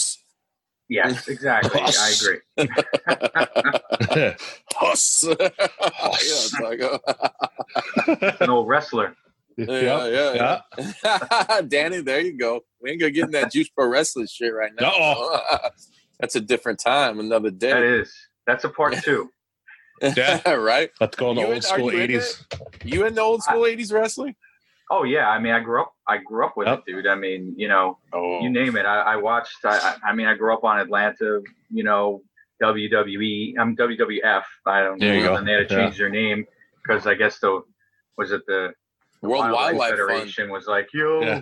Yes, 0.89 1.27
exactly. 1.27 1.79
I 1.79 2.13
agree. 2.17 2.39
Huss. 4.75 5.25
yeah, 5.39 5.49
it's 5.49 6.59
like, 6.59 6.81
uh, 6.81 8.33
An 8.41 8.49
old 8.49 8.67
wrestler. 8.67 9.15
yeah, 9.57 10.07
yeah, 10.07 10.61
yeah. 11.03 11.61
Danny, 11.61 12.01
there 12.01 12.21
you 12.21 12.37
go. 12.37 12.61
We 12.81 12.91
ain't 12.91 12.99
gonna 12.99 13.11
get 13.11 13.25
in 13.25 13.31
that 13.31 13.51
juice 13.51 13.69
pro 13.69 13.87
wrestling 13.87 14.27
shit 14.27 14.53
right 14.53 14.71
now. 14.79 14.91
That's 16.19 16.35
a 16.35 16.41
different 16.41 16.79
time, 16.79 17.19
another 17.19 17.49
day. 17.51 17.99
is. 17.99 18.13
That's 18.45 18.63
a 18.63 18.69
part 18.69 18.95
two. 19.03 19.29
Yeah. 20.01 20.41
right? 20.53 20.91
Let's 21.01 21.17
go 21.17 21.31
in 21.31 21.37
the 21.37 21.41
You 21.41 21.47
in- 21.47 21.53
old 21.55 21.63
are 21.63 21.67
school 21.67 21.91
eighties. 21.91 22.45
You 22.85 23.05
in 23.07 23.15
the 23.15 23.21
old 23.21 23.41
school 23.43 23.65
eighties 23.65 23.91
wrestling? 23.91 24.35
Oh 24.91 25.03
yeah, 25.03 25.27
I 25.29 25.39
mean, 25.39 25.53
I 25.53 25.59
grew 25.59 25.81
up. 25.81 25.91
I 26.07 26.17
grew 26.19 26.45
up 26.45 26.55
with 26.55 26.67
Yep. 26.67 26.83
it, 26.87 26.91
dude. 26.91 27.07
I 27.07 27.15
mean, 27.15 27.53
you 27.57 27.67
know, 27.67 27.97
Oh, 28.13 28.39
you 28.41 28.49
name 28.49 28.77
it. 28.77 28.85
I, 28.85 29.01
I 29.01 29.15
watched. 29.17 29.57
I, 29.65 29.77
I 30.03 30.09
I 30.09 30.13
mean, 30.13 30.27
I 30.27 30.35
grew 30.35 30.53
up 30.53 30.63
on 30.63 30.79
Atlanta. 30.79 31.41
You 31.71 31.83
know, 31.83 32.21
WWE. 32.61 33.53
I'm 33.59 33.75
WWF. 33.75 34.43
I 34.65 34.81
don't 34.83 34.99
There 34.99 35.23
know. 35.23 35.35
And 35.35 35.47
they 35.47 35.53
had 35.53 35.69
to 35.69 35.75
Yeah. 35.75 35.83
change 35.85 35.97
their 35.97 36.09
name 36.09 36.45
because 36.83 37.05
I 37.07 37.13
guess 37.15 37.39
the 37.39 37.61
was 38.17 38.31
it 38.31 38.45
the 38.47 38.73
World 39.21 39.51
Wildlife 39.51 39.77
Fund. 39.77 39.89
Federation 39.91 40.49
was 40.49 40.67
like, 40.67 40.87
yo, 40.93 41.21
Yeah. 41.21 41.41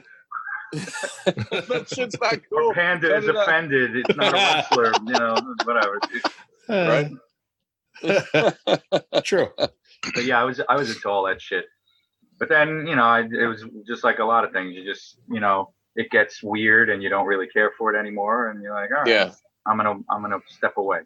that 0.74 1.86
shit's 1.94 2.20
not 2.20 2.34
our 2.34 2.40
cool. 2.50 2.74
panda 2.74 3.10
Cut 3.10 3.20
is 3.24 3.28
it 3.30 3.36
out. 3.36 3.44
offended. 3.48 3.96
It's 3.96 4.16
not 4.18 4.34
a 4.34 4.36
wrestler. 4.36 4.92
you 5.06 5.14
know, 5.14 5.36
whatever. 5.64 6.00
Right? 6.68 7.12
True. 9.24 9.50
But 9.58 10.24
yeah, 10.26 10.42
I 10.42 10.44
was 10.44 10.62
I 10.68 10.76
was 10.76 10.90
into 10.94 11.10
all 11.10 11.26
that 11.28 11.42
shit. 11.42 11.66
But 12.40 12.50
then 12.50 12.86
you 12.88 12.96
know, 12.96 13.04
I, 13.04 13.22
it 13.22 13.48
was 13.48 13.64
just 13.88 14.04
like 14.04 14.20
a 14.20 14.26
lot 14.26 14.44
of 14.44 14.52
things. 14.52 14.76
You 14.76 14.84
just 14.84 15.18
you 15.30 15.40
know, 15.40 15.74
it 15.96 16.10
gets 16.12 16.44
weird, 16.44 16.90
and 16.90 17.02
you 17.02 17.10
don't 17.10 17.26
really 17.26 17.48
care 17.48 17.72
for 17.78 17.94
it 17.96 17.98
anymore, 18.00 18.50
and 18.50 18.62
you're 18.62 18.74
like, 18.74 18.90
all 18.92 19.04
right, 19.04 19.08
Yeah, 19.08 19.32
I'm 19.66 19.78
gonna 19.78 20.00
I'm 20.10 20.22
gonna 20.22 20.40
step 20.48 20.78
away. 20.78 21.00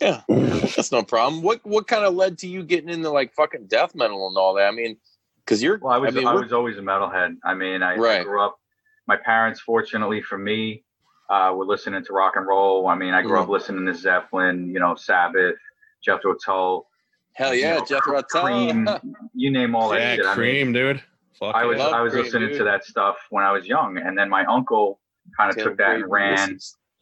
yeah, 0.00 0.22
that's 0.28 0.92
no 0.92 1.02
problem. 1.02 1.42
What 1.42 1.64
what 1.64 1.86
kind 1.86 2.04
of 2.04 2.14
led 2.14 2.38
to 2.38 2.48
you 2.48 2.62
getting 2.62 2.90
into 2.90 3.10
like 3.10 3.32
fucking 3.34 3.66
death 3.66 3.94
metal 3.94 4.28
and 4.28 4.36
all 4.36 4.54
that? 4.54 4.66
I 4.68 4.70
mean, 4.70 4.96
because 5.44 5.62
you're, 5.62 5.78
Well, 5.78 5.92
I 5.92 5.98
was 5.98 6.14
I, 6.14 6.18
mean, 6.18 6.26
we're- 6.26 6.42
was 6.42 6.52
always 6.52 6.78
a 6.78 6.82
metalhead. 6.82 7.36
I 7.44 7.54
mean, 7.54 7.82
I, 7.82 7.94
I 7.94 8.22
grew 8.22 8.42
up. 8.42 8.58
My 9.06 9.16
parents, 9.16 9.60
fortunately 9.60 10.22
for 10.22 10.38
me, 10.38 10.84
uh, 11.30 11.52
were 11.56 11.64
listening 11.64 12.04
to 12.04 12.12
rock 12.12 12.34
and 12.36 12.46
roll. 12.46 12.86
I 12.88 12.94
mean, 12.94 13.14
I 13.14 13.22
grew 13.22 13.38
up 13.38 13.44
Mm-hmm. 13.44 13.52
listening 13.52 13.86
to 13.86 13.94
Zeppelin, 13.94 14.68
you 14.72 14.78
know, 14.80 14.94
Sabbath, 14.94 15.56
Jethro 16.04 16.34
Tull, 16.34 16.86
hell 17.32 17.54
you 17.54 17.62
yeah, 17.62 17.78
know, 17.78 17.84
Jethro 17.84 18.20
Tull. 18.22 18.42
Cream, 18.44 18.88
you 19.34 19.50
name 19.50 19.74
all 19.74 19.88
that 19.90 19.98
Yeah, 20.00 20.16
shit. 20.16 20.26
I 20.26 20.28
mean, 20.30 20.34
cream, 20.36 20.72
dude. 20.72 21.02
Fuck 21.38 21.54
I 21.54 21.64
was 21.64 21.80
I 21.80 22.00
was 22.02 22.12
Cream, 22.12 22.24
listening 22.24 22.48
dude. 22.50 22.58
to 22.58 22.64
that 22.64 22.84
stuff 22.84 23.16
when 23.30 23.42
I 23.44 23.50
was 23.52 23.66
young, 23.66 23.96
and 23.96 24.16
then 24.16 24.28
my 24.28 24.44
uncle 24.44 25.00
kind 25.36 25.50
of 25.50 25.56
took 25.56 25.76
that 25.78 25.96
and 25.96 26.10
ran, 26.10 26.58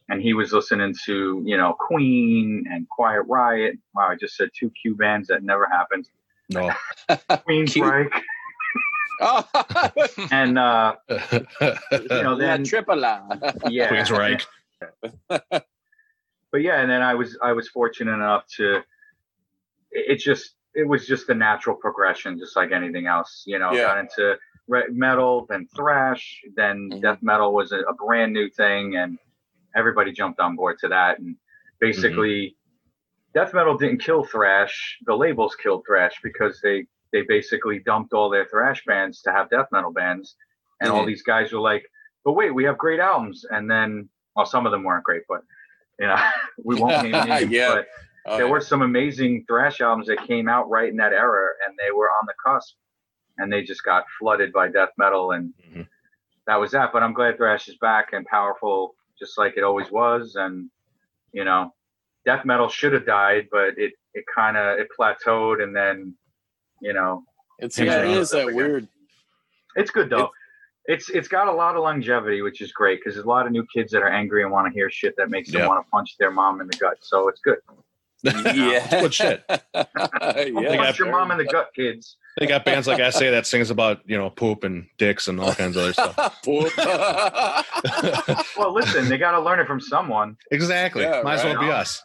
and 0.09 0.21
he 0.21 0.33
was 0.33 0.51
listening 0.53 0.93
to 1.05 1.41
you 1.45 1.57
know 1.57 1.73
Queen 1.79 2.65
and 2.71 2.87
Quiet 2.89 3.23
Riot. 3.27 3.75
Wow, 3.95 4.09
I 4.09 4.15
just 4.15 4.35
said 4.35 4.49
two 4.57 4.69
Q 4.81 4.95
bands 4.95 5.27
that 5.29 5.43
never 5.43 5.67
happened. 5.71 6.07
no. 6.49 6.71
Queensryche 7.09 8.09
Oh, 9.21 9.43
and 10.31 10.57
uh, 10.57 10.95
you 11.09 12.07
know 12.23 12.37
then 12.37 12.63
Tripola. 12.63 13.61
yeah, 13.69 13.89
Queen's 13.89 14.09
Queensryche. 14.09 14.45
but 15.29 16.61
yeah, 16.61 16.81
and 16.81 16.89
then 16.89 17.01
I 17.01 17.13
was 17.15 17.37
I 17.41 17.51
was 17.51 17.67
fortunate 17.69 18.13
enough 18.13 18.45
to. 18.57 18.77
It 19.91 20.05
it 20.13 20.19
just 20.19 20.55
it 20.73 20.87
was 20.87 21.05
just 21.07 21.27
the 21.27 21.35
natural 21.35 21.75
progression, 21.75 22.39
just 22.39 22.55
like 22.55 22.71
anything 22.71 23.07
else. 23.07 23.43
You 23.45 23.59
know, 23.59 23.73
Yeah. 23.73 23.87
got 23.87 23.99
into 23.99 24.37
re- 24.67 24.87
metal, 24.89 25.45
then 25.49 25.67
thrash, 25.75 26.39
then 26.55 26.89
Mhm. 26.93 27.01
death 27.01 27.19
metal 27.21 27.53
was 27.53 27.71
a, 27.73 27.79
a 27.79 27.93
brand 27.93 28.31
new 28.33 28.49
thing, 28.49 28.95
and 28.95 29.17
everybody 29.75 30.11
jumped 30.11 30.39
on 30.39 30.55
board 30.55 30.77
to 30.79 30.87
that. 30.89 31.19
And 31.19 31.35
basically, 31.79 32.55
death 33.33 33.53
metal 33.53 33.77
didn't 33.77 33.99
kill 34.01 34.23
thrash; 34.23 34.97
the 35.05 35.15
labels 35.15 35.55
killed 35.55 35.83
thrash 35.87 36.15
because 36.23 36.59
they 36.61 36.85
they 37.11 37.23
basically 37.23 37.79
dumped 37.79 38.13
all 38.13 38.29
their 38.29 38.45
thrash 38.45 38.83
bands 38.85 39.21
to 39.23 39.31
have 39.31 39.49
death 39.49 39.67
metal 39.71 39.91
bands, 39.91 40.35
and 40.81 40.91
all 40.91 41.03
Mhm. 41.03 41.07
these 41.07 41.23
guys 41.23 41.51
were 41.51 41.59
like, 41.59 41.85
"But 42.23 42.33
wait, 42.33 42.51
we 42.51 42.63
have 42.65 42.77
great 42.77 42.99
albums," 42.99 43.45
and 43.49 43.69
then 43.69 44.09
well, 44.35 44.45
some 44.45 44.65
of 44.65 44.71
them 44.71 44.83
weren't 44.83 45.03
great, 45.03 45.23
but 45.27 45.41
you 45.99 46.07
know, 46.07 46.15
we 46.63 46.75
won't 46.75 47.01
name 47.03 47.11
names, 47.27 47.51
Yeah. 47.51 47.73
but 47.75 47.87
Oh, 48.25 48.37
there 48.37 48.47
were 48.47 48.61
some 48.61 48.81
amazing 48.83 49.45
thrash 49.47 49.81
albums 49.81 50.05
that 50.07 50.19
came 50.27 50.47
out 50.49 50.69
right 50.69 50.89
in 50.89 50.97
that 50.97 51.13
era, 51.13 51.49
and 51.65 51.75
they 51.79 51.91
were 51.91 52.09
on 52.09 52.27
the 52.27 52.33
cusp, 52.45 52.75
and 53.37 53.51
they 53.51 53.63
just 53.63 53.83
got 53.83 54.03
flooded 54.19 54.51
by 54.53 54.67
death 54.67 54.91
metal, 54.97 55.31
and 55.31 55.53
Mhm. 55.73 55.87
that 56.45 56.57
was 56.57 56.71
that. 56.71 56.91
But 56.93 57.01
I'm 57.01 57.13
glad 57.13 57.37
thrash 57.37 57.67
is 57.69 57.77
back 57.77 58.13
and 58.13 58.25
powerful, 58.27 58.95
just 59.19 59.37
like 59.37 59.53
it 59.57 59.63
always 59.63 59.91
was, 59.91 60.35
and 60.35 60.69
you 61.33 61.43
know, 61.43 61.71
death 62.25 62.45
metal 62.45 62.69
should 62.69 62.93
have 62.93 63.05
died, 63.05 63.47
but 63.51 63.77
it 63.77 63.93
it 64.13 64.23
kind 64.33 64.57
of 64.57 64.79
it 64.79 64.87
plateaued, 64.97 65.61
and 65.61 65.75
then 65.75 66.15
you 66.81 66.93
know, 66.93 67.23
It's 67.59 67.77
Yeah, 67.77 68.03
it 68.03 68.17
is 68.17 68.29
that 68.31 68.43
again. 68.47 68.55
weird. 68.55 68.87
it's 69.75 69.91
good 69.91 70.09
though. 70.09 70.29
It's 70.85 71.09
it's 71.09 71.27
got 71.27 71.47
a 71.47 71.51
lot 71.51 71.75
of 71.75 71.83
longevity, 71.83 72.41
which 72.41 72.61
is 72.61 72.71
great 72.71 72.99
because 72.99 73.13
there's 73.15 73.25
a 73.25 73.29
lot 73.29 73.45
of 73.45 73.51
new 73.51 73.65
kids 73.75 73.91
that 73.91 74.01
are 74.01 74.07
angry 74.09 74.41
and 74.43 74.51
want 74.51 74.65
to 74.67 74.73
hear 74.73 74.89
shit 74.89 75.13
that 75.17 75.29
makes 75.29 75.51
them 75.51 75.67
want 75.67 75.85
to 75.85 75.89
punch 75.91 76.15
their 76.17 76.31
mom 76.31 76.61
in 76.61 76.67
the 76.67 76.77
gut. 76.77 76.97
So 77.01 77.27
it's 77.27 77.41
good. 77.41 77.57
Yeah, 78.23 78.87
Good 79.01 79.13
shit. 79.13 79.43
yeah, 79.49 79.57
punch 79.93 80.99
your 80.99 81.11
mom 81.11 81.31
in 81.31 81.37
the 81.37 81.45
gut, 81.45 81.69
kids. 81.75 82.17
They 82.37 82.45
got 82.47 82.63
bands 82.63 82.87
like 82.87 83.01
I 83.01 83.09
say 83.09 83.31
that 83.31 83.45
sings 83.47 83.69
about 83.69 83.99
you 84.05 84.17
know 84.17 84.29
poop 84.29 84.63
and 84.63 84.87
dicks 84.97 85.27
and 85.27 85.39
all 85.39 85.53
kinds 85.53 85.75
of 85.75 85.83
other 85.83 85.93
stuff. 85.93 86.41
Poop. 86.43 86.71
Well, 88.57 88.73
listen, 88.73 89.07
they 89.09 89.17
got 89.17 89.31
to 89.31 89.39
learn 89.39 89.59
it 89.59 89.67
from 89.67 89.79
someone. 89.79 90.35
exactly. 90.51 91.03
Yeah, 91.03 91.21
Might 91.23 91.35
as 91.35 91.43
well 91.45 91.55
right. 91.55 91.65
be 91.65 91.71
us. 91.71 92.03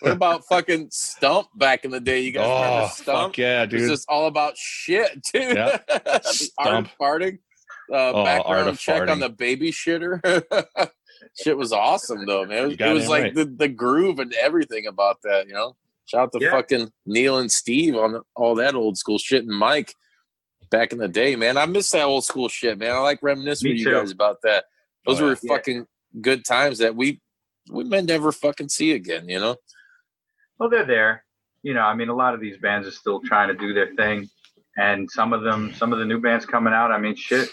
what 0.00 0.12
about 0.12 0.44
fucking 0.46 0.88
Stump 0.90 1.48
back 1.56 1.84
in 1.84 1.90
the 1.90 2.00
day? 2.00 2.20
You 2.20 2.32
guys 2.32 2.44
Oh, 2.46 2.64
remember 2.64 2.88
Stump? 2.88 3.06
fuck 3.32 3.38
yeah, 3.38 3.62
It 3.62 3.72
was 3.72 3.82
dude. 3.82 3.90
just 3.90 4.08
all 4.08 4.26
about 4.26 4.56
shit, 4.56 5.22
dude. 5.32 5.56
Yeah. 5.56 5.78
the 5.86 6.50
art 6.58 6.86
Stump. 6.86 6.90
farting. 7.00 7.38
Uh, 7.92 7.96
Oh, 7.96 8.14
art 8.16 8.24
background 8.24 8.68
of 8.68 8.78
check 8.78 9.08
on 9.08 9.20
the 9.20 9.28
baby 9.30 9.70
shitter. 9.72 10.20
Shit 11.40 11.56
was 11.56 11.72
awesome 11.72 12.26
though, 12.26 12.44
man. 12.44 12.64
It 12.64 12.66
was, 12.66 12.76
it 12.78 12.92
was 12.92 13.08
like 13.08 13.22
right. 13.24 13.34
the, 13.34 13.44
the 13.44 13.68
groove 13.68 14.18
and 14.18 14.32
everything 14.34 14.86
about 14.86 15.22
that, 15.22 15.46
you 15.46 15.54
know. 15.54 15.76
Shout 16.06 16.20
out 16.22 16.32
to 16.32 16.38
Yeah. 16.40 16.50
fucking 16.50 16.92
Neil 17.06 17.38
and 17.38 17.50
Steve 17.50 17.96
on 17.96 18.20
all 18.36 18.54
that 18.56 18.74
old 18.74 18.98
school 18.98 19.18
shit 19.18 19.44
and 19.44 19.56
Mike 19.58 19.94
back 20.70 20.92
in 20.92 20.98
the 20.98 21.08
day, 21.08 21.34
man. 21.36 21.56
I 21.56 21.66
miss 21.66 21.90
that 21.92 22.04
old 22.04 22.24
school 22.24 22.48
shit, 22.48 22.78
man. 22.78 22.90
I 22.92 22.98
like 22.98 23.20
reminiscing 23.22 23.68
Me 23.70 23.74
with 23.74 23.86
you 23.86 23.92
guys 23.92 24.10
about 24.10 24.38
that. 24.42 24.64
Those 25.06 25.20
Oh, 25.20 25.26
were 25.26 25.36
yeah. 25.42 25.56
fucking 25.56 25.86
good 26.20 26.44
times 26.44 26.78
that 26.78 26.94
we 26.96 27.20
we 27.70 27.84
may 27.84 28.02
never 28.02 28.30
fucking 28.32 28.68
see 28.68 28.92
again, 28.92 29.28
you 29.28 29.40
know. 29.40 29.56
Well, 30.58 30.68
they're 30.68 30.84
there. 30.84 31.24
You 31.62 31.72
know, 31.72 31.80
I 31.80 31.94
mean, 31.94 32.10
a 32.10 32.14
lot 32.14 32.34
of 32.34 32.40
these 32.40 32.58
bands 32.58 32.86
are 32.86 32.90
still 32.90 33.20
trying 33.22 33.48
to 33.48 33.54
do 33.54 33.72
their 33.72 33.94
thing, 33.94 34.28
and 34.76 35.10
some 35.10 35.32
of 35.32 35.42
them, 35.42 35.72
some 35.74 35.90
of 35.92 35.98
the 35.98 36.04
new 36.04 36.20
bands 36.20 36.44
coming 36.44 36.74
out. 36.74 36.92
I 36.92 36.98
mean, 36.98 37.16
shit, 37.16 37.48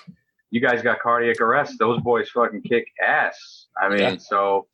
you 0.52 0.60
guys 0.62 0.82
got 0.82 1.00
cardiac 1.00 1.42
arrest. 1.42 1.80
Those 1.80 2.00
boys 2.02 2.30
fucking 2.30 2.62
kick 2.62 2.88
ass. 3.06 3.68
I 3.82 3.90
mean, 3.90 4.00
Yeah. 4.00 4.18
so 4.18 4.68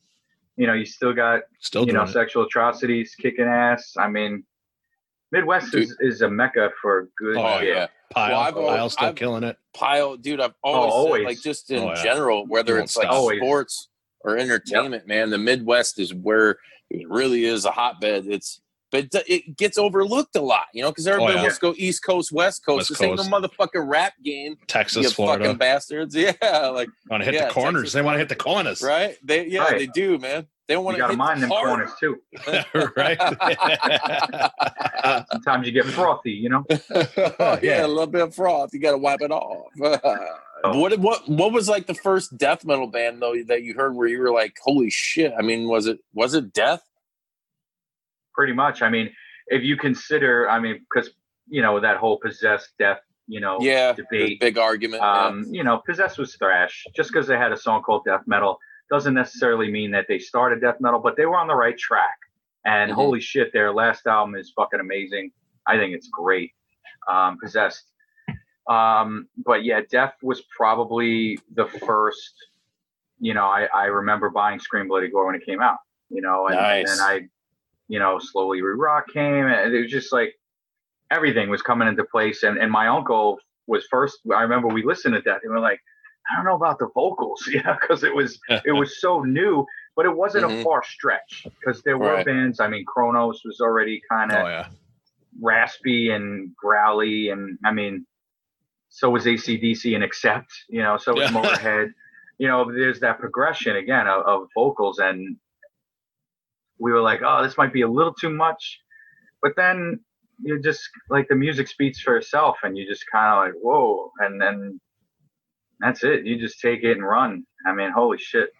you 0.56 0.66
know, 0.66 0.72
you 0.72 0.84
still 0.84 1.12
got 1.12 1.42
Still 1.60 1.82
you 1.82 1.92
doing 1.92 1.96
know 1.98 2.02
it. 2.02 2.12
sexual 2.12 2.44
atrocities 2.44 3.14
kicking 3.14 3.44
ass. 3.46 3.94
I 3.96 4.08
mean, 4.08 4.42
Midwest 5.30 5.74
is, 5.74 5.96
is 6.00 6.22
a 6.22 6.28
mecca 6.28 6.70
for 6.82 7.08
good 7.16 7.36
Oh, 7.36 7.60
shit. 7.60 7.68
yeah. 7.68 7.86
Pile, 8.10 8.30
Well, 8.32 8.40
I've 8.40 8.56
al- 8.56 8.66
Pile 8.66 8.90
still 8.90 9.06
I've- 9.08 9.16
killing 9.18 9.44
it. 9.44 9.56
pile, 9.74 10.16
dude. 10.16 10.40
I've 10.40 10.54
oh, 10.64 10.72
always, 10.72 10.90
said, 10.92 10.98
always. 10.98 11.24
like 11.26 11.40
just 11.42 11.70
in 11.70 11.82
Oh, 11.84 11.88
yeah. 11.90 12.02
general, 12.02 12.46
whether 12.46 12.74
Won't 12.74 12.84
it's 12.86 12.96
like. 12.96 13.08
Always. 13.08 13.38
sports 13.38 13.88
or 14.22 14.36
entertainment, 14.36 15.06
man. 15.06 15.30
The 15.30 15.38
Midwest 15.38 16.00
is 16.00 16.12
where 16.12 16.58
it 16.90 17.08
really 17.08 17.44
is 17.44 17.64
a 17.66 17.70
hotbed. 17.70 18.26
It's 18.26 18.60
but 18.90 19.04
it- 19.12 19.24
it 19.26 19.56
gets 19.56 19.78
overlooked 19.78 20.34
a 20.36 20.40
lot, 20.40 20.66
you 20.74 20.82
know, 20.82 20.90
because 20.90 21.06
everybody 21.06 21.34
oh, 21.34 21.36
yeah. 21.36 21.42
wants 21.42 21.58
to 21.58 21.60
go 21.60 21.74
East 21.76 22.02
Coast, 22.04 22.32
West 22.32 22.64
Coast. 22.64 22.90
West 22.90 23.00
this 23.00 23.02
ain't 23.02 23.16
no 23.16 23.22
motherfucking 23.24 23.88
rap 23.88 24.14
game. 24.24 24.56
Texas, 24.66 25.04
you 25.04 25.10
Florida. 25.10 25.44
fucking 25.44 25.58
bastards. 25.58 26.14
Yeah, 26.16 26.32
like 26.68 26.88
want 27.10 27.20
to 27.22 27.24
hit 27.24 27.34
yeah, 27.34 27.46
the 27.46 27.52
corners. 27.52 27.82
Texas, 27.82 27.92
they 27.94 28.02
want 28.02 28.14
to 28.14 28.18
hit 28.18 28.28
the 28.28 28.36
corners. 28.36 28.82
right? 28.82 29.16
They 29.22 29.46
yeah, 29.46 29.60
Right. 29.60 29.78
they 29.78 29.86
do, 29.86 30.18
man. 30.18 30.46
They 30.66 30.74
don't 30.74 30.84
want 30.84 30.96
You 30.98 31.04
to 31.04 31.08
got 31.08 31.08
to 31.08 31.12
hit 31.14 31.18
mind 31.18 31.42
them 31.42 31.50
corners 31.50 31.90
too. 31.98 32.16
right? 32.96 33.18
Sometimes 35.32 35.66
you 35.66 35.72
get 35.72 35.86
frothy, 35.86 36.32
you 36.32 36.48
know. 36.50 36.64
Oh, 37.40 37.58
yeah, 37.62 37.84
a 37.84 37.88
little 37.88 38.06
bit 38.06 38.20
of 38.22 38.34
froth. 38.34 38.70
You 38.74 38.80
got 38.80 38.92
to 38.92 38.98
wipe 38.98 39.20
it 39.22 39.30
off. 39.30 39.66
Oh. 40.64 40.78
what 40.80 40.98
what 40.98 41.28
what 41.28 41.52
was 41.52 41.68
like 41.68 41.86
the 41.86 41.94
first 41.94 42.36
death 42.36 42.64
metal 42.64 42.88
band 42.88 43.22
though 43.22 43.34
that 43.46 43.62
you 43.62 43.74
heard 43.74 43.94
where 43.94 44.08
you 44.08 44.18
were 44.20 44.32
like, 44.32 44.56
holy 44.62 44.90
shit? 44.90 45.32
I 45.38 45.42
mean, 45.42 45.68
was 45.68 45.86
it 45.86 46.00
was 46.14 46.34
it 46.34 46.52
Death? 46.52 46.82
Pretty 48.38 48.52
much. 48.52 48.82
I 48.82 48.88
mean, 48.88 49.10
if 49.48 49.64
you 49.64 49.76
consider, 49.76 50.48
I 50.48 50.60
mean, 50.60 50.78
because 50.88 51.10
you 51.48 51.60
know 51.60 51.80
that 51.80 51.96
whole 51.96 52.18
possessed 52.20 52.68
death, 52.78 53.00
you 53.26 53.40
know, 53.40 53.58
Yeah, 53.60 53.94
debate. 53.94 54.38
big 54.38 54.56
argument. 54.58 55.02
yeah. 55.02 55.26
Um, 55.26 55.44
you 55.50 55.64
know, 55.64 55.82
possessed 55.84 56.18
was 56.18 56.36
thrash. 56.36 56.84
Just 56.94 57.10
because 57.12 57.26
they 57.26 57.36
had 57.36 57.50
a 57.50 57.56
song 57.56 57.82
called 57.82 58.04
death 58.04 58.22
metal 58.28 58.60
doesn't 58.92 59.14
necessarily 59.14 59.68
mean 59.72 59.90
that 59.90 60.06
they 60.06 60.20
started 60.20 60.60
death 60.60 60.76
metal, 60.78 61.00
but 61.00 61.16
they 61.16 61.26
were 61.26 61.36
on 61.36 61.48
the 61.48 61.54
right 61.56 61.76
track. 61.76 62.16
And 62.64 62.92
Mhm. 62.92 62.94
holy 62.94 63.20
shit, 63.20 63.52
their 63.52 63.72
last 63.72 64.06
album 64.06 64.36
is 64.36 64.52
fucking 64.54 64.78
amazing. 64.78 65.32
I 65.66 65.76
think 65.76 65.92
it's 65.96 66.08
great. 66.08 66.52
Um, 67.08 67.38
possessed. 67.42 67.90
Um, 68.68 69.28
but 69.44 69.64
yeah, 69.64 69.80
Death 69.90 70.14
was 70.22 70.42
probably 70.56 71.40
the 71.56 71.66
first. 71.66 72.34
You 73.18 73.34
know, 73.34 73.46
I, 73.46 73.66
I 73.74 73.86
remember 73.86 74.30
buying 74.30 74.60
Scream 74.60 74.86
Bloody 74.86 75.08
Gore 75.08 75.26
when 75.26 75.34
it 75.34 75.44
came 75.44 75.60
out. 75.60 75.78
You 76.08 76.22
know, 76.22 76.46
and, 76.46 76.56
Nice. 76.56 76.88
and 76.88 77.00
then 77.00 77.00
I, 77.04 77.28
you 77.88 77.98
know, 77.98 78.18
slowly 78.20 78.62
re 78.62 78.74
rock 78.74 79.06
came, 79.12 79.46
and 79.46 79.74
it 79.74 79.82
was 79.82 79.90
just 79.90 80.12
like 80.12 80.34
everything 81.10 81.50
was 81.50 81.62
coming 81.62 81.88
into 81.88 82.04
place. 82.04 82.42
And 82.42 82.58
and 82.58 82.70
my 82.70 82.88
uncle 82.88 83.38
was 83.66 83.86
first. 83.90 84.18
I 84.34 84.42
remember 84.42 84.68
we 84.68 84.84
listened 84.84 85.14
to 85.14 85.22
that, 85.26 85.40
and 85.42 85.52
we're 85.52 85.60
like, 85.60 85.80
I 86.30 86.36
don't 86.36 86.44
know 86.46 86.56
about 86.56 86.78
the 86.78 86.88
vocals, 86.94 87.42
yeah, 87.52 87.76
because 87.80 88.04
it 88.04 88.14
was 88.14 88.38
it 88.64 88.72
was 88.72 89.00
so 89.00 89.22
new, 89.22 89.66
but 89.96 90.06
it 90.06 90.16
wasn't 90.16 90.44
a 90.44 90.48
Mhm. 90.48 90.62
far 90.62 90.82
stretch 90.84 91.48
because 91.64 91.82
there 91.82 91.98
were 91.98 92.16
Right. 92.16 92.26
bands. 92.26 92.60
I 92.60 92.68
mean, 92.68 92.84
Cronos 92.86 93.42
was 93.44 93.60
already 93.60 94.00
kind 94.10 94.32
of 94.32 94.44
oh 94.44 94.48
yeah. 94.48 94.66
raspy 95.40 96.10
and 96.10 96.54
growly, 96.56 97.30
and 97.30 97.58
I 97.64 97.72
mean, 97.72 98.06
so 98.90 99.10
was 99.10 99.26
ACDC 99.26 99.94
and 99.94 100.04
Accept, 100.04 100.50
you 100.68 100.82
know, 100.82 100.96
so 100.98 101.14
was 101.14 101.30
Yeah. 101.30 101.30
Motorhead. 101.36 101.92
You 102.38 102.48
know, 102.48 102.70
there's 102.70 103.00
that 103.00 103.18
progression 103.18 103.76
again 103.76 104.06
of, 104.06 104.22
of 104.26 104.48
vocals, 104.54 104.98
and 104.98 105.36
we 106.78 106.92
were 106.92 107.00
like, 107.00 107.20
oh, 107.24 107.42
this 107.42 107.56
might 107.58 107.72
be 107.72 107.82
a 107.82 107.88
little 107.88 108.14
too 108.14 108.30
much, 108.30 108.80
but 109.42 109.52
then 109.56 110.00
you 110.40 110.60
just 110.62 110.80
like 111.10 111.26
the 111.28 111.34
music 111.34 111.66
speaks 111.68 112.00
for 112.00 112.16
itself, 112.16 112.58
and 112.62 112.76
you 112.78 112.86
just 112.86 113.04
kind 113.10 113.32
of 113.32 113.44
like, 113.44 113.62
whoa, 113.62 114.10
and 114.20 114.40
then 114.40 114.80
that's 115.80 116.04
it. 116.04 116.24
You 116.26 116.38
just 116.38 116.60
take 116.60 116.82
it 116.84 116.92
and 116.92 117.06
run. 117.06 117.44
I 117.66 117.72
mean, 117.74 117.90
holy 117.90 118.18
shit, 118.18 118.50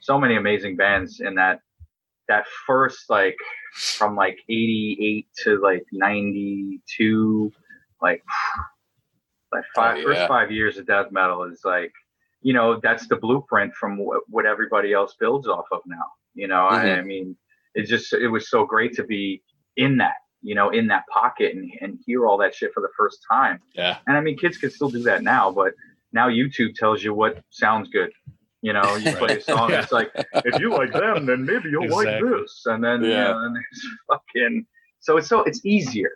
so 0.00 0.18
many 0.18 0.36
amazing 0.36 0.76
bands 0.76 1.20
in 1.20 1.34
that 1.36 1.60
that 2.28 2.44
first 2.66 3.08
like 3.08 3.36
from 3.74 4.16
like 4.16 4.38
88 4.48 5.26
to 5.44 5.60
like 5.62 5.84
92 5.92 7.52
like 8.02 8.22
like 9.52 9.64
five 9.74 9.98
Oh, 9.98 10.02
first 10.04 10.20
yeah. 10.20 10.28
five 10.28 10.50
years 10.50 10.76
of 10.78 10.86
death 10.86 11.06
metal 11.10 11.44
is 11.44 11.62
like 11.64 11.92
you 12.42 12.52
know 12.52 12.80
that's 12.82 13.06
the 13.08 13.16
blueprint 13.16 13.74
from 13.74 13.96
what, 13.98 14.22
what 14.28 14.46
everybody 14.46 14.92
else 14.92 15.14
builds 15.18 15.46
off 15.48 15.64
of 15.72 15.80
now 15.86 16.04
you 16.34 16.46
know 16.48 16.66
I, 16.68 16.84
Mhm. 16.84 16.98
I 16.98 17.02
mean 17.02 17.36
it's 17.74 17.88
just 17.90 18.12
it 18.12 18.28
was 18.28 18.50
so 18.50 18.64
great 18.64 18.92
to 18.94 19.04
be 19.04 19.42
in 19.76 19.96
that 19.98 20.14
you 20.42 20.54
know 20.54 20.70
in 20.70 20.86
that 20.86 21.02
pocket 21.12 21.54
and, 21.54 21.70
and 21.80 21.98
hear 22.06 22.26
all 22.26 22.38
that 22.38 22.54
shit 22.54 22.70
for 22.72 22.80
the 22.80 22.88
first 22.96 23.18
time 23.30 23.60
Yeah. 23.74 23.98
and 24.06 24.16
i 24.16 24.20
mean 24.20 24.36
kids 24.38 24.56
can 24.58 24.70
still 24.70 24.88
do 24.90 25.02
that 25.04 25.22
now 25.22 25.50
but 25.50 25.72
now 26.12 26.28
youtube 26.28 26.74
tells 26.74 27.02
you 27.02 27.12
what 27.14 27.42
sounds 27.50 27.88
good 27.90 28.10
you 28.62 28.72
know 28.72 28.96
you 28.96 29.12
play 29.12 29.38
a 29.38 29.40
song 29.40 29.72
it's 29.72 29.92
like 29.92 30.10
if 30.44 30.60
you 30.60 30.70
like 30.70 30.92
them 30.92 31.26
then 31.26 31.44
maybe 31.44 31.70
you'll 31.70 31.88
like 31.90 32.20
this 32.22 32.62
and 32.66 32.82
then 32.82 33.02
Yeah. 33.02 33.10
yeah. 33.30 33.44
and 33.44 33.56
it's 33.70 33.86
fucking 34.10 34.66
so 35.00 35.16
it's 35.16 35.28
so 35.28 35.42
it's 35.42 35.64
easier 35.64 36.10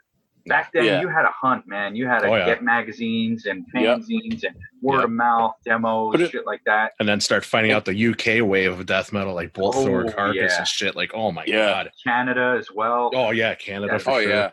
back 0.46 0.72
then 0.72 0.84
Yeah. 0.84 1.00
you 1.00 1.08
had 1.08 1.24
a 1.24 1.30
hunt 1.30 1.66
man 1.66 1.94
you 1.96 2.06
had 2.06 2.20
to 2.20 2.28
Oh, 2.28 2.34
yeah. 2.36 2.46
get 2.46 2.62
magazines 2.62 3.46
and 3.46 3.64
Yep. 3.74 3.98
fanzines 4.00 4.44
and 4.44 4.56
word 4.80 4.96
Yep. 4.96 5.04
of 5.04 5.10
mouth 5.10 5.54
demos 5.64 6.20
it- 6.20 6.30
shit 6.30 6.46
like 6.46 6.62
that 6.66 6.92
And 6.98 7.08
then 7.08 7.20
start 7.20 7.44
finding 7.44 7.72
out 7.72 7.84
the 7.84 7.94
UK 7.94 8.40
wave 8.42 8.72
of 8.78 8.86
death 8.86 9.12
metal, 9.12 9.34
like 9.34 9.52
Bolt 9.52 9.74
Thrower 9.76 10.06
Oh, 10.08 10.12
Carcass 10.12 10.52
yeah. 10.52 10.58
and 10.58 10.66
shit. 10.68 10.96
Like, 10.96 11.12
oh 11.14 11.30
my 11.32 11.44
Yeah. 11.46 11.66
god. 11.84 11.90
canada 12.04 12.56
as 12.58 12.68
well 12.74 13.10
Oh 13.14 13.30
yeah, 13.30 13.54
Canada 13.54 13.92
Yeah. 13.94 13.98
for 13.98 14.10
oh 14.10 14.20
sure. 14.22 14.30
yeah. 14.30 14.50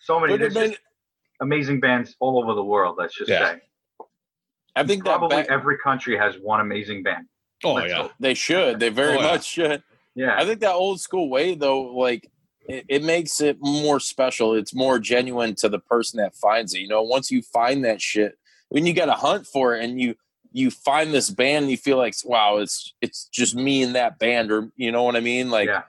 so 0.00 0.18
many 0.20 0.32
But 0.38 0.42
it 0.46 0.54
been- 0.54 0.76
amazing 1.40 1.80
bands 1.80 2.16
all 2.20 2.42
over 2.42 2.54
the 2.54 2.64
world 2.64 2.96
let's 2.98 3.14
just 3.16 3.30
Yeah. 3.30 3.52
say 3.54 3.60
I 4.76 4.84
think 4.84 5.04
that 5.04 5.18
probably 5.18 5.36
back- 5.38 5.50
every 5.50 5.78
country 5.78 6.16
has 6.16 6.36
one 6.38 6.60
amazing 6.60 7.02
band 7.02 7.26
Oh 7.64 7.72
Let's 7.74 7.88
yeah. 7.90 8.02
hope. 8.02 8.12
they 8.20 8.34
should. 8.34 8.78
They 8.78 8.88
very 8.88 9.16
Oh, 9.16 9.20
yeah. 9.20 9.26
much 9.32 9.44
should. 9.46 9.82
yeah 10.14 10.36
I 10.38 10.44
think 10.44 10.60
that 10.60 10.72
old 10.72 11.00
school 11.00 11.28
way 11.28 11.54
though, 11.54 11.80
like 11.82 12.30
it, 12.68 12.84
it 12.88 13.02
makes 13.02 13.40
it 13.40 13.56
more 13.60 13.98
special. 13.98 14.54
It's 14.54 14.74
more 14.74 14.98
genuine 14.98 15.54
to 15.56 15.68
the 15.68 15.78
person 15.78 16.18
that 16.18 16.34
finds 16.36 16.74
it. 16.74 16.80
You 16.80 16.88
know, 16.88 17.02
once 17.02 17.30
you 17.30 17.42
find 17.42 17.84
that 17.84 18.00
shit, 18.00 18.38
when 18.68 18.86
you 18.86 18.92
got 18.92 19.06
to 19.06 19.12
hunt 19.12 19.46
for 19.46 19.74
it 19.74 19.84
and 19.84 20.00
you 20.00 20.14
you 20.52 20.70
find 20.70 21.12
this 21.12 21.28
band, 21.30 21.70
you 21.70 21.76
feel 21.76 21.96
like 21.96 22.14
wow, 22.24 22.58
it's 22.58 22.94
it's 23.00 23.24
just 23.26 23.54
me 23.54 23.82
and 23.82 23.94
that 23.94 24.18
band, 24.18 24.52
or 24.52 24.70
you 24.76 24.92
know 24.92 25.02
what 25.02 25.16
I 25.16 25.20
mean? 25.20 25.50
Like 25.50 25.66
yeah 25.68 25.82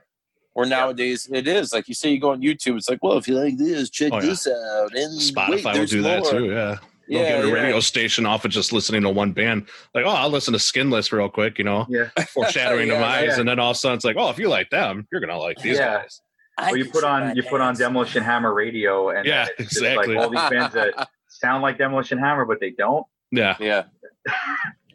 or 0.55 0.65
nowadays 0.65 1.29
it 1.31 1.47
is 1.47 1.71
like 1.71 1.87
you 1.87 1.93
say 1.93 2.09
you 2.09 2.19
go 2.19 2.31
on 2.31 2.41
YouTube, 2.41 2.75
it's 2.75 2.89
like, 2.89 3.01
well, 3.03 3.17
if 3.17 3.27
you 3.27 3.35
like 3.35 3.57
this, 3.57 3.89
check 3.89 4.11
Oh, 4.11 4.19
yeah. 4.19 4.25
this 4.25 4.47
out. 4.47 4.93
And 4.95 5.17
Spotify 5.19 5.49
wait, 5.49 5.63
will 5.65 5.73
there's 5.73 5.91
do 5.91 6.01
that 6.01 6.25
too. 6.25 6.45
Yeah. 6.45 6.77
They'll 7.07 7.21
Yeah, 7.21 7.29
get 7.29 7.45
a 7.45 7.47
yeah. 7.47 7.53
radio 7.53 7.79
station 7.79 8.25
off 8.25 8.43
of 8.45 8.51
just 8.51 8.73
listening 8.73 9.03
to 9.03 9.09
one 9.09 9.31
band. 9.31 9.67
Like, 9.93 10.05
oh, 10.05 10.09
I'll 10.09 10.29
listen 10.29 10.51
to 10.53 10.59
Skinless 10.59 11.11
real 11.13 11.29
quick, 11.29 11.59
you 11.59 11.63
know, 11.63 11.85
yeah 11.87 12.09
foreshadowing 12.33 12.87
Yeah, 12.89 12.95
demise. 12.95 13.27
yeah. 13.27 13.39
And 13.39 13.47
then 13.47 13.59
all 13.59 13.71
of 13.71 13.75
a 13.75 13.79
sudden 13.79 13.95
it's 13.95 14.03
like, 14.05 14.17
oh, 14.17 14.31
if 14.31 14.39
you 14.39 14.49
like 14.49 14.69
them, 14.71 15.07
you're 15.11 15.21
gonna 15.21 15.37
like 15.37 15.59
these 15.61 15.77
Yeah. 15.77 15.99
guys. 16.01 16.19
I 16.59 16.71
Or 16.71 16.77
you 16.77 16.85
put 16.89 17.03
on 17.03 17.35
you 17.35 17.43
put 17.43 17.61
on. 17.61 17.75
Demolition 17.75 18.23
Hammer 18.23 18.53
radio, 18.53 19.09
and 19.09 19.25
Yeah, 19.25 19.47
it's 19.57 19.69
just 19.73 19.81
exactly. 19.83 20.15
like 20.15 20.23
all 20.23 20.29
these 20.29 20.49
bands 20.49 20.73
that 20.73 21.09
sound 21.27 21.61
like 21.63 21.77
Demolition 21.77 22.17
Hammer, 22.17 22.45
but 22.45 22.59
they 22.59 22.71
don't. 22.71 23.05
Yeah. 23.31 23.55
yeah. 23.59 23.83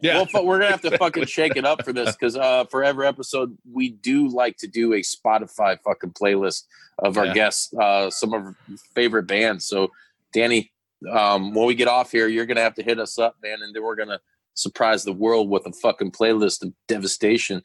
Yeah. 0.01 0.25
Well, 0.33 0.45
we're 0.45 0.59
gonna 0.59 0.71
have 0.71 0.81
to 0.81 0.97
fucking 0.97 1.25
shake 1.25 1.55
it 1.55 1.65
up 1.65 1.83
for 1.83 1.93
this 1.93 2.11
because 2.15 2.35
uh, 2.35 2.65
for 2.65 2.83
every 2.83 3.07
episode, 3.07 3.57
we 3.71 3.89
do 3.89 4.27
like 4.27 4.57
to 4.57 4.67
do 4.67 4.93
a 4.93 4.99
Spotify 5.01 5.77
fucking 5.83 6.11
playlist 6.11 6.63
of 6.99 7.17
our 7.17 7.27
Yeah. 7.27 7.33
guests, 7.33 7.73
uh, 7.73 8.09
some 8.09 8.33
of 8.33 8.43
our 8.43 8.55
favorite 8.93 9.23
bands. 9.23 9.65
So, 9.65 9.91
Danny, 10.33 10.71
um, 11.11 11.53
when 11.53 11.65
we 11.65 11.75
get 11.75 11.87
off 11.87 12.11
here, 12.11 12.27
you're 12.27 12.45
gonna 12.45 12.61
have 12.61 12.75
to 12.75 12.83
hit 12.83 12.99
us 12.99 13.17
up, 13.17 13.35
man, 13.41 13.61
and 13.61 13.73
then 13.73 13.83
we're 13.83 13.95
gonna 13.95 14.19
surprise 14.53 15.03
the 15.03 15.13
world 15.13 15.49
with 15.49 15.65
a 15.65 15.71
fucking 15.71 16.11
playlist 16.11 16.61
of 16.63 16.73
devastation. 16.87 17.61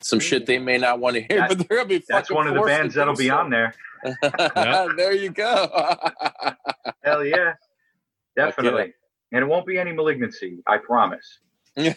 Some 0.00 0.20
shit 0.20 0.46
they 0.46 0.58
may 0.58 0.78
not 0.78 1.00
want 1.00 1.14
to 1.16 1.20
hear, 1.22 1.40
That- 1.40 1.48
but 1.48 1.58
they're 1.68 1.78
gonna 1.78 1.88
be. 1.88 1.98
That's 2.08 2.28
fucking 2.28 2.36
one 2.36 2.46
of 2.48 2.54
the 2.54 2.62
bands 2.62 2.94
that'll 2.94 3.14
be 3.16 3.30
on 3.30 3.50
there. 3.50 3.74
Yeah. 4.04 4.88
there 4.96 5.12
you 5.12 5.30
go. 5.30 5.68
Hell 7.04 7.24
yeah, 7.24 7.54
definitely. 8.36 8.94
And 9.32 9.42
it 9.42 9.46
won't 9.46 9.66
be 9.66 9.78
any 9.78 9.92
malignancy, 9.92 10.58
I 10.66 10.78
promise. 10.78 11.40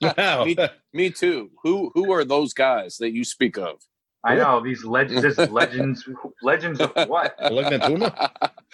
Wow. 0.00 0.44
Me- 0.44 0.56
Me 0.92 1.10
too. 1.10 1.50
Who 1.62 1.90
who 1.94 2.12
are 2.12 2.24
those 2.24 2.52
guys 2.54 2.96
that 2.98 3.12
you 3.12 3.24
speak 3.24 3.56
of? 3.58 3.80
I 4.24 4.34
know 4.34 4.60
these 4.62 4.84
legends. 4.84 5.22
This 5.28 5.38
is 5.38 5.50
legends. 5.50 6.08
Legends 6.42 6.80
of 6.80 6.92
what? 7.08 7.36
Malignant 7.40 7.84
Tuna? 7.84 8.30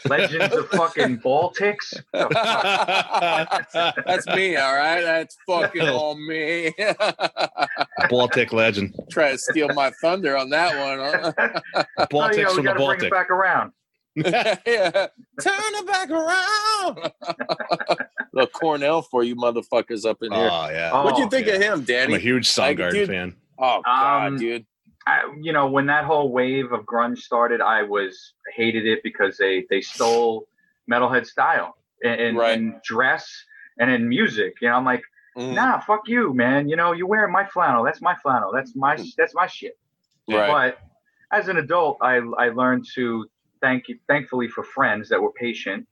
Legends 0.08 0.54
of 0.54 0.68
fucking 0.70 1.18
Baltics. 1.18 1.94
Fuck? 2.12 2.30
That's 4.06 4.26
me, 4.28 4.56
all 4.56 4.74
right. 4.74 5.02
That's 5.02 5.36
fucking 5.46 5.82
on 5.82 6.26
me. 6.26 6.72
Baltic 8.08 8.52
legend. 8.52 8.94
Try 9.10 9.32
to 9.32 9.38
steal 9.38 9.68
my 9.74 9.90
thunder 10.00 10.36
on 10.36 10.50
that 10.50 10.76
one, 10.76 10.98
huh? 10.98 11.82
oh 11.98 12.06
Baltics 12.06 12.36
yeah, 12.36 12.48
we 12.48 12.54
from 12.54 12.56
the 12.56 12.62
gotta 12.62 12.74
bring 12.78 12.86
Baltic. 12.88 13.04
it 13.04 13.10
back 13.12 13.30
around. 13.30 13.72
yeah. 14.16 15.06
Turn 15.40 15.74
it 15.74 15.86
back 15.86 16.10
around. 16.10 17.12
the 18.32 18.46
Cornell 18.48 19.02
for 19.02 19.24
you 19.24 19.36
motherfuckers 19.36 20.04
up 20.06 20.18
in 20.22 20.32
here. 20.32 20.48
Oh 20.50 20.68
yeah. 20.70 20.90
Oh, 20.92 21.04
What'd 21.04 21.18
you 21.18 21.28
think 21.28 21.46
yeah. 21.48 21.54
of 21.54 21.62
him, 21.62 21.82
Danny? 21.84 22.14
I'm 22.14 22.18
a 22.20 22.22
huge 22.22 22.46
Soundgarden 22.48 22.92
dude, 22.92 23.08
fan. 23.08 23.34
Oh 23.58 23.82
god, 23.84 24.26
Um, 24.28 24.36
dude. 24.38 24.66
I, 25.06 25.34
you 25.40 25.52
know, 25.52 25.68
when 25.68 25.86
that 25.86 26.04
whole 26.04 26.32
wave 26.32 26.72
of 26.72 26.84
grunge 26.86 27.18
started, 27.18 27.60
I 27.60 27.82
was 27.82 28.34
hated 28.56 28.86
it 28.86 29.00
because 29.02 29.36
they 29.36 29.66
they 29.70 29.80
stole 29.80 30.46
metalhead 30.90 31.26
style 31.26 31.76
and, 32.02 32.36
Right. 32.36 32.56
in 32.58 32.80
dress 32.84 33.26
and 33.78 33.90
in 33.90 34.08
music. 34.08 34.54
You 34.60 34.68
know, 34.68 34.76
I'm 34.76 34.84
like, 34.84 35.02
Mm, 35.36 35.54
nah, 35.54 35.80
fuck 35.80 36.02
you, 36.06 36.32
man. 36.32 36.68
You 36.68 36.76
know, 36.76 36.92
you 36.92 37.08
wear 37.08 37.26
my 37.26 37.44
flannel. 37.44 37.82
That's 37.82 38.00
my 38.00 38.14
flannel. 38.22 38.52
That's 38.54 38.76
my 38.76 38.96
that's 39.18 39.34
my 39.34 39.48
shit. 39.48 39.76
right. 40.28 40.46
But 40.46 40.78
as 41.36 41.48
an 41.48 41.56
adult, 41.56 41.98
I 42.00 42.18
I 42.38 42.50
learned 42.50 42.86
to 42.94 43.26
thank 43.60 43.88
you, 43.88 43.98
thankfully 44.06 44.46
for 44.46 44.62
friends 44.62 45.08
that 45.08 45.20
were 45.20 45.32
patient. 45.32 45.88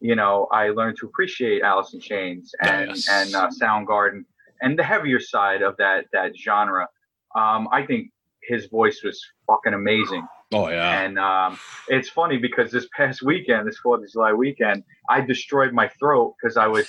You 0.00 0.14
know, 0.16 0.48
I 0.50 0.70
learned 0.70 0.96
to 1.00 1.06
appreciate 1.06 1.60
Alice 1.62 1.92
in 1.92 2.00
Chains 2.00 2.54
and 2.62 2.88
Yes. 2.88 3.06
and 3.10 3.34
uh, 3.36 3.48
Soundgarden 3.50 4.24
and 4.62 4.78
the 4.78 4.82
heavier 4.82 5.20
side 5.20 5.60
of 5.60 5.76
that 5.76 6.06
that 6.14 6.34
genre. 6.34 6.88
Um, 7.34 7.68
I 7.70 7.84
think 7.84 8.10
his 8.46 8.66
voice 8.66 9.00
was 9.04 9.20
fucking 9.46 9.74
amazing. 9.74 10.26
Oh 10.52 10.68
yeah. 10.68 11.00
And 11.02 11.18
um, 11.18 11.58
it's 11.88 12.08
funny 12.08 12.38
because 12.38 12.70
this 12.70 12.86
past 12.96 13.22
weekend, 13.22 13.66
this 13.66 13.78
Fourth 13.78 14.02
of 14.04 14.10
July 14.10 14.32
weekend, 14.32 14.84
I 15.10 15.20
destroyed 15.20 15.72
my 15.72 15.88
throat 15.98 16.34
because 16.40 16.56
I 16.56 16.66
was 16.68 16.86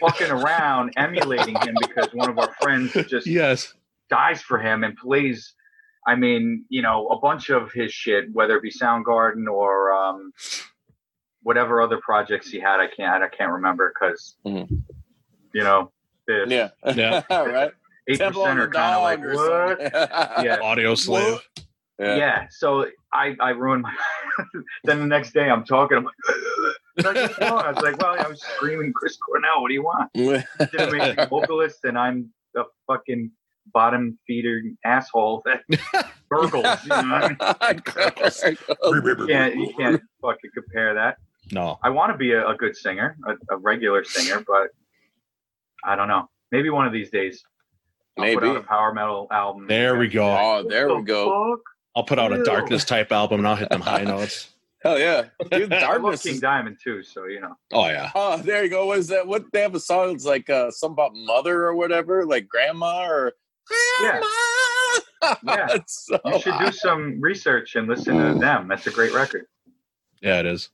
fucking 0.00 0.30
around 0.30 0.92
emulating 0.96 1.56
him 1.56 1.74
because 1.80 2.08
one 2.12 2.28
of 2.28 2.38
our 2.38 2.52
friends 2.60 2.92
just 3.08 3.26
Yes. 3.26 3.74
dies 4.10 4.42
for 4.42 4.58
him 4.58 4.84
and 4.84 4.96
plays. 4.96 5.54
I 6.06 6.14
mean, 6.14 6.64
you 6.68 6.82
know, 6.82 7.08
a 7.08 7.18
bunch 7.18 7.50
of 7.50 7.72
his 7.72 7.92
shit, 7.92 8.26
whether 8.32 8.56
it 8.56 8.62
be 8.62 8.70
Soundgarden 8.70 9.46
or 9.50 9.92
um, 9.92 10.32
whatever 11.42 11.80
other 11.82 11.98
projects 12.02 12.50
he 12.50 12.58
had. 12.60 12.80
I 12.80 12.86
can't, 12.86 13.22
I 13.22 13.28
can't 13.28 13.52
remember 13.52 13.92
because, 13.94 14.36
Mhm. 14.46 14.82
you 15.54 15.64
know, 15.64 15.90
the 16.26 16.44
Yeah. 16.48 16.68
Yeah. 16.94 17.22
right. 17.30 17.72
Eight 18.08 18.18
Temple 18.18 18.42
percent 18.42 18.60
are 18.60 18.68
kind 18.68 18.94
of 18.94 19.02
like 19.02 19.20
what? 19.20 19.80
Yeah. 20.44 20.58
Audioslave. 20.58 21.40
Yeah. 21.98 22.16
Yeah. 22.16 22.46
So 22.50 22.86
I, 23.12 23.36
I 23.40 23.50
ruined 23.50 23.82
my. 23.82 23.94
then 24.84 25.00
the 25.00 25.06
next 25.06 25.32
day 25.32 25.50
I'm 25.50 25.64
talking. 25.64 25.98
I'm 25.98 26.04
like, 26.04 26.14
like, 27.04 27.14
what's 27.16 27.38
wrong? 27.40 27.62
I 27.64 27.72
was 27.72 27.82
like, 27.82 27.98
well, 27.98 28.16
I 28.18 28.28
was 28.28 28.40
screaming 28.40 28.92
Chris 28.92 29.16
Cornell. 29.16 29.60
What 29.62 29.68
do 29.68 29.74
you 29.74 29.82
want? 29.82 30.10
He's 30.14 30.44
an 30.80 30.88
amazing 30.88 31.28
vocalist, 31.28 31.84
and 31.84 31.98
I'm 31.98 32.30
the 32.54 32.64
fucking 32.86 33.30
bottom 33.72 34.18
feeder 34.26 34.60
asshole 34.84 35.42
that 35.44 35.62
gurgles. 36.30 36.64
You 36.84 36.88
know 36.88 36.96
I 36.96 37.28
mean? 37.28 38.58
You 38.94 39.26
can't, 39.26 39.56
you 39.56 39.74
can't 39.76 40.02
fucking 40.22 40.50
compare 40.54 40.94
that. 40.94 41.16
No. 41.52 41.78
I 41.82 41.90
want 41.90 42.12
to 42.12 42.18
be 42.18 42.32
a, 42.32 42.46
a 42.46 42.56
good 42.56 42.76
singer, 42.76 43.16
a, 43.26 43.54
a 43.54 43.56
regular 43.58 44.04
singer, 44.04 44.44
but 44.46 44.68
I 45.84 45.96
don't 45.96 46.08
know. 46.08 46.28
Maybe 46.52 46.70
one 46.70 46.86
of 46.86 46.92
these 46.92 47.10
days. 47.10 47.42
I'll 48.18 48.34
put 48.34 48.42
Maybe. 48.42 48.46
out 48.50 48.56
a 48.56 48.62
power 48.62 48.92
metal 48.92 49.26
album. 49.30 49.66
There 49.66 49.96
we 49.98 50.08
go. 50.08 50.24
Oh, 50.26 50.64
there 50.68 50.88
we 50.88 50.96
the 50.96 51.00
go. 51.02 51.52
fuck? 51.56 51.60
I'll 51.96 52.04
put 52.04 52.18
out 52.18 52.32
a 52.32 52.36
Ew. 52.38 52.44
darkness 52.44 52.84
type 52.84 53.10
album 53.12 53.40
and 53.40 53.48
I'll 53.48 53.56
hit 53.56 53.70
them 53.70 53.80
high 53.80 54.04
notes. 54.04 54.50
Hell 54.82 54.98
yeah, 54.98 55.24
dude. 55.50 55.70
Darkness. 55.70 56.22
King 56.22 56.34
Is, 56.34 56.40
Diamond 56.40 56.76
too, 56.82 57.02
so 57.02 57.26
you 57.26 57.40
know. 57.40 57.52
Oh 57.72 57.86
yeah. 57.88 58.12
oh, 58.14 58.36
there 58.36 58.62
you 58.62 58.70
go. 58.70 58.86
What 58.86 58.98
is 59.00 59.08
that? 59.08 59.26
What 59.26 59.44
they 59.52 59.60
have 59.60 59.74
a 59.74 59.80
song? 59.80 60.14
It's 60.14 60.24
like 60.24 60.48
uh, 60.48 60.70
something 60.70 60.92
about 60.94 61.16
mother 61.16 61.64
or 61.64 61.74
whatever, 61.74 62.24
like 62.24 62.46
grandma 62.48 63.06
or 63.08 63.32
grandma. 64.00 64.26
Yeah. 65.42 65.66
It's 65.72 66.06
so 66.06 66.20
You 66.24 66.40
should 66.40 66.58
do 66.60 66.70
some 66.70 67.20
research 67.20 67.74
and 67.74 67.88
listen 67.88 68.16
to 68.18 68.38
them. 68.38 68.68
That's 68.68 68.86
a 68.86 68.90
great 68.92 69.12
record. 69.12 69.46
Yeah, 70.22 70.38
it 70.38 70.46
is. 70.46 70.70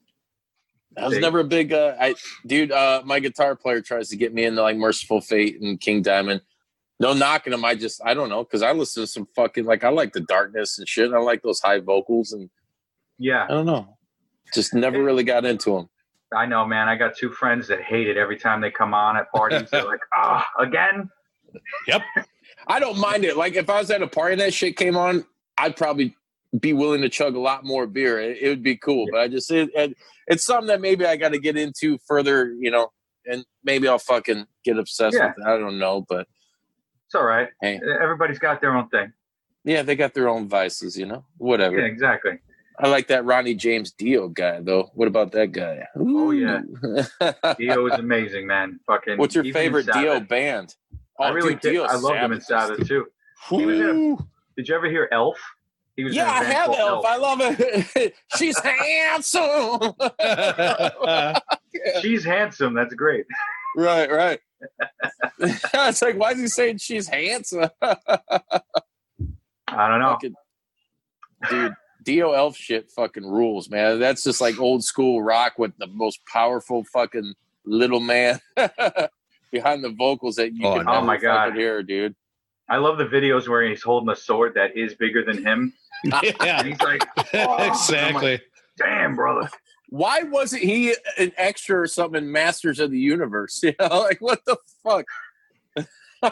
I 0.99 1.09
was 1.09 1.19
never 1.19 1.41
a 1.41 1.45
big 1.45 1.73
uh 1.73 1.97
I 1.99 2.15
dude, 2.47 2.71
uh 2.71 3.03
my 3.07 3.21
guitar 3.21 3.57
player 3.57 3.81
tries 3.81 4.11
to 4.11 4.17
get 4.17 4.35
me 4.35 4.45
into 4.45 4.61
like 4.63 4.77
Mercyful 4.77 5.23
Fate 5.23 5.61
and 5.63 5.81
King 5.81 6.03
Diamond. 6.03 6.43
No 7.01 7.13
knocking 7.13 7.51
them. 7.51 7.65
I 7.65 7.75
just 7.75 8.01
I 8.05 8.15
don't 8.15 8.29
know 8.29 8.45
because 8.45 8.63
I 8.63 8.73
listen 8.73 9.03
to 9.03 9.07
some 9.07 9.27
fucking 9.35 9.65
like 9.65 9.83
I 9.85 9.89
like 9.89 10.13
the 10.13 10.21
darkness 10.21 10.79
and 10.79 10.89
shit. 10.89 11.13
I 11.13 11.19
like 11.19 11.43
those 11.43 11.61
high 11.61 11.81
vocals 11.81 12.33
and 12.33 12.49
Yeah, 13.19 13.45
I 13.45 13.49
don't 13.49 13.67
know. 13.67 13.97
Just 14.55 14.75
never 14.75 15.03
really 15.03 15.25
got 15.25 15.45
into 15.45 15.75
them. 15.75 15.89
I 16.35 16.47
know, 16.47 16.65
man. 16.67 16.89
I 16.89 16.97
got 16.97 17.17
two 17.17 17.31
friends 17.31 17.67
that 17.69 17.83
hate 17.83 18.09
it 18.09 18.17
every 18.17 18.37
time 18.37 18.61
they 18.61 18.71
come 18.71 18.95
on 18.95 19.17
at 19.17 19.31
parties. 19.33 19.69
They're 19.71 19.85
like, 19.85 20.01
ah, 20.15 20.47
again? 20.59 21.09
Yep. 21.87 22.03
I 22.69 22.81
don't 22.81 22.99
mind 22.99 23.25
it. 23.25 23.37
Like 23.37 23.55
if 23.55 23.69
I 23.71 23.79
was 23.79 23.91
at 23.91 24.03
a 24.03 24.07
party 24.07 24.33
and 24.35 24.41
that 24.41 24.55
shit 24.55 24.77
came 24.77 24.97
on, 24.97 25.25
I'd 25.59 25.77
probably 25.77 26.17
be 26.61 26.73
willing 26.73 27.03
to 27.03 27.09
chug 27.09 27.35
a 27.35 27.41
lot 27.41 27.65
more 27.65 27.87
beer. 27.87 28.21
It, 28.21 28.39
it 28.41 28.49
would 28.49 28.63
be 28.63 28.77
cool. 28.77 29.07
But 29.11 29.21
I 29.21 29.29
just 29.29 29.51
it, 29.51 29.71
it, 29.75 29.97
it's 30.29 30.45
something 30.45 30.69
that 30.69 30.81
maybe 30.81 31.05
I 31.05 31.17
got 31.17 31.33
to 31.33 31.39
get 31.39 31.57
into 31.57 31.99
further, 32.07 32.53
you 32.59 32.71
know, 32.71 32.91
and 33.27 33.45
maybe 33.65 33.87
I'll 33.89 33.99
fucking 33.99 34.47
get 34.65 34.79
obsessed 34.79 35.17
Yeah. 35.17 35.29
with 35.37 35.47
it. 35.47 35.49
I 35.49 35.59
don't 35.59 35.79
know, 35.79 36.05
but 36.09 36.27
It's 37.15 37.21
all 37.21 37.27
right. 37.29 37.51
Hey. 37.61 37.81
Everybody's 38.03 38.41
got 38.41 38.61
their 38.61 38.77
own 38.77 38.89
thing. 38.89 39.13
yeah, 39.63 39.83
they 39.83 39.95
got 39.95 40.15
their 40.15 40.29
own 40.29 40.49
vices, 40.49 40.99
you 40.99 41.07
know. 41.07 41.25
Whatever. 41.39 41.79
Yeah, 41.79 41.85
exactly. 41.85 42.41
I 42.81 42.89
like 42.89 43.07
that 43.07 43.25
Ronnie 43.25 43.55
James 43.55 43.93
Dio 43.93 44.27
guy 44.27 44.59
though. 44.61 44.91
What 44.95 45.07
about 45.07 45.31
that 45.31 45.53
guy? 45.53 45.87
Oh, 45.95 46.33
yeah. 46.33 46.63
Dio 47.57 47.87
is 47.87 48.01
amazing, 48.01 48.49
man. 48.49 48.81
Fucking. 48.89 49.17
What's 49.17 49.37
your 49.37 49.45
favorite 49.45 49.87
Dio 49.93 50.19
band? 50.19 50.75
I 51.21 51.29
oh, 51.29 51.33
really 51.35 51.55
dude, 51.55 51.87
I 51.87 51.95
loved 51.95 52.17
him 52.17 52.33
in 52.33 52.41
Sabbath 52.41 52.89
too. 52.89 53.07
He 53.49 53.65
was 53.65 53.79
in 53.79 54.19
a- 54.19 54.25
Did 54.57 54.69
you 54.69 54.75
ever 54.75 54.91
hear 54.91 55.09
Elf? 55.13 55.39
He 55.95 56.03
was 56.03 56.17
Yeah, 56.17 56.29
I 56.29 56.43
have 56.43 56.67
called 56.67 56.79
Elf. 56.81 57.07
I 57.07 57.17
love 57.17 57.39
it. 57.43 58.15
She's 58.37 58.59
handsome. 58.59 59.93
She's 62.03 62.25
handsome. 62.25 62.75
That's 62.75 62.95
great. 62.95 63.25
right, 63.77 64.11
right. 64.11 64.41
it's 65.41 66.03
like, 66.03 66.17
why 66.17 66.33
is 66.33 66.39
he 66.41 66.47
saying 66.49 66.79
she's 66.79 67.09
handsome? 67.09 67.69
I 67.83 67.99
don't 69.69 70.01
know. 70.01 70.11
Fucking- 70.13 70.35
dude, 71.51 71.75
Dio 72.05 72.33
Elf 72.33 72.57
shit 72.57 72.91
fucking 72.91 73.25
rules, 73.27 73.69
man. 73.71 73.99
That's 73.99 74.23
just 74.23 74.41
like 74.41 74.59
old 74.61 74.85
school 74.85 75.23
rock 75.23 75.55
with 75.59 75.73
the 75.79 75.87
most 75.87 76.21
powerful 76.27 76.85
fucking 76.93 77.35
little 77.65 78.01
man 78.01 78.41
behind 79.53 79.83
the 79.85 79.95
vocals 79.97 80.37
that 80.37 80.53
you 80.55 80.67
Oh, 80.67 80.77
can. 80.79 80.89
Oh 80.89 81.01
my 81.03 81.17
God. 81.17 81.55
hear, 81.55 81.83
dude. 81.83 82.15
I 82.69 82.77
love 82.79 82.99
the 82.99 83.05
videos 83.07 83.47
where 83.49 83.63
he's 83.63 83.83
holding 83.83 84.09
a 84.09 84.17
sword 84.17 84.55
that 84.55 84.77
is 84.77 84.95
bigger 84.95 85.25
than 85.25 85.45
him. 85.45 85.73
And 86.05 86.35
yeah. 86.43 86.63
he's 86.63 86.79
like, 86.83 87.03
oh, 87.33 87.67
exactly. 87.67 88.39
damn, 88.77 89.17
brother. 89.17 89.49
Why 89.89 90.23
wasn't 90.23 90.63
he 90.63 90.95
an 91.19 91.33
extra 91.37 91.81
or 91.81 91.87
something 91.87 92.23
in 92.23 92.33
Masters 92.33 92.81
of 92.81 92.91
the 92.91 92.99
Universe? 92.99 93.61
You 93.63 93.75
know, 93.81 94.01
like 94.01 94.21
what 94.21 94.41
the 94.47 94.57
fuck? 94.83 95.05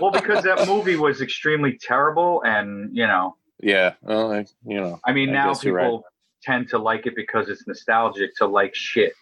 Well, 0.00 0.10
because 0.10 0.42
that 0.44 0.66
movie 0.66 0.96
was 0.96 1.20
extremely 1.20 1.78
terrible. 1.80 2.42
And, 2.44 2.96
you 2.96 3.06
know, 3.06 3.36
Yeah, 3.60 3.94
well, 4.00 4.28
like, 4.28 4.48
you 4.66 4.80
know. 4.80 4.98
I 5.04 5.12
mean, 5.12 5.28
I 5.30 5.32
now 5.32 5.48
guess 5.48 5.64
you're 5.64 5.78
people 5.78 6.04
tend 6.42 6.68
to 6.70 6.78
like 6.78 7.06
it 7.06 7.14
because 7.14 7.48
it's 7.50 7.66
nostalgic 7.66 8.30
to 8.36 8.46
like 8.46 8.74
shit. 8.74 9.12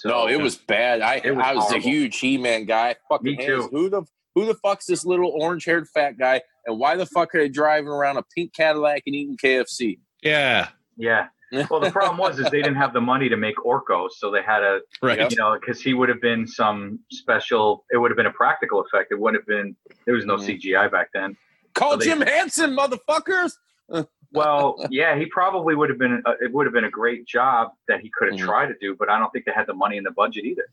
So, 0.00 0.08
no, 0.10 0.28
it 0.28 0.40
was 0.40 0.56
bad. 0.56 1.00
I 1.00 1.20
was 1.30 1.38
I 1.42 1.54
was 1.54 1.64
horrible. 1.64 1.78
a 1.88 1.90
huge 1.90 2.18
He-Man 2.18 2.64
guy. 2.66 2.96
Fucking 3.08 3.24
Me 3.24 3.36
hands. 3.36 3.46
too. 3.64 3.68
Who 3.70 3.88
the 3.88 4.02
who 4.34 4.46
the 4.46 4.54
fuck's 4.54 4.86
this 4.86 5.04
little 5.06 5.30
orange-haired 5.40 5.88
fat 5.88 6.18
guy? 6.18 6.42
And 6.66 6.78
why 6.78 6.96
the 6.96 7.06
fuck 7.06 7.34
are 7.34 7.38
they 7.38 7.48
driving 7.48 7.88
around 7.88 8.16
a 8.18 8.22
pink 8.34 8.52
Cadillac 8.52 9.02
and 9.06 9.14
eating 9.14 9.36
KFC? 9.36 9.98
Yeah. 10.22 10.68
Yeah. 10.96 11.28
Well, 11.70 11.80
the 11.80 11.90
problem 11.90 12.16
was 12.18 12.38
is 12.38 12.48
they 12.50 12.62
didn't 12.62 12.76
have 12.76 12.92
the 12.92 13.00
money 13.00 13.28
to 13.28 13.36
make 13.36 13.56
Orko, 13.56 14.08
so 14.10 14.30
they 14.30 14.42
had 14.42 14.62
a 14.62 14.80
Right. 15.02 15.30
You 15.30 15.36
know, 15.36 15.58
because 15.58 15.80
he 15.80 15.94
would 15.94 16.08
have 16.08 16.20
been 16.20 16.46
some 16.46 17.00
special. 17.10 17.84
It 17.90 17.96
would 17.98 18.10
have 18.10 18.16
been 18.16 18.26
a 18.26 18.32
practical 18.32 18.80
effect. 18.80 19.10
It 19.12 19.18
wouldn't 19.18 19.42
have 19.42 19.46
been. 19.48 19.74
There 20.06 20.14
was 20.14 20.26
no 20.26 20.36
Mhm. 20.36 20.46
CGI 20.60 20.88
back 20.90 21.08
then. 21.12 21.36
Call 21.74 21.92
So 21.92 21.96
they- 21.98 22.04
Jim 22.06 22.20
Henson, 22.20 22.76
motherfuckers. 22.76 23.52
Well, 24.32 24.76
yeah, 24.90 25.16
he 25.16 25.26
probably 25.26 25.74
would 25.74 25.88
have 25.90 25.98
been. 25.98 26.22
Uh, 26.24 26.34
it 26.40 26.52
would 26.52 26.64
have 26.64 26.72
been 26.72 26.84
a 26.84 26.90
great 26.90 27.26
job 27.26 27.72
that 27.88 27.98
he 27.98 28.08
could 28.16 28.30
have 28.30 28.38
Mhm. 28.38 28.44
tried 28.44 28.66
to 28.68 28.74
do, 28.80 28.94
but 28.94 29.10
I 29.10 29.18
don't 29.18 29.28
think 29.32 29.44
they 29.44 29.50
had 29.50 29.66
the 29.66 29.74
money 29.74 29.96
in 29.96 30.04
the 30.04 30.12
budget 30.12 30.44
either. 30.44 30.66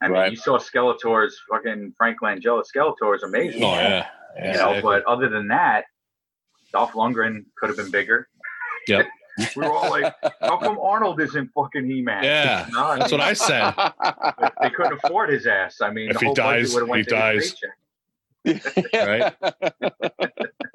I 0.00 0.06
mean, 0.08 0.14
Right. 0.14 0.30
you 0.30 0.36
saw 0.38 0.56
Skeletor's 0.56 1.38
fucking 1.50 1.92
Frank 1.98 2.20
Langella. 2.22 2.64
Skeletor's 2.64 3.22
amazing. 3.22 3.62
Oh 3.62 3.74
yeah. 3.74 4.06
you 4.36 4.42
know, 4.44 4.48
Exactly. 4.50 4.80
but 4.82 5.04
other 5.04 5.28
than 5.28 5.48
that, 5.48 5.84
Dolph 6.72 6.92
Lundgren 6.92 7.44
could 7.58 7.68
have 7.68 7.76
been 7.76 7.90
bigger. 7.90 8.28
Yep. 8.88 9.08
We 9.38 9.62
were 9.62 9.72
all 9.72 9.90
like, 9.90 10.14
"How 10.40 10.56
come 10.62 10.78
Arnold 10.78 11.20
isn't 11.20 11.50
fucking 11.54 11.84
He-Man?" 11.84 12.24
Yeah, 12.24 12.66
No, 12.72 12.86
I 12.86 12.98
That's 12.98 13.12
mean, 13.12 13.20
what 13.20 13.28
I 13.28 13.32
said. 13.34 13.74
they 14.62 14.70
couldn't 14.70 14.98
afford 15.04 15.30
his 15.30 15.46
ass. 15.46 15.80
I 15.80 15.90
mean, 15.90 16.08
If 16.10 16.14
the 16.14 16.20
he 16.20 16.26
whole 16.26 16.34
budget 16.34 16.62
dies, 16.62 16.74
would 16.74 16.80
have 16.80 16.88
went 16.88 17.04
he 17.04 17.10
dies. 17.16 17.54
Right? 18.94 19.34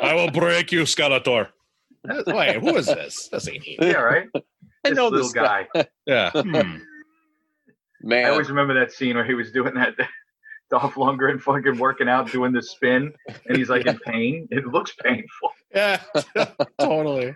I 0.01 0.13
will 0.13 0.29
break 0.31 0.71
you, 0.71 0.81
Skeletor. 0.83 1.47
Wait, 2.27 2.57
who 2.57 2.75
is 2.75 2.87
this? 2.87 3.29
This 3.29 3.47
ain't 3.47 3.63
he. 3.63 3.77
Yeah, 3.79 3.93
right. 3.93 4.27
I 4.35 4.41
This 4.83 4.95
know 4.95 5.07
little 5.07 5.23
this 5.27 5.31
guy. 5.33 5.67
guy. 5.73 5.87
Yeah. 6.05 6.31
Hmm. 6.31 6.77
I 8.11 8.23
always 8.23 8.49
remember 8.49 8.73
that 8.73 8.91
scene 8.91 9.15
where 9.15 9.23
he 9.25 9.35
was 9.35 9.51
doing 9.51 9.73
that. 9.75 9.93
Dolph 10.71 10.95
Lundgren 10.95 11.39
fucking 11.39 11.77
working 11.77 12.07
out, 12.09 12.31
doing 12.31 12.51
the 12.51 12.61
spin, 12.61 13.13
and 13.45 13.57
he's 13.57 13.69
like 13.69 13.85
in 13.85 13.99
pain. 13.99 14.47
It 14.51 14.65
looks 14.67 14.93
painful. 14.93 15.51
Yeah. 15.73 16.01
totally. 16.79 17.35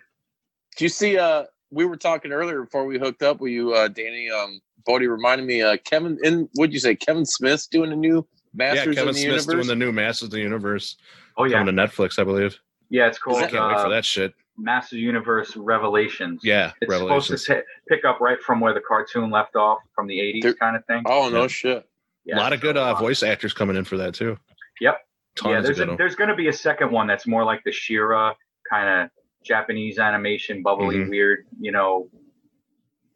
Did 0.78 0.84
you 0.86 0.90
see? 0.90 1.18
Uh, 1.18 1.44
we 1.72 1.86
were 1.86 1.98
talking 1.98 2.32
earlier 2.32 2.64
before 2.64 2.86
we 2.86 2.98
hooked 3.00 3.24
up 3.24 3.40
with 3.40 3.52
you, 3.52 3.74
uh, 3.74 3.88
Danny. 3.88 4.30
Um, 4.30 4.60
Bodie 4.86 5.08
reminded 5.08 5.48
me. 5.48 5.62
Uh, 5.62 5.78
Kevin, 5.84 6.18
in 6.24 6.50
what'd 6.56 6.74
you 6.74 6.80
say? 6.80 6.96
Kevin 6.96 7.26
Smith's 7.26 7.68
doing 7.68 7.92
a 7.92 7.96
new 7.96 8.26
Masters 8.54 8.96
yeah, 8.96 9.02
Kevin 9.02 9.10
of 9.10 9.16
the 9.16 9.22
Smith's 9.22 9.46
Universe. 9.48 9.66
doing 9.68 9.68
the 9.68 9.86
new 9.86 9.92
Masters 9.92 10.28
of 10.28 10.32
the 10.32 10.40
Universe 10.40 10.98
Oh 11.38 11.44
yeah, 11.46 11.58
coming 11.60 11.76
to 11.76 11.82
Netflix, 11.82 12.20
I 12.20 12.24
believe. 12.24 12.58
yeah. 12.90 13.08
It's 13.08 13.18
cool. 13.20 13.36
I 13.36 13.42
can't 13.48 13.54
wait 13.68 13.80
for 13.82 13.88
uh, 13.88 13.90
that 13.90 14.06
shit. 14.06 14.34
Master 14.58 14.96
Universe 14.96 15.58
Revelations. 15.58 16.40
Yeah, 16.44 16.72
It's 16.80 16.90
Revelations. 16.90 17.26
supposed 17.26 17.46
to 17.48 17.56
t- 17.56 17.62
pick 17.90 18.06
up 18.06 18.22
right 18.22 18.42
from 18.42 18.62
where 18.62 18.74
the 18.74 18.80
cartoon 18.80 19.30
left 19.30 19.56
off 19.58 19.80
from 19.94 20.08
the 20.08 20.18
80s 20.18 20.42
There- 20.44 20.54
kind 20.54 20.76
of 20.78 20.86
thing. 20.86 21.04
oh 21.06 21.28
no 21.30 21.42
Yeah. 21.42 21.48
shit! 21.48 21.90
Yeah, 22.24 22.36
a 22.36 22.40
lot 22.40 22.54
of 22.54 22.62
good 22.62 22.78
uh, 22.78 22.94
voice 22.96 23.22
actors 23.24 23.54
coming 23.54 23.76
in 23.76 23.84
for 23.84 23.98
that 23.98 24.14
too. 24.14 24.38
Yep. 24.80 24.98
Tons 25.36 25.52
yeah, 25.52 25.60
there's 25.62 25.80
a, 25.82 25.96
there's 25.98 26.16
going 26.16 26.30
to 26.30 26.36
be 26.36 26.48
a 26.48 26.54
second 26.54 26.90
one 26.92 27.06
that's 27.08 27.28
more 27.28 27.44
like 27.44 27.64
the 27.66 27.72
She-Ra 27.74 28.34
kind 28.70 28.88
of 29.04 29.10
Japanese 29.46 30.00
animation, 30.00 30.62
bubbly, 30.62 30.98
Mhm. 30.98 31.10
weird, 31.10 31.46
you 31.60 31.72
know, 31.72 32.10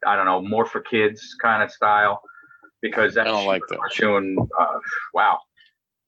I 0.06 0.16
don't 0.16 0.26
know, 0.26 0.42
more 0.42 0.66
for 0.66 0.80
kids 0.80 1.36
kind 1.42 1.62
of 1.62 1.72
style. 1.72 2.22
Because 2.82 3.14
that 3.16 3.28
I 3.28 3.32
don't 3.32 3.46
like 3.46 3.62
that. 3.68 3.78
cartoon, 3.80 4.38
uh, 4.58 4.80
wow. 5.14 5.40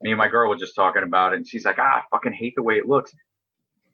Me 0.02 0.12
and 0.12 0.18
my 0.18 0.30
girl 0.30 0.48
were 0.50 0.56
just 0.56 0.74
talking 0.74 1.04
about 1.04 1.34
it, 1.34 1.38
and 1.38 1.48
she's 1.48 1.66
like, 1.66 1.78
"Ah, 1.80 1.98
I 1.98 2.04
fucking 2.12 2.32
hate 2.32 2.54
the 2.56 2.64
way 2.64 2.78
it 2.78 2.88
looks." 2.88 3.14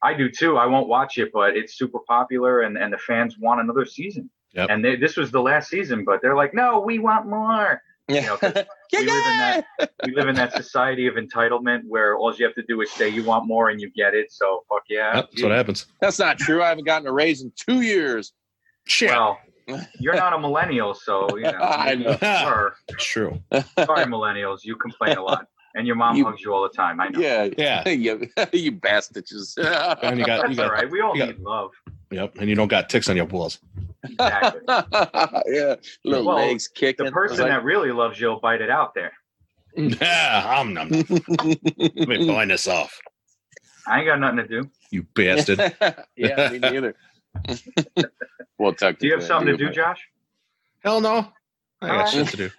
I 0.03 0.13
do 0.13 0.29
too. 0.29 0.57
I 0.57 0.67
won't 0.67 0.87
watch 0.87 1.17
it, 1.17 1.31
but 1.33 1.57
it's 1.57 1.73
super 1.75 1.99
popular, 2.07 2.61
and 2.61 2.77
and 2.77 2.93
the 2.93 2.99
fans 2.99 3.39
want 3.39 3.61
another 3.61 3.83
season. 3.83 4.29
Yep. 4.53 4.69
And 4.69 4.85
they, 4.85 4.95
this 4.95 5.17
was 5.17 5.31
the 5.31 5.41
last 5.41 5.69
season, 5.69 6.05
but 6.05 6.21
they're 6.21 6.35
like, 6.35 6.53
no, 6.53 6.79
we 6.79 6.99
want 6.99 7.25
more. 7.27 7.81
Yeah. 8.09 8.25
know, 8.25 8.37
'cause 8.37 8.53
yeah, 8.91 8.99
we 9.01 9.05
live 9.07 9.07
in 9.09 9.37
that, 9.37 9.65
We 10.05 10.15
live 10.15 10.27
in 10.29 10.35
that 10.35 10.53
society 10.53 11.07
of 11.07 11.15
entitlement 11.15 11.81
where 11.87 12.15
all 12.17 12.33
you 12.33 12.45
have 12.45 12.55
to 12.55 12.63
do 12.63 12.81
is 12.81 12.91
say 12.91 13.09
you 13.09 13.23
want 13.23 13.45
more 13.47 13.69
and 13.69 13.81
you 13.81 13.91
get 13.95 14.13
it. 14.13 14.31
So 14.31 14.63
fuck 14.69 14.83
yeah. 14.89 15.15
Yep, 15.17 15.29
that's 15.31 15.43
what 15.43 15.51
happens. 15.51 15.85
That's 15.99 16.19
not 16.19 16.37
true. 16.37 16.63
I 16.63 16.69
haven't 16.69 16.85
gotten 16.85 17.07
a 17.07 17.11
raise 17.11 17.41
in 17.41 17.51
two 17.55 17.81
years. 17.81 18.33
Shit. 18.85 19.09
Well, 19.09 19.37
you're 19.99 20.15
not 20.15 20.31
a 20.33 20.39
millennial, 20.39 20.93
so 20.93 21.35
you 21.35 21.43
know. 21.43 21.57
I 21.61 21.95
know. 21.95 22.11
you 22.11 22.17
are. 22.27 22.73
It's 22.87 23.03
true. 23.05 23.41
Sorry, 23.51 24.05
millennials. 24.05 24.59
You 24.63 24.77
complain 24.77 25.17
a 25.17 25.21
lot, 25.23 25.45
and 25.75 25.85
your 25.85 25.97
mom 25.97 26.15
You- 26.15 26.23
hugs 26.25 26.41
you 26.41 26.53
all 26.53 26.63
the 26.63 26.69
time. 26.69 27.01
I 27.01 27.09
know. 27.09 27.19
Yeah. 27.19 27.49
Yeah. 27.57 27.89
you, 27.89 28.29
you 28.53 28.71
bastards. 28.71 29.57
And 29.57 30.17
you 30.19 30.25
got, 30.25 30.49
you 30.49 30.55
That's 30.55 30.59
all 30.59 30.65
got, 30.69 30.71
right. 30.71 30.89
We 30.89 31.01
all 31.01 31.13
you 31.17 31.25
got- 31.25 31.27
need 31.35 31.39
love. 31.39 31.71
yep, 32.11 32.37
and 32.39 32.47
you 32.49 32.55
don't 32.55 32.69
got 32.69 32.89
ticks 32.89 33.09
on 33.09 33.17
your 33.17 33.25
balls. 33.25 33.59
Exactly. 34.09 34.61
yeah. 35.47 35.75
Little 36.03 36.25
Well, 36.25 36.37
legs 36.37 36.67
kicking. 36.67 37.05
The 37.05 37.11
person 37.11 37.47
that 37.47 37.63
really 37.63 37.91
loves 37.91 38.19
you 38.19 38.27
will 38.27 38.39
bite 38.39 38.61
it 38.61 38.69
out 38.69 38.93
there. 38.93 39.13
Yeah, 39.75 40.43
I'm 40.45 40.73
not. 40.73 40.89
Let 41.39 42.07
me 42.07 42.27
find 42.27 42.49
this 42.49 42.67
off. 42.67 42.99
I 43.87 43.99
ain't 43.99 44.07
got 44.07 44.19
nothing 44.19 44.37
to 44.37 44.47
do. 44.47 44.69
You 44.91 45.03
bastard. 45.15 45.59
yeah, 46.15 46.49
me 46.49 46.59
neither. 46.59 46.95
well, 48.57 48.73
tucked 48.73 49.01
Do 49.01 49.07
you 49.07 49.13
have 49.13 49.23
something 49.23 49.55
to 49.55 49.57
do, 49.57 49.69
Josh? 49.71 50.01
Hell 50.83 50.99
no. 50.99 51.27
I 51.81 51.87
got 51.87 52.09
shit 52.09 52.27
to 52.29 52.37
do. 52.37 52.49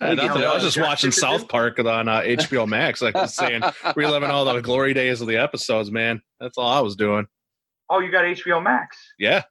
I, 0.00 0.14
nothing. 0.14 0.42
I 0.42 0.54
was 0.54 0.62
just 0.62 0.78
watching 0.78 1.10
Shit 1.10 1.20
to 1.22 1.26
do? 1.30 1.38
South 1.38 1.48
Park 1.48 1.78
on 1.78 2.08
uh, 2.08 2.20
HBO 2.20 2.66
Max, 2.66 3.02
like 3.02 3.16
I 3.16 3.22
was 3.22 3.34
saying, 3.34 3.62
reliving 3.96 4.30
all 4.30 4.44
the 4.44 4.60
glory 4.60 4.94
days 4.94 5.20
of 5.20 5.28
the 5.28 5.36
episodes. 5.36 5.90
Man, 5.90 6.20
that's 6.40 6.58
all 6.58 6.68
I 6.68 6.80
was 6.80 6.96
doing. 6.96 7.26
Oh, 7.90 8.00
you 8.00 8.10
got 8.10 8.24
HBO 8.24 8.62
Max. 8.62 8.96
Yeah, 9.18 9.30
That's- 9.30 9.44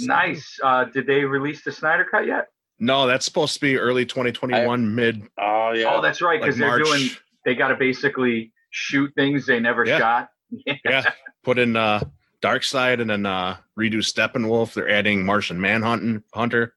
Nice. 0.00 0.58
Uh, 0.62 0.84
did 0.84 1.06
they 1.06 1.24
release 1.24 1.64
the 1.64 1.72
Snyder 1.72 2.06
Cut 2.10 2.26
yet? 2.26 2.48
No, 2.78 3.06
that's 3.06 3.24
supposed 3.24 3.54
to 3.54 3.60
be 3.60 3.76
early 3.76 4.04
2021, 4.06 4.94
mid 4.94 5.22
Oh 5.38 5.72
yeah. 5.74 5.92
Oh, 5.94 6.00
that's 6.02 6.20
right, 6.22 6.40
like 6.40 6.42
because 6.42 6.58
they're 6.58 6.68
March. 6.68 6.84
doing. 6.84 7.08
They 7.44 7.54
got 7.54 7.68
to 7.68 7.76
basically 7.76 8.52
shoot 8.70 9.10
things 9.16 9.46
they 9.46 9.58
never 9.60 9.84
Yeah. 9.84 9.98
shot. 9.98 10.28
yeah, 10.84 11.04
put 11.44 11.58
in 11.58 11.76
uh, 11.76 12.00
Darkseid 12.42 13.00
and 13.00 13.10
then 13.10 13.26
uh, 13.26 13.56
redo 13.78 13.96
Steppenwolf. 13.96 14.74
They're 14.74 14.88
adding 14.88 15.24
Martian 15.24 15.60
Manhunt 15.60 16.22
Hunter. 16.34 16.74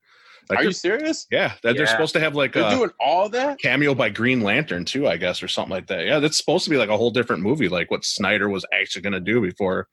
Like, 0.49 0.59
Are 0.59 0.63
you 0.63 0.71
serious? 0.71 1.27
yeah, 1.31 1.53
they're 1.63 1.75
Yeah. 1.77 1.85
supposed 1.85 2.13
to 2.13 2.19
have 2.19 2.35
like 2.35 2.53
They're 2.53 2.65
a 2.67 2.71
doing 2.71 2.89
all 2.99 3.29
that? 3.29 3.59
cameo 3.59 3.93
by 3.93 4.09
Green 4.09 4.41
Lantern 4.41 4.83
too, 4.85 5.07
I 5.07 5.17
guess, 5.17 5.41
or 5.43 5.47
something 5.47 5.71
like 5.71 5.87
that. 5.87 6.05
Yeah, 6.05 6.19
that's 6.19 6.37
supposed 6.37 6.63
to 6.65 6.69
be 6.69 6.77
like 6.77 6.89
a 6.89 6.97
whole 6.97 7.11
different 7.11 7.43
movie, 7.43 7.69
like 7.69 7.91
what 7.91 8.03
Snyder 8.03 8.49
was 8.49 8.65
actually 8.73 9.03
going 9.03 9.13
to 9.13 9.19
do 9.21 9.39
before 9.39 9.87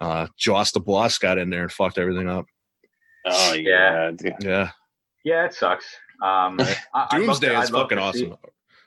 uh, 0.00 0.26
Joss 0.36 0.72
the 0.72 0.80
Boss 0.80 1.18
got 1.18 1.38
in 1.38 1.50
there 1.50 1.62
and 1.62 1.70
fucked 1.70 1.98
everything 1.98 2.28
up. 2.28 2.46
Oh 3.26 3.52
Yeah. 3.54 4.10
dude. 4.14 4.34
Yeah, 4.40 4.70
Yeah, 5.24 5.44
it 5.46 5.54
sucks. 5.54 5.86
Um, 6.22 6.58
I- 6.94 7.06
Doomsday 7.10 7.54
I'd 7.54 7.64
is 7.64 7.70
love 7.70 7.82
fucking 7.90 7.98
to 7.98 8.12
see- 8.18 8.26
awesome, 8.26 8.38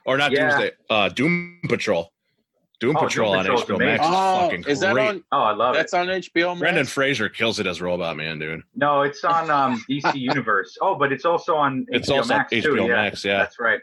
or 0.04 0.16
not 0.16 0.32
Yeah. 0.32 0.50
Doomsday, 0.50 0.70
uh, 0.90 1.08
Doom 1.10 1.60
Patrol. 1.68 2.12
Doom 2.78 2.94
Oh, 2.94 3.00
Doom 3.00 3.08
Patrol 3.08 3.32
on 3.32 3.38
Patrol's 3.44 3.64
HBO 3.64 3.78
Max 3.78 4.04
is 4.04 4.10
Oh, 4.12 4.40
fucking 4.40 4.64
is 4.68 4.80
that 4.80 4.92
great. 4.92 5.08
on? 5.08 5.24
Oh, 5.32 5.40
I 5.40 5.52
love 5.52 5.74
That's 5.74 5.94
it. 5.94 5.96
That's 5.96 6.08
on 6.08 6.08
HBO. 6.08 6.48
Max? 6.50 6.60
Brendan 6.60 6.84
Fraser 6.86 7.28
kills 7.30 7.58
it 7.58 7.66
as 7.66 7.80
Robot 7.80 8.18
Man, 8.18 8.38
dude. 8.38 8.60
No, 8.74 9.00
it's 9.00 9.24
on 9.24 9.50
um, 9.50 9.82
DC 9.88 10.14
Universe. 10.20 10.76
Oh, 10.82 10.94
but 10.94 11.10
it's 11.10 11.24
also 11.24 11.54
on 11.56 11.86
It's 11.88 12.10
HBO 12.10 12.16
also 12.18 12.34
on 12.34 12.38
Max 12.40 12.52
HBO 12.52 12.62
too. 12.62 12.76
Yeah, 12.82 12.86
Max, 12.88 13.24
yeah. 13.24 13.38
that's 13.38 13.58
right. 13.58 13.80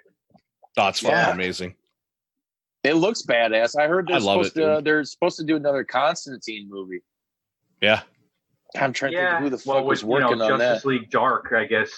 That's 0.76 1.00
fucking 1.00 1.16
Yeah. 1.18 1.32
amazing. 1.32 1.76
It 2.84 2.94
looks 2.96 3.24
badass. 3.24 3.76
I 3.80 3.88
heard 3.88 4.08
they're 4.08 4.18
I 4.18 4.20
love 4.20 4.46
supposed 4.46 4.58
it, 4.58 4.62
to. 4.62 4.76
dude. 4.76 4.86
They're 4.86 5.04
supposed 5.06 5.38
to 5.38 5.44
do 5.44 5.56
another 5.56 5.84
Constantine 5.84 6.68
movie. 6.70 7.02
Yeah, 7.82 8.02
I'm 8.78 8.94
trying 8.94 9.12
to 9.12 9.18
Yeah, 9.18 9.40
think 9.40 9.44
who 9.52 9.58
the 9.58 9.64
well, 9.66 9.78
fuck 9.78 9.86
with 9.86 9.90
was 9.90 10.04
working 10.04 10.30
you 10.30 10.36
know, 10.38 10.54
on 10.54 10.60
Justice 10.60 10.84
that. 10.84 10.88
League 10.90 11.10
Dark, 11.12 11.54
I 11.56 11.66
guess, 11.66 11.92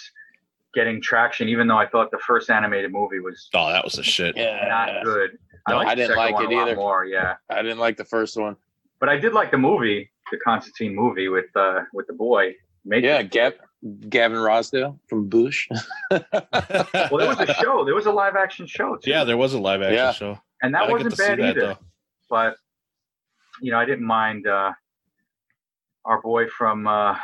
getting 0.74 1.02
traction. 1.02 1.48
Even 1.50 1.68
though 1.68 1.78
I 1.78 1.88
thought 1.88 2.12
the 2.12 2.20
first 2.20 2.50
animated 2.50 2.92
movie 2.92 3.20
was 3.20 3.50
oh, 3.54 3.72
that 3.72 3.84
was 3.84 3.98
a 3.98 4.04
shit. 4.04 4.36
Yeah, 4.38 4.66
not 4.68 5.04
good. 5.04 5.38
No, 5.70 5.78
liked 5.78 5.90
I 5.92 5.96
didn't 5.96 6.18
like 6.18 6.36
it 6.40 6.52
either. 6.52 6.76
More, 6.76 7.06
yeah. 7.06 7.36
I 7.50 7.62
didn't 7.62 7.80
like 7.80 7.98
the 7.98 8.06
first 8.06 8.38
one. 8.38 8.56
But 9.00 9.10
I 9.10 9.18
did 9.18 9.34
like 9.34 9.52
the 9.52 9.58
movie, 9.58 10.12
the 10.32 10.38
Constantine 10.38 10.94
movie 10.96 11.28
with 11.28 11.46
uh 11.56 11.82
with 11.94 12.08
the 12.08 12.14
boy. 12.14 12.54
Matrix. 12.88 13.06
Yeah, 13.08 13.22
Gav, 13.24 13.54
Gavin 14.10 14.38
Rossdale 14.38 15.00
from 15.08 15.28
Bush. 15.28 15.68
Well, 16.12 16.22
there 16.32 17.28
was 17.28 17.40
a 17.40 17.54
show. 17.56 17.84
There 17.84 17.96
was 17.96 18.06
a 18.06 18.12
live 18.12 18.36
action 18.36 18.68
show 18.68 18.96
too. 18.98 19.10
Yeah, 19.10 19.24
there 19.24 19.38
was 19.38 19.54
a 19.54 19.60
live 19.60 19.82
action 19.82 19.96
Yeah. 19.96 20.12
show. 20.12 20.40
and 20.62 20.74
that 20.76 20.84
I 20.84 20.92
wasn't 20.92 21.18
bad 21.18 21.40
that, 21.40 21.46
either. 21.50 21.60
though. 21.62 21.78
But 22.30 22.56
you 23.62 23.72
know, 23.72 23.80
I 23.80 23.86
didn't 23.86 24.06
mind 24.06 24.46
uh 24.48 24.72
our 26.06 26.22
boy 26.22 26.48
from 26.48 26.88
uh 26.88 27.16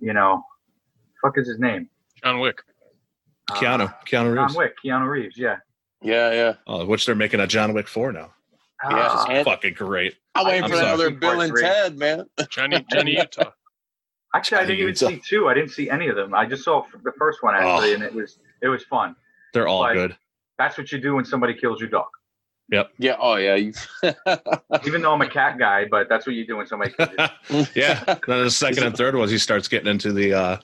you 0.00 0.12
know, 0.14 0.42
fuck 1.22 1.36
is 1.36 1.46
his 1.48 1.58
name? 1.58 1.88
John 2.24 2.40
Wick. 2.40 2.62
Uh, 3.50 3.54
Keanu, 3.56 3.94
Keanu 4.06 4.06
John 4.06 4.28
Reeves. 4.46 4.56
Wick, 4.56 4.74
Keanu 4.84 5.08
Reeves, 5.08 5.36
yeah. 5.36 5.56
yeah, 6.02 6.32
yeah. 6.32 6.52
Oh, 6.66 6.86
which 6.86 7.04
they're 7.04 7.14
making 7.14 7.40
a 7.40 7.46
John 7.46 7.72
Wick 7.74 7.88
4 7.88 8.12
now. 8.12 8.30
Yeah, 8.90 9.08
Ah, 9.10 9.26
And- 9.28 9.44
Fucking 9.44 9.74
great. 9.74 10.16
I'm 10.34 10.46
waiting 10.46 10.62
for 10.70 10.76
sorry. 10.76 10.86
another 10.86 11.10
Bill 11.10 11.40
and. 11.42 11.52
Ted, 11.56 11.98
man. 11.98 12.24
Johnny 12.50 12.84
Johnny 12.90 13.16
Utah. 13.18 13.50
actually, 14.34 14.58
I 14.58 14.60
didn't 14.62 14.76
even 14.78 14.88
Utah. 14.90 15.08
see 15.08 15.20
two. 15.28 15.48
I 15.48 15.54
didn't 15.54 15.70
see 15.72 15.90
any 15.90 16.08
of 16.08 16.16
them. 16.16 16.32
I 16.34 16.46
just 16.46 16.62
saw 16.64 16.84
the 17.04 17.12
first 17.18 17.42
one 17.42 17.54
actually, 17.56 17.92
and 17.94 18.02
it 18.02 18.14
was 18.14 18.38
it 18.62 18.68
was 18.68 18.84
fun. 18.84 19.16
They're 19.52 19.66
all 19.68 19.80
Like- 19.80 19.94
good. 19.94 20.16
That's 20.56 20.78
what 20.78 20.92
you 20.92 20.98
do 20.98 21.14
when 21.16 21.24
somebody 21.24 21.54
kills 21.54 21.80
your 21.80 21.88
dog. 21.90 22.06
Yeah. 22.70 22.84
Yeah, 22.98 23.16
oh, 23.18 23.34
yeah. 23.34 23.56
Even 24.86 25.02
though 25.02 25.12
I'm 25.12 25.22
a 25.22 25.28
cat 25.28 25.58
guy, 25.58 25.86
but 25.90 26.08
that's 26.08 26.26
what 26.26 26.36
you 26.36 26.46
do 26.46 26.56
when 26.56 26.66
somebody 26.66 26.92
kills 26.92 27.10
your 27.50 27.66
yeah. 27.74 28.04
Then 28.26 28.44
the 28.44 28.50
second 28.50 28.84
and 28.84 28.96
third 28.96 29.16
ones, 29.16 29.30
he 29.30 29.38
starts 29.38 29.66
getting 29.66 29.88
into 29.88 30.12
the 30.12 30.32
uh, 30.34 30.56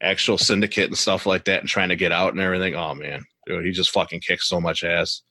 actual 0.00 0.36
syndicate 0.36 0.86
and 0.86 0.98
stuff 0.98 1.26
like 1.26 1.44
that 1.44 1.60
and 1.60 1.68
trying 1.68 1.90
to 1.90 1.96
get 1.96 2.10
out 2.12 2.32
and 2.32 2.40
everything. 2.40 2.74
Oh, 2.74 2.94
man. 2.94 3.24
Dude, 3.46 3.64
he 3.64 3.70
just 3.70 3.90
fucking 3.92 4.20
kicks 4.20 4.48
so 4.48 4.60
much 4.60 4.82
ass. 4.82 5.22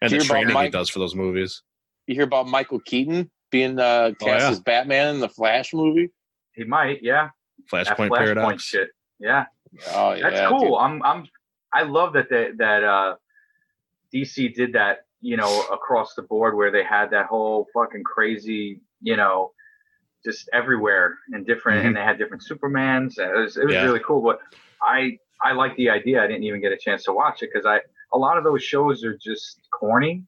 And 0.00 0.10
Do 0.10 0.16
the 0.18 0.24
you 0.24 0.28
hear 0.28 0.36
about 0.36 0.50
training 0.50 0.64
he 0.64 0.70
does 0.70 0.88
for 0.88 0.98
those 0.98 1.14
movies. 1.14 1.62
You 2.06 2.14
hear 2.14 2.24
about 2.24 2.48
Michael 2.48 2.80
Keaton 2.80 3.30
being 3.50 3.78
uh, 3.78 4.12
cast 4.18 4.22
Oh, 4.22 4.26
yeah. 4.46 4.50
as 4.50 4.60
Batman 4.60 5.14
in 5.16 5.20
the 5.20 5.28
Flash 5.28 5.74
movie? 5.74 6.10
He 6.54 6.64
might, 6.64 7.00
yeah. 7.02 7.28
That 7.70 7.86
Flashpoint 7.86 8.08
flashpoint 8.08 8.16
Paradox. 8.16 8.62
shit. 8.64 8.88
Yeah. 9.18 9.44
Oh, 9.92 10.12
yeah. 10.14 10.30
That's 10.30 10.48
cool. 10.48 10.60
dude. 10.60 10.74
I'm 10.80 11.02
I'm 11.02 11.26
I 11.72 11.82
love 11.82 12.14
that 12.14 12.28
they, 12.30 12.48
that 12.56 12.82
uh 12.82 13.14
DC 14.12 14.54
did 14.54 14.72
that, 14.72 15.00
you 15.20 15.36
know, 15.36 15.62
across 15.72 16.14
the 16.14 16.22
board 16.22 16.56
where 16.56 16.70
they 16.70 16.84
had 16.84 17.10
that 17.10 17.26
whole 17.26 17.66
fucking 17.74 18.02
crazy, 18.04 18.80
you 19.02 19.16
know, 19.16 19.52
just 20.24 20.48
everywhere 20.52 21.16
and 21.32 21.46
different 21.46 21.86
and 21.86 21.96
they 21.96 22.00
had 22.00 22.18
different 22.18 22.42
Supermans. 22.48 23.18
It 23.18 23.34
was 23.38 23.56
it 23.56 23.64
was 23.66 23.74
Yeah. 23.74 23.84
really 23.84 24.00
cool. 24.00 24.22
But 24.22 24.40
I 24.82 25.18
I 25.42 25.52
like 25.52 25.74
the 25.76 25.88
idea. 25.90 26.22
I 26.22 26.26
didn't 26.26 26.44
even 26.44 26.60
get 26.60 26.72
a 26.72 26.76
chance 26.76 27.04
to 27.04 27.12
watch 27.12 27.42
it 27.42 27.50
because 27.52 27.66
I 27.66 27.80
a 28.12 28.18
lot 28.18 28.36
of 28.38 28.44
those 28.44 28.62
shows 28.62 29.04
are 29.04 29.16
just 29.16 29.60
corny. 29.72 30.24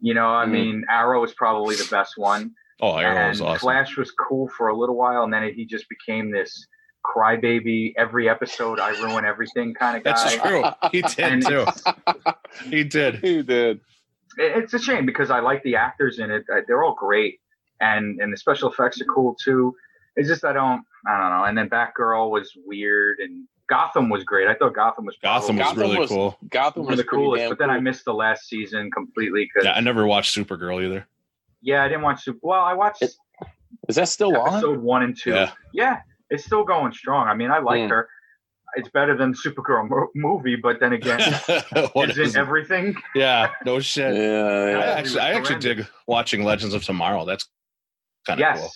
You 0.00 0.14
know, 0.14 0.28
I 0.28 0.44
Mhm. 0.46 0.50
mean, 0.50 0.84
Arrow 0.90 1.24
is 1.24 1.32
probably 1.34 1.76
the 1.76 1.86
best 1.90 2.16
one. 2.18 2.54
Oh, 2.80 2.96
Arrow 2.98 3.28
was 3.28 3.40
awesome. 3.40 3.58
Flash 3.60 3.96
was 3.96 4.10
cool 4.12 4.48
for 4.48 4.68
a 4.68 4.76
little 4.76 4.96
while, 4.96 5.22
and 5.24 5.32
then 5.32 5.52
he 5.54 5.64
just 5.64 5.88
became 5.88 6.30
this 6.30 6.66
crybaby. 7.14 7.94
Every 7.96 8.28
episode, 8.28 8.80
I 8.80 8.90
ruin 9.02 9.24
everything 9.24 9.74
kind 9.74 9.96
of 9.96 10.04
guy. 10.04 10.10
That's 10.12 10.36
true. 10.36 10.64
He 10.92 11.02
did, 11.02 11.18
And 11.20 11.46
too. 11.46 11.66
He 12.70 12.84
did. 12.84 13.16
He 13.16 13.42
did. 13.42 13.80
it's 14.38 14.74
a 14.74 14.78
shame 14.78 15.06
because 15.06 15.30
I 15.30 15.40
like 15.40 15.62
the 15.62 15.76
actors 15.76 16.18
in 16.18 16.30
it. 16.30 16.44
Uh, 16.52 16.60
They're 16.66 16.82
all 16.84 16.94
great, 16.94 17.40
and 17.80 18.20
and 18.20 18.32
the 18.32 18.36
special 18.36 18.70
effects 18.70 19.00
are 19.00 19.04
cool 19.06 19.36
too. 19.42 19.74
It's 20.16 20.28
just 20.28 20.44
I 20.44 20.52
don't 20.52 20.82
I 21.06 21.18
don't 21.18 21.30
know. 21.30 21.44
And 21.44 21.56
then 21.58 21.68
Batgirl 21.68 22.30
was 22.30 22.50
weird, 22.66 23.18
and 23.20 23.46
Gotham 23.68 24.08
was 24.08 24.24
great. 24.24 24.48
I 24.48 24.54
thought 24.54 24.74
Gotham 24.74 25.04
was 25.06 25.16
Gotham 25.22 25.56
was 25.56 25.64
Gotham 25.66 25.80
really 25.82 25.98
was- 25.98 26.08
cool. 26.10 26.36
Gotham 26.50 26.84
one 26.84 26.92
of 26.92 26.96
was 26.96 27.04
the 27.04 27.08
pretty 27.08 27.24
coolest. 27.24 27.40
damn 27.42 27.50
But 27.50 27.58
then 27.58 27.70
I 27.70 27.80
missed 27.80 28.04
the 28.04 28.14
last 28.14 28.48
season 28.48 28.90
completely 28.90 29.44
because 29.44 29.64
Yeah, 29.64 29.72
yeah, 29.72 29.76
I 29.76 29.80
never 29.80 30.06
watched 30.06 30.34
Supergirl 30.36 30.84
either. 30.84 31.06
Yeah, 31.62 31.82
I 31.82 31.88
didn't 31.88 32.02
watch 32.02 32.22
Super. 32.22 32.38
Well, 32.42 32.60
I 32.62 32.74
watched 32.74 33.02
It- 33.02 33.14
Is 33.88 33.96
that 33.96 34.08
still 34.08 34.36
on? 34.36 34.54
episode 34.54 34.78
one 34.80 35.02
and 35.02 35.16
two. 35.18 35.30
Yeah. 35.32 35.50
Yeah, 35.74 36.00
it's 36.30 36.44
still 36.44 36.64
going 36.64 36.92
strong. 36.92 37.28
I 37.28 37.34
mean, 37.34 37.50
I 37.50 37.58
like 37.58 37.82
Hmm. 37.84 37.88
her. 37.90 38.08
It's 38.74 38.88
better 38.90 39.16
than 39.16 39.32
Supergirl 39.32 39.88
mo- 39.88 40.10
movie, 40.14 40.56
but 40.56 40.80
then 40.80 40.92
again, 40.92 41.20
What 41.92 42.10
isn't 42.10 42.24
is 42.24 42.36
it? 42.36 42.38
everything? 42.38 42.94
Yeah, 43.14 43.50
no 43.64 43.80
shit. 43.80 44.14
Yeah, 44.14 44.78
I 44.78 44.98
actually, 44.98 45.20
I 45.20 45.32
actually 45.32 45.60
dig 45.60 45.86
watching 46.06 46.44
Legends 46.44 46.74
of 46.74 46.84
Tomorrow. 46.84 47.24
That's 47.24 47.48
kind 48.26 48.38
of 48.38 48.40
Yes, 48.40 48.58
cool. 48.60 48.70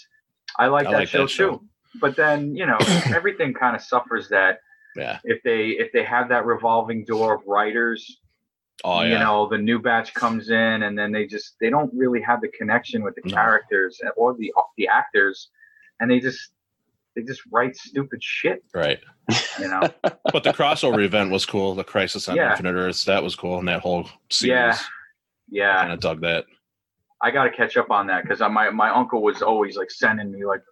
I 0.58 0.66
like 0.68 0.86
I 0.86 0.92
that 0.92 0.96
like 0.98 1.08
show 1.08 1.22
that 1.22 1.30
show. 1.30 1.56
too. 1.58 1.64
But 2.00 2.16
then 2.16 2.54
you 2.56 2.66
know, 2.66 2.78
everything 3.14 3.52
kind 3.52 3.74
of 3.76 3.82
suffers 3.82 4.28
that 4.28 4.60
Yeah. 4.96 5.18
if 5.24 5.42
they 5.42 5.70
if 5.70 5.92
they 5.92 6.04
have 6.04 6.28
that 6.30 6.46
revolving 6.46 7.04
door 7.04 7.34
of 7.34 7.42
writers, 7.46 8.20
Oh 8.84 9.02
yeah. 9.02 9.08
you 9.12 9.18
know, 9.18 9.48
the 9.48 9.58
new 9.58 9.78
batch 9.80 10.14
comes 10.14 10.48
in, 10.50 10.84
and 10.84 10.96
then 10.98 11.12
they 11.12 11.26
just 11.26 11.56
they 11.60 11.68
don't 11.68 11.92
really 11.94 12.22
have 12.22 12.40
the 12.40 12.48
connection 12.56 13.02
with 13.02 13.16
the 13.16 13.22
No. 13.28 13.34
characters 13.34 14.00
or 14.16 14.34
the 14.34 14.50
the 14.78 14.88
actors, 14.88 15.50
and 15.98 16.10
they 16.10 16.20
just 16.20 16.52
they 17.16 17.22
just 17.22 17.42
write 17.52 17.76
stupid 17.76 18.22
shit. 18.22 18.62
Right. 18.74 19.00
You 19.58 19.68
know. 19.68 19.80
But 20.32 20.44
the 20.44 20.52
crossover 20.52 21.04
event 21.04 21.30
was 21.30 21.44
cool. 21.46 21.74
The 21.74 21.84
Crisis 21.84 22.28
on 22.28 22.36
Yeah. 22.36 22.50
Infinite 22.52 22.74
Earths 22.74 23.04
that 23.04 23.22
was 23.22 23.34
cool, 23.34 23.58
and 23.58 23.66
that 23.68 23.80
whole 23.80 24.08
series. 24.30 24.50
Yeah. 24.50 24.76
I 24.78 24.84
Yeah. 25.50 25.76
kind 25.80 25.92
of 25.92 26.00
dug 26.00 26.20
that. 26.22 26.44
I 27.22 27.30
got 27.30 27.44
to 27.44 27.50
catch 27.50 27.76
up 27.76 27.90
on 27.90 28.06
that 28.06 28.22
because 28.22 28.40
my 28.40 28.70
my 28.70 28.90
uncle 28.90 29.22
was 29.22 29.42
always 29.42 29.76
like 29.76 29.90
sending 29.90 30.30
me 30.32 30.44
like, 30.44 30.62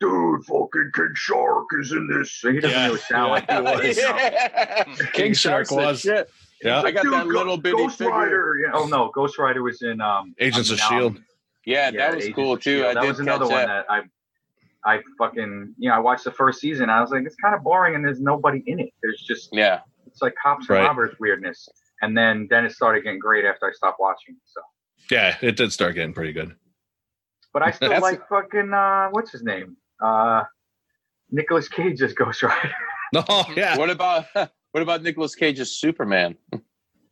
dude, 0.00 0.44
fucking 0.44 0.90
King 0.94 1.12
Shark 1.14 1.66
is 1.80 1.92
in 1.92 2.08
this. 2.08 2.32
So 2.40 2.50
he 2.52 2.58
doesn't 2.60 2.76
Yeah. 2.76 2.86
really 2.86 2.98
sound 2.98 3.30
like 3.32 3.50
he 3.50 3.60
was. 3.60 3.96
Yeah. 3.98 4.84
King 5.12 5.34
Shark 5.34 5.68
Shark 5.68 5.70
was 5.70 5.86
was. 5.86 6.00
shit. 6.00 6.30
Yeah. 6.62 6.80
I 6.82 6.90
got 6.90 7.02
Dude, 7.02 7.12
that 7.12 7.26
little 7.26 7.56
bitty 7.56 7.76
Ghost 7.76 7.98
figure. 7.98 8.12
Rider. 8.12 8.56
Yeah. 8.64 8.70
Oh 8.74 8.86
no, 8.86 9.10
Ghost 9.14 9.38
Rider 9.38 9.62
was 9.62 9.82
in 9.82 10.00
um 10.00 10.34
Agents 10.38 10.70
of 10.70 10.78
Shield. 10.80 11.18
Yeah, 11.66 11.90
yeah, 11.90 11.98
that 11.98 12.14
was 12.16 12.24
Agents 12.24 12.36
cool 12.36 12.56
too. 12.56 12.84
S.H.I.E.L.D.. 12.84 12.90
I 12.90 12.94
that 12.94 13.00
did 13.02 13.08
was 13.08 13.20
another 13.20 13.44
catch 13.46 13.52
one 13.52 13.66
that. 13.66 13.86
that 13.88 13.92
I 13.92 14.00
I 14.84 15.00
fucking 15.18 15.74
you 15.78 15.88
know 15.88 15.94
I 15.94 15.98
watched 15.98 16.24
the 16.24 16.32
first 16.32 16.60
season. 16.60 16.90
I 16.90 17.00
was 17.00 17.10
like, 17.10 17.24
it's 17.24 17.36
kind 17.36 17.54
of 17.54 17.62
boring 17.62 17.94
and 17.94 18.04
there's 18.04 18.20
nobody 18.20 18.62
in 18.66 18.80
it. 18.80 18.90
There's 19.02 19.20
just 19.26 19.48
Yeah. 19.52 19.80
it's 20.06 20.20
like 20.22 20.34
cops 20.42 20.68
and 20.68 20.78
Right. 20.78 20.84
robbers 20.86 21.14
weirdness. 21.20 21.68
And 22.02 22.16
then 22.16 22.46
then 22.50 22.64
it 22.64 22.72
started 22.72 23.04
getting 23.04 23.18
great 23.20 23.44
after 23.44 23.66
I 23.68 23.72
stopped 23.72 24.00
watching. 24.00 24.36
So, 24.44 24.60
Yeah, 25.10 25.36
it 25.40 25.56
did 25.56 25.72
start 25.72 25.94
getting 25.94 26.12
pretty 26.12 26.32
good. 26.32 26.54
but 27.52 27.62
I 27.62 27.70
still 27.78 28.00
like 28.00 28.26
fucking 28.28 28.72
uh 28.72 29.08
what's 29.10 29.30
his 29.30 29.42
name 29.42 29.76
uh 30.04 30.42
Nicholas 31.30 31.68
Cage 31.68 32.02
as 32.02 32.12
Ghost 32.20 32.42
Rider. 32.42 32.72
No, 33.14 33.24
yeah. 33.56 33.76
What 33.78 33.90
about 33.90 34.26
what 34.34 34.82
about 34.82 35.02
Nicolas 35.02 35.34
Cage's 35.34 35.78
Superman? 35.78 36.36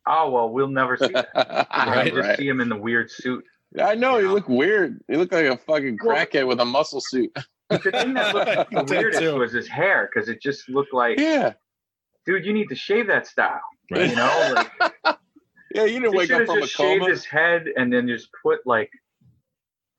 Oh 0.07 0.29
well, 0.31 0.49
we'll 0.49 0.67
never 0.67 0.97
see 0.97 1.07
that. 1.07 1.29
I 1.35 1.95
right, 1.95 2.13
just 2.13 2.27
right. 2.27 2.37
see 2.37 2.47
him 2.47 2.59
in 2.59 2.69
the 2.69 2.75
weird 2.75 3.09
suit. 3.11 3.45
I 3.79 3.95
know 3.95 4.17
he 4.17 4.25
Yeah. 4.25 4.31
looked 4.31 4.49
weird. 4.49 4.99
He 5.07 5.15
looked 5.15 5.31
like 5.31 5.45
a 5.45 5.55
fucking 5.57 5.99
Well- 6.03 6.17
crackhead 6.17 6.47
with 6.47 6.59
a 6.59 6.65
muscle 6.65 6.99
suit. 7.01 7.31
The 7.71 7.91
thing 7.91 8.13
that 8.13 8.33
looked 8.35 8.69
He 8.69 8.75
the 8.75 8.83
weirdest 8.83 9.19
too. 9.21 9.35
was 9.37 9.51
his 9.51 9.67
hair 9.67 10.09
because 10.13 10.29
it 10.29 10.41
just 10.41 10.67
looked 10.69 10.93
like, 10.93 11.19
Yeah, 11.19 11.53
dude, 12.25 12.45
you 12.45 12.53
need 12.53 12.69
to 12.69 12.75
shave 12.75 13.07
that 13.07 13.27
style. 13.27 13.61
Right. 13.89 14.09
You 14.09 14.15
know, 14.15 14.53
like 14.55 14.71
yeah. 15.75 15.85
You 15.85 15.99
didn't 15.99 16.15
wake 16.15 16.31
up 16.31 16.39
have 16.39 16.47
from 16.47 16.57
a 16.57 16.61
just 16.61 16.73
shaved 16.73 17.01
coma. 17.01 17.11
his 17.11 17.25
head 17.25 17.65
and 17.75 17.91
then 17.91 18.07
just 18.07 18.29
put 18.43 18.59
like 18.65 18.89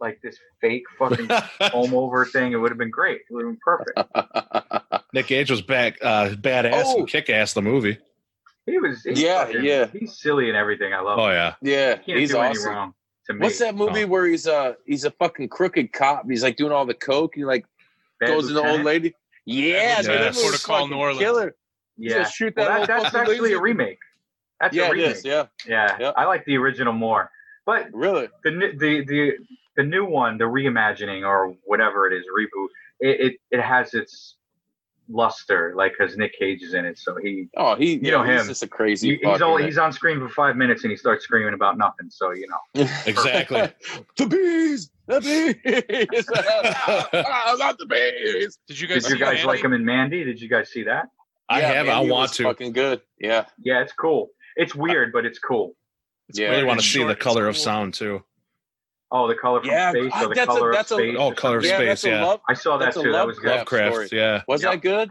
like 0.01 0.21
this 0.23 0.37
fake 0.61 0.85
fucking 0.99 1.29
comb 1.71 1.95
over 1.95 2.25
thing. 2.27 2.53
It 2.53 2.57
would 2.57 2.71
have 2.71 2.79
been 2.79 2.91
great. 2.91 3.21
It 3.31 3.35
would 3.35 3.45
have 3.47 3.53
been 3.55 3.61
perfect. 3.65 5.05
Nick 5.15 5.27
Cage 5.27 5.51
was 5.51 5.63
back, 5.63 5.99
uh, 6.03 6.31
badass 6.31 6.85
Oh. 6.87 6.99
and 7.01 7.09
kick 7.09 7.31
ass 7.31 7.53
the 7.53 7.63
movie. 7.63 7.99
He 8.67 8.79
was, 8.79 9.03
he's 9.03 9.21
Yeah, 9.21 9.45
fucking- 9.45 9.65
yeah. 9.65 9.87
He's 9.93 10.19
silly 10.19 10.49
and 10.49 10.57
everything. 10.57 10.93
I 10.95 11.01
love. 11.01 11.19
Oh 11.19 11.27
him. 11.29 11.35
yeah, 11.35 11.55
yeah, 11.63 11.99
He 12.05 12.21
he's 12.21 12.31
do 12.31 12.39
any 12.39 12.57
awesome. 12.57 12.95
Wrong 13.29 13.37
to 13.39 13.41
me. 13.41 13.45
What's 13.47 13.59
that 13.59 13.75
movie 13.75 14.05
Oh. 14.05 14.09
where 14.09 14.27
he's 14.27 14.47
uh 14.47 14.75
he's 14.87 15.05
a 15.05 15.11
fucking 15.11 15.49
crooked 15.49 15.93
cop? 15.93 16.29
He's 16.29 16.43
like 16.43 16.57
doing 16.57 16.73
all 16.73 16.85
the 16.87 16.95
coke. 16.95 17.33
He 17.35 17.45
like 17.45 17.65
Bad 18.21 18.29
goes 18.29 18.49
to 18.49 18.55
the 18.55 18.63
old 18.67 18.83
lady. 18.83 19.15
Yeah, 19.45 19.97
Bad 19.97 19.97
dude, 19.97 20.07
that 20.07 20.13
Lieutenant. 20.13 20.35
movie's 20.37 20.43
Port 20.43 20.55
of 20.55 20.63
Call 20.63 20.77
fucking 20.79 20.91
New 20.91 20.97
Orleans. 21.01 21.19
killer. 21.21 21.55
Yeah, 21.99 22.13
gonna 22.15 22.31
shoot 22.31 22.55
well, 22.57 22.69
that 22.69 22.87
that, 22.87 23.03
that's 23.03 23.15
actually 23.15 23.41
lazy- 23.41 23.55
a 23.55 23.61
remake. 23.61 23.99
That's 24.61 24.75
Yeah, 24.77 24.89
a 24.89 24.93
remake. 24.93 25.17
is. 25.17 25.25
Yeah, 25.25 25.47
Yeah, 25.67 25.97
Yep. 25.99 26.15
I 26.17 26.25
like 26.25 26.45
the 26.45 26.57
original 26.57 26.93
more, 26.93 27.31
but 27.67 27.89
really. 27.93 28.29
the 28.45 28.51
the 28.79 29.05
the 29.05 29.33
the 29.77 29.83
new 29.83 30.05
one, 30.05 30.39
the 30.39 30.45
reimagining 30.45 31.27
or 31.27 31.55
whatever 31.65 32.07
it 32.07 32.13
is, 32.17 32.25
reboot, 32.37 32.69
it 33.01 33.21
it, 33.21 33.41
it 33.51 33.61
has 33.61 33.95
its 33.95 34.37
luster, 35.09 35.75
like 35.77 35.93
because 35.99 36.17
Nick 36.17 36.39
Cage 36.39 36.63
is 36.63 36.75
in 36.75 36.85
it, 36.85 36.99
so 36.99 37.17
he, 37.17 37.49
Oh, 37.57 37.75
he. 37.75 37.95
You 37.95 38.01
yeah, 38.03 38.11
know 38.13 38.23
he's 38.25 38.41
him. 38.43 38.47
just 38.49 38.63
a 38.63 38.69
crazy. 38.69 39.09
he 39.11 39.15
he's 39.17 39.25
fucker, 39.25 39.41
only 39.43 39.65
he's 39.65 39.79
on 39.79 39.93
screen 39.93 40.19
for 40.21 40.29
five 40.29 40.57
minutes 40.57 40.83
and 40.85 40.91
he 40.91 40.97
starts 40.97 41.25
screaming 41.25 41.55
about 41.55 41.77
nothing. 41.79 42.09
So 42.11 42.33
you 42.33 42.47
know, 42.49 42.87
exactly. 43.07 43.61
the 44.17 44.27
bees, 44.27 44.91
the 45.07 45.21
bees. 45.21 46.29
I 46.35 47.55
love 47.59 47.77
the 47.79 47.87
bees. 47.87 48.59
Did 48.69 48.81
you 48.81 48.89
guys 48.89 49.03
did 49.05 49.13
you 49.13 49.19
guys 49.19 49.35
Mandy? 49.35 49.47
like 49.47 49.65
him 49.65 49.73
in 49.73 49.85
Mandy? 49.85 50.25
Did 50.25 50.41
you 50.41 50.49
guys 50.49 50.71
see 50.71 50.85
that? 50.85 51.07
I 51.49 51.61
Yeah, 51.61 51.73
have. 51.73 51.89
I 51.89 52.01
want 52.01 52.11
was 52.11 52.31
to. 52.39 52.43
Fucking 52.45 52.73
good. 52.73 53.01
Yeah. 53.19 53.47
Yeah, 53.63 53.83
it's 53.83 53.93
cool. 53.93 54.31
It's 54.57 54.75
weird, 54.75 55.13
but 55.13 55.25
it's 55.27 55.39
cool. 55.39 55.75
Yeah. 56.35 56.49
I 56.49 56.51
really 56.53 56.65
want 56.65 56.81
to 56.81 56.87
see 56.87 57.03
the 57.03 57.11
it's 57.11 57.23
color 57.23 57.49
of 57.49 57.57
sound 57.57 57.95
too. 57.95 58.23
Oh, 59.15 59.29
the 59.29 59.35
color 59.35 59.61
from 59.61 59.69
Yeah, 59.71 59.91
space 59.91 60.11
ah, 60.15 60.25
or 60.25 60.29
the 60.29 60.35
that's 60.35 60.43
a- 60.43 60.47
color 60.59 60.73
that's 60.73 60.91
a- 60.91 60.95
of 60.95 61.01
space. 61.01 61.17
Oh, 61.19 61.33
color 61.33 61.59
of 61.59 61.65
yeah, 61.65 61.77
space, 61.77 62.05
yeah. 62.05 62.25
love. 62.25 62.41
I 62.49 62.55
saw 62.55 62.79
that 62.79 62.87
that's 62.87 62.97
a 62.97 63.03
too. 63.03 63.13
That 63.13 63.27
was 63.27 63.37
Lovecraft 63.37 63.69
good. 63.69 63.77
Lovecraft. 63.85 64.07
story. 64.09 64.21
Yeah, 64.21 64.43
Was 64.49 64.63
Yep. 64.63 64.73
that 64.73 64.81
good? 64.81 65.11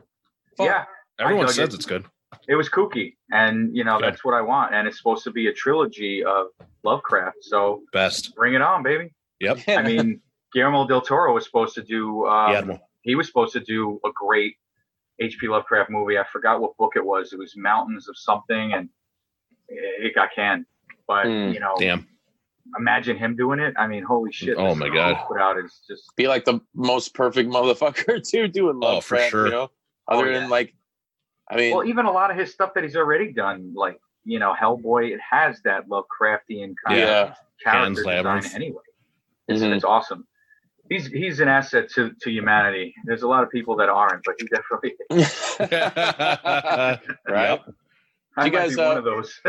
Fuck. 0.58 0.66
Yeah, 0.68 0.86
everyone 1.20 1.48
says 1.50 1.70
it. 1.70 1.76
it's 1.76 1.86
good. 1.86 2.06
it 2.48 2.56
was 2.56 2.68
kooky, 2.68 3.16
and 3.32 3.76
you 3.76 3.84
know 3.84 4.00
Good. 4.00 4.06
that's 4.08 4.26
what 4.26 4.34
I 4.34 4.42
want. 4.42 4.74
And 4.74 4.88
it's 4.88 4.98
supposed 4.98 5.24
to 5.26 5.32
be 5.32 5.48
a 5.48 5.54
trilogy 5.54 6.24
of 6.24 6.48
Lovecraft. 6.84 7.38
So 7.42 7.84
Best. 7.94 8.34
bring 8.36 8.56
it 8.56 8.62
on, 8.62 8.82
baby. 8.84 9.14
Yep. 9.40 9.60
I 9.68 9.82
mean, 9.84 10.20
Guillermo 10.54 10.88
del 10.88 11.02
Toro 11.02 11.34
was 11.34 11.46
supposed 11.46 11.76
to 11.76 11.84
do. 11.84 12.26
Um, 12.26 12.68
The 12.68 12.80
he 13.04 13.14
was 13.16 13.28
supposed 13.28 13.54
to 13.54 13.60
do 13.60 14.00
a 14.06 14.10
great 14.16 14.56
H.P. 15.20 15.48
Lovecraft 15.48 15.90
movie. 15.92 16.18
I 16.18 16.24
forgot 16.32 16.60
what 16.60 16.76
book 16.78 16.94
it 16.96 17.06
was. 17.06 17.34
It 17.34 17.38
was 17.40 17.56
Mountains 17.56 18.08
of 18.10 18.18
something, 18.18 18.74
and 18.74 18.90
it 19.70 20.16
got 20.16 20.30
canned. 20.34 20.66
But 21.08 21.26
Hmm, 21.26 21.52
you 21.54 21.60
know, 21.60 21.76
Damn. 21.78 22.08
Imagine 22.78 23.18
him 23.18 23.36
doing 23.36 23.60
it. 23.60 23.74
I 23.78 23.88
mean, 23.88 24.04
holy 24.04 24.32
shit! 24.32 24.58
Oh 24.58 24.76
my 24.76 24.88
is 24.88 24.94
God. 24.94 25.18
Put 25.28 25.40
out 25.40 25.58
is 25.58 25.80
just 25.88 26.16
be 26.16 26.28
like 26.28 26.46
the 26.46 26.60
most 26.76 27.14
perfect 27.14 27.50
motherfucker 27.50 28.22
too, 28.30 28.48
doing 28.48 28.78
Oh, 28.82 28.96
love 28.96 29.06
for 29.06 29.18
sure. 29.18 29.46
You 29.46 29.52
know, 29.52 29.72
other 30.08 30.26
Oh, 30.28 30.32
yeah. 30.32 30.40
than 30.40 30.50
like, 30.50 30.74
I 31.50 31.56
mean, 31.58 31.76
well, 31.76 31.86
even 31.86 32.06
a 32.06 32.12
lot 32.12 32.32
of 32.32 32.38
his 32.38 32.52
stuff 32.52 32.74
that 32.76 32.84
he's 32.84 32.96
already 32.96 33.32
done, 33.32 33.74
like 33.76 34.00
you 34.24 34.40
know, 34.40 34.54
Hellboy. 34.60 35.12
It 35.14 35.20
has 35.28 35.60
that 35.64 35.88
Lovecraftian 35.90 36.76
kind 36.86 37.00
yeah, 37.00 37.22
of 37.22 37.36
character 37.64 38.04
Pan's 38.04 38.06
Labyrinth. 38.06 38.44
design 38.44 38.56
anyway. 38.62 38.82
It's, 39.48 39.62
Mhm. 39.62 39.76
it's 39.76 39.84
awesome. 39.84 40.28
He's 40.90 41.08
he's 41.08 41.40
an 41.40 41.48
asset 41.48 41.90
to, 41.92 42.12
to 42.22 42.30
humanity. 42.30 42.94
There's 43.06 43.22
a 43.24 43.28
lot 43.28 43.44
of 43.44 43.50
people 43.50 43.76
that 43.78 43.88
aren't, 43.90 44.24
but 44.26 44.36
he 44.40 44.46
definitely. 44.48 44.94
right. 47.34 47.60
I 48.38 48.46
You 48.46 48.52
might 48.52 48.52
guys, 48.52 48.70
be 48.72 48.82
one 48.82 48.98
uh, 48.98 49.00
of 49.00 49.04
those. 49.04 49.40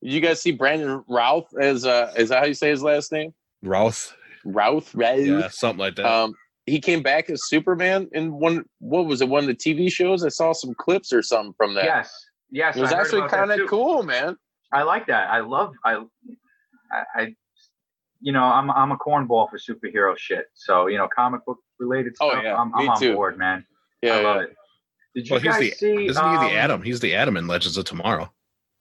You 0.00 0.20
guys 0.20 0.40
see 0.40 0.52
Brandon 0.52 1.02
Routh 1.08 1.48
as 1.60 1.84
uh 1.86 2.12
is 2.16 2.28
that 2.28 2.38
how 2.40 2.44
you 2.46 2.54
say 2.54 2.70
his 2.70 2.82
last 2.82 3.12
name? 3.12 3.32
Routh. 3.62 4.14
Routh, 4.44 4.94
Routh. 4.94 5.18
Yeah, 5.20 5.48
something 5.48 5.78
like 5.80 5.96
that. 5.96 6.06
Um, 6.06 6.34
he 6.66 6.80
came 6.80 7.02
back 7.02 7.28
as 7.30 7.48
Superman 7.48 8.08
in 8.12 8.32
one. 8.32 8.64
What 8.78 9.06
was 9.06 9.20
it? 9.20 9.28
One 9.28 9.42
of 9.44 9.48
the 9.48 9.54
TV 9.54 9.90
shows. 9.90 10.24
I 10.24 10.28
saw 10.28 10.52
some 10.52 10.74
clips 10.74 11.12
or 11.12 11.22
something 11.22 11.54
from 11.56 11.74
that. 11.74 11.84
yes, 11.84 12.12
yes. 12.50 12.76
it 12.76 12.80
was 12.80 12.92
I 12.92 13.00
actually 13.00 13.28
kind 13.28 13.50
of 13.50 13.68
cool, 13.68 14.02
man. 14.02 14.36
I 14.72 14.82
like 14.82 15.06
that. 15.06 15.30
I 15.30 15.40
love. 15.40 15.72
I, 15.84 15.96
I, 16.92 17.02
I, 17.14 17.34
you 18.20 18.32
know, 18.32 18.42
I'm 18.44 18.70
I'm 18.70 18.92
a 18.92 18.96
cornball 18.98 19.48
for 19.50 19.58
superhero 19.58 20.16
shit. 20.16 20.46
So 20.54 20.86
you 20.88 20.98
know, 20.98 21.08
comic 21.14 21.44
book 21.46 21.58
related 21.80 22.16
stuff, 22.16 22.32
Oh, 22.36 22.40
yeah, 22.42 22.54
I'm, 22.56 22.72
I'm 22.74 22.84
me 22.84 22.88
on 22.88 23.00
too. 23.00 23.14
board, 23.14 23.38
man. 23.38 23.64
Yeah, 24.02 24.16
I 24.16 24.20
love 24.22 24.36
yeah. 24.36 24.42
it. 24.42 24.56
Did 25.14 25.26
you 25.28 25.32
Well, 25.32 25.40
he's 25.40 25.50
guys 25.52 25.60
the- 25.60 25.70
see? 25.72 26.06
Isn't 26.06 26.22
he 26.24 26.36
um, 26.36 26.44
the 26.44 26.52
Atom? 26.52 26.82
He's 26.82 27.00
the 27.00 27.14
Atom 27.14 27.36
in 27.36 27.46
Legends 27.46 27.76
of 27.78 27.84
Tomorrow. 27.86 28.30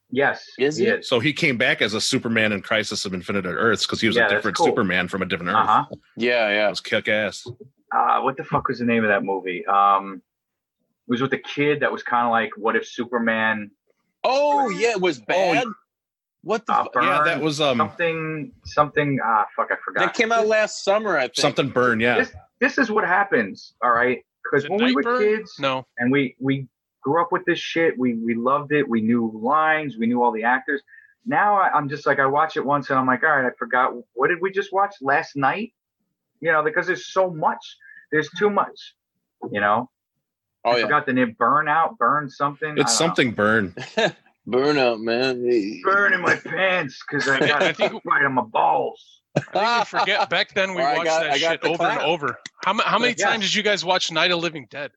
Yes. 0.10 0.46
Is 0.58 0.78
he? 0.78 0.88
is. 0.88 1.08
So 1.10 1.20
he 1.20 1.34
came 1.34 1.58
back 1.58 1.82
as 1.82 1.94
a 1.94 2.00
Superman 2.02 2.52
in 2.54 2.62
Crisis 2.62 3.06
of 3.06 3.14
Infinite 3.14 3.46
Earths 3.46 3.86
because 3.86 4.00
he 4.02 4.08
was 4.08 4.16
Yeah, 4.16 4.28
a 4.28 4.30
different 4.30 4.56
cool. 4.58 4.68
Superman 4.68 5.08
from 5.08 5.22
a 5.22 5.26
different 5.26 5.50
Earth. 5.52 5.58
Uh 5.58 5.66
huh. 5.66 5.86
Yeah, 6.16 6.48
That 6.48 6.54
yeah. 6.56 6.70
was 6.70 6.80
kick 6.82 7.08
ass. 7.10 7.46
Uh, 7.96 8.22
what 8.22 8.38
the 8.38 8.44
fuck 8.44 8.68
was 8.68 8.80
the 8.80 8.86
name 8.86 9.04
of 9.04 9.10
that 9.10 9.24
movie? 9.24 9.66
Um, 9.66 10.22
it 11.08 11.12
was 11.12 11.22
with 11.22 11.32
the 11.32 11.38
kid 11.38 11.80
that 11.82 11.92
was 11.92 12.04
kind 12.04 12.26
of 12.26 12.32
like, 12.32 12.52
what 12.58 12.76
if 12.76 12.86
Superman 12.88 13.72
Oh, 14.24 14.70
yeah. 14.70 14.92
It 14.92 15.02
was 15.02 15.20
bad. 15.20 15.66
what 16.42 16.66
the? 16.66 16.74
uh, 16.74 16.84
fu- 16.94 17.02
Yeah, 17.02 17.24
that 17.24 17.42
was 17.42 17.60
um 17.62 17.78
something 17.78 18.52
something? 18.66 19.20
Ah, 19.24 19.46
fuck, 19.56 19.68
I 19.72 19.76
forgot. 19.84 20.02
that 20.02 20.14
came 20.14 20.32
out 20.32 20.48
last 20.48 20.84
summer. 20.84 21.18
I 21.18 21.24
think. 21.24 21.36
something 21.38 21.70
burn. 21.70 22.00
Yeah, 22.00 22.18
This, 22.20 22.34
this 22.60 22.78
is 22.78 22.90
what 22.92 23.06
happens. 23.06 23.74
All 23.84 23.92
right, 23.92 24.20
because 24.44 24.68
when 24.70 24.84
we 24.84 24.94
were 24.96 25.02
Nightbird? 25.02 25.38
kids, 25.40 25.54
No. 25.60 25.86
and 25.98 26.12
we 26.12 26.36
we 26.40 26.68
grew 27.08 27.22
up 27.22 27.32
with 27.32 27.46
this 27.46 27.60
shit. 27.60 27.98
We 27.98 28.16
we 28.16 28.36
loved 28.36 28.72
it. 28.74 28.88
We 28.88 29.02
knew 29.02 29.32
lines. 29.34 29.96
We 29.98 30.08
knew 30.08 30.22
all 30.24 30.32
the 30.34 30.44
actors. 30.44 30.82
Now 31.26 31.56
I, 31.56 31.70
I'm 31.72 31.88
just 31.90 32.06
like 32.06 32.20
I 32.20 32.26
watch 32.26 32.58
it 32.58 32.66
once 32.66 32.90
and 32.90 33.00
I'm 33.00 33.08
like, 33.08 33.24
all 33.24 33.30
right, 33.30 33.46
I 33.46 33.52
forgot. 33.58 33.94
What 34.14 34.28
did 34.28 34.42
we 34.42 34.52
just 34.52 34.74
watch 34.74 34.96
last 35.02 35.36
night? 35.36 35.74
You 36.42 36.52
know, 36.52 36.64
because 36.64 36.86
there's 36.88 37.08
so 37.14 37.30
much. 37.30 37.64
There's 38.12 38.30
too 38.38 38.50
much. 38.50 38.96
You 39.52 39.62
know, 39.62 39.90
Oh 40.66 40.72
I 40.72 40.78
yeah. 40.78 40.84
forgot 40.84 41.06
the 41.06 41.14
name. 41.14 41.36
Burnout, 41.40 41.98
burn 41.98 42.30
something. 42.30 42.66
I 42.66 42.70
don't 42.72 42.76
know. 42.78 42.82
it's 42.82 42.98
something 42.98 43.32
burn. 43.32 43.74
Burnout, 44.48 45.00
man. 45.02 45.82
Burn 45.84 46.14
in 46.14 46.22
my 46.22 46.36
pants 46.36 47.02
because 47.08 47.28
I 47.28 47.40
got 47.48 47.62
I 47.64 47.70
a 47.70 47.74
think- 47.74 48.04
right 48.06 48.24
on 48.26 48.34
my 48.34 48.42
balls. 48.44 49.22
I 49.36 49.40
think 49.42 49.94
we 49.94 50.00
forget 50.00 50.30
back 50.30 50.54
then 50.54 50.74
we 50.74 50.82
Or 50.82 50.88
I 50.88 50.94
watched 50.98 51.06
got- 51.06 51.24
that 51.24 51.40
shit 51.40 51.62
the 51.62 51.70
over 51.70 51.84
and 51.84 52.00
over. 52.02 52.38
How, 52.66 52.74
how 52.84 52.98
many 52.98 53.14
Yeah. 53.18 53.30
times 53.30 53.44
did 53.46 53.54
you 53.56 53.64
guys 53.64 53.84
watch 53.86 54.12
Night 54.12 54.32
of 54.32 54.40
Living 54.40 54.68
Dead? 54.70 54.92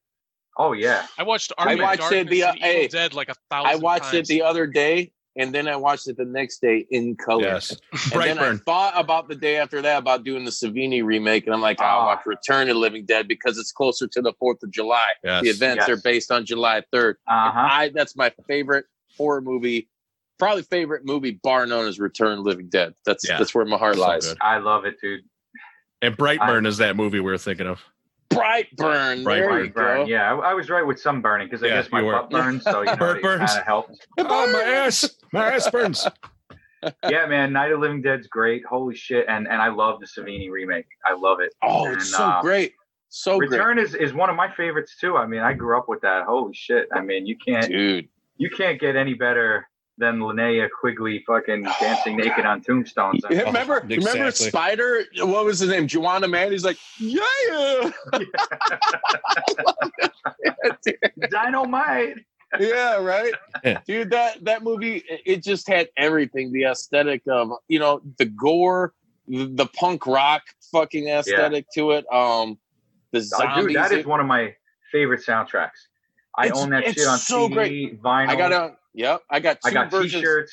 Oh 0.61 0.73
yeah. 0.73 1.07
I 1.17 1.23
watched 1.23 1.53
I 1.57 1.63
Army 1.63 1.75
of 1.75 1.81
watched 1.81 2.13
it 2.13 2.29
the, 2.29 2.43
uh, 2.45 2.53
Evil 2.55 2.69
hey, 2.69 2.87
Dead 2.89 3.15
like 3.15 3.31
a 3.31 3.35
thousand 3.51 3.71
I 3.73 3.77
watched 3.77 4.13
it 4.13 4.27
the 4.27 4.43
other 4.43 4.67
day, 4.67 5.11
and 5.37 5.55
then 5.55 5.67
I 5.69 5.77
watched 5.77 6.07
it 6.07 6.19
the 6.19 6.25
next 6.27 6.61
day 6.61 6.87
in 6.91 7.17
color. 7.17 7.45
Yes, 7.45 7.75
And 8.13 8.21
then 8.23 8.39
I 8.39 8.57
thought 8.57 8.93
about 8.95 9.29
the 9.29 9.35
day 9.37 9.57
after 9.57 9.81
that 9.81 9.97
about 9.99 10.23
doing 10.23 10.45
the 10.45 10.51
Savini 10.51 11.03
remake, 11.03 11.47
and 11.47 11.55
I'm 11.55 11.63
like, 11.63 11.81
I'll 11.81 12.01
Ah. 12.01 12.07
watch 12.07 12.27
Return 12.27 12.69
of 12.69 12.75
the 12.75 12.81
Living 12.81 13.07
Dead 13.07 13.27
because 13.27 13.57
it's 13.57 13.73
closer 13.73 14.07
to 14.07 14.21
the 14.21 14.35
Fourth 14.39 14.63
of 14.63 14.71
July. 14.71 15.07
Yes. 15.25 15.45
The 15.45 15.49
events 15.49 15.85
Yes. 15.89 15.99
are 15.99 16.03
based 16.03 16.31
on 16.31 16.45
July 16.45 16.83
3rd. 16.93 17.15
Uh 17.27 17.51
huh. 17.53 17.69
I 17.71 17.91
that's 17.95 18.15
my 18.15 18.31
favorite 18.47 18.85
horror 19.17 19.41
movie, 19.41 19.89
probably 20.39 20.63
favorite 20.65 21.07
movie, 21.07 21.31
bar 21.43 21.65
none 21.65 21.87
is 21.87 21.99
Return 21.99 22.41
of 22.41 22.45
Living 22.45 22.69
Dead. 22.69 22.95
That's 23.07 23.27
Yeah. 23.27 23.39
that's 23.39 23.55
where 23.55 23.65
my 23.65 23.79
heart 23.79 23.95
So 23.95 24.03
lies. 24.03 24.29
good. 24.29 24.37
I 24.43 24.59
love 24.59 24.85
it, 24.85 24.97
dude. 25.01 25.23
And 26.03 26.17
Brightburn 26.19 26.67
is 26.67 26.77
that 26.79 26.97
movie 26.97 27.19
we 27.21 27.31
were 27.31 27.39
thinking 27.39 27.67
of. 27.67 27.81
Brightburn. 28.31 29.25
There 29.25 29.49
Brightburn. 29.51 29.65
you 29.67 29.73
Burn. 29.73 29.97
go. 30.03 30.07
Yeah, 30.07 30.33
I, 30.35 30.51
I 30.51 30.55
was 30.55 30.71
right 30.71 30.87
with 30.87 31.01
some 31.01 31.21
burning 31.21 31.49
because 31.49 31.63
I 31.63 31.67
Yeah, 31.67 31.83
guess 31.83 31.91
my 31.93 32.01
you 32.01 32.07
were. 32.07 32.13
butt 32.13 32.31
burns, 32.31 32.65
so 32.65 32.81
you 32.81 32.87
know 32.91 32.97
Butt 32.97 33.17
it 33.19 33.23
burns. 33.23 33.39
kind 33.51 33.61
of 33.61 33.67
helped. 33.67 34.07
Oh 34.19 34.53
my 34.53 34.63
ass! 34.63 35.09
My 35.33 35.53
ass 35.53 35.69
burns. 35.71 36.07
yeah, 37.09 37.27
man, 37.27 37.53
Night 37.53 37.73
of 37.73 37.81
Living 37.81 38.01
Dead's 38.03 38.27
great. 38.29 38.65
Holy 38.65 38.95
shit, 38.95 39.27
and 39.29 39.47
and 39.49 39.61
I 39.61 39.69
love 39.69 40.01
the 40.01 40.07
Savini 40.07 40.51
remake. 40.51 40.87
I 41.05 41.15
love 41.15 41.41
it. 41.41 41.53
Oh, 41.63 41.87
And, 41.87 41.97
it's 41.97 42.11
so 42.11 42.25
uh, 42.25 42.41
great. 42.41 42.73
So 43.09 43.37
Return 43.39 43.79
is 43.79 43.95
is 43.95 44.15
one 44.15 44.31
of 44.31 44.37
my 44.37 44.51
favorites 44.55 44.97
too. 45.01 45.17
I 45.17 45.27
mean, 45.27 45.41
I 45.41 45.53
grew 45.53 45.77
up 45.77 45.89
with 45.89 46.01
that. 46.03 46.25
Holy 46.27 46.55
shit. 46.55 46.87
I 46.95 47.01
mean, 47.01 47.27
you 47.27 47.37
can't 47.37 47.69
Dude. 47.69 48.09
you 48.37 48.49
can't 48.51 48.81
get 48.81 48.95
any 48.97 49.15
better 49.15 49.69
than 50.01 50.19
Linnea 50.19 50.69
Quigley 50.81 51.23
fucking 51.27 51.63
dancing 51.79 52.17
naked 52.17 52.45
on 52.47 52.61
tombstones. 52.63 53.23
I 53.25 53.29
Yeah, 53.33 53.37
mean, 53.39 53.47
remember, 53.49 53.87
remember. 53.87 54.31
Spider? 54.33 55.05
What 55.19 55.45
was 55.45 55.61
his 55.61 55.69
name? 55.71 55.87
Juana 55.87 56.27
Man. 56.27 56.51
He's 56.51 56.65
like, 56.65 56.79
yeah, 56.99 57.21
Dynamite. 61.31 62.17
yeah, 62.59 62.97
right, 62.97 63.33
Yeah. 63.65 63.81
dude. 63.87 64.11
That 64.11 64.45
that 64.45 64.63
movie, 64.63 64.97
it- 65.09 65.21
it 65.27 65.43
just 65.45 65.69
had 65.69 65.89
everything. 65.97 66.53
The 66.53 66.65
aesthetic 66.65 67.23
of, 67.29 67.53
you 67.69 67.79
know, 67.79 68.01
the 68.19 68.25
gore, 68.27 68.93
the, 69.29 69.47
the 69.47 69.67
punk 69.67 70.07
rock 70.07 70.43
fucking 70.73 71.09
aesthetic 71.09 71.67
to 71.75 71.93
it. 71.93 72.05
Um, 72.13 72.59
the 73.13 73.19
Oh, 73.19 73.23
zombies. 73.23 73.67
dude, 73.67 73.77
that 73.77 73.93
is 73.93 74.07
one 74.07 74.21
of 74.21 74.27
my 74.27 74.55
favorite 74.91 75.21
soundtracks. 75.25 75.87
I 76.37 76.47
It's- 76.47 76.61
own 76.61 76.71
that 76.71 76.85
it's 76.85 76.99
shit 76.99 77.07
on 77.09 77.19
so 77.19 77.43
CD, 77.49 77.55
great. 77.55 78.03
vinyl. 78.03 78.29
I 78.29 78.37
got 78.37 78.53
a. 78.53 78.77
Yep, 78.95 79.23
I 79.31 79.41
got 79.41 79.61
two 79.63 79.71
I 79.71 79.73
got 79.73 79.91
versions. 79.91 80.15
t-shirts. 80.15 80.53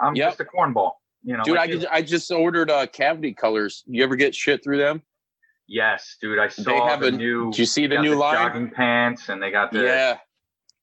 I'm 0.00 0.14
Yep. 0.14 0.30
just 0.30 0.40
a 0.40 0.44
cornball. 0.44 0.92
You 1.24 1.36
know, 1.36 1.42
Dude, 1.44 1.56
like 1.56 1.70
I, 1.70 1.72
just, 1.72 1.86
I 1.90 2.02
just 2.02 2.30
ordered 2.30 2.70
uh, 2.70 2.86
cavity 2.86 3.32
colors. 3.32 3.82
You 3.86 4.04
ever 4.04 4.14
get 4.16 4.34
shit 4.34 4.62
through 4.62 4.78
them? 4.78 5.02
yes, 5.66 6.16
dude. 6.20 6.38
I 6.38 6.48
saw 6.48 6.62
they 6.64 6.76
have 6.78 7.00
the 7.00 7.06
a- 7.06 7.10
new. 7.12 7.50
Did 7.50 7.58
you 7.58 7.66
see 7.66 7.86
the 7.86 7.98
new 8.00 8.14
line? 8.16 8.34
jogging 8.34 8.70
pants, 8.70 9.28
and 9.30 9.42
they 9.42 9.50
got 9.50 9.72
the. 9.72 9.82
Yeah. 9.84 10.18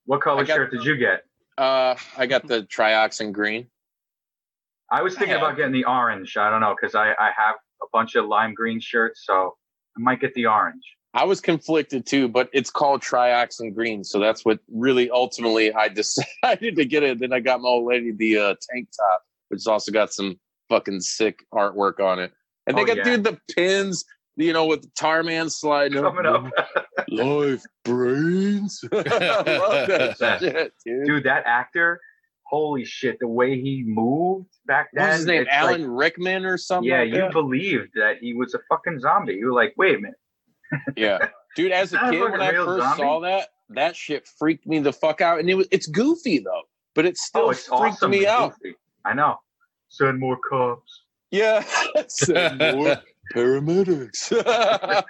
What 0.06 0.22
color 0.22 0.44
got- 0.44 0.56
shirt 0.56 0.72
did 0.72 0.84
you 0.84 0.98
get? 0.98 1.24
Uh, 1.58 1.96
I 2.18 2.26
got 2.26 2.48
the 2.48 2.64
trioxin 2.64 3.32
green. 3.32 3.68
I 4.92 5.02
was 5.04 5.16
thinking 5.16 5.36
I 5.36 5.38
about 5.38 5.56
getting 5.58 5.74
the 5.74 5.86
orange. 5.86 6.36
I 6.38 6.50
don't 6.50 6.60
know 6.62 6.76
because 6.80 6.96
I 6.96 7.12
I 7.12 7.32
have 7.38 7.56
a 7.82 7.86
bunch 7.94 8.16
of 8.16 8.26
lime 8.26 8.54
green 8.54 8.80
shirts, 8.80 9.24
so 9.26 9.56
I 9.96 10.02
might 10.02 10.20
get 10.20 10.34
the 10.34 10.48
orange. 10.48 10.84
I 11.14 11.26
was 11.26 11.42
conflicted 11.42 12.06
too, 12.06 12.30
but 12.30 12.50
it's 12.54 12.70
called 12.70 13.02
trioxin 13.02 13.74
green, 13.76 14.04
so 14.04 14.20
that's 14.20 14.46
what 14.46 14.60
really 14.72 15.10
ultimately 15.10 15.74
I 15.74 15.88
decided 15.90 16.76
to 16.78 16.86
get 16.86 17.04
it. 17.04 17.20
Then 17.20 17.34
I 17.34 17.40
got 17.42 17.62
my 17.62 17.68
old 17.70 17.86
lady 17.88 18.12
the 18.12 18.38
uh, 18.38 18.56
tank 18.72 18.90
top, 18.98 19.24
which 19.50 19.68
also 19.68 19.92
got 19.92 20.14
some 20.14 20.40
fucking 20.70 21.02
sick 21.02 21.46
artwork 21.54 22.00
on 22.00 22.20
it, 22.20 22.32
and 22.66 22.78
they 22.78 22.84
Oh, 22.84 22.86
got 22.86 22.98
yeah. 22.98 23.04
dude 23.04 23.24
the 23.26 23.38
pins, 23.54 24.06
you 24.38 24.54
know, 24.54 24.66
with 24.66 24.84
the 24.84 24.92
tar 24.98 25.22
man 25.22 25.50
sliding 25.50 26.02
Coming 26.02 26.26
up, 26.26 26.46
life 27.10 27.64
brains. 27.84 28.82
I 28.94 28.96
love 28.98 29.88
that 30.20 30.38
shit, 30.40 30.74
dude. 30.86 31.06
dude. 31.08 31.24
That 31.26 31.44
actor, 31.46 32.00
holy 32.46 32.86
shit! 32.86 33.18
The 33.20 33.28
way 33.28 33.60
he 33.60 33.84
moved 33.86 34.48
back 34.66 34.88
then. 34.94 35.08
What's 35.08 35.18
his 35.18 35.26
name? 35.28 35.46
Alan 35.52 35.82
like- 35.82 35.90
Rickman 36.14 36.46
or 36.46 36.58
something? 36.58 36.90
yeah, 36.90 37.00
like 37.04 37.14
you 37.14 37.30
believed 37.34 37.90
that 37.96 38.20
he 38.22 38.34
was 38.34 38.54
a 38.54 38.60
fucking 38.70 39.00
zombie. 39.02 39.34
You 39.34 39.48
were 39.48 39.54
like, 39.54 39.74
wait 39.76 39.96
a 39.96 40.00
minute. 40.00 40.16
Yeah, 40.96 41.18
dude. 41.56 41.72
As 41.72 41.94
a 41.94 42.00
kid, 42.10 42.22
like 42.22 42.32
when 42.32 42.42
a 42.42 42.44
I 42.46 42.50
real 42.52 42.66
first 42.66 42.84
zombie. 42.84 43.02
saw 43.02 43.20
that, 43.22 43.50
that 43.70 43.96
shit 43.96 44.28
freaked 44.28 44.66
me 44.68 44.80
the 44.80 44.94
fuck 44.94 45.22
out. 45.22 45.40
And 45.40 45.50
it 45.50 45.56
was 45.56 45.68
it's 45.72 45.88
goofy 45.88 46.40
though, 46.40 46.62
but 46.96 47.06
it 47.06 47.18
still 47.18 47.44
oh, 47.48 47.50
it's 47.52 47.66
freaked 47.68 47.82
awesome. 47.82 48.12
me 48.12 48.26
out. 48.28 48.54
goofy. 48.62 48.76
I 49.06 49.14
know. 49.14 49.38
Send 49.90 50.20
more 50.20 50.38
cops. 50.50 51.02
Yeah, 51.32 51.64
Send 52.08 52.60
more 52.60 52.98
paramedics. 53.34 54.32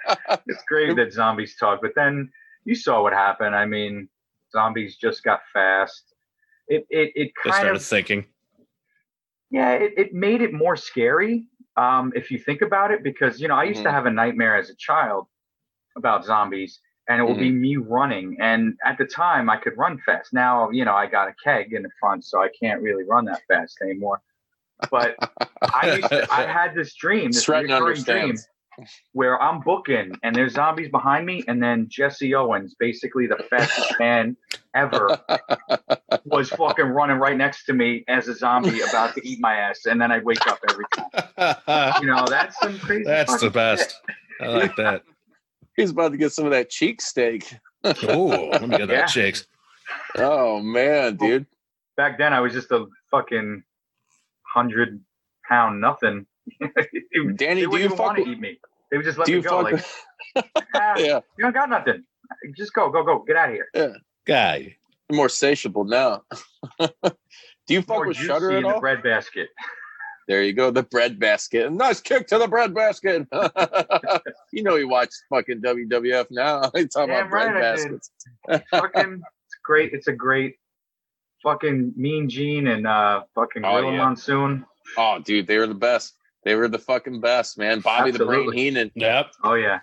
It's 0.46 0.62
great 0.68 0.96
that 0.96 1.12
zombies 1.12 1.56
talk, 1.56 1.80
but 1.82 1.92
then 1.94 2.30
you 2.64 2.74
saw 2.74 3.02
what 3.02 3.12
happened. 3.12 3.54
I 3.54 3.64
mean, 3.66 4.08
zombies 4.52 4.96
just 4.96 5.22
got 5.24 5.40
fast. 5.52 6.14
It 6.68 6.86
it 6.90 7.12
it 7.14 7.32
They 7.44 7.50
kind 7.50 7.54
started 7.54 7.76
of 7.76 7.84
thinking. 7.84 8.24
yeah, 9.50 9.72
it, 9.72 9.92
it 9.96 10.14
made 10.14 10.40
it 10.42 10.52
more 10.52 10.76
scary. 10.76 11.46
Um, 11.76 12.12
if 12.14 12.30
you 12.30 12.38
think 12.38 12.62
about 12.62 12.90
it, 12.90 13.02
because 13.02 13.40
you 13.40 13.48
know, 13.48 13.54
I 13.56 13.64
used 13.64 13.82
to 13.82 13.88
Mhm. 13.88 13.92
have 13.92 14.06
a 14.06 14.10
nightmare 14.10 14.56
as 14.56 14.70
a 14.70 14.74
child 14.76 15.26
about 15.96 16.24
zombies, 16.24 16.80
and 17.08 17.20
it 17.20 17.24
would 17.24 17.38
be 17.38 17.50
mm-hmm. 17.50 17.60
me 17.60 17.76
running. 17.76 18.36
And 18.40 18.74
at 18.84 18.98
the 18.98 19.04
time, 19.04 19.50
I 19.50 19.56
could 19.56 19.76
run 19.76 19.98
fast. 20.06 20.32
Now, 20.32 20.70
you 20.70 20.84
know, 20.84 20.94
I 20.94 21.06
got 21.06 21.28
a 21.28 21.34
keg 21.42 21.72
in 21.72 21.82
the 21.82 21.90
front, 22.00 22.24
so 22.24 22.40
I 22.40 22.48
can't 22.60 22.80
really 22.80 23.04
run 23.04 23.24
that 23.26 23.42
fast 23.48 23.78
anymore. 23.82 24.20
But 24.90 25.16
I 25.62 25.96
used 25.96 26.08
to, 26.08 26.32
I 26.32 26.42
had 26.42 26.74
this 26.74 26.94
dream, 26.94 27.30
this 27.30 27.42
Stratton 27.42 27.70
recurring 27.70 28.02
dream, 28.02 28.36
where 29.12 29.40
I'm 29.40 29.60
booking 29.60 30.12
and 30.22 30.34
there's 30.34 30.54
zombies 30.54 30.90
behind 30.90 31.26
me, 31.26 31.44
and 31.48 31.62
then 31.62 31.86
Jesse 31.88 32.34
Owens, 32.34 32.74
basically 32.78 33.26
the 33.26 33.44
fastest 33.50 33.94
man 33.98 34.36
ever, 34.74 35.18
was 36.24 36.50
fucking 36.50 36.86
running 36.86 37.18
right 37.18 37.36
next 37.36 37.64
to 37.66 37.74
me 37.74 38.04
as 38.08 38.28
a 38.28 38.34
zombie 38.34 38.80
about 38.80 39.14
to 39.14 39.28
eat 39.28 39.38
my 39.40 39.54
ass, 39.54 39.86
and 39.86 40.00
then 40.00 40.10
I 40.10 40.18
wake 40.20 40.46
up 40.46 40.58
every 40.68 40.84
time. 40.94 42.00
You 42.00 42.08
know, 42.08 42.24
that's 42.26 42.58
some 42.58 42.78
crazy. 42.78 43.04
That's 43.04 43.40
the 43.40 43.50
best. 43.50 44.00
I 44.40 44.46
like 44.46 44.74
that. 44.76 45.02
He's 45.76 45.90
about 45.90 46.12
to 46.12 46.18
get 46.18 46.32
some 46.32 46.44
of 46.44 46.50
that 46.52 46.70
cheek 46.70 47.00
steak. 47.00 47.54
Oh, 47.84 48.48
let 48.52 48.62
me 48.62 48.68
get 48.78 48.80
Yeah. 48.80 48.86
that 48.86 49.10
shakes. 49.10 49.46
Oh 50.16 50.60
man, 50.60 51.16
dude. 51.16 51.42
shit. 51.42 51.46
Back 51.96 52.16
then, 52.16 52.32
I 52.32 52.38
was 52.40 52.52
just 52.52 52.70
a 52.70 52.86
fucking 53.10 53.64
hundred 54.46 55.00
pound 55.48 55.80
nothing. 55.80 56.26
Danny, 57.36 57.36
they 57.36 57.36
do 57.36 57.60
you 57.60 57.78
even 57.78 57.90
fuck 57.90 57.98
want 57.98 58.16
to 58.18 58.22
with? 58.22 58.32
eat 58.32 58.40
me. 58.40 58.58
They 58.90 58.96
would 58.98 59.04
just 59.06 59.18
let 59.18 59.26
Do 59.26 59.32
me 59.32 59.38
you 59.38 59.42
go. 59.42 59.64
fuck? 59.64 59.84
Like, 60.36 60.44
ah, 60.76 60.94
yeah, 60.96 61.20
you 61.36 61.42
don't 61.44 61.52
got 61.54 61.68
nothing. 61.70 62.04
Just 62.56 62.72
go, 62.72 62.88
go, 62.90 63.02
go. 63.04 63.24
Get 63.26 63.36
out 63.36 63.48
of 63.50 63.54
here. 63.56 63.96
Guy. 64.26 64.76
more 65.10 65.28
satiable 65.28 65.84
now. 65.86 66.22
do 66.78 67.74
you 67.74 67.82
fuck 67.82 67.96
More 67.96 68.06
with 68.06 68.16
juicy 68.16 68.28
Shudder 68.28 68.52
at 68.52 68.56
in 68.58 68.62
the 68.62 68.74
all? 68.74 68.80
bread 68.80 69.02
basket. 69.02 69.48
There 70.32 70.42
you 70.42 70.54
go, 70.54 70.70
the 70.70 70.82
bread 70.84 71.18
basket. 71.18 71.70
Nice 71.70 72.00
kick 72.00 72.26
to 72.28 72.38
the 72.38 72.48
bread 72.48 72.74
basket. 72.74 73.26
you 74.50 74.62
know 74.62 74.76
he 74.76 74.84
watched 74.84 75.12
fucking 75.28 75.60
WWF 75.60 76.28
now. 76.30 76.70
He's 76.74 76.88
talking 76.88 77.08
Damn 77.08 77.26
about 77.26 77.30
bread 77.30 77.52
right 77.52 77.60
baskets. 77.60 78.10
fucking, 78.70 79.20
it's 79.20 79.56
great. 79.62 79.92
It's 79.92 80.06
a 80.08 80.12
great 80.14 80.54
fucking 81.42 81.92
Mean 81.96 82.30
Gene 82.30 82.68
and 82.68 82.86
uh 82.86 83.24
fucking 83.34 83.62
Oh, 83.62 83.72
Gorilla 83.72 83.92
yeah. 83.92 83.98
Monsoon. 83.98 84.64
Oh, 84.96 85.18
dude, 85.22 85.46
they 85.46 85.58
were 85.58 85.66
the 85.66 85.74
best. 85.74 86.14
They 86.44 86.54
were 86.54 86.68
the 86.68 86.78
fucking 86.78 87.20
best, 87.20 87.58
man. 87.58 87.80
Bobby 87.80 88.10
the 88.10 88.20
Brain 88.24 88.30
Absolutely. 88.48 88.56
Heenan. 88.56 88.90
Yep. 88.94 89.26
Oh 89.44 89.52
yeah. 89.52 89.80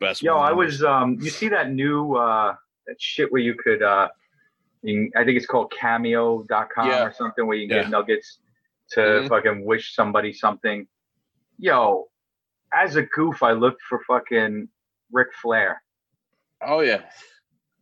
Best. 0.00 0.22
Yo, 0.22 0.38
one. 0.38 0.48
I 0.48 0.52
was 0.54 0.82
um 0.82 1.18
you 1.20 1.28
see 1.28 1.48
that 1.50 1.70
new 1.70 2.14
uh 2.14 2.54
that 2.86 2.96
shit 2.98 3.30
where 3.30 3.42
you 3.42 3.54
could 3.62 3.82
uh 3.82 4.08
you 4.80 5.10
can- 5.12 5.20
I 5.20 5.26
think 5.26 5.36
it's 5.36 5.44
called 5.44 5.70
cameo.com 5.78 6.88
Yeah. 6.88 7.04
or 7.04 7.12
something 7.12 7.46
where 7.46 7.58
you 7.58 7.68
can 7.68 7.76
Yeah. 7.76 7.82
get 7.82 7.90
nuggets 7.90 8.38
to 8.92 9.00
Mhm. 9.00 9.28
fucking 9.28 9.64
wish 9.64 9.94
somebody 9.94 10.32
something. 10.32 10.86
Yo, 11.58 12.08
as 12.74 12.96
a 12.96 13.02
goof, 13.02 13.42
I 13.42 13.52
looked 13.52 13.82
for 13.82 14.00
fucking 14.06 14.68
Ric 15.10 15.28
Flair. 15.40 15.82
Oh 16.64 16.80
yeah. 16.80 17.02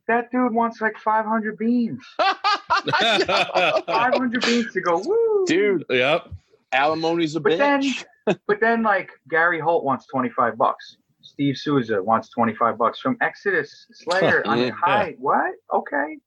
That 0.09 0.31
dude 0.33 0.53
wants 0.53 0.81
like 0.81 0.99
500 0.99 1.57
beans. 1.57 2.05
500 2.19 4.45
beans 4.45 4.73
to 4.73 4.81
go, 4.81 4.99
woo. 4.99 5.45
dude, 5.47 5.85
Yep. 5.91 6.29
alimony's 6.73 7.37
a 7.37 7.41
But 7.41 7.59
then, 7.59 7.83
bitch. 7.83 8.05
but 8.47 8.61
then, 8.61 8.83
like 8.83 9.11
Gary 9.29 9.61
Holt 9.61 9.85
wants 9.85 10.07
twenty 10.07 10.31
five 10.31 10.57
bucks. 10.57 10.97
Steve 11.23 11.57
Souza 11.57 12.03
wants 12.03 12.29
twenty 12.31 12.55
five 12.55 12.79
bucks 12.79 13.01
from 13.01 13.17
Exodus 13.21 13.87
Slayer. 13.93 14.43
I 14.47 14.55
mean, 14.57 14.67
Yeah. 14.67 14.73
hi, 14.73 15.15
what? 15.19 15.53
Okay, 15.73 16.19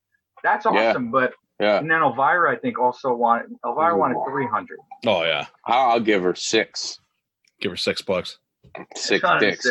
that's 0.43 0.65
Yeah. 0.65 0.89
awesome. 0.89 1.11
But 1.11 1.33
Yeah, 1.63 1.77
and 1.77 1.89
then 1.89 2.01
Elvira, 2.01 2.51
I 2.51 2.57
think, 2.57 2.77
also 2.77 3.15
wanted 3.15 3.51
Elvira 3.65 3.95
Ooh. 3.95 3.99
wanted 3.99 4.17
three 4.29 4.47
hundred. 4.47 4.79
Oh 5.05 5.23
yeah. 5.23 5.45
I'll, 5.65 5.91
I'll 5.91 6.01
give 6.01 6.21
her 6.23 6.35
six. 6.35 6.99
Give 7.61 7.71
her 7.71 7.77
six 7.77 8.01
bucks. 8.01 8.37
Six 8.95 9.21
Trying 9.21 9.39
to 9.39 9.51
dicks. 9.51 9.65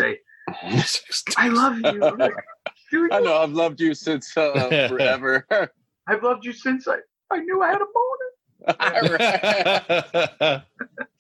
I 1.37 1.49
love 1.49 1.79
you, 1.81 2.01
dude. 2.91 3.13
I 3.13 3.21
know 3.21 3.43
I've 3.43 3.53
loved 3.53 3.79
you 3.79 3.93
since 3.93 4.35
uh, 4.35 4.69
forever. 4.89 5.47
I've 6.07 6.23
loved 6.23 6.47
you 6.47 6.55
since 6.55 6.89
I, 6.89 6.97
I 7.31 7.41
knew 7.41 7.61
I 7.63 7.69
had 7.69 7.83
a 7.83 7.85
boner. 7.85 7.99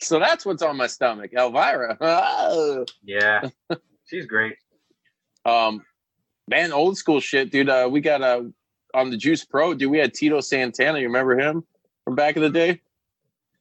So 0.00 0.18
that's 0.18 0.46
what's 0.46 0.62
on 0.62 0.78
my 0.78 0.86
stomach, 0.86 1.32
Elvira. 1.36 1.98
Oh. 2.00 2.86
Yeah, 3.04 3.50
she's 4.06 4.24
great. 4.24 4.56
Um, 5.44 5.84
man, 6.48 6.72
old 6.72 6.96
school 6.96 7.20
shit, 7.20 7.50
dude. 7.50 7.68
Uh, 7.68 7.90
we 7.90 8.00
got 8.00 8.22
uh, 8.22 8.44
on 8.94 9.10
the 9.10 9.16
Juice 9.16 9.44
Pro, 9.44 9.74
dude. 9.74 9.90
We 9.90 9.98
had 9.98 10.14
Tito 10.14 10.40
Santana. 10.40 10.98
You 10.98 11.06
remember 11.06 11.38
him 11.38 11.64
from 12.04 12.14
back 12.14 12.36
in 12.36 12.42
the 12.42 12.50
day? 12.50 12.80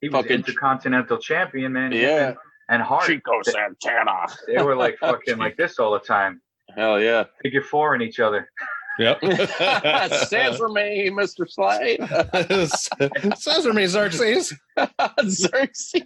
He 0.01 0.09
was 0.09 0.21
Fucking- 0.23 0.37
intercontinental 0.37 1.17
champion, 1.19 1.73
man. 1.73 1.91
Yeah, 1.91 2.27
and, 2.29 2.37
and 2.69 2.81
Hart. 2.83 3.05
Chico 3.07 3.41
Santana. 3.43 4.25
They 4.47 4.61
were 4.61 4.75
like 4.75 4.97
fucking 4.99 5.37
like 5.37 5.57
this 5.57 5.77
all 5.79 5.91
the 5.93 5.99
time. 5.99 6.41
Hell 6.75 6.99
yeah. 7.01 7.25
Figure 7.43 7.61
four 7.61 7.95
in 7.95 8.01
each 8.01 8.19
other. 8.19 8.49
yep. 8.99 9.19
Censor 9.21 10.69
me, 10.69 11.09
Mr. 11.09 11.47
Slade. 11.49 11.99
Censor 13.37 13.73
me, 13.73 13.85
Xerxes. 13.87 14.53
Xerxes. 15.27 16.01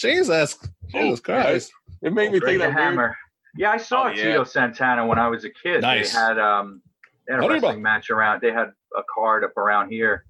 Jesus. 0.00 0.58
Jesus 0.88 1.20
Christ. 1.20 1.72
It 2.02 2.12
made 2.12 2.32
me 2.32 2.38
Bring 2.40 2.58
think 2.58 2.62
the 2.62 2.68
of 2.68 2.74
that 2.74 2.76
weird. 2.76 2.76
hammer. 2.90 3.16
Yeah, 3.56 3.70
I 3.72 3.76
saw 3.76 4.04
Oh, 4.04 4.08
yeah. 4.08 4.24
Tito 4.24 4.44
Santana 4.44 5.06
when 5.06 5.18
I 5.18 5.28
was 5.28 5.44
a 5.44 5.50
kid. 5.50 5.82
Nice. 5.82 6.12
They 6.12 6.18
had 6.18 6.38
um 6.38 6.80
they 7.28 7.34
had 7.34 7.44
a 7.44 7.48
wrestling 7.48 7.82
match 7.82 8.10
around. 8.10 8.40
They 8.40 8.52
had 8.52 8.72
a 8.96 9.02
card 9.14 9.44
up 9.44 9.56
around 9.56 9.90
here, 9.90 10.24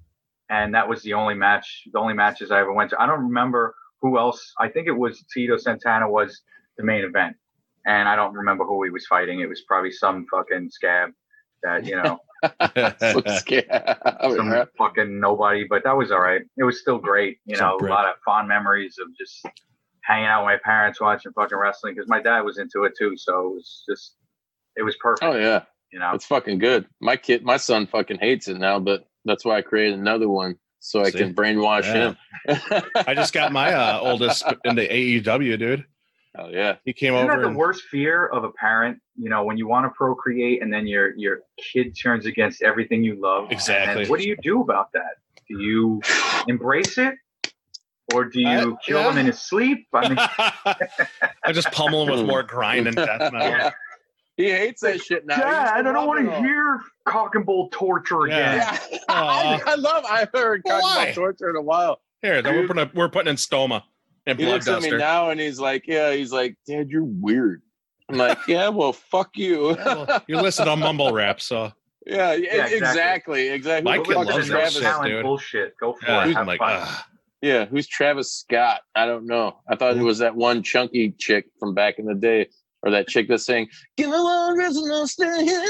and 0.49 0.73
that 0.75 0.87
was 0.87 1.01
the 1.03 1.13
only 1.13 1.33
match, 1.35 1.87
the 1.91 1.99
only 1.99 2.13
matches 2.13 2.51
I 2.51 2.59
ever 2.59 2.73
went 2.73 2.91
to. 2.91 3.01
I 3.01 3.05
don't 3.05 3.23
remember 3.23 3.75
who 4.01 4.17
else. 4.19 4.53
I 4.59 4.69
think 4.69 4.87
it 4.87 4.97
was 4.97 5.23
Tito 5.33 5.57
Santana 5.57 6.09
was 6.09 6.41
the 6.77 6.83
main 6.83 7.03
event, 7.03 7.35
and 7.85 8.07
I 8.07 8.15
don't 8.15 8.33
remember 8.33 8.65
who 8.65 8.83
he 8.83 8.89
was 8.89 9.05
fighting. 9.07 9.39
It 9.39 9.49
was 9.49 9.61
probably 9.61 9.91
some 9.91 10.25
fucking 10.31 10.69
scab 10.71 11.11
that 11.63 11.85
you 11.85 11.95
know, 11.95 12.19
So 12.99 13.21
some 14.35 14.65
fucking 14.77 15.19
nobody. 15.19 15.65
But 15.69 15.83
that 15.83 15.95
was 15.95 16.11
all 16.11 16.21
right. 16.21 16.41
It 16.57 16.63
was 16.63 16.79
still 16.79 16.97
great. 16.97 17.39
You 17.45 17.55
Some 17.55 17.67
know, 17.67 17.77
brick. 17.77 17.91
a 17.91 17.93
lot 17.93 18.05
of 18.05 18.15
fond 18.25 18.47
memories 18.47 18.97
of 18.99 19.07
just 19.17 19.45
hanging 20.03 20.27
out 20.27 20.45
with 20.45 20.53
my 20.53 20.57
parents 20.63 21.01
watching 21.01 21.31
fucking 21.33 21.57
wrestling 21.57 21.95
because 21.95 22.09
my 22.09 22.21
dad 22.21 22.41
was 22.41 22.57
into 22.57 22.83
it 22.85 22.93
too. 22.97 23.15
So 23.17 23.47
it 23.47 23.53
was 23.55 23.83
just, 23.89 24.15
it 24.75 24.83
was 24.83 24.95
perfect. 24.97 25.23
Oh 25.23 25.37
yeah, 25.37 25.63
You 25.91 25.99
know, 25.99 26.11
it's 26.13 26.25
fucking 26.25 26.59
good. 26.59 26.85
My 27.01 27.15
kid, 27.17 27.43
my 27.43 27.57
son, 27.57 27.87
fucking 27.87 28.19
hates 28.19 28.47
it 28.47 28.57
now, 28.57 28.79
but 28.79 29.07
that's 29.25 29.43
why 29.43 29.57
I 29.57 29.61
created 29.61 29.97
another 29.99 30.29
one 30.29 30.55
so 30.79 31.01
I 31.01 31.09
See? 31.09 31.17
can 31.17 31.33
brainwash 31.33 31.83
Yeah. 31.83 32.13
him. 32.47 32.83
I 33.07 33.13
just 33.15 33.33
got 33.33 33.51
my 33.51 33.73
uh, 33.73 33.99
oldest 34.01 34.43
into 34.63 34.83
AEW, 34.83 35.57
dude. 35.59 35.85
Oh 36.37 36.47
yeah, 36.49 36.75
He 36.85 36.93
came 36.93 37.15
Isn't 37.15 37.25
that 37.27 37.33
over. 37.33 37.41
the 37.41 37.47
and- 37.49 37.57
worst 37.57 37.83
fear 37.89 38.27
of 38.27 38.43
a 38.43 38.51
parent? 38.51 38.99
You 39.17 39.29
know, 39.29 39.43
when 39.43 39.57
you 39.57 39.67
want 39.67 39.85
to 39.85 39.89
procreate 39.89 40.61
and 40.61 40.71
then 40.71 40.85
your 40.85 41.15
your 41.17 41.39
kid 41.73 41.97
turns 41.99 42.27
against 42.27 42.61
everything 42.61 43.03
you 43.03 43.19
love. 43.19 43.51
Exactly. 43.51 44.03
And 44.03 44.09
what 44.11 44.19
do 44.19 44.27
you 44.27 44.37
do 44.43 44.61
about 44.61 44.91
that? 44.93 45.15
Do 45.49 45.59
you 45.59 46.01
embrace 46.47 46.99
it, 46.99 47.15
or 48.13 48.25
do 48.25 48.39
you 48.41 48.47
I- 48.47 48.85
kill 48.85 49.09
him 49.09 49.17
in 49.17 49.25
his 49.25 49.41
sleep? 49.41 49.87
I 49.91 50.07
mean, 50.07 50.17
I 51.43 51.51
just 51.51 51.71
pummel 51.71 52.03
him 52.03 52.11
with 52.15 52.25
more 52.27 52.43
grind 52.53 52.85
and 52.87 52.95
death 52.95 53.33
metal. 53.33 53.49
Yeah. 53.49 53.71
He 54.39 54.49
hates 54.51 54.81
that 54.83 55.01
shit 55.01 55.25
now. 55.27 55.35
He 55.35 55.41
Dad, 55.41 55.67
I 55.73 55.81
don't 55.81 56.07
want 56.07 56.25
to 56.25 56.39
hear 56.39 56.79
Cock 57.03 57.35
and 57.35 57.45
Ball 57.45 57.67
Torture 57.73 58.25
Yeah. 58.27 58.73
again. 58.73 58.79
Yeah, 58.89 58.99
I, 59.09 59.61
I 59.65 59.75
love. 59.75 60.05
I've 60.09 60.29
heard 60.33 60.61
Why? 60.63 61.07
and 61.07 61.13
bull 61.15 61.25
torture 61.25 61.49
in 61.49 61.57
a 61.57 61.61
while. 61.61 61.99
Here, 62.21 62.41
then 62.41 62.53
we're 62.55 62.61
Dude. 62.61 62.69
putting, 62.69 62.89
we're 62.95 63.09
putting 63.09 63.29
in 63.31 63.35
stoma 63.35 63.83
and 64.25 64.39
He 64.39 64.45
blood 64.45 64.53
looks 64.65 64.67
at 64.69 64.81
me 64.81 64.91
now 64.91 65.29
and 65.31 65.41
he's 65.41 65.59
like, 65.59 65.87
"Yeah." 65.87 66.13
He's 66.13 66.31
like, 66.31 66.55
"Dad, 66.65 66.89
you're 66.89 67.03
weird." 67.03 67.63
I'm 68.09 68.17
like, 68.17 68.37
"Yeah, 68.47 68.69
well, 68.69 68.93
fuck 68.93 69.35
you." 69.35 69.71
Yeah, 69.77 70.05
well, 70.05 70.23
you 70.27 70.37
listed 70.39 70.69
on 70.69 70.79
mumble 70.79 71.11
rap, 71.11 71.41
so 71.41 71.73
yeah, 72.07 72.31
yeah, 72.33 72.65
exactly. 72.65 72.77
exactly, 72.77 73.49
exactly. 73.49 73.91
My 73.91 73.97
kid 73.99 74.15
loves 74.15 74.37
is 74.37 74.47
that 74.49 74.71
shit. 74.71 75.03
dude. 75.03 75.23
bullshit. 75.23 75.73
Go 75.81 75.93
for 75.93 76.05
yeah, 76.07 76.23
it. 76.23 76.27
Have 76.33 76.37
I'm 76.37 76.57
like, 76.57 76.87
Yeah, 77.41 77.65
who's 77.65 77.87
Travis 77.87 78.33
Scott? 78.33 78.81
I 78.95 79.05
don't 79.05 79.25
know. 79.27 79.57
I 79.69 79.75
thought 79.75 79.97
it 79.97 80.01
was 80.01 80.19
that 80.19 80.33
one 80.35 80.63
chunky 80.63 81.11
chick 81.11 81.47
from 81.59 81.73
back 81.73 81.99
in 81.99 82.05
the 82.05 82.15
day, 82.15 82.47
or 82.83 82.91
that 82.91 83.07
chick 83.07 83.27
that's 83.27 83.45
saying, 83.45 83.67
"Give 83.97 84.09
me 84.09 84.15
one 84.17 84.57
reason 84.57 84.87
to 84.89 85.07
stay 85.07 85.43
here." 85.43 85.61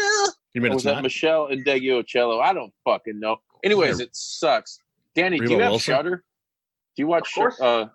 you 0.54 0.62
Or 0.62 0.64
mean 0.64 0.74
was 0.74 0.84
it's 0.86 0.86
that 0.86 1.02
not? 1.02 1.04
Meshell 1.04 1.64
Ndegeocello? 1.66 2.42
I 2.42 2.54
don't 2.54 2.74
fucking 2.86 3.20
know. 3.20 3.38
Anyways, 3.64 4.00
Yeah. 4.00 4.06
it 4.06 4.16
sucks. 4.16 4.80
Danny, 5.16 5.40
do 5.40 5.52
you 5.52 5.60
have 5.60 5.72
Wilson? 5.72 5.94
Shudder? 5.96 6.24
Do 6.96 7.02
you 7.04 7.08
watch? 7.08 7.28
Of 7.30 7.34
course. 7.36 7.60
Uh, 7.62 7.88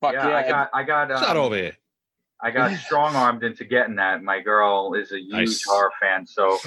fuck 0.00 0.12
yeah, 0.14 0.28
yeah, 0.28 0.36
I 0.36 0.48
got, 0.48 0.70
I 0.74 0.82
got, 0.84 1.08
Shut 1.20 1.30
um, 1.30 1.36
over 1.38 1.56
here. 1.56 1.76
I 2.40 2.50
got 2.50 2.72
strong 2.86 3.14
armed 3.16 3.42
into 3.42 3.64
getting 3.64 3.96
that. 3.96 4.22
My 4.22 4.40
girl 4.40 4.94
is 4.94 5.12
a 5.12 5.18
huge 5.20 5.32
Nice. 5.32 5.64
horror 5.64 5.90
fan, 6.00 6.26
so 6.26 6.58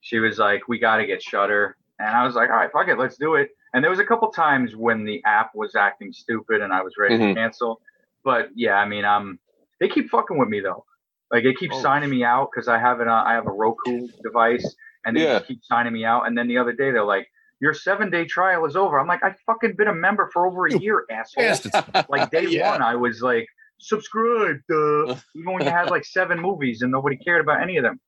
she 0.00 0.18
was 0.18 0.38
like, 0.38 0.68
"We 0.68 0.78
got 0.78 0.98
to 0.98 1.06
get 1.06 1.22
Shudder," 1.22 1.76
and 1.98 2.08
I 2.08 2.24
was 2.26 2.34
like, 2.34 2.50
"All 2.50 2.56
right, 2.56 2.70
fuck 2.72 2.88
it, 2.88 2.98
let's 2.98 3.16
do 3.16 3.34
it." 3.36 3.50
And 3.72 3.82
there 3.82 3.90
was 3.90 4.00
a 4.00 4.04
couple 4.04 4.28
times 4.30 4.76
when 4.76 5.04
the 5.04 5.22
app 5.24 5.54
was 5.54 5.74
acting 5.74 6.12
stupid, 6.12 6.60
and 6.62 6.72
I 6.72 6.82
was 6.82 6.94
ready 6.98 7.16
Mhm. 7.16 7.28
to 7.30 7.34
cancel. 7.34 7.80
But 8.22 8.50
yeah, 8.54 8.74
I 8.76 8.86
mean, 8.86 9.04
um, 9.04 9.38
they 9.80 9.88
keep 9.88 10.10
fucking 10.10 10.36
with 10.38 10.48
me 10.48 10.60
though. 10.60 10.84
Like 11.32 11.44
it 11.44 11.56
keeps 11.58 11.76
Oh. 11.76 11.82
signing 11.82 12.10
me 12.10 12.24
out 12.24 12.50
because 12.52 12.68
I 12.68 12.78
have 12.78 13.00
an 13.00 13.08
uh, 13.08 13.22
I 13.26 13.32
have 13.34 13.46
a 13.46 13.50
Roku 13.52 14.08
device, 14.22 14.74
and 15.04 15.16
they 15.16 15.22
Yeah. 15.22 15.34
just 15.38 15.46
keep 15.48 15.60
signing 15.64 15.92
me 15.92 16.04
out. 16.04 16.26
And 16.26 16.36
then 16.36 16.48
the 16.48 16.58
other 16.58 16.72
day 16.72 16.90
they're 16.90 17.04
like, 17.04 17.26
"Your 17.60 17.74
seven 17.74 18.10
day 18.10 18.24
trial 18.26 18.64
is 18.66 18.76
over." 18.76 18.98
I'm 19.00 19.06
like, 19.06 19.22
"I 19.24 19.34
fucking 19.46 19.74
been 19.76 19.88
a 19.88 19.94
member 19.94 20.28
for 20.32 20.46
over 20.46 20.66
a 20.66 20.72
You 20.72 20.78
year, 20.80 21.04
asshole." 21.10 21.58
Like 22.08 22.30
day 22.30 22.46
Yeah. 22.46 22.70
one, 22.70 22.82
I 22.82 22.94
was 22.94 23.22
like, 23.22 23.46
subscribe, 23.78 24.58
uh, 24.70 25.04
even 25.34 25.52
when 25.54 25.64
you 25.64 25.70
had 25.70 25.88
like 25.90 26.04
seven 26.04 26.38
movies 26.40 26.82
and 26.82 26.92
nobody 26.92 27.16
cared 27.16 27.40
about 27.40 27.62
any 27.62 27.76
of 27.78 27.82
them. 27.82 27.98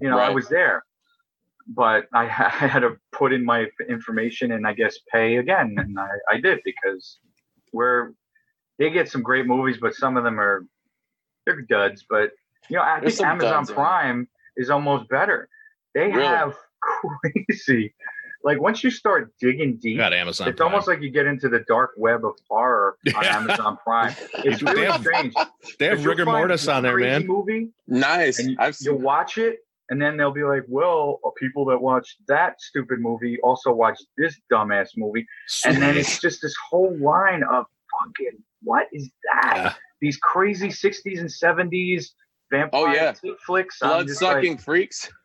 You 0.00 0.08
know, 0.08 0.18
I 0.18 0.30
was 0.30 0.48
there, 0.48 0.82
but 1.66 2.06
I, 2.14 2.22
I 2.62 2.66
had 2.66 2.80
to 2.80 2.96
put 3.12 3.32
in 3.32 3.44
my 3.44 3.66
information 3.88 4.52
and 4.52 4.66
I 4.66 4.72
guess 4.72 4.96
pay 5.12 5.36
again, 5.36 5.74
and 5.78 5.98
I, 5.98 6.08
I 6.30 6.40
did 6.40 6.60
because 6.64 7.18
we're 7.72 8.12
they 8.78 8.90
get 8.90 9.10
some 9.10 9.22
great 9.22 9.46
movies, 9.46 9.76
but 9.80 9.94
some 9.94 10.16
of 10.16 10.24
them 10.24 10.40
are 10.40 10.64
they're 11.46 11.60
duds. 11.62 12.04
But 12.08 12.30
you 12.68 12.76
know, 12.76 12.82
I 12.82 13.00
There's 13.00 13.16
think 13.16 13.28
Amazon 13.28 13.52
duds 13.52 13.70
in 13.70 13.76
there. 13.76 13.84
Prime 13.84 14.28
is 14.56 14.70
almost 14.70 15.08
better. 15.08 15.48
They 15.94 16.08
Really? 16.08 16.22
have 16.24 16.54
crazy. 16.80 17.94
Like 18.42 18.58
once 18.60 18.82
you 18.82 18.90
start 18.90 19.32
digging 19.38 19.76
deep, 19.76 19.98
Got 19.98 20.14
Amazon. 20.14 20.48
it's 20.48 20.56
Prime. 20.56 20.70
almost 20.72 20.88
like 20.88 21.02
you 21.02 21.10
get 21.10 21.26
into 21.26 21.48
the 21.50 21.60
dark 21.68 21.90
web 21.98 22.24
of 22.24 22.32
horror 22.48 22.96
on 23.14 23.24
Amazon 23.26 23.76
Prime. 23.84 24.14
It's 24.44 24.60
do 24.60 24.66
really 24.66 24.82
damn- 24.86 25.00
strange. 25.02 25.34
they 25.78 25.86
have 25.86 26.04
rigor 26.06 26.24
mortis 26.24 26.66
on 26.68 26.82
there, 26.82 26.96
man. 26.96 27.26
Movie, 27.26 27.70
nice. 27.86 28.38
and 28.38 28.50
you, 28.52 28.56
I've 28.58 28.76
you'll 28.80 28.96
watch 28.98 29.36
it, 29.36 29.58
and 29.90 30.00
then 30.00 30.16
they'll 30.16 30.32
be 30.32 30.44
like, 30.44 30.62
"Well, 30.68 31.20
people 31.38 31.66
that 31.66 31.78
watch 31.82 32.16
that 32.28 32.58
stupid 32.62 33.00
movie 33.00 33.38
also 33.42 33.72
watch 33.72 33.98
this 34.16 34.40
dumbass 34.50 34.88
movie," 34.96 35.26
and 35.66 35.76
then 35.82 35.98
it's 35.98 36.18
just 36.18 36.40
this 36.40 36.54
whole 36.70 36.96
line 36.98 37.42
of 37.42 37.66
fucking 38.00 38.38
what 38.62 38.86
is 38.92 39.10
that? 39.34 39.52
Yeah. 39.56 39.72
These 40.00 40.16
crazy 40.16 40.68
'60s 40.68 41.18
and 41.20 41.28
'70s 41.28 42.06
vampire 42.50 42.80
Oh, 42.88 42.92
yeah. 42.92 43.12
chick 43.12 43.38
flicks. 43.46 43.78
I'm 43.82 43.88
Blood 43.88 44.06
just 44.08 44.20
sucking 44.20 44.58
freaks. 44.58 45.08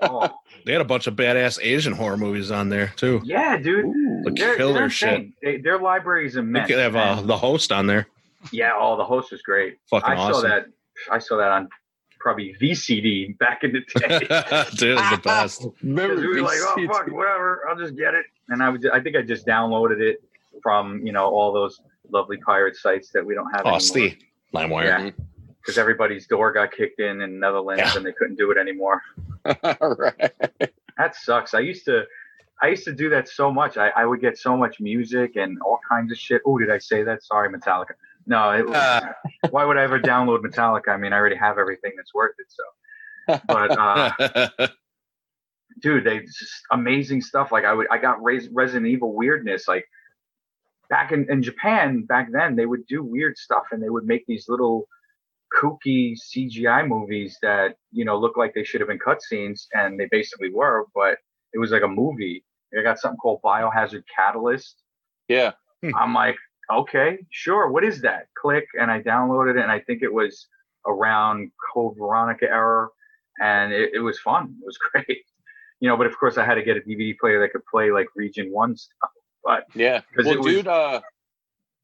Oh, 0.00 0.28
They 0.66 0.72
had 0.72 0.80
a 0.80 0.84
bunch 0.84 1.06
of 1.06 1.14
badass 1.14 1.60
Asian 1.62 1.92
horror 1.92 2.16
movies 2.16 2.50
on 2.50 2.68
there 2.68 2.88
too. 2.96 3.20
yeah, 3.24 3.56
dude. 3.56 3.86
Like 4.24 4.34
They're, 4.34 4.56
killer 4.56 4.72
they're 4.74 4.90
shit. 4.90 5.28
They, 5.40 5.58
their 5.58 5.78
library 5.78 6.26
is 6.26 6.34
amazing. 6.34 6.62
They 6.66 6.74
could 6.74 6.82
have 6.82 6.96
uh, 6.96 7.22
the 7.22 7.36
host 7.36 7.70
on 7.70 7.86
there. 7.86 8.08
yeah, 8.52 8.72
oh, 8.76 8.96
the 8.96 9.04
host 9.04 9.30
was 9.30 9.40
great. 9.42 9.78
Fucking 9.88 10.10
I 10.10 10.16
awesome. 10.16 10.34
saw 10.34 10.40
that. 10.48 10.66
I 11.12 11.18
saw 11.20 11.36
that 11.36 11.48
on 11.52 11.68
probably 12.18 12.56
VCD 12.60 13.38
back 13.38 13.62
in 13.62 13.72
the 13.72 13.80
day. 14.00 14.18
Dude, 14.76 14.98
it's 14.98 15.10
the 15.10 15.20
best. 15.22 15.64
Remember, 15.82 16.16
Because 16.16 16.22
we 16.26 16.40
were 16.40 16.42
like, 16.42 16.58
oh 16.60 16.86
fuck, 16.88 17.06
whatever, 17.12 17.62
I'll 17.68 17.76
just 17.78 17.96
get 17.96 18.14
it. 18.14 18.26
And 18.48 18.64
I 18.64 18.68
was, 18.68 18.84
I 18.92 18.98
think 19.00 19.14
I 19.16 19.22
just 19.22 19.46
downloaded 19.46 20.00
it 20.00 20.16
from 20.60 21.06
you 21.06 21.12
know 21.12 21.26
all 21.26 21.52
those 21.52 21.80
lovely 22.10 22.36
pirate 22.38 22.74
sites 22.74 23.10
that 23.14 23.24
we 23.24 23.34
don't 23.36 23.46
have 23.52 23.60
Oh, 23.64 23.76
anymore. 23.76 23.80
Steve. 23.80 24.16
LimeWire. 24.52 24.84
Yeah. 24.84 25.10
Because 25.62 25.78
everybody's 25.78 26.26
door 26.26 26.52
got 26.52 26.72
kicked 26.72 26.98
in 27.00 27.20
in 27.20 27.38
Netherlands 27.38 27.82
Yeah. 27.84 27.96
and 27.96 28.04
they 28.06 28.12
couldn't 28.12 28.36
do 28.36 28.50
it 28.50 28.58
anymore. 28.58 29.00
Right. 29.44 30.32
That 30.98 31.14
sucks. 31.16 31.54
I 31.54 31.60
used 31.60 31.84
to, 31.86 32.04
I 32.60 32.68
used 32.68 32.84
to 32.84 32.92
do 32.92 33.08
that 33.10 33.28
so 33.28 33.50
much. 33.52 33.76
I, 33.76 33.88
I 33.90 34.04
would 34.04 34.20
get 34.20 34.38
so 34.38 34.56
much 34.56 34.78
music 34.80 35.36
and 35.36 35.58
all 35.62 35.80
kinds 35.88 36.12
of 36.12 36.18
shit. 36.18 36.42
Oh, 36.46 36.58
did 36.58 36.70
I 36.70 36.78
say 36.78 37.02
that? 37.02 37.22
Sorry, 37.24 37.48
Metallica. 37.48 37.94
No, 38.26 38.50
it, 38.50 38.66
Ah. 38.68 39.14
why 39.50 39.64
would 39.64 39.76
I 39.76 39.82
ever 39.82 39.98
download 39.98 40.40
Metallica? 40.42 40.88
I 40.90 40.96
mean, 40.96 41.12
I 41.12 41.16
already 41.16 41.36
have 41.36 41.58
everything 41.58 41.92
that's 41.96 42.14
worth 42.14 42.34
it. 42.38 42.46
So, 42.48 43.40
but 43.48 43.76
uh, 43.78 44.68
dude, 45.80 46.04
they 46.04 46.20
just 46.20 46.62
amazing 46.70 47.20
stuff. 47.22 47.50
Like 47.52 47.64
I 47.64 47.72
would, 47.72 47.86
I 47.90 47.98
got 47.98 48.22
Res- 48.22 48.48
Resident 48.52 48.86
Evil 48.86 49.12
weirdness. 49.14 49.66
Like 49.66 49.86
back 50.88 51.10
in, 51.12 51.26
in 51.30 51.42
Japan, 51.42 52.02
back 52.02 52.28
then 52.30 52.54
they 52.54 52.66
would 52.66 52.86
do 52.86 53.02
weird 53.02 53.36
stuff 53.38 53.64
and 53.72 53.82
they 53.82 53.88
would 53.88 54.04
make 54.04 54.24
these 54.26 54.46
little 54.48 54.86
kooky 55.60 56.14
CGI 56.16 56.86
movies 56.86 57.38
that 57.42 57.76
you 57.90 58.04
know 58.04 58.18
look 58.18 58.36
like 58.36 58.54
they 58.54 58.64
should 58.64 58.80
have 58.80 58.88
been 58.88 58.98
cutscenes, 58.98 59.66
and 59.72 59.98
they 59.98 60.06
basically 60.10 60.50
were, 60.52 60.86
but 60.94 61.18
it 61.52 61.58
was 61.58 61.70
like 61.70 61.82
a 61.82 61.88
movie. 61.88 62.44
I 62.78 62.82
got 62.82 62.98
something 62.98 63.18
called 63.18 63.40
Biohazard 63.44 64.04
Catalyst. 64.16 64.82
Yeah. 65.28 65.52
I'm 65.98 66.14
like, 66.14 66.36
okay, 66.72 67.18
sure. 67.30 67.68
What 67.70 67.84
is 67.84 68.00
that? 68.02 68.28
Click, 68.40 68.64
and 68.80 68.90
I 68.90 69.02
downloaded 69.02 69.56
it, 69.58 69.62
and 69.62 69.70
I 69.70 69.80
think 69.80 70.02
it 70.02 70.12
was 70.12 70.46
around 70.86 71.50
Code 71.74 71.96
Veronica 71.98 72.46
era, 72.46 72.88
and 73.42 73.72
it, 73.72 73.90
it 73.94 73.98
was 74.00 74.18
fun. 74.20 74.54
It 74.62 74.64
was 74.66 74.78
great. 74.92 75.24
You 75.80 75.88
know, 75.88 75.96
but 75.96 76.06
of 76.06 76.16
course 76.18 76.38
I 76.38 76.44
had 76.46 76.54
to 76.54 76.62
get 76.62 76.76
a 76.76 76.80
DVD 76.80 77.18
player 77.18 77.40
that 77.40 77.50
could 77.52 77.66
play 77.66 77.90
like 77.90 78.06
Region 78.16 78.50
One 78.52 78.76
stuff. 78.76 79.10
But 79.44 79.64
Yeah. 79.74 80.00
'Cause 80.14 80.24
Well, 80.26 80.34
it 80.34 80.38
was- 80.40 80.46
dude, 80.54 80.68
uh, 80.68 81.00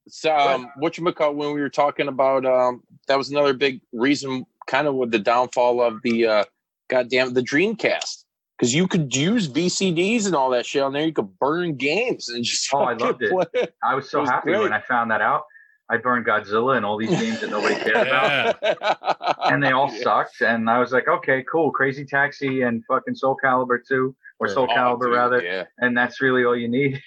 so, 0.08 0.36
um, 0.36 0.70
what 0.76 0.96
you 0.98 1.12
call 1.12 1.34
when 1.34 1.54
we 1.54 1.60
were 1.60 1.68
talking 1.68 2.08
about, 2.08 2.44
um, 2.46 2.82
that 3.06 3.16
was 3.16 3.30
another 3.30 3.52
big 3.54 3.80
reason, 3.92 4.44
kind 4.66 4.86
of 4.86 4.94
with 4.94 5.10
the 5.10 5.18
downfall 5.18 5.80
of 5.80 6.00
the, 6.02 6.26
uh, 6.26 6.44
goddamn 6.88 7.34
the 7.34 7.42
Dreamcast, 7.42 8.24
because 8.56 8.74
you 8.74 8.88
could 8.88 9.14
use 9.14 9.48
VCDs 9.48 10.26
and 10.26 10.34
all 10.34 10.50
that 10.50 10.66
shit 10.66 10.82
on 10.82 10.92
there. 10.92 11.04
You 11.06 11.12
could 11.12 11.38
burn 11.38 11.76
games 11.76 12.28
and 12.28 12.44
just. 12.44 12.68
Oh, 12.72 12.84
I 12.84 12.96
fucking 12.98 13.30
loved 13.30 13.50
it. 13.54 13.74
I 13.82 13.94
was 13.94 14.10
so 14.10 14.20
was 14.20 14.30
happy 14.30 14.50
great. 14.50 14.62
when 14.62 14.72
I 14.72 14.80
found 14.80 15.10
that 15.10 15.20
out. 15.20 15.44
I 15.90 15.96
burned 15.96 16.26
Godzilla 16.26 16.76
and 16.76 16.84
all 16.84 16.98
these 16.98 17.08
games 17.08 17.40
that 17.40 17.48
nobody 17.50 17.74
cared 17.76 18.06
about. 18.06 18.56
And 19.50 19.62
they 19.62 19.70
all 19.72 19.88
sucked. 19.88 20.42
And 20.42 20.68
I 20.68 20.78
was 20.78 20.92
like, 20.92 21.08
okay, 21.08 21.42
cool, 21.50 21.70
Crazy 21.70 22.04
Taxi 22.04 22.60
and 22.60 22.84
fucking 22.86 23.14
Soul 23.14 23.36
Calibur 23.42 23.78
two, 23.88 24.14
or 24.38 24.48
Soul 24.48 24.68
Oh, 24.70 24.74
Calibur 24.74 25.04
dude, 25.04 25.14
rather, 25.14 25.42
Yeah. 25.42 25.64
and 25.78 25.96
that's 25.96 26.20
really 26.20 26.44
all 26.44 26.54
you 26.56 26.68
need. 26.68 27.00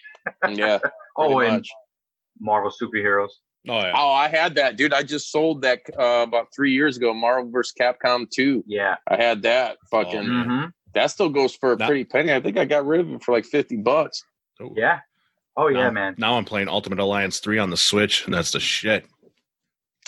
Yeah. 0.49 0.80
Oh, 1.18 1.36
pretty 1.36 1.49
and 1.49 1.57
much. 1.57 1.69
Marvel 2.40 2.72
superheroes. 2.72 3.30
Oh 3.70 3.80
yeah. 3.80 3.94
Oh, 3.95 4.12
I 4.12 4.28
had 4.28 4.56
that, 4.56 4.76
dude. 4.78 4.94
I 4.94 5.03
just 5.03 5.32
sold 5.32 5.62
that 5.62 5.82
uh, 5.99 6.24
about 6.28 6.48
three 6.56 6.72
years 6.74 6.98
ago. 6.98 7.14
Marvel 7.14 7.52
vs. 7.52 7.74
Capcom 7.80 8.28
2. 8.30 8.64
Yeah. 8.66 8.95
I 9.08 9.16
had 9.18 9.41
that. 9.44 9.78
Fucking 9.91 10.20
Oh, 10.30 10.44
hmm 10.44 10.66
that 10.94 11.10
still 11.10 11.30
goes 11.30 11.56
for 11.56 11.72
a 11.72 11.78
Not- 11.78 11.88
pretty 11.88 12.03
penny. 12.03 12.34
I 12.34 12.41
think 12.41 12.58
I 12.58 12.66
got 12.66 12.86
rid 12.86 12.99
of 12.99 13.10
it 13.12 13.24
for 13.24 13.32
like 13.32 13.45
fifty 13.45 13.78
bucks. 13.78 14.22
Oh, 14.60 14.74
Yeah. 14.76 14.99
Oh 15.56 15.68
yeah, 15.68 15.84
now, 15.86 15.91
man. 15.91 16.16
Now 16.18 16.34
I'm 16.38 16.44
playing 16.45 16.68
Ultimate 16.70 16.99
Alliance 16.99 17.40
3 17.40 17.60
on 17.60 17.70
the 17.70 17.78
Switch, 17.78 18.26
and 18.26 18.34
that's 18.34 18.52
the 18.52 18.60
shit. 18.60 19.06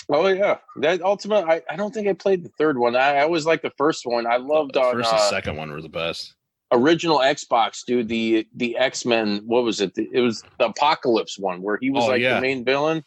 Oh 0.09 0.27
yeah, 0.27 0.57
that 0.81 1.01
Ultimate. 1.01 1.45
I, 1.47 1.61
I 1.69 1.75
don't 1.77 1.93
think 1.93 2.07
I 2.09 2.13
played 2.13 2.43
the 2.43 2.49
third 2.57 2.77
one. 2.77 2.95
I, 2.95 3.17
I 3.17 3.21
always 3.23 3.45
liked 3.45 3.63
the 3.63 3.71
first 3.77 4.05
one. 4.05 4.25
I 4.27 4.37
loved 4.37 4.73
the 4.73 4.81
on 4.81 4.93
first 4.93 5.13
uh, 5.13 5.17
and 5.17 5.29
second 5.29 5.55
one 5.57 5.71
were 5.71 5.81
the 5.81 5.87
best. 5.89 6.33
Original 6.73 7.19
Xbox, 7.19 7.85
dude. 7.85 8.07
The 8.09 8.47
the 8.55 8.77
X 8.77 9.05
Men. 9.05 9.41
What 9.45 9.63
was 9.63 9.79
it? 9.79 9.93
It 9.97 10.19
was 10.19 10.43
the 10.59 10.65
Apocalypse 10.67 11.39
one 11.39 11.61
where 11.61 11.77
he 11.79 11.89
was 11.89 12.03
Oh, 12.03 12.07
like 12.07 12.21
yeah. 12.21 12.35
the 12.35 12.41
main 12.41 12.65
villain. 12.65 13.03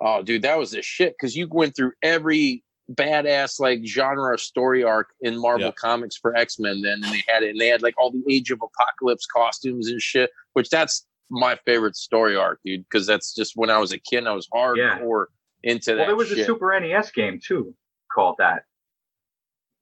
Oh, 0.00 0.22
dude, 0.22 0.42
that 0.42 0.58
was 0.58 0.70
the 0.72 0.82
shit 0.82 1.14
because 1.18 1.36
you 1.36 1.46
went 1.50 1.76
through 1.76 1.92
every 2.02 2.62
badass 2.92 3.60
like 3.60 3.84
genre 3.84 4.36
story 4.38 4.84
arc 4.84 5.08
in 5.22 5.40
Marvel 5.40 5.66
Yeah. 5.66 5.72
Comics 5.72 6.16
for 6.16 6.34
X 6.36 6.58
Men. 6.58 6.80
Then 6.82 6.94
and 7.04 7.12
they 7.12 7.22
had 7.28 7.42
it, 7.42 7.50
and 7.50 7.60
they 7.60 7.68
had 7.68 7.82
like 7.82 7.94
all 7.98 8.10
the 8.10 8.22
Age 8.28 8.50
of 8.50 8.60
Apocalypse 8.62 9.26
costumes 9.26 9.88
and 9.88 10.00
shit. 10.00 10.30
Which 10.54 10.68
that's 10.70 11.06
my 11.30 11.58
favorite 11.66 11.96
story 11.96 12.36
arc, 12.36 12.60
dude. 12.64 12.84
Because 12.88 13.06
that's 13.06 13.34
just 13.34 13.52
when 13.56 13.70
I 13.70 13.78
was 13.78 13.92
a 13.92 13.98
kid, 13.98 14.18
and 14.18 14.28
I 14.28 14.32
was 14.32 14.48
hardcore 14.48 15.26
into 15.62 15.90
that. 15.92 15.98
Well, 15.98 16.06
there 16.06 16.16
was 16.16 16.28
shit. 16.28 16.38
a 16.40 16.44
Super 16.44 16.78
NES 16.78 17.10
game 17.12 17.40
too 17.44 17.74
called 18.12 18.36
that. 18.38 18.64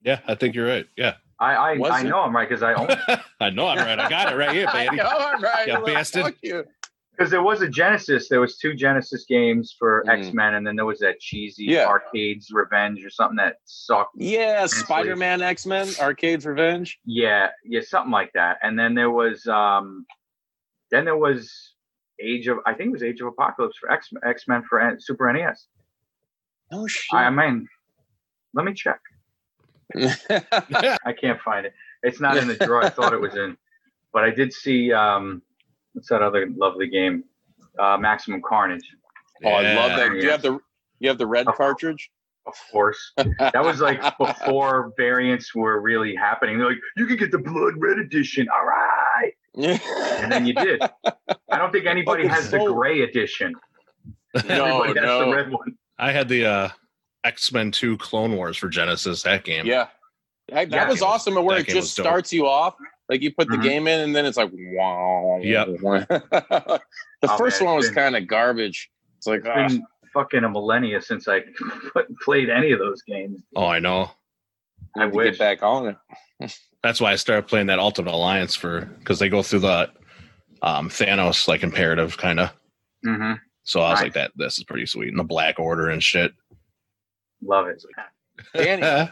Yeah, 0.03 0.19
I 0.27 0.35
think 0.35 0.53
you're 0.55 0.67
right. 0.67 0.85
Yeah. 0.97 1.15
I 1.39 1.53
I, 1.55 1.73
Was 1.77 1.91
I 1.91 2.01
it? 2.01 2.03
know 2.05 2.19
I'm 2.21 2.35
right 2.35 2.47
because 2.47 2.63
I 2.63 2.73
own 2.73 2.87
I 3.39 3.49
know 3.49 3.67
I'm 3.67 3.77
right. 3.79 3.99
I 3.99 4.09
got 4.09 4.31
it 4.31 4.35
right 4.35 4.51
here, 4.55 4.67
I 4.71 4.85
baby. 4.85 4.97
know 4.97 5.03
I'm 5.09 5.41
right. 5.41 5.67
Well, 5.67 5.85
bastard. 5.85 6.23
fuck 6.23 6.35
you. 6.41 6.63
because 7.11 7.29
there 7.31 7.43
was 7.43 7.61
a 7.61 7.67
Genesis. 7.67 8.29
There 8.29 8.39
was 8.41 8.57
two 8.57 8.73
Genesis 8.73 9.25
games 9.27 9.75
for 9.77 10.03
Mm. 10.07 10.19
X 10.27 10.33
Men, 10.33 10.53
and 10.55 10.65
then 10.65 10.75
there 10.75 10.85
was 10.85 10.99
that 10.99 11.19
cheesy 11.19 11.65
Yeah. 11.65 11.85
Arcade's 11.85 12.49
Revenge 12.51 13.03
or 13.03 13.09
something 13.09 13.37
that 13.37 13.57
sucked. 13.65 14.15
Yeah, 14.17 14.65
Spider 14.67 15.15
Man 15.15 15.41
X 15.41 15.65
Men 15.65 15.87
Arcade's 15.99 16.45
Revenge. 16.45 16.99
Yeah, 17.05 17.47
yeah, 17.65 17.81
something 17.83 18.11
like 18.11 18.31
that. 18.33 18.57
And 18.63 18.77
then 18.77 18.93
there 18.95 19.11
was 19.11 19.45
um, 19.47 20.05
then 20.91 21.05
there 21.05 21.17
was 21.17 21.51
Age 22.21 22.47
of 22.47 22.59
I 22.67 22.73
think 22.73 22.89
it 22.89 22.93
was 22.93 23.03
Age 23.03 23.19
of 23.21 23.27
Apocalypse 23.27 23.77
for 23.77 23.91
X 23.91 24.09
X 24.25 24.47
Men 24.47 24.63
for 24.69 24.79
N- 24.79 24.97
Super 24.99 25.31
NES. 25.33 25.65
No 26.71 26.87
shit. 26.87 27.13
I 27.13 27.29
mean, 27.29 27.67
let 28.53 28.65
me 28.65 28.73
check. 28.73 28.99
I 31.05 31.13
can't 31.13 31.39
find 31.41 31.65
it. 31.65 31.73
It's 32.03 32.19
not 32.19 32.37
in 32.37 32.47
the 32.47 32.55
drawer 32.55 32.83
I 32.83 32.89
thought 32.89 33.13
it 33.13 33.21
was 33.21 33.35
in, 33.35 33.57
but 34.11 34.23
I 34.23 34.31
did 34.31 34.53
see 34.53 34.91
um, 34.91 35.41
what's 35.93 36.09
that 36.09 36.21
other 36.21 36.47
lovely 36.55 36.87
game? 36.87 37.23
Uh, 37.79 37.97
Maximum 37.97 38.41
Carnage. 38.47 38.83
oh, 39.45 39.49
I 39.49 39.73
love 39.73 39.97
that. 39.97 40.09
Do 40.09 40.17
you 40.17 40.29
have 40.29 40.41
the 40.41 40.59
you 40.99 41.09
have 41.09 41.17
the 41.17 41.27
red 41.27 41.47
cartridge? 41.47 42.11
Of 42.45 42.55
course, 42.71 43.13
that 43.17 43.63
was 43.63 43.79
like 43.79 44.01
before 44.17 44.93
variants 44.97 45.55
were 45.55 45.79
really 45.81 46.13
happening. 46.13 46.57
They're 46.57 46.69
like, 46.69 46.77
you 46.97 47.05
can 47.05 47.15
get 47.15 47.31
the 47.31 47.39
Blood 47.39 47.73
Red 47.77 47.99
Edition. 47.99 48.47
All 48.53 48.65
right, 48.65 49.31
and 49.55 50.31
then 50.31 50.45
you 50.45 50.53
did. 50.53 50.81
I 51.49 51.57
don't 51.57 51.71
think 51.71 51.85
anybody 51.85 52.23
Fucking 52.27 52.35
has 52.35 52.51
the. 52.51 52.59
Gray 52.59 53.01
Edition. 53.01 53.55
no, 54.47 54.81
Everybody 54.81 54.99
has 54.99 55.05
no. 55.05 55.25
the 55.29 55.35
red 55.35 55.51
one. 55.51 55.77
I 55.97 56.11
had 56.11 56.27
the 56.27 56.45
uh, 56.45 56.69
X 57.23 57.51
Men 57.51 57.71
2 57.71 57.97
Clone 57.97 58.35
Wars 58.35 58.57
for 58.57 58.69
Genesis. 58.69 59.23
That 59.23 59.43
game. 59.43 59.65
Yeah. 59.65 59.87
That, 60.49 60.69
that 60.69 60.75
Yeah. 60.75 60.89
was 60.89 61.01
awesome. 61.01 61.35
Where 61.35 61.57
That 61.57 61.69
it 61.69 61.73
just 61.73 61.91
starts 61.91 62.33
you 62.33 62.47
off. 62.47 62.75
Like 63.09 63.21
you 63.21 63.33
put 63.33 63.47
the 63.49 63.57
Mhm. 63.57 63.63
game 63.63 63.87
in 63.87 63.99
and 64.01 64.15
then 64.15 64.25
it's 64.25 64.37
like 64.37 64.51
wow. 64.53 65.39
Yep. 65.41 65.67
the 65.81 66.81
Oh, 67.23 67.37
first 67.37 67.61
man, 67.61 67.67
one 67.67 67.75
was 67.77 67.89
kind 67.91 68.15
of 68.15 68.27
garbage. 68.27 68.89
It's 69.17 69.27
like 69.27 69.39
It's 69.39 69.47
ah, 69.49 69.67
been 69.67 69.83
fucking 70.13 70.43
a 70.43 70.49
millennia 70.49 71.01
since 71.01 71.27
I 71.27 71.41
played 72.21 72.49
any 72.49 72.71
of 72.71 72.79
those 72.79 73.01
games. 73.03 73.41
Oh, 73.55 73.65
I 73.65 73.79
know. 73.79 74.11
I 74.97 75.03
I 75.03 75.05
wish. 75.07 75.31
get 75.31 75.39
back 75.39 75.63
on 75.63 75.95
it. 76.41 76.53
That's 76.83 76.99
why 76.99 77.13
I 77.13 77.15
started 77.15 77.47
playing 77.47 77.67
that 77.67 77.79
Ultimate 77.79 78.13
Alliance 78.13 78.55
for 78.55 78.81
because 78.99 79.19
they 79.19 79.29
go 79.29 79.41
through 79.43 79.59
the 79.59 79.89
um, 80.61 80.89
Thanos 80.89 81.47
like 81.47 81.63
imperative 81.63 82.17
kind 82.17 82.39
of. 82.41 82.51
hmm 83.03 83.33
So 83.63 83.81
I 83.81 83.91
was 83.91 83.97
Nice. 83.99 84.03
like, 84.03 84.13
that 84.13 84.31
this 84.35 84.57
is 84.57 84.63
pretty 84.65 84.85
sweet. 84.85 85.09
And 85.09 85.19
the 85.19 85.23
Black 85.23 85.59
Order 85.59 85.89
and 85.89 86.01
shit. 86.03 86.33
Love 87.45 87.67
it. 87.67 87.83
Danny, 88.53 89.11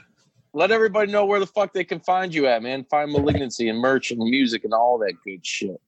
let 0.54 0.72
everybody 0.72 1.12
know 1.12 1.26
where 1.26 1.40
the 1.40 1.48
fuck 1.48 1.74
they 1.74 1.84
can 1.84 2.00
find 2.00 2.34
you 2.34 2.48
at, 2.48 2.62
man. 2.64 2.84
Find 2.86 3.12
malignancy 3.12 3.70
and 3.70 3.80
merch 3.80 4.12
and 4.12 4.20
music 4.20 4.64
and 4.64 4.74
all 4.74 4.98
that 5.00 5.14
good 5.24 5.46
shit. 5.46 5.80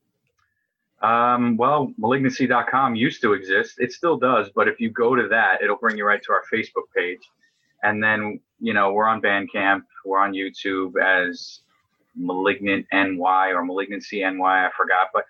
Um, 1.01 1.57
well, 1.57 1.93
malignancy.com 1.97 2.95
used 2.95 3.21
to 3.21 3.33
exist. 3.33 3.75
It 3.79 3.91
still 3.91 4.17
does, 4.17 4.49
but 4.55 4.69
if 4.69 4.79
you 4.79 4.89
go 4.89 5.15
to 5.15 5.27
that, 5.27 5.61
it'll 5.61 5.75
bring 5.75 5.97
you 5.97 6.05
right 6.05 6.21
to 6.23 6.31
our 6.31 6.43
Facebook 6.51 6.85
page. 6.95 7.19
And 7.83 8.01
then, 8.01 8.39
you 8.61 8.73
know, 8.73 8.93
we're 8.93 9.07
on 9.07 9.21
Bandcamp, 9.21 9.81
we're 10.05 10.19
on 10.19 10.31
YouTube 10.31 10.93
as 11.03 11.59
Malignant 12.15 12.85
NY 12.93 13.51
or 13.53 13.65
Malignancy 13.65 14.21
NY, 14.21 14.65
I 14.65 14.69
forgot. 14.77 15.09
But 15.13 15.25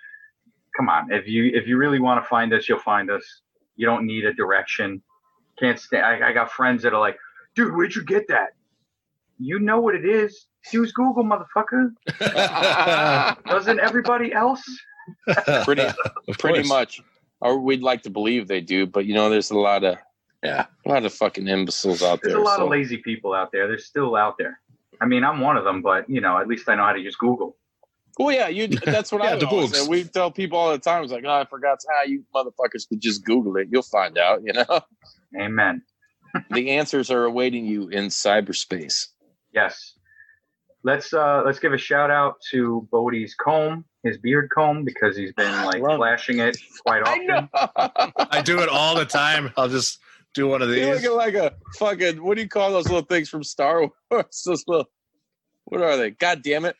come 0.77 0.89
on, 0.89 1.11
if 1.11 1.27
you 1.27 1.51
if 1.53 1.67
you 1.67 1.77
really 1.77 1.99
want 1.99 2.23
to 2.23 2.27
find 2.27 2.53
us, 2.53 2.69
you'll 2.69 2.79
find 2.79 3.09
us. 3.09 3.41
You 3.75 3.87
don't 3.87 4.05
need 4.05 4.25
a 4.25 4.33
direction. 4.33 5.01
Can't 5.59 5.79
stand 5.79 6.05
I, 6.05 6.29
I 6.29 6.33
got 6.33 6.51
friends 6.51 6.83
that 6.83 6.93
are 6.93 6.99
like, 6.99 7.17
dude, 7.55 7.75
where'd 7.75 7.95
you 7.95 8.03
get 8.03 8.27
that? 8.27 8.49
You 9.39 9.59
know 9.59 9.79
what 9.79 9.95
it 9.95 10.05
is. 10.05 10.47
Use 10.71 10.91
Google, 10.91 11.23
motherfucker. 11.23 11.91
Doesn't 13.45 13.79
everybody 13.79 14.33
else? 14.33 14.63
Pretty 15.65 15.85
pretty 16.39 16.67
much. 16.67 17.01
Or 17.41 17.59
we'd 17.59 17.81
like 17.81 18.03
to 18.03 18.09
believe 18.09 18.47
they 18.47 18.61
do, 18.61 18.85
but 18.87 19.05
you 19.05 19.13
know, 19.13 19.29
there's 19.29 19.51
a 19.51 19.57
lot 19.57 19.83
of 19.83 19.97
yeah, 20.43 20.65
a 20.85 20.89
lot 20.89 21.05
of 21.05 21.13
fucking 21.13 21.47
imbeciles 21.47 22.01
out 22.01 22.21
There's 22.21 22.33
there. 22.33 22.35
There's 22.35 22.41
a 22.41 22.45
lot 22.45 22.57
so- 22.57 22.65
of 22.65 22.69
lazy 22.69 22.97
people 22.97 23.33
out 23.33 23.51
there. 23.51 23.67
They're 23.67 23.77
still 23.77 24.15
out 24.15 24.37
there. 24.37 24.59
I 25.01 25.05
mean, 25.05 25.25
I'm 25.25 25.41
one 25.41 25.57
of 25.57 25.65
them, 25.65 25.81
but 25.81 26.09
you 26.09 26.21
know, 26.21 26.37
at 26.37 26.47
least 26.47 26.69
I 26.69 26.75
know 26.75 26.83
how 26.83 26.93
to 26.93 27.01
use 27.01 27.15
Google. 27.15 27.57
Well, 28.19 28.31
yeah, 28.35 28.47
you. 28.47 28.67
That's 28.85 29.11
what 29.11 29.23
Yeah, 29.23 29.33
I 29.33 29.35
the 29.37 29.47
always 29.47 29.69
books. 29.71 29.81
say. 29.83 29.87
We 29.89 30.03
tell 30.03 30.31
people 30.31 30.57
all 30.59 30.71
the 30.71 30.77
time. 30.77 31.03
It's 31.03 31.11
like, 31.11 31.23
oh, 31.25 31.31
I 31.31 31.45
forgot. 31.45 31.79
how 31.89 32.03
you 32.03 32.23
motherfuckers 32.35 32.87
could 32.87 33.01
just 33.01 33.25
Google 33.25 33.57
it. 33.57 33.67
You'll 33.71 33.81
find 33.81 34.17
out. 34.17 34.41
You 34.43 34.53
know, 34.53 34.81
Amen. 35.39 35.81
the 36.51 36.71
answers 36.71 37.09
are 37.11 37.25
awaiting 37.25 37.65
you 37.65 37.89
in 37.89 38.05
cyberspace. 38.07 39.07
Yes. 39.53 39.93
Let's 40.85 41.13
uh 41.13 41.43
let's 41.45 41.59
give 41.59 41.71
a 41.73 41.77
shout 41.77 42.11
out 42.11 42.35
to 42.51 42.87
Bodi's 42.91 43.35
comb, 43.35 43.85
his 44.03 44.17
beard 44.17 44.49
comb, 44.53 44.83
because 44.83 45.15
he's 45.15 45.31
been 45.33 45.51
like 45.65 45.81
Love 45.81 45.93
it. 45.93 45.97
flashing 45.97 46.39
it 46.39 46.57
quite 46.85 47.03
I 47.07 47.11
often. 47.11 47.27
know. 48.17 48.27
I 48.31 48.41
do 48.41 48.59
it 48.59 48.67
all 48.69 48.95
the 48.95 49.05
time. 49.05 49.51
I'll 49.55 49.69
just 49.69 49.99
do 50.33 50.47
one 50.47 50.61
of 50.61 50.67
these. 50.69 50.79
You're 50.85 50.95
these. 50.95 51.03
looking 51.03 51.17
like 51.17 51.35
a 51.35 51.53
fucking. 51.77 52.21
What 52.21 52.35
do 52.35 52.41
you 52.43 52.49
call 52.49 52.71
those 52.71 52.85
little 52.89 53.05
things 53.05 53.29
from 53.29 53.43
Star 53.43 53.89
Wars? 54.11 54.43
Those 54.45 54.65
little. 54.67 54.85
What 55.65 55.81
are 55.81 55.95
they? 55.95 56.11
God 56.11 56.41
damn 56.43 56.65
it! 56.65 56.75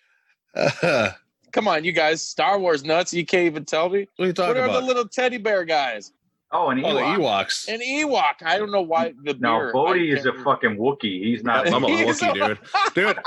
what 0.53 1.15
Come 1.53 1.67
on, 1.67 1.83
you 1.83 1.91
guys. 1.91 2.21
Star 2.21 2.59
Wars 2.59 2.83
nuts. 2.83 3.13
You 3.13 3.25
can't 3.25 3.45
even 3.45 3.63
tell 3.63 3.87
me. 3.89 3.99
are 3.99 4.25
you 4.25 4.27
What 4.27 4.35
talking 4.35 4.57
are 4.61 4.65
about? 4.65 4.81
the 4.81 4.85
little 4.87 5.07
teddy 5.07 5.37
bear 5.37 5.63
guys? 5.63 6.11
Oh, 6.51 6.69
and 6.69 6.83
oh, 6.85 6.93
the 6.93 6.99
Ewoks. 7.01 7.67
An 7.67 7.79
Ewok. 7.81 8.43
I 8.45 8.57
don't 8.59 8.71
know 8.71 8.81
why 8.81 9.13
the 9.23 9.33
No, 9.35 9.57
beer. 9.59 9.73
Bodi 9.73 10.15
is 10.15 10.25
a 10.25 10.33
fucking 10.43 10.77
Wookiee. 10.77 11.23
He's 11.23 11.43
not. 11.43 11.67
I'm 11.73 11.83
a 11.83 11.87
He's 11.87 12.19
Wookiee, 12.21 12.33
dude. 12.33 12.59
Dude, 12.93 13.17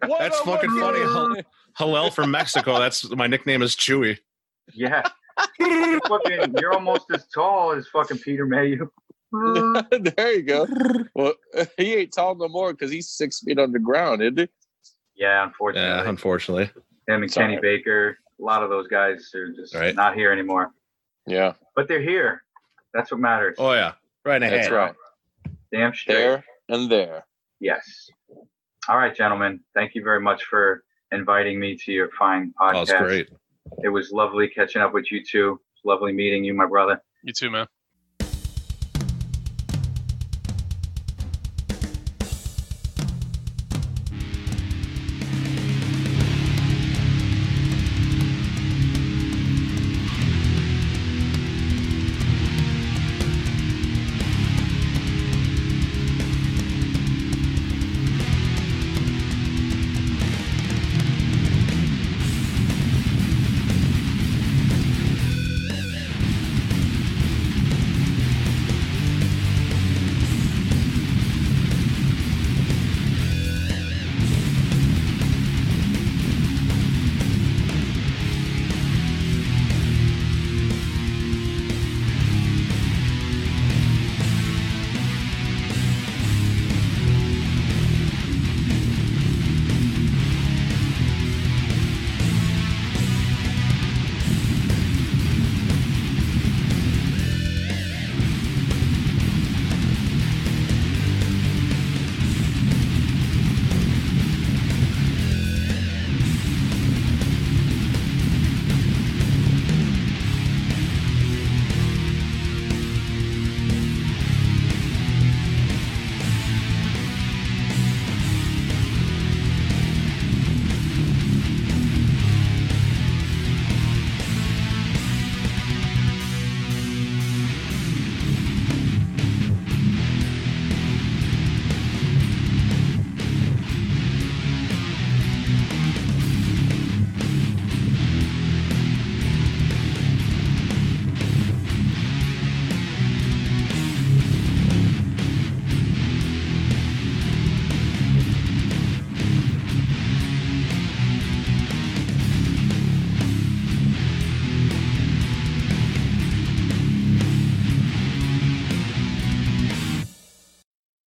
What 0.10 0.18
That's 0.20 0.38
a 0.40 0.44
fucking 0.44 0.70
Wookiee. 0.70 1.12
funny. 1.12 1.44
Hillel 1.78 2.10
from 2.10 2.30
Mexico. 2.30 2.78
That's 2.78 3.08
my 3.14 3.26
nickname 3.26 3.62
is 3.62 3.76
Chewy. 3.76 4.18
yeah. 4.74 5.02
You're 5.58 6.00
fucking, 6.08 6.54
you're 6.58 6.72
almost 6.72 7.06
as 7.12 7.26
tall 7.28 7.72
as 7.72 7.86
fucking 7.88 8.18
Peter 8.18 8.46
Mayhew. 8.46 8.88
there 9.32 10.32
you 10.32 10.42
go. 10.42 10.66
Well, 11.14 11.34
he 11.76 11.94
ain't 11.96 12.12
tall 12.12 12.34
no 12.36 12.48
more 12.48 12.72
because 12.72 12.90
he's 12.90 13.08
six 13.10 13.40
feet 13.40 13.58
underground, 13.58 14.22
isn't 14.22 14.38
he? 14.38 14.48
Yeah, 15.14 15.44
unfortunately. 15.44 15.88
Yeah, 15.90 16.08
unfortunately. 16.08 16.70
Him 17.08 17.22
and 17.22 17.30
Sorry. 17.30 17.46
Kenny 17.48 17.60
Baker. 17.60 18.18
A 18.38 18.42
lot 18.42 18.62
of 18.62 18.70
those 18.70 18.88
guys 18.88 19.30
are 19.34 19.50
just 19.52 19.74
Right. 19.74 19.94
not 19.94 20.14
here 20.14 20.32
anymore. 20.32 20.72
Yeah, 21.26 21.54
But 21.74 21.88
they're 21.88 22.02
here. 22.02 22.42
That's 22.94 23.10
what 23.10 23.20
matters. 23.20 23.56
Oh 23.58 23.72
yeah, 23.72 23.92
right 24.24 24.42
ahead. 24.42 24.60
that's 24.60 24.70
right. 24.70 24.94
Damn 25.72 25.92
straight. 25.94 26.14
There 26.14 26.44
and 26.68 26.90
there. 26.90 27.24
Yes. 27.60 28.10
All 28.88 28.96
right, 28.96 29.14
gentlemen. 29.14 29.60
Thank 29.74 29.94
you 29.94 30.02
very 30.04 30.20
much 30.20 30.44
for 30.44 30.84
inviting 31.12 31.58
me 31.58 31.76
to 31.78 31.92
your 31.92 32.10
fine 32.18 32.54
podcast. 32.60 32.74
Oh, 32.76 32.82
it's 32.82 32.92
great. 32.92 33.28
It 33.82 33.88
was 33.88 34.12
lovely 34.12 34.48
catching 34.48 34.80
up 34.82 34.94
with 34.94 35.10
you 35.10 35.24
two. 35.24 35.60
Lovely 35.84 36.12
meeting 36.12 36.44
you, 36.44 36.54
my 36.54 36.66
brother. 36.66 37.02
You 37.22 37.32
too, 37.32 37.50
man. 37.50 37.66